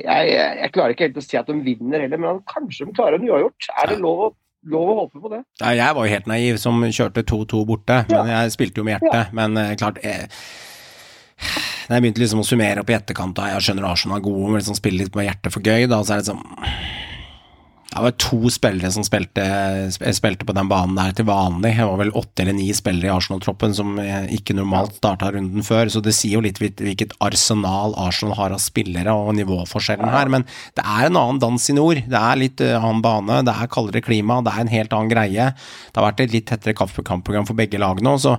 jeg, 0.00 0.32
jeg, 0.32 0.70
klarer 0.74 0.94
ikke 0.94 1.08
helt 1.08 1.20
å 1.20 1.24
si 1.24 1.38
at 1.40 1.50
de 1.50 1.58
vinner 1.64 2.04
heller, 2.04 2.20
men 2.20 2.40
kanskje 2.50 2.88
de 2.88 2.96
klarer 2.96 3.18
en 3.18 3.28
uavgjort. 3.28 3.68
Er 3.82 3.92
det 3.92 3.98
lov 4.02 4.24
å, 4.26 4.28
lov 4.72 4.90
å 4.92 4.96
håpe 5.02 5.22
på 5.22 5.32
det? 5.34 5.42
Ja, 5.62 5.72
jeg 5.78 5.98
var 5.98 6.08
jo 6.08 6.14
helt 6.16 6.28
naiv 6.30 6.60
som 6.62 6.82
kjørte 6.88 7.26
2-2 7.28 7.62
borte, 7.68 8.02
men 8.10 8.32
jeg 8.32 8.54
spilte 8.56 8.82
jo 8.82 8.88
med 8.88 8.98
hjertet. 8.98 9.18
Ja. 9.18 9.36
Men 9.36 9.58
uh, 9.60 9.72
klart 9.80 10.02
jeg, 10.04 10.28
Når 11.88 11.96
jeg 11.96 12.04
begynte 12.04 12.22
liksom 12.24 12.42
å 12.42 12.46
summere 12.46 12.84
opp 12.84 12.92
i 12.92 12.98
etterkant, 12.98 13.36
da 13.38 13.52
jeg 13.52 13.66
skjønner 13.68 13.88
Arsenal 13.90 14.20
er 14.20 14.26
gode, 14.26 14.48
men 14.48 14.62
liksom 14.62 14.78
spiller 14.78 15.04
litt 15.04 15.18
med 15.18 15.28
hjertet 15.28 15.54
for 15.54 15.66
gøy, 15.66 15.88
da 15.90 16.02
så 16.06 16.16
er 16.16 16.22
det 16.22 16.30
sånn 16.30 16.44
det 17.92 18.02
var 18.06 18.14
to 18.16 18.48
spillere 18.52 18.88
som 18.94 19.04
spilte, 19.04 19.44
spilte, 19.92 20.46
på 20.48 20.54
den 20.56 20.68
banen 20.70 20.96
der 20.96 21.12
til 21.16 21.26
vanlig. 21.28 21.74
Det 21.76 21.88
var 21.88 21.98
vel 22.00 22.12
åtte 22.16 22.44
eller 22.44 22.56
ni 22.56 22.70
spillere 22.76 23.10
i 23.10 23.12
Arsenal-troppen 23.12 23.74
som 23.76 23.98
ikke 24.32 24.56
normalt 24.56 24.96
starta 24.96 25.28
runden 25.34 25.66
før. 25.66 25.90
Så 25.92 26.00
det 26.04 26.14
sier 26.16 26.38
jo 26.38 26.44
litt 26.46 26.60
hvilket 26.62 27.12
arsenal 27.20 27.92
Arsenal 28.00 28.36
har 28.38 28.56
av 28.56 28.62
spillere 28.64 29.12
og 29.12 29.34
nivåforskjellen 29.36 30.08
her. 30.08 30.32
Men 30.32 30.46
det 30.78 30.86
er 30.86 31.10
en 31.10 31.20
annen 31.20 31.42
dans 31.42 31.68
i 31.68 31.76
nord. 31.76 32.00
Det 32.08 32.22
er 32.22 32.40
litt 32.40 32.64
eh, 32.64 32.78
annen 32.78 33.04
bane, 33.04 33.42
det 33.44 33.52
er 33.52 33.72
kaldere 33.72 34.04
klima, 34.04 34.40
det 34.44 34.54
er 34.54 34.64
en 34.64 34.72
helt 34.72 34.96
annen 34.96 35.12
greie. 35.12 35.52
Det 35.52 36.00
har 36.00 36.08
vært 36.08 36.24
et 36.24 36.34
litt 36.34 36.48
tettere 36.48 36.76
kampprogram 36.78 37.48
for 37.48 37.58
begge 37.58 37.80
lag 37.82 38.00
nå, 38.04 38.16
så 38.22 38.38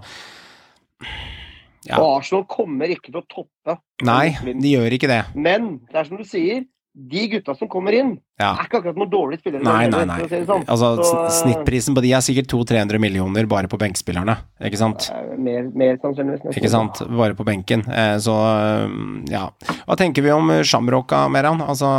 ja. 1.84 1.98
Og 2.00 2.22
Arsenal 2.22 2.46
kommer 2.48 2.92
ikke 2.94 3.12
til 3.12 3.20
å 3.20 3.26
toppe. 3.28 3.76
Nei, 4.08 4.38
de 4.48 4.70
gjør 4.72 4.94
ikke 4.96 5.10
det. 5.12 5.24
Men 5.36 5.82
det 5.92 6.00
er 6.00 6.08
som 6.08 6.20
du 6.20 6.24
sier, 6.28 6.64
de 6.94 7.28
gutta 7.28 7.56
som 7.57 7.68
kommer 7.68 7.95
inn, 7.98 8.11
ja. 8.38 8.52
er 8.52 8.68
ikke 8.68 8.78
akkurat 8.80 8.98
noen 8.99 9.10
dårlige 9.10 9.41
spillere. 9.41 9.64
Nei, 9.65 9.88
nei, 9.90 10.03
nei. 10.06 10.18
Si 10.30 10.41
sånn. 10.45 10.65
altså, 10.70 10.91
så, 11.02 11.22
snittprisen 11.40 11.98
på 11.98 12.03
de 12.06 12.11
er 12.14 12.22
sikkert 12.22 12.52
200-300 12.53 13.02
millioner 13.02 13.48
bare 13.49 13.70
på 13.72 13.80
benkspillerne, 13.82 14.36
ikke 14.70 14.78
sant? 14.78 15.07
Mer, 15.41 15.72
mer 15.74 15.98
sannsynligvis. 16.03 16.53
Ikke 16.53 16.70
sant, 16.70 17.02
bare 17.10 17.38
på 17.38 17.48
benken. 17.48 17.82
Eh, 17.90 18.14
så 18.22 18.36
ja. 19.32 19.48
Hva 19.88 19.98
tenker 19.98 20.26
vi 20.26 20.36
om 20.36 20.53
Shamrocka, 20.61 21.26
Meran? 21.34 21.65
Altså, 21.65 21.90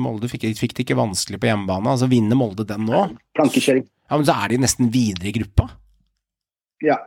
Molde 0.00 0.32
fikk, 0.32 0.48
fikk, 0.56 0.78
det 0.78 0.86
ikke 0.86 0.96
vanskelig 0.98 1.42
på 1.42 1.50
hjemmebane. 1.50 1.92
Altså, 1.92 2.08
Vinner 2.08 2.40
Molde 2.40 2.64
den 2.68 2.88
nå? 2.88 3.04
Plankekjøring. 3.36 3.84
Ja, 4.08 4.16
Men 4.16 4.24
så 4.30 4.38
er 4.40 4.54
de 4.54 4.62
nesten 4.64 4.88
videre 4.94 5.28
i 5.28 5.36
gruppa? 5.36 5.68
Ja. 6.84 7.02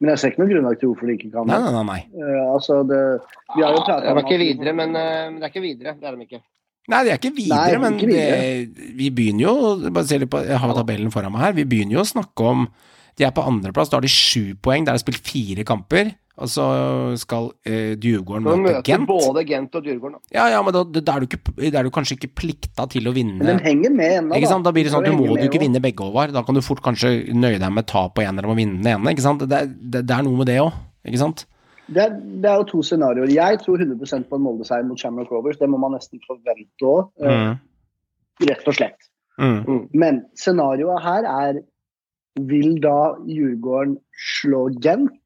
Men 0.00 0.14
jeg 0.14 0.20
ser 0.20 0.32
ikke 0.32 0.40
noe 0.40 0.50
grunnlag 0.50 0.78
til 0.80 0.88
hvorfor 0.90 1.10
de 1.10 1.16
ikke 1.18 1.28
kan 1.34 1.50
det. 1.50 1.56
Nei, 1.60 1.72
nei, 1.74 1.82
nei. 1.90 2.00
Uh, 2.16 2.54
altså 2.54 2.80
det, 2.88 3.00
vi 3.52 3.64
har 3.66 3.74
jo 3.76 3.82
pratet 3.84 4.08
om 4.14 4.20
ikke 4.22 4.38
videre, 4.40 4.72
men 4.76 4.96
uh, 4.96 5.26
det 5.36 5.44
er 5.44 5.52
ikke 5.52 5.64
videre. 5.64 5.96
Det 6.00 6.08
er 6.08 6.16
de 6.16 6.28
ikke. 6.28 6.40
Nei, 6.90 7.00
det 7.04 7.12
er 7.12 7.18
ikke 7.20 7.34
videre, 7.36 7.58
nei, 7.60 7.80
men 7.82 7.98
ikke 7.98 8.08
videre. 8.08 8.38
Det, 8.78 8.86
vi 8.96 9.10
begynner 9.14 9.44
jo 9.44 9.90
bare 9.90 10.08
se 10.08 10.18
litt 10.22 10.32
på, 10.32 10.40
Jeg 10.48 10.62
har 10.62 10.72
tabellen 10.78 11.12
foran 11.12 11.34
meg 11.34 11.44
her. 11.44 11.58
Vi 11.60 11.66
begynner 11.68 11.98
jo 11.98 12.04
å 12.04 12.08
snakke 12.08 12.48
om 12.48 12.64
De 13.20 13.28
er 13.28 13.36
på 13.36 13.44
andreplass. 13.44 13.92
Da 13.92 14.00
har 14.00 14.06
de 14.06 14.12
sju 14.12 14.56
poeng. 14.64 14.86
Der 14.86 14.94
har 14.94 15.00
de 15.00 15.04
spilt 15.04 15.20
fire 15.26 15.66
kamper. 15.68 16.14
Og 16.40 16.48
så 16.48 16.64
skal 17.20 17.50
eh, 17.68 17.98
Djurgården 18.00 18.46
møte 18.62 18.80
Gent. 18.86 19.04
både 19.08 19.42
Gent 19.44 19.74
og 19.76 19.84
Djurgården. 19.84 20.16
Da. 20.16 20.32
Ja, 20.38 20.46
ja, 20.54 20.62
men 20.64 20.72
da, 20.72 20.84
da, 20.88 21.16
er 21.18 21.20
du 21.20 21.28
ikke, 21.28 21.40
da, 21.58 21.82
er 21.82 21.84
du 21.84 21.92
kanskje 21.92 22.16
ikke 22.16 22.30
plikta 22.40 22.86
til 22.88 23.10
å 23.10 23.12
vinne. 23.12 23.36
Men 23.42 23.52
den 23.52 23.62
henger 23.66 23.92
med 23.92 24.14
ennå, 24.22 24.40
da. 24.40 24.60
Da 24.64 24.72
blir 24.72 24.88
det 24.88 24.94
sånn 24.94 25.04
at 25.04 25.12
du 25.12 25.18
må 25.18 25.36
du 25.36 25.44
ikke 25.44 25.60
vinne 25.60 25.82
begge, 25.84 26.06
Håvard. 26.06 26.32
Da 26.32 26.42
kan 26.46 26.56
du 26.56 26.62
fort 26.64 26.80
kanskje 26.84 27.12
nøye 27.36 27.60
deg 27.60 27.74
med 27.76 27.88
tap 27.90 28.14
på 28.16 28.24
en 28.24 28.40
eller 28.40 28.48
å 28.48 28.56
vinne 28.56 28.80
den 28.80 28.88
ene. 28.94 29.12
ikke 29.12 29.26
sant? 29.26 29.44
Det, 29.44 29.60
det, 29.76 30.06
det 30.08 30.16
er 30.16 30.24
noe 30.24 30.40
med 30.40 30.48
det 30.48 30.56
òg, 30.64 30.72
ikke 31.10 31.20
sant? 31.20 31.44
Det 31.90 32.04
er, 32.06 32.16
det 32.16 32.46
er, 32.46 32.62
jo 32.62 32.68
to 32.70 32.80
scenarioer. 32.86 33.32
Jeg 33.34 33.60
tror 33.64 33.82
100% 33.82 34.28
på 34.30 34.38
en 34.38 34.44
Molde-seier 34.46 34.86
mot 34.86 35.00
Shamrock 35.00 35.32
Rovers. 35.34 35.58
Det 35.60 35.68
må 35.68 35.80
man 35.82 35.92
nesten 35.98 36.22
forvente 36.24 36.86
òg. 36.86 37.10
Eh, 37.20 37.36
mm. 37.50 38.46
Rett 38.48 38.70
og 38.70 38.78
slett. 38.78 39.10
Mm. 39.36 39.58
mm. 39.66 39.82
Men 39.98 40.24
scenarioet 40.38 41.04
her 41.04 41.28
er 41.28 41.60
Vil 42.48 42.78
da 42.82 43.14
Djurgården 43.26 43.98
slå 44.40 44.68
Gent? 44.84 45.16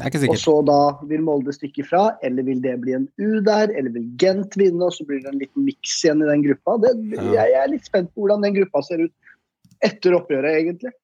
Det 0.00 0.06
er 0.06 0.12
ikke 0.12 0.20
sikkert. 0.22 0.38
Og 0.38 0.40
så 0.40 0.54
da 0.64 0.80
vil 1.10 1.24
Molde 1.24 1.52
stikke 1.52 1.84
fra, 1.84 2.04
eller 2.24 2.46
vil 2.46 2.62
det 2.64 2.72
bli 2.80 2.94
en 2.96 3.08
U 3.20 3.40
der, 3.44 3.68
eller 3.68 3.92
vil 3.92 4.06
Gent 4.20 4.56
vinne, 4.56 4.86
og 4.86 4.94
så 4.96 5.04
blir 5.08 5.20
det 5.20 5.28
en 5.32 5.42
liten 5.42 5.66
miks 5.66 5.98
igjen 6.04 6.24
i 6.24 6.28
den 6.30 6.44
gruppa. 6.46 6.78
Det, 6.86 6.94
jeg, 7.36 7.56
er 7.60 7.68
litt 7.68 7.88
spent 7.88 8.08
på 8.14 8.24
hvordan 8.24 8.46
den 8.46 8.56
gruppa 8.56 8.80
ser 8.86 9.04
ut 9.04 9.34
etter 9.84 10.16
oppgjøret, 10.16 10.56
egentlig. 10.62 10.94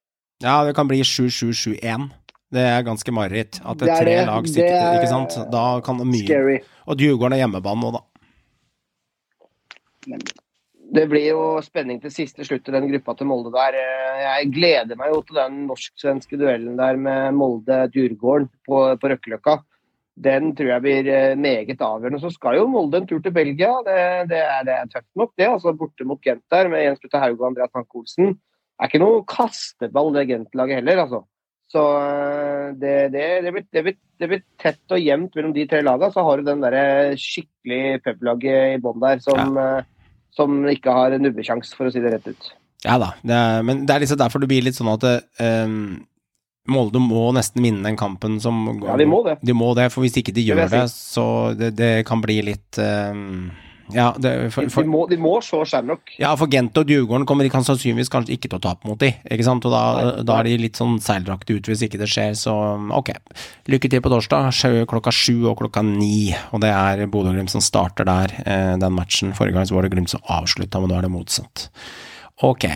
Ja, 0.44 0.62
det 0.64 0.72
kan 0.76 0.88
bli 0.88 1.02
7-7-7-1. 1.04 2.08
Det 2.56 2.64
er 2.64 2.86
ganske 2.86 3.12
mareritt. 3.12 3.60
At 3.66 3.82
det 3.82 3.90
er 3.90 4.00
tre 4.00 4.16
det, 4.16 4.26
lag 4.30 4.48
sitter, 4.48 4.96
ikke 4.96 5.12
sant. 5.12 5.38
Da 5.52 5.66
kan 5.84 6.00
det 6.00 6.08
mye 6.08 6.24
Scary. 6.24 6.58
Og 6.86 7.00
Djurgården 7.00 7.36
er 7.36 7.44
hjemmebane 7.44 7.82
nå, 7.82 7.92
da. 7.98 8.04
Men 10.06 10.22
det 10.96 11.06
blir 11.10 11.28
jo 11.28 11.44
spenning 11.64 12.00
til 12.00 12.12
siste 12.12 12.44
slutt 12.46 12.68
i 12.70 12.74
den 12.74 12.88
gruppa 12.90 13.14
til 13.16 13.28
Molde 13.28 13.52
der. 13.54 13.76
Jeg 14.22 14.50
gleder 14.54 14.98
meg 14.98 15.12
jo 15.12 15.22
til 15.26 15.38
den 15.38 15.62
norsk-svenske 15.68 16.38
duellen 16.40 16.78
der 16.78 16.96
med 17.00 17.36
Molde-Djurgården 17.36 18.48
på, 18.66 18.82
på 19.00 19.10
Røkkeløkka. 19.12 19.58
Den 20.16 20.54
tror 20.56 20.70
jeg 20.70 20.84
blir 20.84 21.08
eh, 21.12 21.36
meget 21.36 21.82
avgjørende. 21.84 22.20
Så 22.22 22.30
skal 22.32 22.56
jo 22.56 22.68
Molde 22.72 23.02
en 23.02 23.08
tur 23.08 23.20
til 23.20 23.34
Belgia. 23.36 23.74
Det, 23.84 23.96
det, 24.30 24.40
er, 24.40 24.62
det 24.64 24.76
er, 24.78 24.92
tøft 24.92 25.10
nok, 25.20 25.34
det. 25.36 25.48
altså 25.50 25.74
Borte 25.76 26.06
mot 26.08 26.22
Gent 26.24 26.44
der 26.52 26.70
med 26.72 26.86
Jens 26.86 27.02
Petter 27.02 27.20
Haug 27.20 27.42
og 27.42 27.50
Andreas 27.50 27.74
Hanke 27.76 28.00
Olsen. 28.00 28.32
Det 28.36 28.84
er 28.84 28.90
ikke 28.90 29.02
noe 29.02 29.24
kasteball, 29.28 30.14
det 30.14 30.28
Gent-laget 30.30 30.80
heller, 30.80 31.02
altså. 31.04 31.20
Så 31.72 31.82
eh, 31.98 32.70
det, 32.80 32.94
det, 33.12 33.26
det, 33.44 33.52
blir, 33.52 33.66
det, 33.68 33.82
blir, 33.84 33.98
det, 34.22 34.30
blir, 34.30 34.46
tett 34.62 34.96
og 34.96 35.02
jevnt 35.02 35.36
mellom 35.36 35.52
de 35.52 35.66
tre 35.68 35.82
lagene. 35.84 36.14
Så 36.14 36.24
har 36.24 36.40
du 36.40 36.48
den 36.48 36.64
der 36.64 36.78
skikkelig 37.20 38.00
publaget 38.06 38.78
i 38.78 38.80
bånn 38.80 39.04
der 39.04 39.20
som 39.26 39.60
ja 39.60 39.76
eh, 39.82 39.92
som 40.36 40.60
ikke 40.70 40.92
har 40.92 41.16
nubbesjans, 41.20 41.72
for 41.76 41.88
å 41.88 41.94
si 41.94 42.02
det 42.02 42.12
rett 42.12 42.28
ut. 42.28 42.52
Ja 42.84 42.98
da, 43.00 43.14
det 43.26 43.34
er, 43.34 43.64
men 43.66 43.86
det 43.88 43.94
er 43.94 44.04
liksom 44.04 44.20
derfor 44.20 44.42
det 44.42 44.50
blir 44.50 44.64
litt 44.66 44.76
sånn 44.76 44.92
at 44.92 45.06
um, 45.40 45.96
Molde 46.70 46.98
må 46.98 47.28
nesten 47.34 47.62
vinne 47.62 47.84
den 47.86 47.98
kampen 47.98 48.40
som 48.42 48.64
går. 48.66 48.88
Ja, 48.90 48.96
de 48.98 49.06
må 49.08 49.20
det. 49.26 49.36
De 49.46 49.54
må 49.54 49.70
det, 49.78 49.86
for 49.94 50.02
hvis 50.02 50.18
ikke 50.18 50.34
de 50.34 50.44
gjør 50.48 50.64
det, 50.72 50.82
så 50.92 51.26
det, 51.54 51.72
det, 51.78 51.90
kan 52.08 52.22
bli 52.22 52.40
litt 52.48 52.80
um, 52.82 53.52
Ja, 53.94 54.08
det, 54.18 54.32
for, 54.54 54.66
for, 54.72 54.86
de, 54.86 54.90
må, 54.90 55.02
de 55.10 55.18
må 55.20 55.36
slå 55.44 55.60
Shamrock. 55.68 56.14
Ja, 56.18 56.32
for 56.38 56.50
Gent 56.50 56.76
og 56.80 56.90
Djurgården 56.90 57.26
kommer 57.28 57.46
de 57.46 57.52
kan 57.52 57.66
sannsynligvis 57.66 58.10
kanskje 58.12 58.34
ikke 58.34 58.50
til 58.50 58.58
å 58.58 58.64
tape 58.64 58.88
mot 58.88 58.98
de, 58.98 59.12
ikke 59.30 59.46
sant? 59.46 59.66
Og 59.68 59.74
da, 59.74 59.82
da 60.26 60.38
er 60.40 60.48
de 60.48 60.56
litt 60.64 60.80
sånn 60.80 60.96
seildraktige 61.02 61.60
ut 61.60 61.70
hvis 61.70 61.84
ikke 61.86 62.00
det 62.00 62.08
skjer, 62.10 62.34
så 62.38 62.54
ok. 62.98 63.12
Lykke 63.70 63.90
til 63.92 64.02
på 64.02 64.12
torsdag, 64.12 64.50
klokka 64.90 65.14
sju 65.14 65.46
og 65.52 65.60
klokka 65.60 65.84
ni. 65.86 66.32
Og 66.56 66.64
det 66.64 66.72
er 66.72 67.04
Bodø-Glimt 67.12 67.52
som 67.52 67.64
starter 67.64 68.08
der, 68.08 68.34
eh, 68.42 68.72
den 68.80 68.96
matchen. 68.96 69.34
Forrige 69.36 69.58
gang 69.58 69.68
så 69.68 69.78
var 69.78 69.86
det 69.86 69.94
Glimt 69.94 70.10
som 70.12 70.24
avslutta, 70.32 70.82
men 70.82 70.90
nå 70.90 70.98
er 70.98 71.06
det 71.06 71.12
motsatt. 71.14 71.68
Ok. 72.46 72.66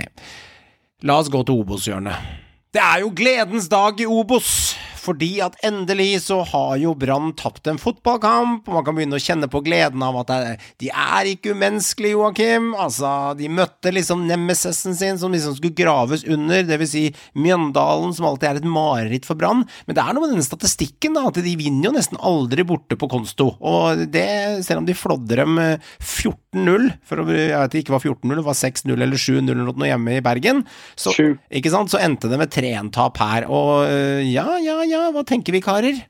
La 1.02 1.18
oss 1.18 1.32
gå 1.32 1.42
til 1.46 1.62
Obos-hjørnet. 1.62 2.38
Det 2.70 2.82
er 2.84 3.02
jo 3.02 3.10
gledens 3.10 3.66
dag 3.72 3.98
i 3.98 4.06
Obos! 4.06 4.76
Fordi 5.00 5.30
at 5.44 5.56
endelig 5.66 6.22
så 6.26 6.40
har 6.50 6.76
jo 6.80 6.92
Brann 6.98 7.32
tapt 7.38 7.68
en 7.70 7.80
fotballkamp, 7.80 8.68
og 8.68 8.76
man 8.76 8.84
kan 8.86 8.96
begynne 8.96 9.16
å 9.16 9.22
kjenne 9.22 9.48
på 9.50 9.62
gleden 9.64 10.02
av 10.04 10.18
at 10.22 10.30
det, 10.30 10.56
de 10.82 10.90
er 10.92 11.30
ikke 11.32 11.54
umenneskelige, 11.56 12.18
Joakim. 12.18 12.72
Altså, 12.78 13.10
de 13.38 13.48
møtte 13.52 13.92
liksom 13.94 14.26
nemesisen 14.28 14.96
sin, 14.98 15.18
som 15.20 15.32
liksom 15.32 15.56
skulle 15.56 15.76
graves 15.78 16.26
under, 16.28 16.64
dvs. 16.66 16.90
Si 16.90 17.04
Mjøndalen, 17.38 18.12
som 18.16 18.26
alltid 18.26 18.48
er 18.48 18.60
et 18.60 18.68
mareritt 18.68 19.28
for 19.28 19.38
Brann. 19.38 19.62
Men 19.86 19.96
det 19.96 20.02
er 20.02 20.16
noe 20.16 20.26
med 20.26 20.34
denne 20.34 20.46
statistikken, 20.46 21.14
da, 21.16 21.28
at 21.30 21.38
de 21.40 21.56
vinner 21.58 21.88
jo 21.88 21.94
nesten 21.94 22.20
aldri 22.20 22.66
borte 22.66 22.98
på 22.98 23.08
konsto. 23.10 23.52
Og 23.62 24.04
det, 24.12 24.26
selv 24.66 24.82
om 24.82 24.88
de 24.88 24.96
flådde 24.98 25.38
dem 25.40 25.60
14-0, 26.02 26.90
for 27.06 27.22
å, 27.22 27.28
jeg 27.30 27.54
vet 27.54 27.76
det 27.76 27.84
ikke 27.84 27.96
var 27.96 28.04
14-0, 28.04 28.34
det 28.40 28.46
var 28.50 28.58
6-0 28.58 28.94
eller 28.96 29.24
7-0 29.24 29.54
eller 29.54 29.70
noe 29.70 29.90
hjemme 29.92 30.18
i 30.18 30.24
Bergen, 30.24 30.64
så, 30.98 31.14
så 31.14 32.02
endte 32.02 32.30
det 32.30 32.40
med 32.40 32.52
3-1-tap 32.52 33.22
her. 33.22 33.46
Og 33.48 33.86
ja, 34.26 34.48
ja, 34.64 34.80
ja, 34.90 35.06
hva 35.14 35.24
tenker 35.26 35.54
vi, 35.56 35.62
karer? 35.64 36.00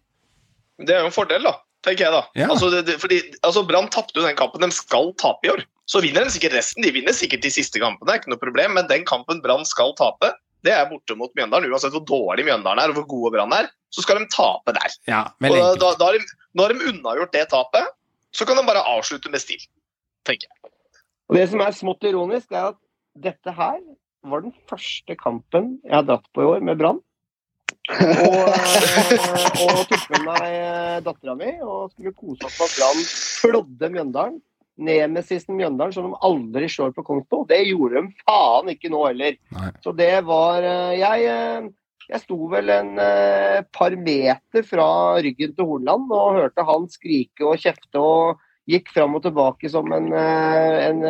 Det 0.81 0.95
er 0.95 1.05
jo 1.05 1.11
en 1.11 1.15
fordel, 1.15 1.45
da, 1.45 1.59
tenker 1.87 2.07
jeg 2.07 2.15
da. 2.15 2.23
Ja. 2.39 2.49
Altså, 2.53 2.71
det, 2.73 2.85
det, 2.89 2.97
fordi 3.03 3.21
altså, 3.47 3.65
Brann 3.69 3.91
tapte 3.93 4.17
jo 4.19 4.27
den 4.27 4.39
kampen 4.39 4.65
de 4.65 4.71
skal 4.75 5.13
tape 5.21 5.49
i 5.49 5.53
år. 5.53 5.65
Så 5.91 6.03
vinner 6.05 6.25
de 6.25 6.33
sikkert 6.33 6.55
resten. 6.55 6.85
De 6.87 6.93
vinner 6.95 7.15
sikkert 7.17 7.43
de 7.43 7.51
siste 7.53 7.81
kampene, 7.83 8.15
ikke 8.17 8.31
noe 8.31 8.41
problem. 8.41 8.77
Men 8.79 8.89
den 8.91 9.05
kampen 9.09 9.43
Brann 9.45 9.67
skal 9.69 9.93
tape, 9.99 10.33
det 10.67 10.73
er 10.77 10.89
borte 10.91 11.17
mot 11.19 11.33
Mjøndalen. 11.37 11.71
Uansett 11.73 11.95
hvor 11.95 12.05
dårlig 12.07 12.47
Mjøndalen 12.47 12.83
er 12.83 12.93
og 12.93 13.01
hvor 13.01 13.09
gode 13.11 13.35
Brann 13.37 13.55
er, 13.57 13.71
så 13.91 14.05
skal 14.05 14.21
de 14.21 14.29
tape 14.33 14.75
der. 14.77 14.97
Ja, 15.11 15.25
og 15.43 15.57
da, 15.57 15.71
da, 15.81 15.95
da, 15.99 16.11
har 16.11 16.19
de, 16.19 16.39
nå 16.55 16.67
har 16.67 16.75
de 16.75 16.93
unnagjort 16.93 17.35
det 17.35 17.49
tapet, 17.51 17.91
så 18.37 18.47
kan 18.47 18.61
de 18.61 18.67
bare 18.69 18.85
avslutte 18.87 19.33
med 19.33 19.43
stil, 19.43 19.63
tenker 20.29 20.47
jeg. 20.47 20.73
Og 21.31 21.39
Det 21.39 21.49
som 21.51 21.63
er 21.65 21.75
smått 21.75 22.07
ironisk, 22.07 22.51
er 22.55 22.73
at 22.73 22.79
dette 23.19 23.55
her 23.55 23.81
var 24.31 24.45
den 24.45 24.55
første 24.71 25.17
kampen 25.19 25.77
jeg 25.83 25.95
har 25.97 26.07
dratt 26.07 26.27
på 26.35 26.45
i 26.45 26.49
år 26.53 26.63
med 26.67 26.79
Brann. 26.79 27.01
Og, 28.01 28.47
eh, 28.51 29.65
og 29.65 29.83
tok 29.91 30.07
med 30.15 30.23
meg 30.27 30.47
eh, 30.47 31.01
dattera 31.05 31.35
mi 31.39 31.51
og 31.65 31.91
skulle 31.93 32.15
kose 32.17 32.47
oss 32.47 32.61
med 32.61 32.77
Brann 32.77 33.03
flådde 33.41 33.91
Mjøndalen. 33.97 34.39
Nemesisen 34.81 35.59
Mjøndalen, 35.59 35.93
som 35.93 36.09
de 36.09 36.21
aldri 36.25 36.71
slår 36.73 36.95
på 36.97 37.05
konto. 37.05 37.43
Det 37.49 37.59
gjorde 37.69 38.01
de 38.01 38.15
faen 38.25 38.71
ikke 38.73 38.93
nå 38.93 39.03
heller. 39.11 39.37
Nei. 39.57 39.73
Så 39.85 39.93
det 39.97 40.15
var 40.29 40.65
eh, 40.65 40.95
Jeg, 41.01 41.73
jeg 42.11 42.23
sto 42.25 42.39
vel 42.53 42.73
en 42.75 42.95
par 43.77 43.97
meter 43.97 44.65
fra 44.67 44.87
ryggen 45.23 45.53
til 45.55 45.69
Hornland 45.69 46.09
og 46.11 46.41
hørte 46.41 46.65
han 46.67 46.89
skrike 46.91 47.47
og 47.47 47.61
kjefte 47.61 48.01
og 48.03 48.41
gikk 48.71 48.91
fram 48.95 49.15
og 49.19 49.23
tilbake 49.25 49.67
som 49.71 49.89
en, 49.95 50.13
en 50.15 51.01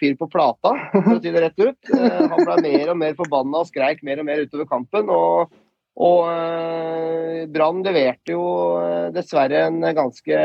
fyr 0.00 0.14
på 0.16 0.28
plata, 0.32 0.70
for 0.92 1.16
å 1.16 1.18
si 1.20 1.32
det 1.32 1.42
rett 1.44 1.58
ut. 1.60 1.90
Han 1.92 2.46
ble 2.46 2.60
mer 2.64 2.92
og 2.92 3.00
mer 3.00 3.16
forbanna 3.18 3.60
og 3.60 3.68
skreik 3.68 4.00
mer 4.06 4.22
og 4.22 4.28
mer 4.28 4.44
utover 4.46 4.68
kampen. 4.70 5.10
og 5.12 5.52
og 6.00 6.30
eh, 6.32 7.44
Brann 7.52 7.82
leverte 7.84 8.32
jo 8.32 8.44
eh, 8.80 9.10
dessverre 9.12 9.66
en 9.68 9.82
ganske 9.96 10.40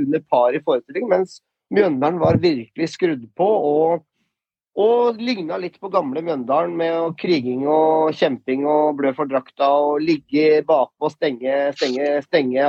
under 0.00 0.22
par 0.28 0.56
i 0.56 0.62
forestilling, 0.64 1.08
mens 1.10 1.40
Mjøndalen 1.70 2.18
var 2.18 2.40
virkelig 2.42 2.88
skrudd 2.90 3.22
på 3.38 3.46
og, 3.46 4.02
og 4.80 5.20
ligna 5.22 5.56
litt 5.62 5.78
på 5.80 5.90
gamle 5.92 6.22
Mjøndalen 6.26 6.74
med 6.76 7.14
kriging 7.20 7.62
og 7.70 8.10
kjemping 8.18 8.66
og 8.68 8.98
blø 8.98 9.12
for 9.14 9.30
drakta 9.30 9.68
og 9.84 10.02
ligge 10.02 10.64
bakpå 10.66 11.08
og 11.08 11.14
stenge, 11.14 11.70
stenge, 11.78 12.10
stenge, 12.26 12.66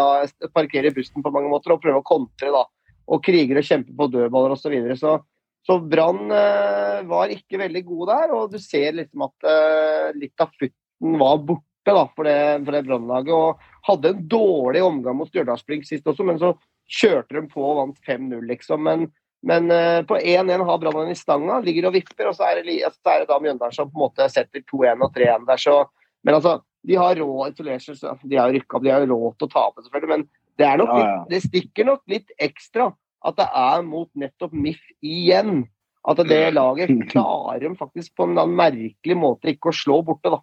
parkere 0.54 0.94
bussen 0.94 1.26
på 1.26 1.34
mange 1.34 1.50
måter 1.52 1.74
og 1.74 1.82
prøve 1.82 2.04
å 2.04 2.08
kontre. 2.08 2.54
da, 2.54 2.64
Og 3.10 3.26
kriger 3.26 3.58
og 3.58 3.68
kjemper 3.68 3.98
på 3.98 4.10
dødballer 4.14 4.54
osv. 4.54 4.68
Så, 4.68 4.74
videre. 4.76 5.00
så 5.02 5.18
så 5.66 5.78
Brann 5.80 6.32
eh, 6.34 7.02
var 7.06 7.34
ikke 7.34 7.60
veldig 7.62 7.84
god 7.86 8.08
der, 8.10 8.32
og 8.34 8.54
du 8.54 8.58
ser 8.62 8.96
liksom 8.98 9.28
at 9.28 9.50
eh, 9.50 10.08
litt 10.18 10.42
av 10.42 10.50
futten 10.58 11.20
var 11.22 11.44
borte 11.46 11.71
da, 11.88 12.04
for 12.16 12.28
det, 12.28 12.38
for 12.66 12.76
det 12.76 12.84
Brannlaget. 12.86 13.34
Og 13.34 13.88
hadde 13.88 14.14
en 14.14 14.28
dårlig 14.30 14.84
omgang 14.86 15.18
mot 15.18 15.32
Stjørdalsblink 15.32 15.88
sist 15.88 16.08
også, 16.08 16.26
men 16.28 16.40
så 16.42 16.54
kjørte 16.92 17.38
de 17.38 17.48
på 17.50 17.64
og 17.66 17.80
vant 17.80 18.02
5-0, 18.08 18.42
liksom. 18.50 18.84
Men, 18.86 19.08
men 19.48 19.72
uh, 19.74 20.02
på 20.08 20.20
1-1 20.20 20.66
har 20.68 20.82
Brann 20.82 21.12
i 21.12 21.18
stanga, 21.18 21.62
ligger 21.66 21.90
og 21.90 21.96
vipper, 21.98 22.30
og 22.30 22.38
så 22.38 22.50
er 22.50 22.62
det, 22.62 22.78
så 23.00 23.14
er 23.14 23.24
det 23.24 23.32
da 23.32 23.40
Mjøndalen 23.42 23.78
som 23.78 23.90
på 23.90 23.98
en 23.98 24.06
måte 24.06 24.30
setter 24.34 24.66
2-1 24.68 25.08
og 25.08 25.18
3-1 25.18 25.48
der. 25.50 25.64
Så, 25.66 25.78
men 26.28 26.38
altså, 26.38 26.60
de 26.88 26.98
har 26.98 27.18
råd 27.18 27.54
isolert 27.54 28.24
de 28.24 28.40
har 28.40 28.54
rykka 28.54 28.78
opp, 28.78 28.86
de 28.86 28.94
har 28.94 29.06
råd 29.06 29.38
til 29.38 29.48
å 29.48 29.54
tape, 29.54 29.86
selvfølgelig. 29.86 30.12
Men 30.14 30.28
det, 30.60 30.68
er 30.68 30.82
nok 30.82 30.96
litt, 30.98 31.30
det 31.32 31.44
stikker 31.48 31.88
nok 31.88 32.04
litt 32.12 32.34
ekstra 32.42 32.92
at 33.22 33.38
det 33.38 33.48
er 33.54 33.84
mot 33.86 34.10
nettopp 34.18 34.54
MIF 34.54 34.82
igjen. 35.06 35.66
At 36.02 36.18
det 36.26 36.56
laget 36.56 36.90
klarer 37.12 37.62
de 37.62 37.76
faktisk 37.78 38.16
på 38.18 38.26
en 38.26 38.56
merkelig 38.58 39.18
måte 39.18 39.52
ikke 39.52 39.70
å 39.70 39.76
slå 39.76 40.00
borte, 40.06 40.32
da. 40.34 40.40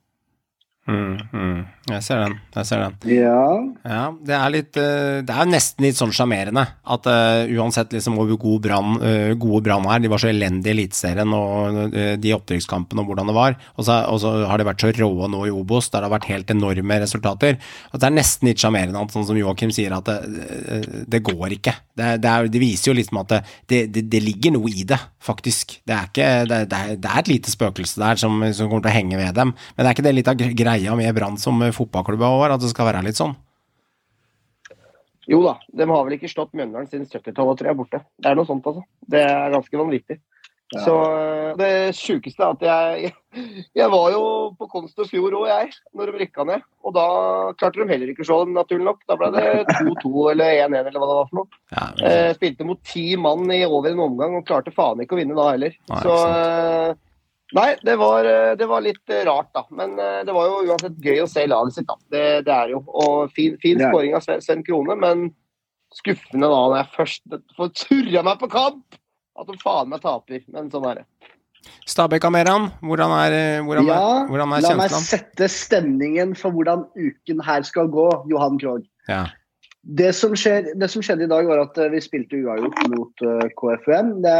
Mm, 0.88 1.18
mm. 1.32 1.58
Jeg 1.88 2.04
ser 2.04 2.22
den. 2.22 2.34
Jeg 2.54 2.68
ser 2.68 2.80
den. 2.80 2.94
Ja. 3.12 3.40
ja 3.84 4.04
det 4.24 4.34
er 4.36 4.52
litt 4.52 4.78
eh, 4.80 5.20
Det 5.26 5.34
er 5.34 5.48
nesten 5.48 5.84
litt 5.84 5.98
sånn 5.98 6.12
sjarmerende 6.16 6.64
at 6.88 7.08
uh, 7.08 7.44
uansett 7.60 7.92
liksom 7.92 8.16
hvor 8.16 8.30
god 8.40 8.62
brann, 8.64 8.96
uh, 9.02 9.32
gode 9.40 9.62
Brann 9.66 9.84
er 9.88 10.00
De 10.00 10.10
var 10.12 10.20
så 10.22 10.30
elendige 10.30 10.72
i 10.72 10.76
Eliteserien 10.76 11.32
og 11.36 11.78
uh, 11.92 12.14
de 12.20 12.32
opprykkskampene 12.36 13.04
og 13.04 13.10
hvordan 13.10 13.28
det 13.28 13.36
var. 13.36 13.56
Og 13.76 13.84
så, 13.84 13.98
og 14.08 14.20
så, 14.22 14.32
har 14.48 14.60
de 14.60 14.68
vært 14.68 14.84
så 14.84 14.92
råe 14.96 15.28
nå 15.28 15.42
i 15.48 15.52
Obos, 15.52 15.90
der 15.92 16.00
det 16.00 16.08
har 16.08 16.14
vært 16.16 16.30
helt 16.30 16.52
enorme 16.54 17.00
resultater. 17.04 17.58
At 17.92 18.00
det 18.00 18.08
er 18.08 18.16
nesten 18.16 18.48
litt 18.48 18.64
sjarmerende 18.64 19.04
at 19.04 19.12
sånn 19.12 19.28
som 19.28 19.40
Joakim 19.40 19.72
sier, 19.74 19.92
at 19.96 20.08
det, 20.08 21.04
det 21.08 21.22
går 21.26 21.56
ikke. 21.58 21.76
Det, 21.92 22.14
det, 22.24 22.32
er, 22.32 22.48
det, 22.48 22.62
viser 22.62 22.92
jo 22.92 22.96
liksom 22.96 23.20
at 23.24 23.36
det, 23.68 23.82
det, 23.92 24.22
ligger 24.24 24.56
noe 24.56 24.72
i 24.72 24.86
det, 24.88 24.98
faktisk. 25.24 25.78
Det 25.88 25.96
er, 25.96 26.08
ikke, 26.08 26.28
det, 26.48 26.60
er, 26.64 26.96
det 26.96 27.12
er 27.12 27.22
et 27.22 27.32
lite 27.32 27.52
spøkelse 27.52 28.00
der 28.00 28.20
som, 28.20 28.40
som 28.56 28.70
kommer 28.70 28.86
til 28.86 28.92
å 28.92 28.96
henge 28.96 29.20
ved 29.20 29.36
dem. 29.36 29.52
Men 29.52 29.84
det 29.84 29.88
er 29.90 29.96
ikke 29.98 30.08
det 30.08 30.16
litt 30.16 30.32
av 30.32 30.38
greia 30.38 30.77
greia 30.78 30.96
med 30.98 31.14
Brann 31.16 31.38
som 31.40 31.60
fotballklubb 31.74 32.24
over, 32.30 32.54
at 32.54 32.62
det 32.62 32.70
skal 32.72 32.88
være 32.88 33.04
litt 33.06 33.18
sånn? 33.18 33.36
Jo 35.28 35.42
da, 35.44 35.58
de 35.76 35.84
har 35.84 36.06
vel 36.06 36.16
ikke 36.16 36.30
slått 36.32 36.54
Mjøndalen 36.56 36.88
siden 36.88 37.04
70-tallet, 37.04 37.58
tror 37.60 37.68
jeg, 37.68 37.76
borte. 37.76 38.00
Det 38.16 38.30
er 38.30 38.38
noe 38.38 38.48
sånt, 38.48 38.64
altså. 38.64 38.84
Det 39.12 39.20
er 39.20 39.52
ganske 39.52 39.80
vanvittig. 39.80 40.16
Ja. 40.72 40.82
Så 40.84 40.94
eh, 41.00 41.50
Det 41.56 41.96
sjukeste 41.96 42.44
er 42.44 42.54
at 42.54 42.64
jeg, 42.64 43.12
jeg 43.80 43.92
var 43.92 44.08
jo 44.12 44.22
på 44.56 44.68
Konst 44.72 45.00
og 45.00 45.08
fjor 45.08 45.36
òg, 45.40 45.46
jeg, 45.50 45.74
når 45.96 46.12
de 46.12 46.22
rykka 46.22 46.46
ned. 46.48 46.64
Og 46.84 46.96
da 46.96 47.04
klarte 47.60 47.82
de 47.82 47.88
heller 47.92 48.12
ikke 48.12 48.24
å 48.24 48.28
slå 48.30 48.38
dem, 48.44 48.56
naturlig 48.56 48.88
nok. 48.88 49.02
Da 49.08 49.18
ble 49.20 49.30
det 49.36 49.46
2-2 49.74 50.24
eller 50.32 50.62
1-1 50.68 50.78
eller 50.80 50.96
hva 50.96 51.10
det 51.10 51.18
var 51.20 51.28
for 51.28 51.40
noe. 51.42 51.60
Ja, 51.76 51.84
eh, 52.08 52.30
spilte 52.38 52.68
mot 52.68 52.80
ti 52.88 53.04
mann 53.20 53.52
i 53.52 53.60
over 53.68 53.92
en 53.92 54.04
omgang 54.08 54.38
og 54.40 54.48
klarte 54.48 54.72
faen 54.76 55.04
ikke 55.04 55.16
å 55.16 55.20
vinne 55.20 55.36
da 55.36 55.50
heller. 55.52 55.76
Nei, 55.92 56.02
så 56.04 56.16
Nei, 57.56 57.76
det 57.82 57.96
var, 57.96 58.24
eh, 58.28 58.54
det 58.60 58.66
var, 58.68 58.82
litt 58.84 59.10
eh, 59.10 59.24
rart, 59.24 59.48
da. 59.56 59.64
Men 59.72 59.96
eh, 59.98 60.20
det 60.26 60.34
var 60.36 60.50
jo 60.50 60.68
uansett 60.68 60.98
gøy 61.00 61.22
å 61.24 61.30
se 61.30 61.46
laget 61.48 61.78
sitt, 61.78 61.88
da. 61.88 61.96
Det, 62.12 62.24
det 62.44 62.52
er 62.54 62.74
jo. 62.74 62.82
Og 62.86 63.32
fin, 63.36 63.56
fin 63.62 63.80
skåring 63.80 64.16
av 64.18 64.26
Sven, 64.26 64.64
Krone, 64.66 64.98
men 65.00 65.30
skuffende 65.96 66.50
da 66.50 66.58
når 66.58 66.76
jeg 66.82 66.92
først 66.98 67.38
får 67.56 67.72
surra 67.84 68.24
meg 68.26 68.42
på 68.42 68.50
kamp! 68.52 69.00
At 69.38 69.48
de 69.48 69.56
faen 69.62 69.88
meg 69.88 70.02
taper. 70.02 70.42
Men 70.52 70.68
sånn 70.72 70.86
er 70.90 71.00
det. 71.00 71.32
Stabæk 71.88 72.26
Ameran, 72.28 72.68
hvordan 72.84 73.12
er, 73.16 73.34
hvordan 73.66 73.86
ja, 73.86 73.96
er, 73.96 74.24
hvordan 74.28 74.54
er? 74.54 74.64
La 74.66 74.72
meg 74.78 74.94
sette 74.94 75.48
stemningen 75.50 76.34
for 76.38 76.54
hvordan 76.54 76.84
uken 76.98 77.42
her 77.46 77.64
skal 77.66 77.88
gå, 77.92 78.08
Johan 78.30 78.58
Krogh. 78.60 78.84
Ja. 79.08 79.24
Det, 79.98 80.10
som 80.16 80.34
skjer, 80.36 80.72
det 80.76 80.88
som 80.90 81.04
skjedde 81.06 81.24
i 81.24 81.30
dag, 81.30 81.46
var 81.48 81.62
at 81.62 81.78
vi 81.94 82.02
spilte 82.02 82.42
uavgjort 82.42 82.82
mot 82.92 83.24
uh, 83.24 83.46
KFUM. 83.56 84.18
Det, 84.26 84.36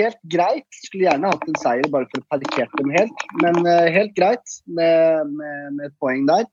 helt 0.00 0.20
greit. 0.32 0.66
Skulle 0.84 1.08
gjerne 1.08 1.30
hatt 1.32 1.46
en 1.48 1.60
seier 1.62 1.88
bare 1.92 2.08
for 2.12 2.22
å 2.22 2.28
parkere 2.34 2.80
dem 2.80 2.92
helt, 2.94 3.24
men 3.42 3.60
uh, 3.66 3.86
helt 3.94 4.14
greit 4.18 4.58
med, 4.66 5.30
med, 5.32 5.74
med, 5.76 5.86
et 5.88 5.96
poeng 6.02 6.26
der. 6.30 6.48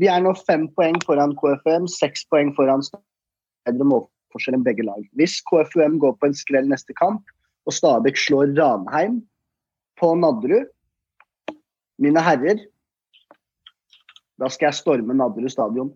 Vi 0.00 0.10
er 0.12 0.20
nå 0.20 0.34
fem 0.44 0.66
poeng 0.76 0.98
foran 1.06 1.34
KFUM, 1.40 1.88
seks 1.88 2.26
poeng 2.32 2.52
foran 2.56 2.84
bedre 3.66 3.88
målforskjell 3.88 4.58
enn 4.58 4.66
begge 4.66 4.84
lag. 4.86 5.02
Hvis 5.16 5.38
KFUM 5.48 5.96
går 6.02 6.18
på 6.20 6.28
en 6.28 6.36
skrell 6.36 6.68
neste 6.68 6.96
kamp, 6.98 7.24
og 7.66 7.74
Stabæk 7.74 8.18
slår 8.20 8.52
Ranheim 8.54 9.20
på 9.98 10.12
Nadderud 10.20 10.68
Mine 11.96 12.20
herrer, 12.20 12.60
da 14.36 14.50
skal 14.52 14.68
jeg 14.68 14.76
storme 14.82 15.14
Nadderud 15.16 15.48
stadion. 15.48 15.94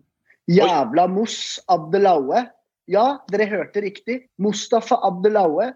Jævla 0.49 1.05
Moss 1.11 1.59
Abdelaue. 1.69 2.47
Ja, 2.89 3.19
dere 3.29 3.45
hørte 3.51 3.83
riktig. 3.85 4.23
Mustafa 4.41 4.97
Abdelaue 5.05 5.69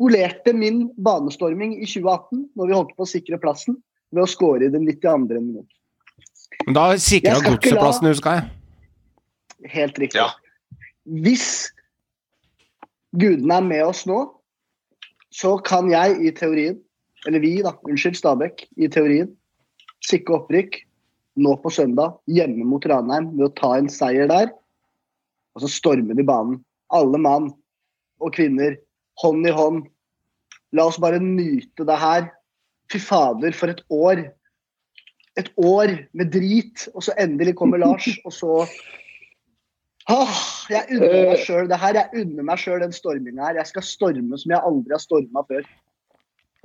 spolerte 0.00 0.52
min 0.56 0.86
banestorming 0.96 1.74
i 1.76 1.84
2018, 1.84 2.48
når 2.56 2.66
vi 2.66 2.72
holdt 2.72 2.92
på 2.96 3.04
å 3.04 3.08
sikre 3.08 3.38
plassen, 3.40 3.76
ved 4.10 4.24
å 4.24 4.30
skåre 4.30 4.64
i 4.64 4.72
den 4.72 4.86
92. 4.88 5.36
minutt. 5.36 5.68
Men 6.64 6.76
da 6.76 6.84
sikra 6.96 7.36
godseplassen, 7.44 8.08
husker 8.08 8.38
jeg. 8.38 9.68
Helt 9.68 10.00
riktig. 10.00 10.22
Ja. 10.22 10.32
Hvis 11.04 11.68
gudene 13.12 13.60
er 13.60 13.68
med 13.68 13.84
oss 13.84 14.06
nå, 14.08 14.22
så 15.36 15.58
kan 15.68 15.92
jeg 15.92 16.16
i 16.24 16.32
teorien, 16.32 16.80
eller 17.28 17.44
vi, 17.44 17.58
da, 17.60 17.76
unnskyld, 17.84 18.16
Stabæk, 18.16 18.64
i 18.80 18.88
teorien, 18.88 19.28
sikre 20.08 20.40
opprykk 20.40 20.80
nå 21.44 21.58
på 21.60 21.70
søndag 21.76 22.16
hjemme 22.32 22.64
mot 22.66 22.88
Ranheim 22.88 23.34
ved 23.36 23.50
å 23.50 23.54
ta 23.60 23.76
en 23.76 23.92
seier 23.92 24.32
der. 24.32 24.48
Og 25.54 25.66
så 25.66 25.68
stormer 25.76 26.16
vi 26.16 26.24
banen. 26.24 26.62
Alle 26.88 27.20
mann 27.20 27.52
og 28.24 28.32
kvinner, 28.32 28.80
hånd 29.18 29.46
i 29.46 29.54
hånd. 29.54 29.88
La 30.72 30.86
oss 30.86 31.00
bare 31.02 31.18
nyte 31.22 31.86
det 31.86 31.98
her. 31.98 32.28
Fy 32.92 32.98
fader, 33.02 33.52
for 33.56 33.72
et 33.72 33.82
år. 33.90 34.22
Et 35.38 35.50
år 35.58 35.92
med 36.14 36.32
drit, 36.34 36.88
og 36.94 37.04
så 37.06 37.14
endelig 37.18 37.56
kommer 37.58 37.78
Lars, 37.78 38.08
og 38.26 38.32
så 38.34 38.54
Åh, 40.10 40.38
jeg 40.72 40.96
unner 40.96 41.12
meg 41.12 41.36
Eh. 41.36 41.42
sjøl 41.44 41.68
det 41.70 41.76
her. 41.78 41.94
Jeg 41.94 42.24
unner 42.24 42.42
meg 42.48 42.58
sjøl 42.58 42.80
den 42.82 42.92
storminga 42.92 43.44
her. 43.46 43.58
Jeg 43.60 43.68
skal 43.68 43.84
storme 43.86 44.38
som 44.40 44.50
jeg 44.50 44.58
aldri 44.58 44.96
har 44.96 45.02
storma 45.02 45.44
før. 45.46 45.66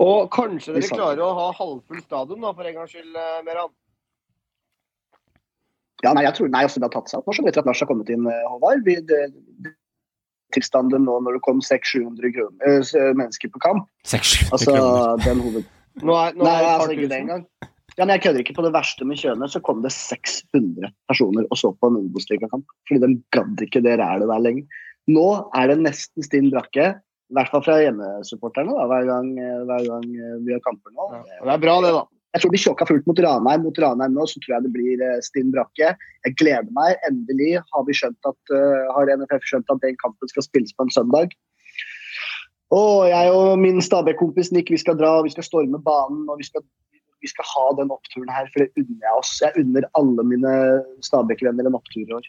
Og 0.01 0.31
kanskje 0.34 0.73
dere 0.73 0.89
klarer 0.89 1.22
å 1.22 1.34
ha 1.38 1.51
halvfull 1.53 2.01
stadion 2.01 2.41
da, 2.41 2.53
for 2.55 2.65
en 2.65 2.73
gangs 2.80 2.95
skyld, 2.95 3.13
eh, 3.15 3.43
Meran. 3.45 3.69
Ja, 6.03 6.13
nei, 6.13 6.26
jeg 6.26 6.35
tror 6.38 6.49
nei, 6.51 6.63
altså, 6.67 6.81
det 6.81 6.89
har 6.89 6.95
tatt 6.97 7.11
seg 7.11 7.22
opp 7.22 7.30
nå, 7.30 7.35
så 7.38 7.45
vet 7.45 7.55
vi 7.55 7.61
at 7.61 7.69
Lars 7.69 7.80
har 7.84 7.89
kommet 7.89 8.09
inn, 8.11 8.26
eh, 8.27 8.47
Håvard. 8.49 8.84
Vi, 8.88 8.95
det, 8.95 9.22
det, 9.31 9.43
tilstanden 10.53 11.05
nå 11.07 11.15
når 11.26 11.38
det 11.39 11.41
kom 11.47 11.61
600-700 11.63 12.34
kroner- 12.35 12.67
eh, 12.67 12.81
s- 12.85 12.93
mennesker 13.17 13.49
på 13.53 13.59
kamp. 13.63 13.88
600 14.05 14.51
Altså, 14.53 14.76
den 15.26 15.41
hoved... 15.41 15.63
Nå 16.03 16.13
er, 16.19 16.34
nå 16.35 16.43
Nei, 16.43 16.53
er 16.53 16.61
det 16.65 16.73
altså 16.76 16.91
ikke 16.91 17.09
det 17.09 17.19
engang. 17.23 17.45
Ja, 17.95 18.03
men 18.03 18.11
jeg 18.17 18.22
kødder 18.26 18.41
ikke. 18.43 18.53
På 18.57 18.63
det 18.65 18.73
verste 18.76 19.05
med 19.07 19.15
Kjøne 19.22 19.47
så 19.47 19.61
kom 19.63 19.81
det 19.81 19.93
600 19.95 20.89
personer 21.07 21.45
og 21.47 21.57
så 21.57 21.72
på 21.80 21.88
en 21.88 22.01
Obos-ligakamp. 22.01 22.65
Fordi 22.89 22.99
de 23.05 23.09
gadd 23.31 23.61
ikke 23.63 23.81
det 23.85 23.93
rælet 24.01 24.27
der 24.27 24.43
lenger. 24.43 24.81
Nå 25.07 25.26
er 25.55 25.72
det 25.72 25.77
nesten 25.85 26.26
stinn 26.26 26.49
brakke. 26.51 26.89
I 27.31 27.34
hvert 27.39 27.49
fall 27.53 27.63
fra 27.65 27.77
hjemmesupporterne 27.81 28.76
da, 28.76 28.84
hver 28.91 29.07
gang, 29.07 29.30
eh, 29.39 29.61
hver 29.69 29.88
gang 29.88 30.03
eh, 30.11 30.35
vi 30.45 30.51
har 30.53 30.59
kamper 30.67 30.91
nå. 30.93 31.07
Ja, 31.15 31.22
det 31.47 31.53
er 31.55 31.63
bra, 31.63 31.77
det, 31.85 31.93
da. 31.95 32.03
Jeg 32.36 32.44
tror 32.44 32.52
de 32.52 32.60
tjåka 32.60 32.86
fullt 32.90 33.06
mot 33.07 33.20
Ranheim. 33.24 33.62
Mot 33.64 33.78
Ranheim 33.80 34.12
nå 34.18 34.26
så 34.28 34.41
tror 34.44 34.57
jeg 34.57 34.66
det 34.66 34.72
blir 34.76 34.99
eh, 35.06 35.20
stinn 35.24 35.53
brakke. 35.56 35.94
Jeg 36.28 36.36
gleder 36.41 36.68
meg. 36.76 36.98
Endelig 37.07 37.53
har 37.64 37.86
vi 37.88 37.95
skjønt 37.95 38.28
at, 38.28 38.52
eh, 38.52 38.90
har 38.91 39.12
NFF 39.16 39.45
skjønt 39.48 39.72
at 39.72 39.80
den 39.86 39.95
kampen 40.02 40.32
skal 40.34 40.44
spilles 40.44 40.76
på 40.76 40.84
en 40.84 40.91
søndag. 40.91 41.32
Og 42.76 43.06
jeg 43.07 43.32
og 43.32 43.53
min 43.62 43.80
Stabæk-kompis 43.80 44.52
Nick 44.52 44.72
vi 44.74 44.82
skal 44.82 44.98
dra, 44.99 45.22
vi 45.24 45.32
skal 45.32 45.48
storme 45.48 45.80
banen 45.86 46.26
og 46.28 46.41
vi 46.41 46.48
skal, 46.48 46.66
vi 47.24 47.30
skal 47.32 47.48
ha 47.53 47.66
den 47.80 47.94
oppturen 47.95 48.32
her. 48.36 48.49
For 48.52 48.66
det 48.66 48.84
unner 48.84 49.07
jeg 49.07 49.20
oss. 49.22 49.34
Jeg 49.45 49.64
unner 49.64 49.88
alle 49.95 50.28
mine 50.28 50.56
Stabæk-venner 51.07 51.70
en 51.72 51.80
opptur 51.80 52.03
i 52.03 52.18
år. 52.20 52.28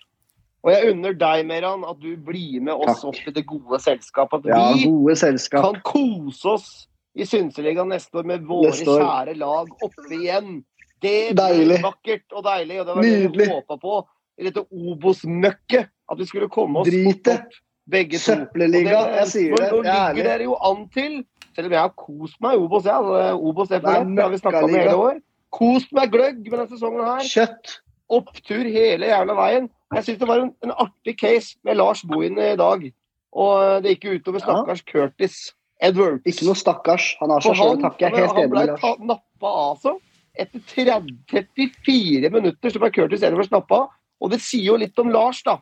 Og 0.67 0.73
jeg 0.75 0.93
unner 0.93 1.15
deg, 1.15 1.45
Meran, 1.47 1.83
at 1.87 1.99
du 2.03 2.13
blir 2.27 2.63
med 2.63 2.75
oss 2.75 3.03
Takk. 3.03 3.11
opp 3.11 3.27
i 3.31 3.35
det 3.35 3.47
gode 3.47 3.79
selskap. 3.83 4.33
At 4.35 4.47
Ja, 4.51 4.73
vi 4.75 4.87
gode 4.87 5.15
selskap. 5.19 5.63
kan 5.67 5.83
kose 5.87 6.55
oss 6.57 6.71
i 7.17 7.25
Synseligaen 7.27 7.89
neste 7.89 8.19
år 8.21 8.27
med 8.29 8.45
våre 8.47 8.73
år. 8.73 9.01
kjære 9.01 9.37
lag 9.41 9.71
oppe 9.83 10.09
igjen. 10.13 10.59
Det 11.01 11.35
blir 11.37 11.83
vakkert 11.85 12.33
og 12.33 12.45
deilig, 12.45 12.81
og 12.81 12.87
det 12.87 12.95
var 12.97 13.03
det 13.03 13.11
vi 13.13 13.29
Nydelig. 13.29 13.49
håpa 13.53 13.77
på 13.81 13.95
i 14.39 14.45
dette 14.49 14.65
Obos-møkket. 14.73 15.89
At 16.11 16.19
vi 16.21 16.27
skulle 16.29 16.49
komme 16.53 16.81
oss 16.81 16.89
Drit 16.89 17.29
opp, 17.33 17.57
begge 17.91 18.19
to. 18.19 18.33
Søppelliga, 18.33 19.01
det- 19.07 19.17
jeg 19.21 19.27
sier 19.29 19.57
det. 19.57 19.71
Nå 19.73 19.79
er 19.85 20.15
ligger 20.15 20.25
dere 20.31 20.43
jo 20.45 20.55
an 20.63 20.89
til, 20.89 21.25
selv 21.55 21.67
om 21.67 21.73
jeg 21.73 21.81
har 21.81 21.95
kost 21.97 22.41
meg 22.41 22.53
i 22.55 22.61
Obos, 22.63 22.85
jeg, 22.85 22.95
altså, 22.95 23.41
Obos 23.41 23.69
F1, 23.69 24.15
det 24.17 24.23
har 24.23 24.31
vi 24.31 24.39
snakka 24.39 24.63
om 24.65 24.71
i 24.71 24.79
hele 24.79 24.97
år. 24.97 25.21
Kost 25.53 25.93
meg 25.93 26.11
gløgg 26.13 26.39
med 26.51 26.59
denne 26.59 26.69
sesongen 26.69 27.05
her. 27.05 27.21
Kjøtt. 27.25 27.81
Opptur 28.11 28.63
hele 28.71 29.07
jævla 29.07 29.35
veien. 29.35 29.71
Jeg 29.95 30.05
syns 30.05 30.19
det 30.19 30.29
var 30.29 30.41
en, 30.41 30.53
en 30.63 30.71
artig 30.71 31.17
case 31.19 31.57
med 31.65 31.77
Lars 31.77 32.03
Bohin 32.03 32.39
i 32.39 32.57
dag. 32.57 32.93
Og 33.33 33.83
det 33.83 33.97
gikk 33.99 34.05
jo 34.05 34.19
utover 34.19 34.41
Ja. 34.47 34.75
Curtis 34.87 35.53
Edwards. 35.85 36.25
Ikke 36.29 36.49
noe 36.49 36.59
stakkars. 36.59 37.13
Han 37.21 37.33
har 37.35 37.45
seg 37.45 37.57
sjøl 37.59 37.77
å 37.77 37.83
takke. 37.85 38.11
Helt 38.15 38.41
enig 38.41 38.51
med 38.53 38.73
Lars. 38.73 38.83
Han 38.85 38.99
ble 39.01 39.11
nappa 39.13 39.53
av 39.63 39.81
så. 39.83 39.95
Etter 40.37 40.63
30, 40.73 41.15
34 41.33 42.31
minutter 42.33 42.73
så 42.73 42.83
ble 42.83 42.93
Curtis 42.93 43.25
Edwards 43.27 43.53
nappa. 43.53 43.87
Og 44.21 44.33
det 44.33 44.41
sier 44.45 44.71
jo 44.71 44.81
litt 44.81 44.99
om 45.01 45.13
Lars, 45.13 45.43
da. 45.47 45.59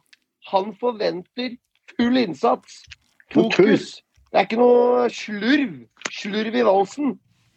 Han 0.52 0.72
forventer 0.78 1.56
full 1.94 2.18
innsats. 2.20 2.82
Fokus. 3.34 3.98
Det 4.30 4.40
er 4.40 4.48
ikke 4.48 4.60
noe 4.60 5.08
slurv. 5.14 5.76
Slurv 6.14 6.56
i 6.58 6.66
valsen 6.66 7.14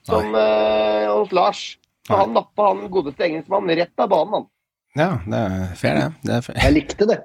som 0.07 0.35
eh, 0.37 1.07
hos 1.11 1.33
Lars. 1.35 1.63
Så 2.07 2.13
Nei. 2.13 2.21
han 2.21 2.37
nappa 2.37 2.69
han 2.69 2.85
godeste 2.91 3.25
engelskmannen 3.25 3.75
rett 3.75 4.03
av 4.03 4.11
banen, 4.13 4.35
han. 4.37 4.45
Ja, 4.97 5.09
det 5.27 5.39
er 5.43 5.73
fair, 5.77 5.97
det. 5.97 6.05
det 6.23 6.35
er 6.37 6.45
fair. 6.45 6.59
Jeg 6.63 6.75
likte 6.77 7.07
det. 7.09 7.17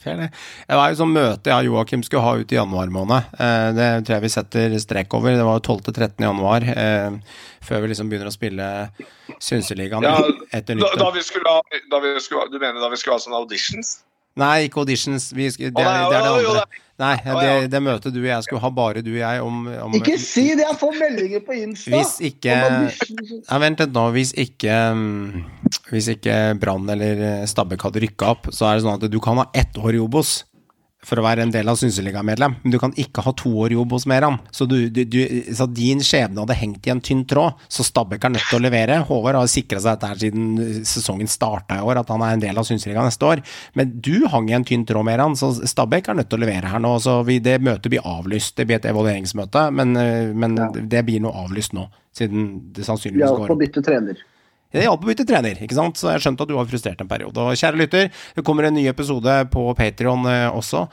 Fair 0.00 0.16
det. 0.16 0.30
Det 0.66 0.76
var 0.78 0.92
jo 0.92 0.96
sånn 1.02 1.12
møte 1.12 1.50
jeg 1.52 1.68
og 1.68 1.74
Joakim 1.74 2.02
skulle 2.06 2.24
ha 2.24 2.36
ut 2.40 2.52
i 2.52 2.56
januar 2.56 2.92
måned. 2.92 3.34
Eh, 3.36 3.68
det 3.76 3.88
tror 4.06 4.16
jeg 4.16 4.24
vi 4.24 4.32
setter 4.32 4.76
strek 4.80 5.16
over. 5.16 5.36
Det 5.36 5.44
var 5.44 5.60
12.-13. 5.60 6.24
januar, 6.24 6.64
eh, 6.64 7.18
før 7.60 7.84
vi 7.84 7.90
liksom 7.92 8.08
begynner 8.08 8.30
å 8.30 8.34
spille 8.34 8.68
Synseligaen 9.36 10.06
Ja, 10.08 10.16
etter 10.56 10.80
Da, 10.80 10.94
da 11.04 11.10
vi 11.12 11.24
skulle 11.24 11.52
ha, 11.52 11.60
da 11.92 12.00
vi 12.00 12.14
skulle, 12.24 12.48
du 12.48 12.58
mener 12.58 12.80
da 12.80 12.88
vi 12.88 12.96
skulle 13.00 13.18
ha 13.18 13.24
sånne 13.26 13.42
auditions? 13.42 13.98
Nei, 14.38 14.68
ikke 14.68 14.84
auditions. 14.84 15.32
Vi, 15.34 15.48
det, 15.50 15.70
er, 15.70 15.72
det 15.74 16.16
er 16.16 16.22
det 16.22 16.30
andre. 16.30 16.62
Nei, 17.00 17.14
det, 17.24 17.70
det 17.72 17.80
møtet 17.82 18.12
du 18.12 18.18
og 18.20 18.28
jeg 18.28 18.44
skulle 18.44 18.60
ha, 18.60 18.70
bare 18.76 19.00
du 19.02 19.08
og 19.14 19.18
jeg, 19.22 19.40
om, 19.42 19.62
om 19.86 19.94
Ikke 19.96 20.18
si 20.20 20.50
det! 20.52 20.66
Jeg 20.66 20.76
får 20.82 20.98
meldinger 21.00 21.42
på 21.46 21.56
Insta. 21.56 21.94
Hvis 21.94 22.12
ikke 22.28 22.58
ja, 22.60 23.60
Vent 23.62 23.80
litt 23.80 23.94
nå. 23.96 24.04
Hvis 24.12 24.34
ikke 24.36 24.76
mm, 24.98 25.40
Hvis 25.88 26.10
ikke 26.12 26.36
Brann 26.60 26.92
eller 26.92 27.24
eh, 27.30 27.46
Stabæk 27.48 27.88
hadde 27.88 28.04
rykka 28.04 28.34
opp, 28.34 28.50
så 28.52 28.68
er 28.68 28.76
det 28.76 28.84
sånn 28.84 29.00
at 29.00 29.08
du 29.08 29.18
kan 29.24 29.40
ha 29.40 29.48
ett 29.56 29.80
år 29.80 29.96
i 29.96 30.02
Obos 30.04 30.42
for 31.06 31.20
å 31.20 31.24
være 31.24 31.46
en 31.46 31.52
del 31.52 31.68
av 31.70 31.78
Synseliga-medlem, 31.80 32.58
men 32.60 32.72
du 32.74 32.76
kan 32.80 32.92
ikke 33.00 33.22
ha 33.24 33.32
to 33.36 33.50
år 33.62 33.72
jobb 33.72 33.94
hos 33.96 34.04
Meran. 34.10 34.36
Så, 34.52 34.66
du, 34.68 34.76
du, 34.92 35.00
du, 35.08 35.18
så 35.56 35.64
din 35.70 36.02
skjebne 36.04 36.44
hadde 36.44 36.58
hengt 36.60 36.86
i 36.86 36.92
en 36.92 37.00
tynn 37.04 37.22
tråd, 37.28 37.60
så 37.72 37.86
Stabæk 37.86 38.26
er 38.26 38.34
nødt 38.34 38.48
til 38.50 38.60
å 38.60 38.64
levere. 38.66 38.98
Håvard 39.08 39.38
har 39.40 39.50
sikra 39.50 39.80
seg 39.80 39.96
dette 39.96 40.20
siden 40.26 40.82
sesongen 40.88 41.30
starta 41.30 41.78
i 41.80 41.86
år, 41.86 42.02
at 42.02 42.12
han 42.12 42.24
er 42.26 42.36
en 42.36 42.44
del 42.44 42.60
av 42.60 42.68
Synseliga 42.68 43.04
neste 43.06 43.28
år. 43.28 43.44
Men 43.78 43.94
du 44.04 44.26
hang 44.32 44.50
i 44.52 44.56
en 44.58 44.66
tynn 44.68 44.84
tråd 44.88 45.08
Meran, 45.08 45.38
så 45.40 45.52
Stabæk 45.56 46.12
er 46.12 46.20
nødt 46.20 46.30
til 46.32 46.40
å 46.40 46.44
levere 46.44 46.74
her 46.74 46.84
nå. 46.84 46.92
Så 47.00 47.16
vi, 47.28 47.38
det 47.44 47.56
møtet 47.64 47.88
blir 47.94 48.04
avlyst. 48.04 48.58
Det 48.60 48.68
blir 48.68 48.80
et 48.80 48.90
evalueringsmøte, 48.92 49.66
men, 49.76 49.96
men 50.36 50.60
ja. 50.60 50.68
det 50.96 51.04
blir 51.08 51.24
noe 51.24 51.46
avlyst 51.46 51.72
nå, 51.76 51.88
siden 52.16 52.52
det 52.74 52.84
Vi 52.84 52.90
sannsynligvis 52.90 53.38
går 53.38 53.46
Ja, 53.46 53.50
på 53.54 53.58
bytte 53.64 53.84
trener. 53.86 54.20
Det 54.72 54.84
hjalp 54.86 55.02
å 55.02 55.10
bytte 55.10 55.26
trener, 55.28 55.58
ikke 55.58 55.78
sant? 55.78 55.98
så 55.98 56.12
jeg 56.14 56.26
skjønte 56.26 56.46
at 56.46 56.52
du 56.52 56.54
var 56.58 56.68
frustrert 56.70 57.00
en 57.02 57.10
periode. 57.10 57.42
Og 57.42 57.58
kjære 57.58 57.80
lytter, 57.80 58.12
det 58.36 58.46
kommer 58.46 58.68
en 58.68 58.76
ny 58.76 58.86
episode 58.90 59.40
på 59.50 59.66
Patrion 59.78 60.28
eh, 60.30 60.46
også 60.50 60.86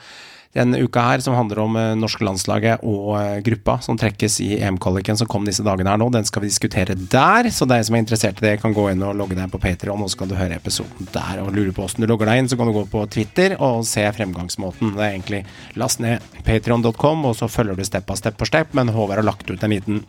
denne 0.57 0.79
uka 0.81 1.03
her, 1.03 1.21
som 1.23 1.35
handler 1.37 1.61
om 1.61 1.75
eh, 1.77 1.93
norske 1.99 2.25
landslaget 2.25 2.83
og 2.87 3.11
eh, 3.19 3.39
gruppa 3.45 3.77
som 3.83 3.97
trekkes 3.99 4.39
i 4.45 4.49
EM-kvaliken 4.59 5.19
som 5.19 5.29
kom 5.29 5.45
disse 5.47 5.65
dagene 5.65 5.91
her 5.91 6.01
nå. 6.01 6.09
Den 6.13 6.27
skal 6.27 6.43
vi 6.43 6.51
diskutere 6.51 6.97
der, 6.97 7.49
så 7.53 7.67
deg 7.69 7.85
som 7.87 7.97
er 7.97 8.03
interessert 8.03 8.41
i 8.41 8.47
det, 8.47 8.55
kan 8.63 8.75
gå 8.75 8.87
inn 8.91 9.03
og 9.05 9.17
logge 9.19 9.37
deg 9.37 9.51
på 9.53 9.61
Patrion, 9.61 10.03
og 10.03 10.11
så 10.11 10.21
kan 10.21 10.31
du 10.31 10.37
høre 10.39 10.57
episoden 10.57 11.11
der. 11.13 11.43
Og 11.43 11.53
lurer 11.55 11.73
på 11.75 11.85
åssen 11.85 12.03
du 12.03 12.09
logger 12.09 12.31
deg 12.31 12.43
inn, 12.43 12.51
så 12.51 12.59
kan 12.59 12.69
du 12.69 12.75
gå 12.77 12.87
på 12.91 13.03
Twitter 13.13 13.57
og 13.59 13.83
se 13.87 14.05
fremgangsmåten. 14.17 14.95
Det 14.95 15.03
er 15.03 15.13
egentlig 15.13 15.43
last 15.79 16.01
ned 16.03 16.23
patrion.com, 16.47 17.27
og 17.29 17.37
så 17.37 17.51
følger 17.51 17.77
du 17.77 17.85
step 17.87 18.09
av 18.13 18.19
step 18.21 18.39
for 18.39 18.49
step, 18.49 18.73
men 18.77 18.93
Håvard 18.95 19.21
har 19.21 19.29
lagt 19.29 19.49
ut 19.51 19.63
en 19.63 19.75
liten 19.75 20.01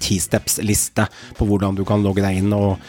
tisteps-liste 0.00 1.06
på 1.38 1.46
hvordan 1.48 1.78
du 1.78 1.84
kan 1.88 2.02
logge 2.04 2.24
deg 2.24 2.42
inn 2.42 2.52
og 2.56 2.80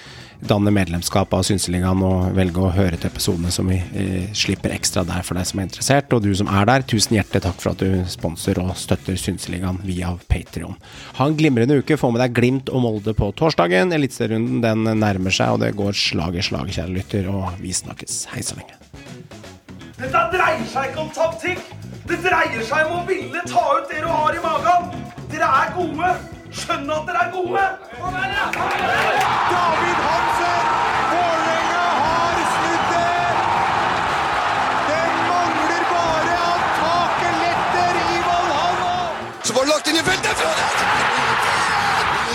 danne 0.41 0.71
medlemskap 0.73 1.33
av 1.38 1.43
Synseligaen 1.45 2.01
og 2.05 2.31
velge 2.35 2.61
å 2.63 2.71
høre 2.73 2.97
til 2.97 3.11
episodene 3.11 3.51
som 3.53 3.69
vi 3.69 3.77
eh, 3.77 4.31
slipper 4.38 4.73
ekstra 4.73 5.03
der 5.05 5.21
for 5.25 5.38
deg 5.38 5.45
som 5.47 5.61
er 5.61 5.67
interessert. 5.67 6.13
Og 6.15 6.23
du 6.25 6.31
som 6.38 6.49
er 6.49 6.65
der, 6.69 6.85
tusen 6.88 7.17
hjertelig 7.17 7.43
takk 7.45 7.61
for 7.61 7.73
at 7.73 7.83
du 7.83 8.01
sponser 8.09 8.61
og 8.61 8.73
støtter 8.79 9.19
Synseligaen 9.21 9.81
via 9.85 10.15
Patrion. 10.31 10.79
Ha 11.19 11.29
en 11.29 11.38
glimrende 11.38 11.77
uke. 11.81 11.99
Få 11.99 12.11
med 12.13 12.23
deg 12.23 12.35
Glimt 12.38 12.73
og 12.73 12.85
Molde 12.88 13.13
på 13.17 13.29
torsdagen. 13.38 13.93
Eliteserierunden 13.95 14.65
den 14.65 15.03
nærmer 15.03 15.35
seg, 15.35 15.53
og 15.55 15.61
det 15.61 15.75
går 15.77 15.97
slag 15.97 16.39
i 16.39 16.45
slag, 16.45 16.73
kjære 16.73 16.95
lytter. 16.97 17.29
Og 17.31 17.61
vi 17.61 17.75
snakkes. 17.77 18.23
Hei 18.33 18.41
så 18.45 18.57
lenge. 18.57 18.77
Dette 20.01 20.25
dreier 20.33 20.65
seg 20.73 20.89
ikke 20.89 21.05
om 21.05 21.13
taktikk. 21.13 21.65
Det 22.09 22.17
dreier 22.25 22.65
seg 22.65 22.89
om 22.89 23.03
å 23.03 23.07
ville 23.07 23.45
ta 23.45 23.65
ut 23.77 23.89
det 23.91 24.01
du 24.01 24.09
har 24.09 24.33
i 24.33 24.41
magen. 24.43 24.93
Dere 25.29 25.55
er 25.61 25.75
gode. 25.77 26.15
Skjønn 26.51 26.89
at 26.91 27.05
dere 27.07 27.21
er 27.23 27.31
gode. 27.31 27.63
David 29.51 29.99
Hansen! 30.05 30.65
Vålerenga 31.11 31.85
har 31.99 32.35
snudd 32.53 32.85
det! 32.91 33.15
Det 34.89 35.05
mangler 35.29 35.83
bare 35.93 36.35
at 36.49 36.63
taket 36.81 37.35
letter 37.43 37.93
i 38.01 38.03
Valhalla! 38.27 38.95
Så 39.43 39.51
var 39.55 39.61
det 39.63 39.69
lagt 39.71 39.87
inn 39.87 39.99
i 40.01 40.03
feltet! 40.09 40.35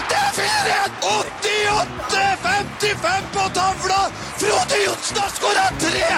Det 0.08 0.18
er 0.24 0.30
4-1! 0.40 0.90
88-55 1.12 3.22
på 3.36 3.44
tavla! 3.60 4.00
Frode 4.40 4.76
Johnsen 4.86 5.16
har 5.20 5.30
skåra 5.36 5.66
tre! 5.84 6.08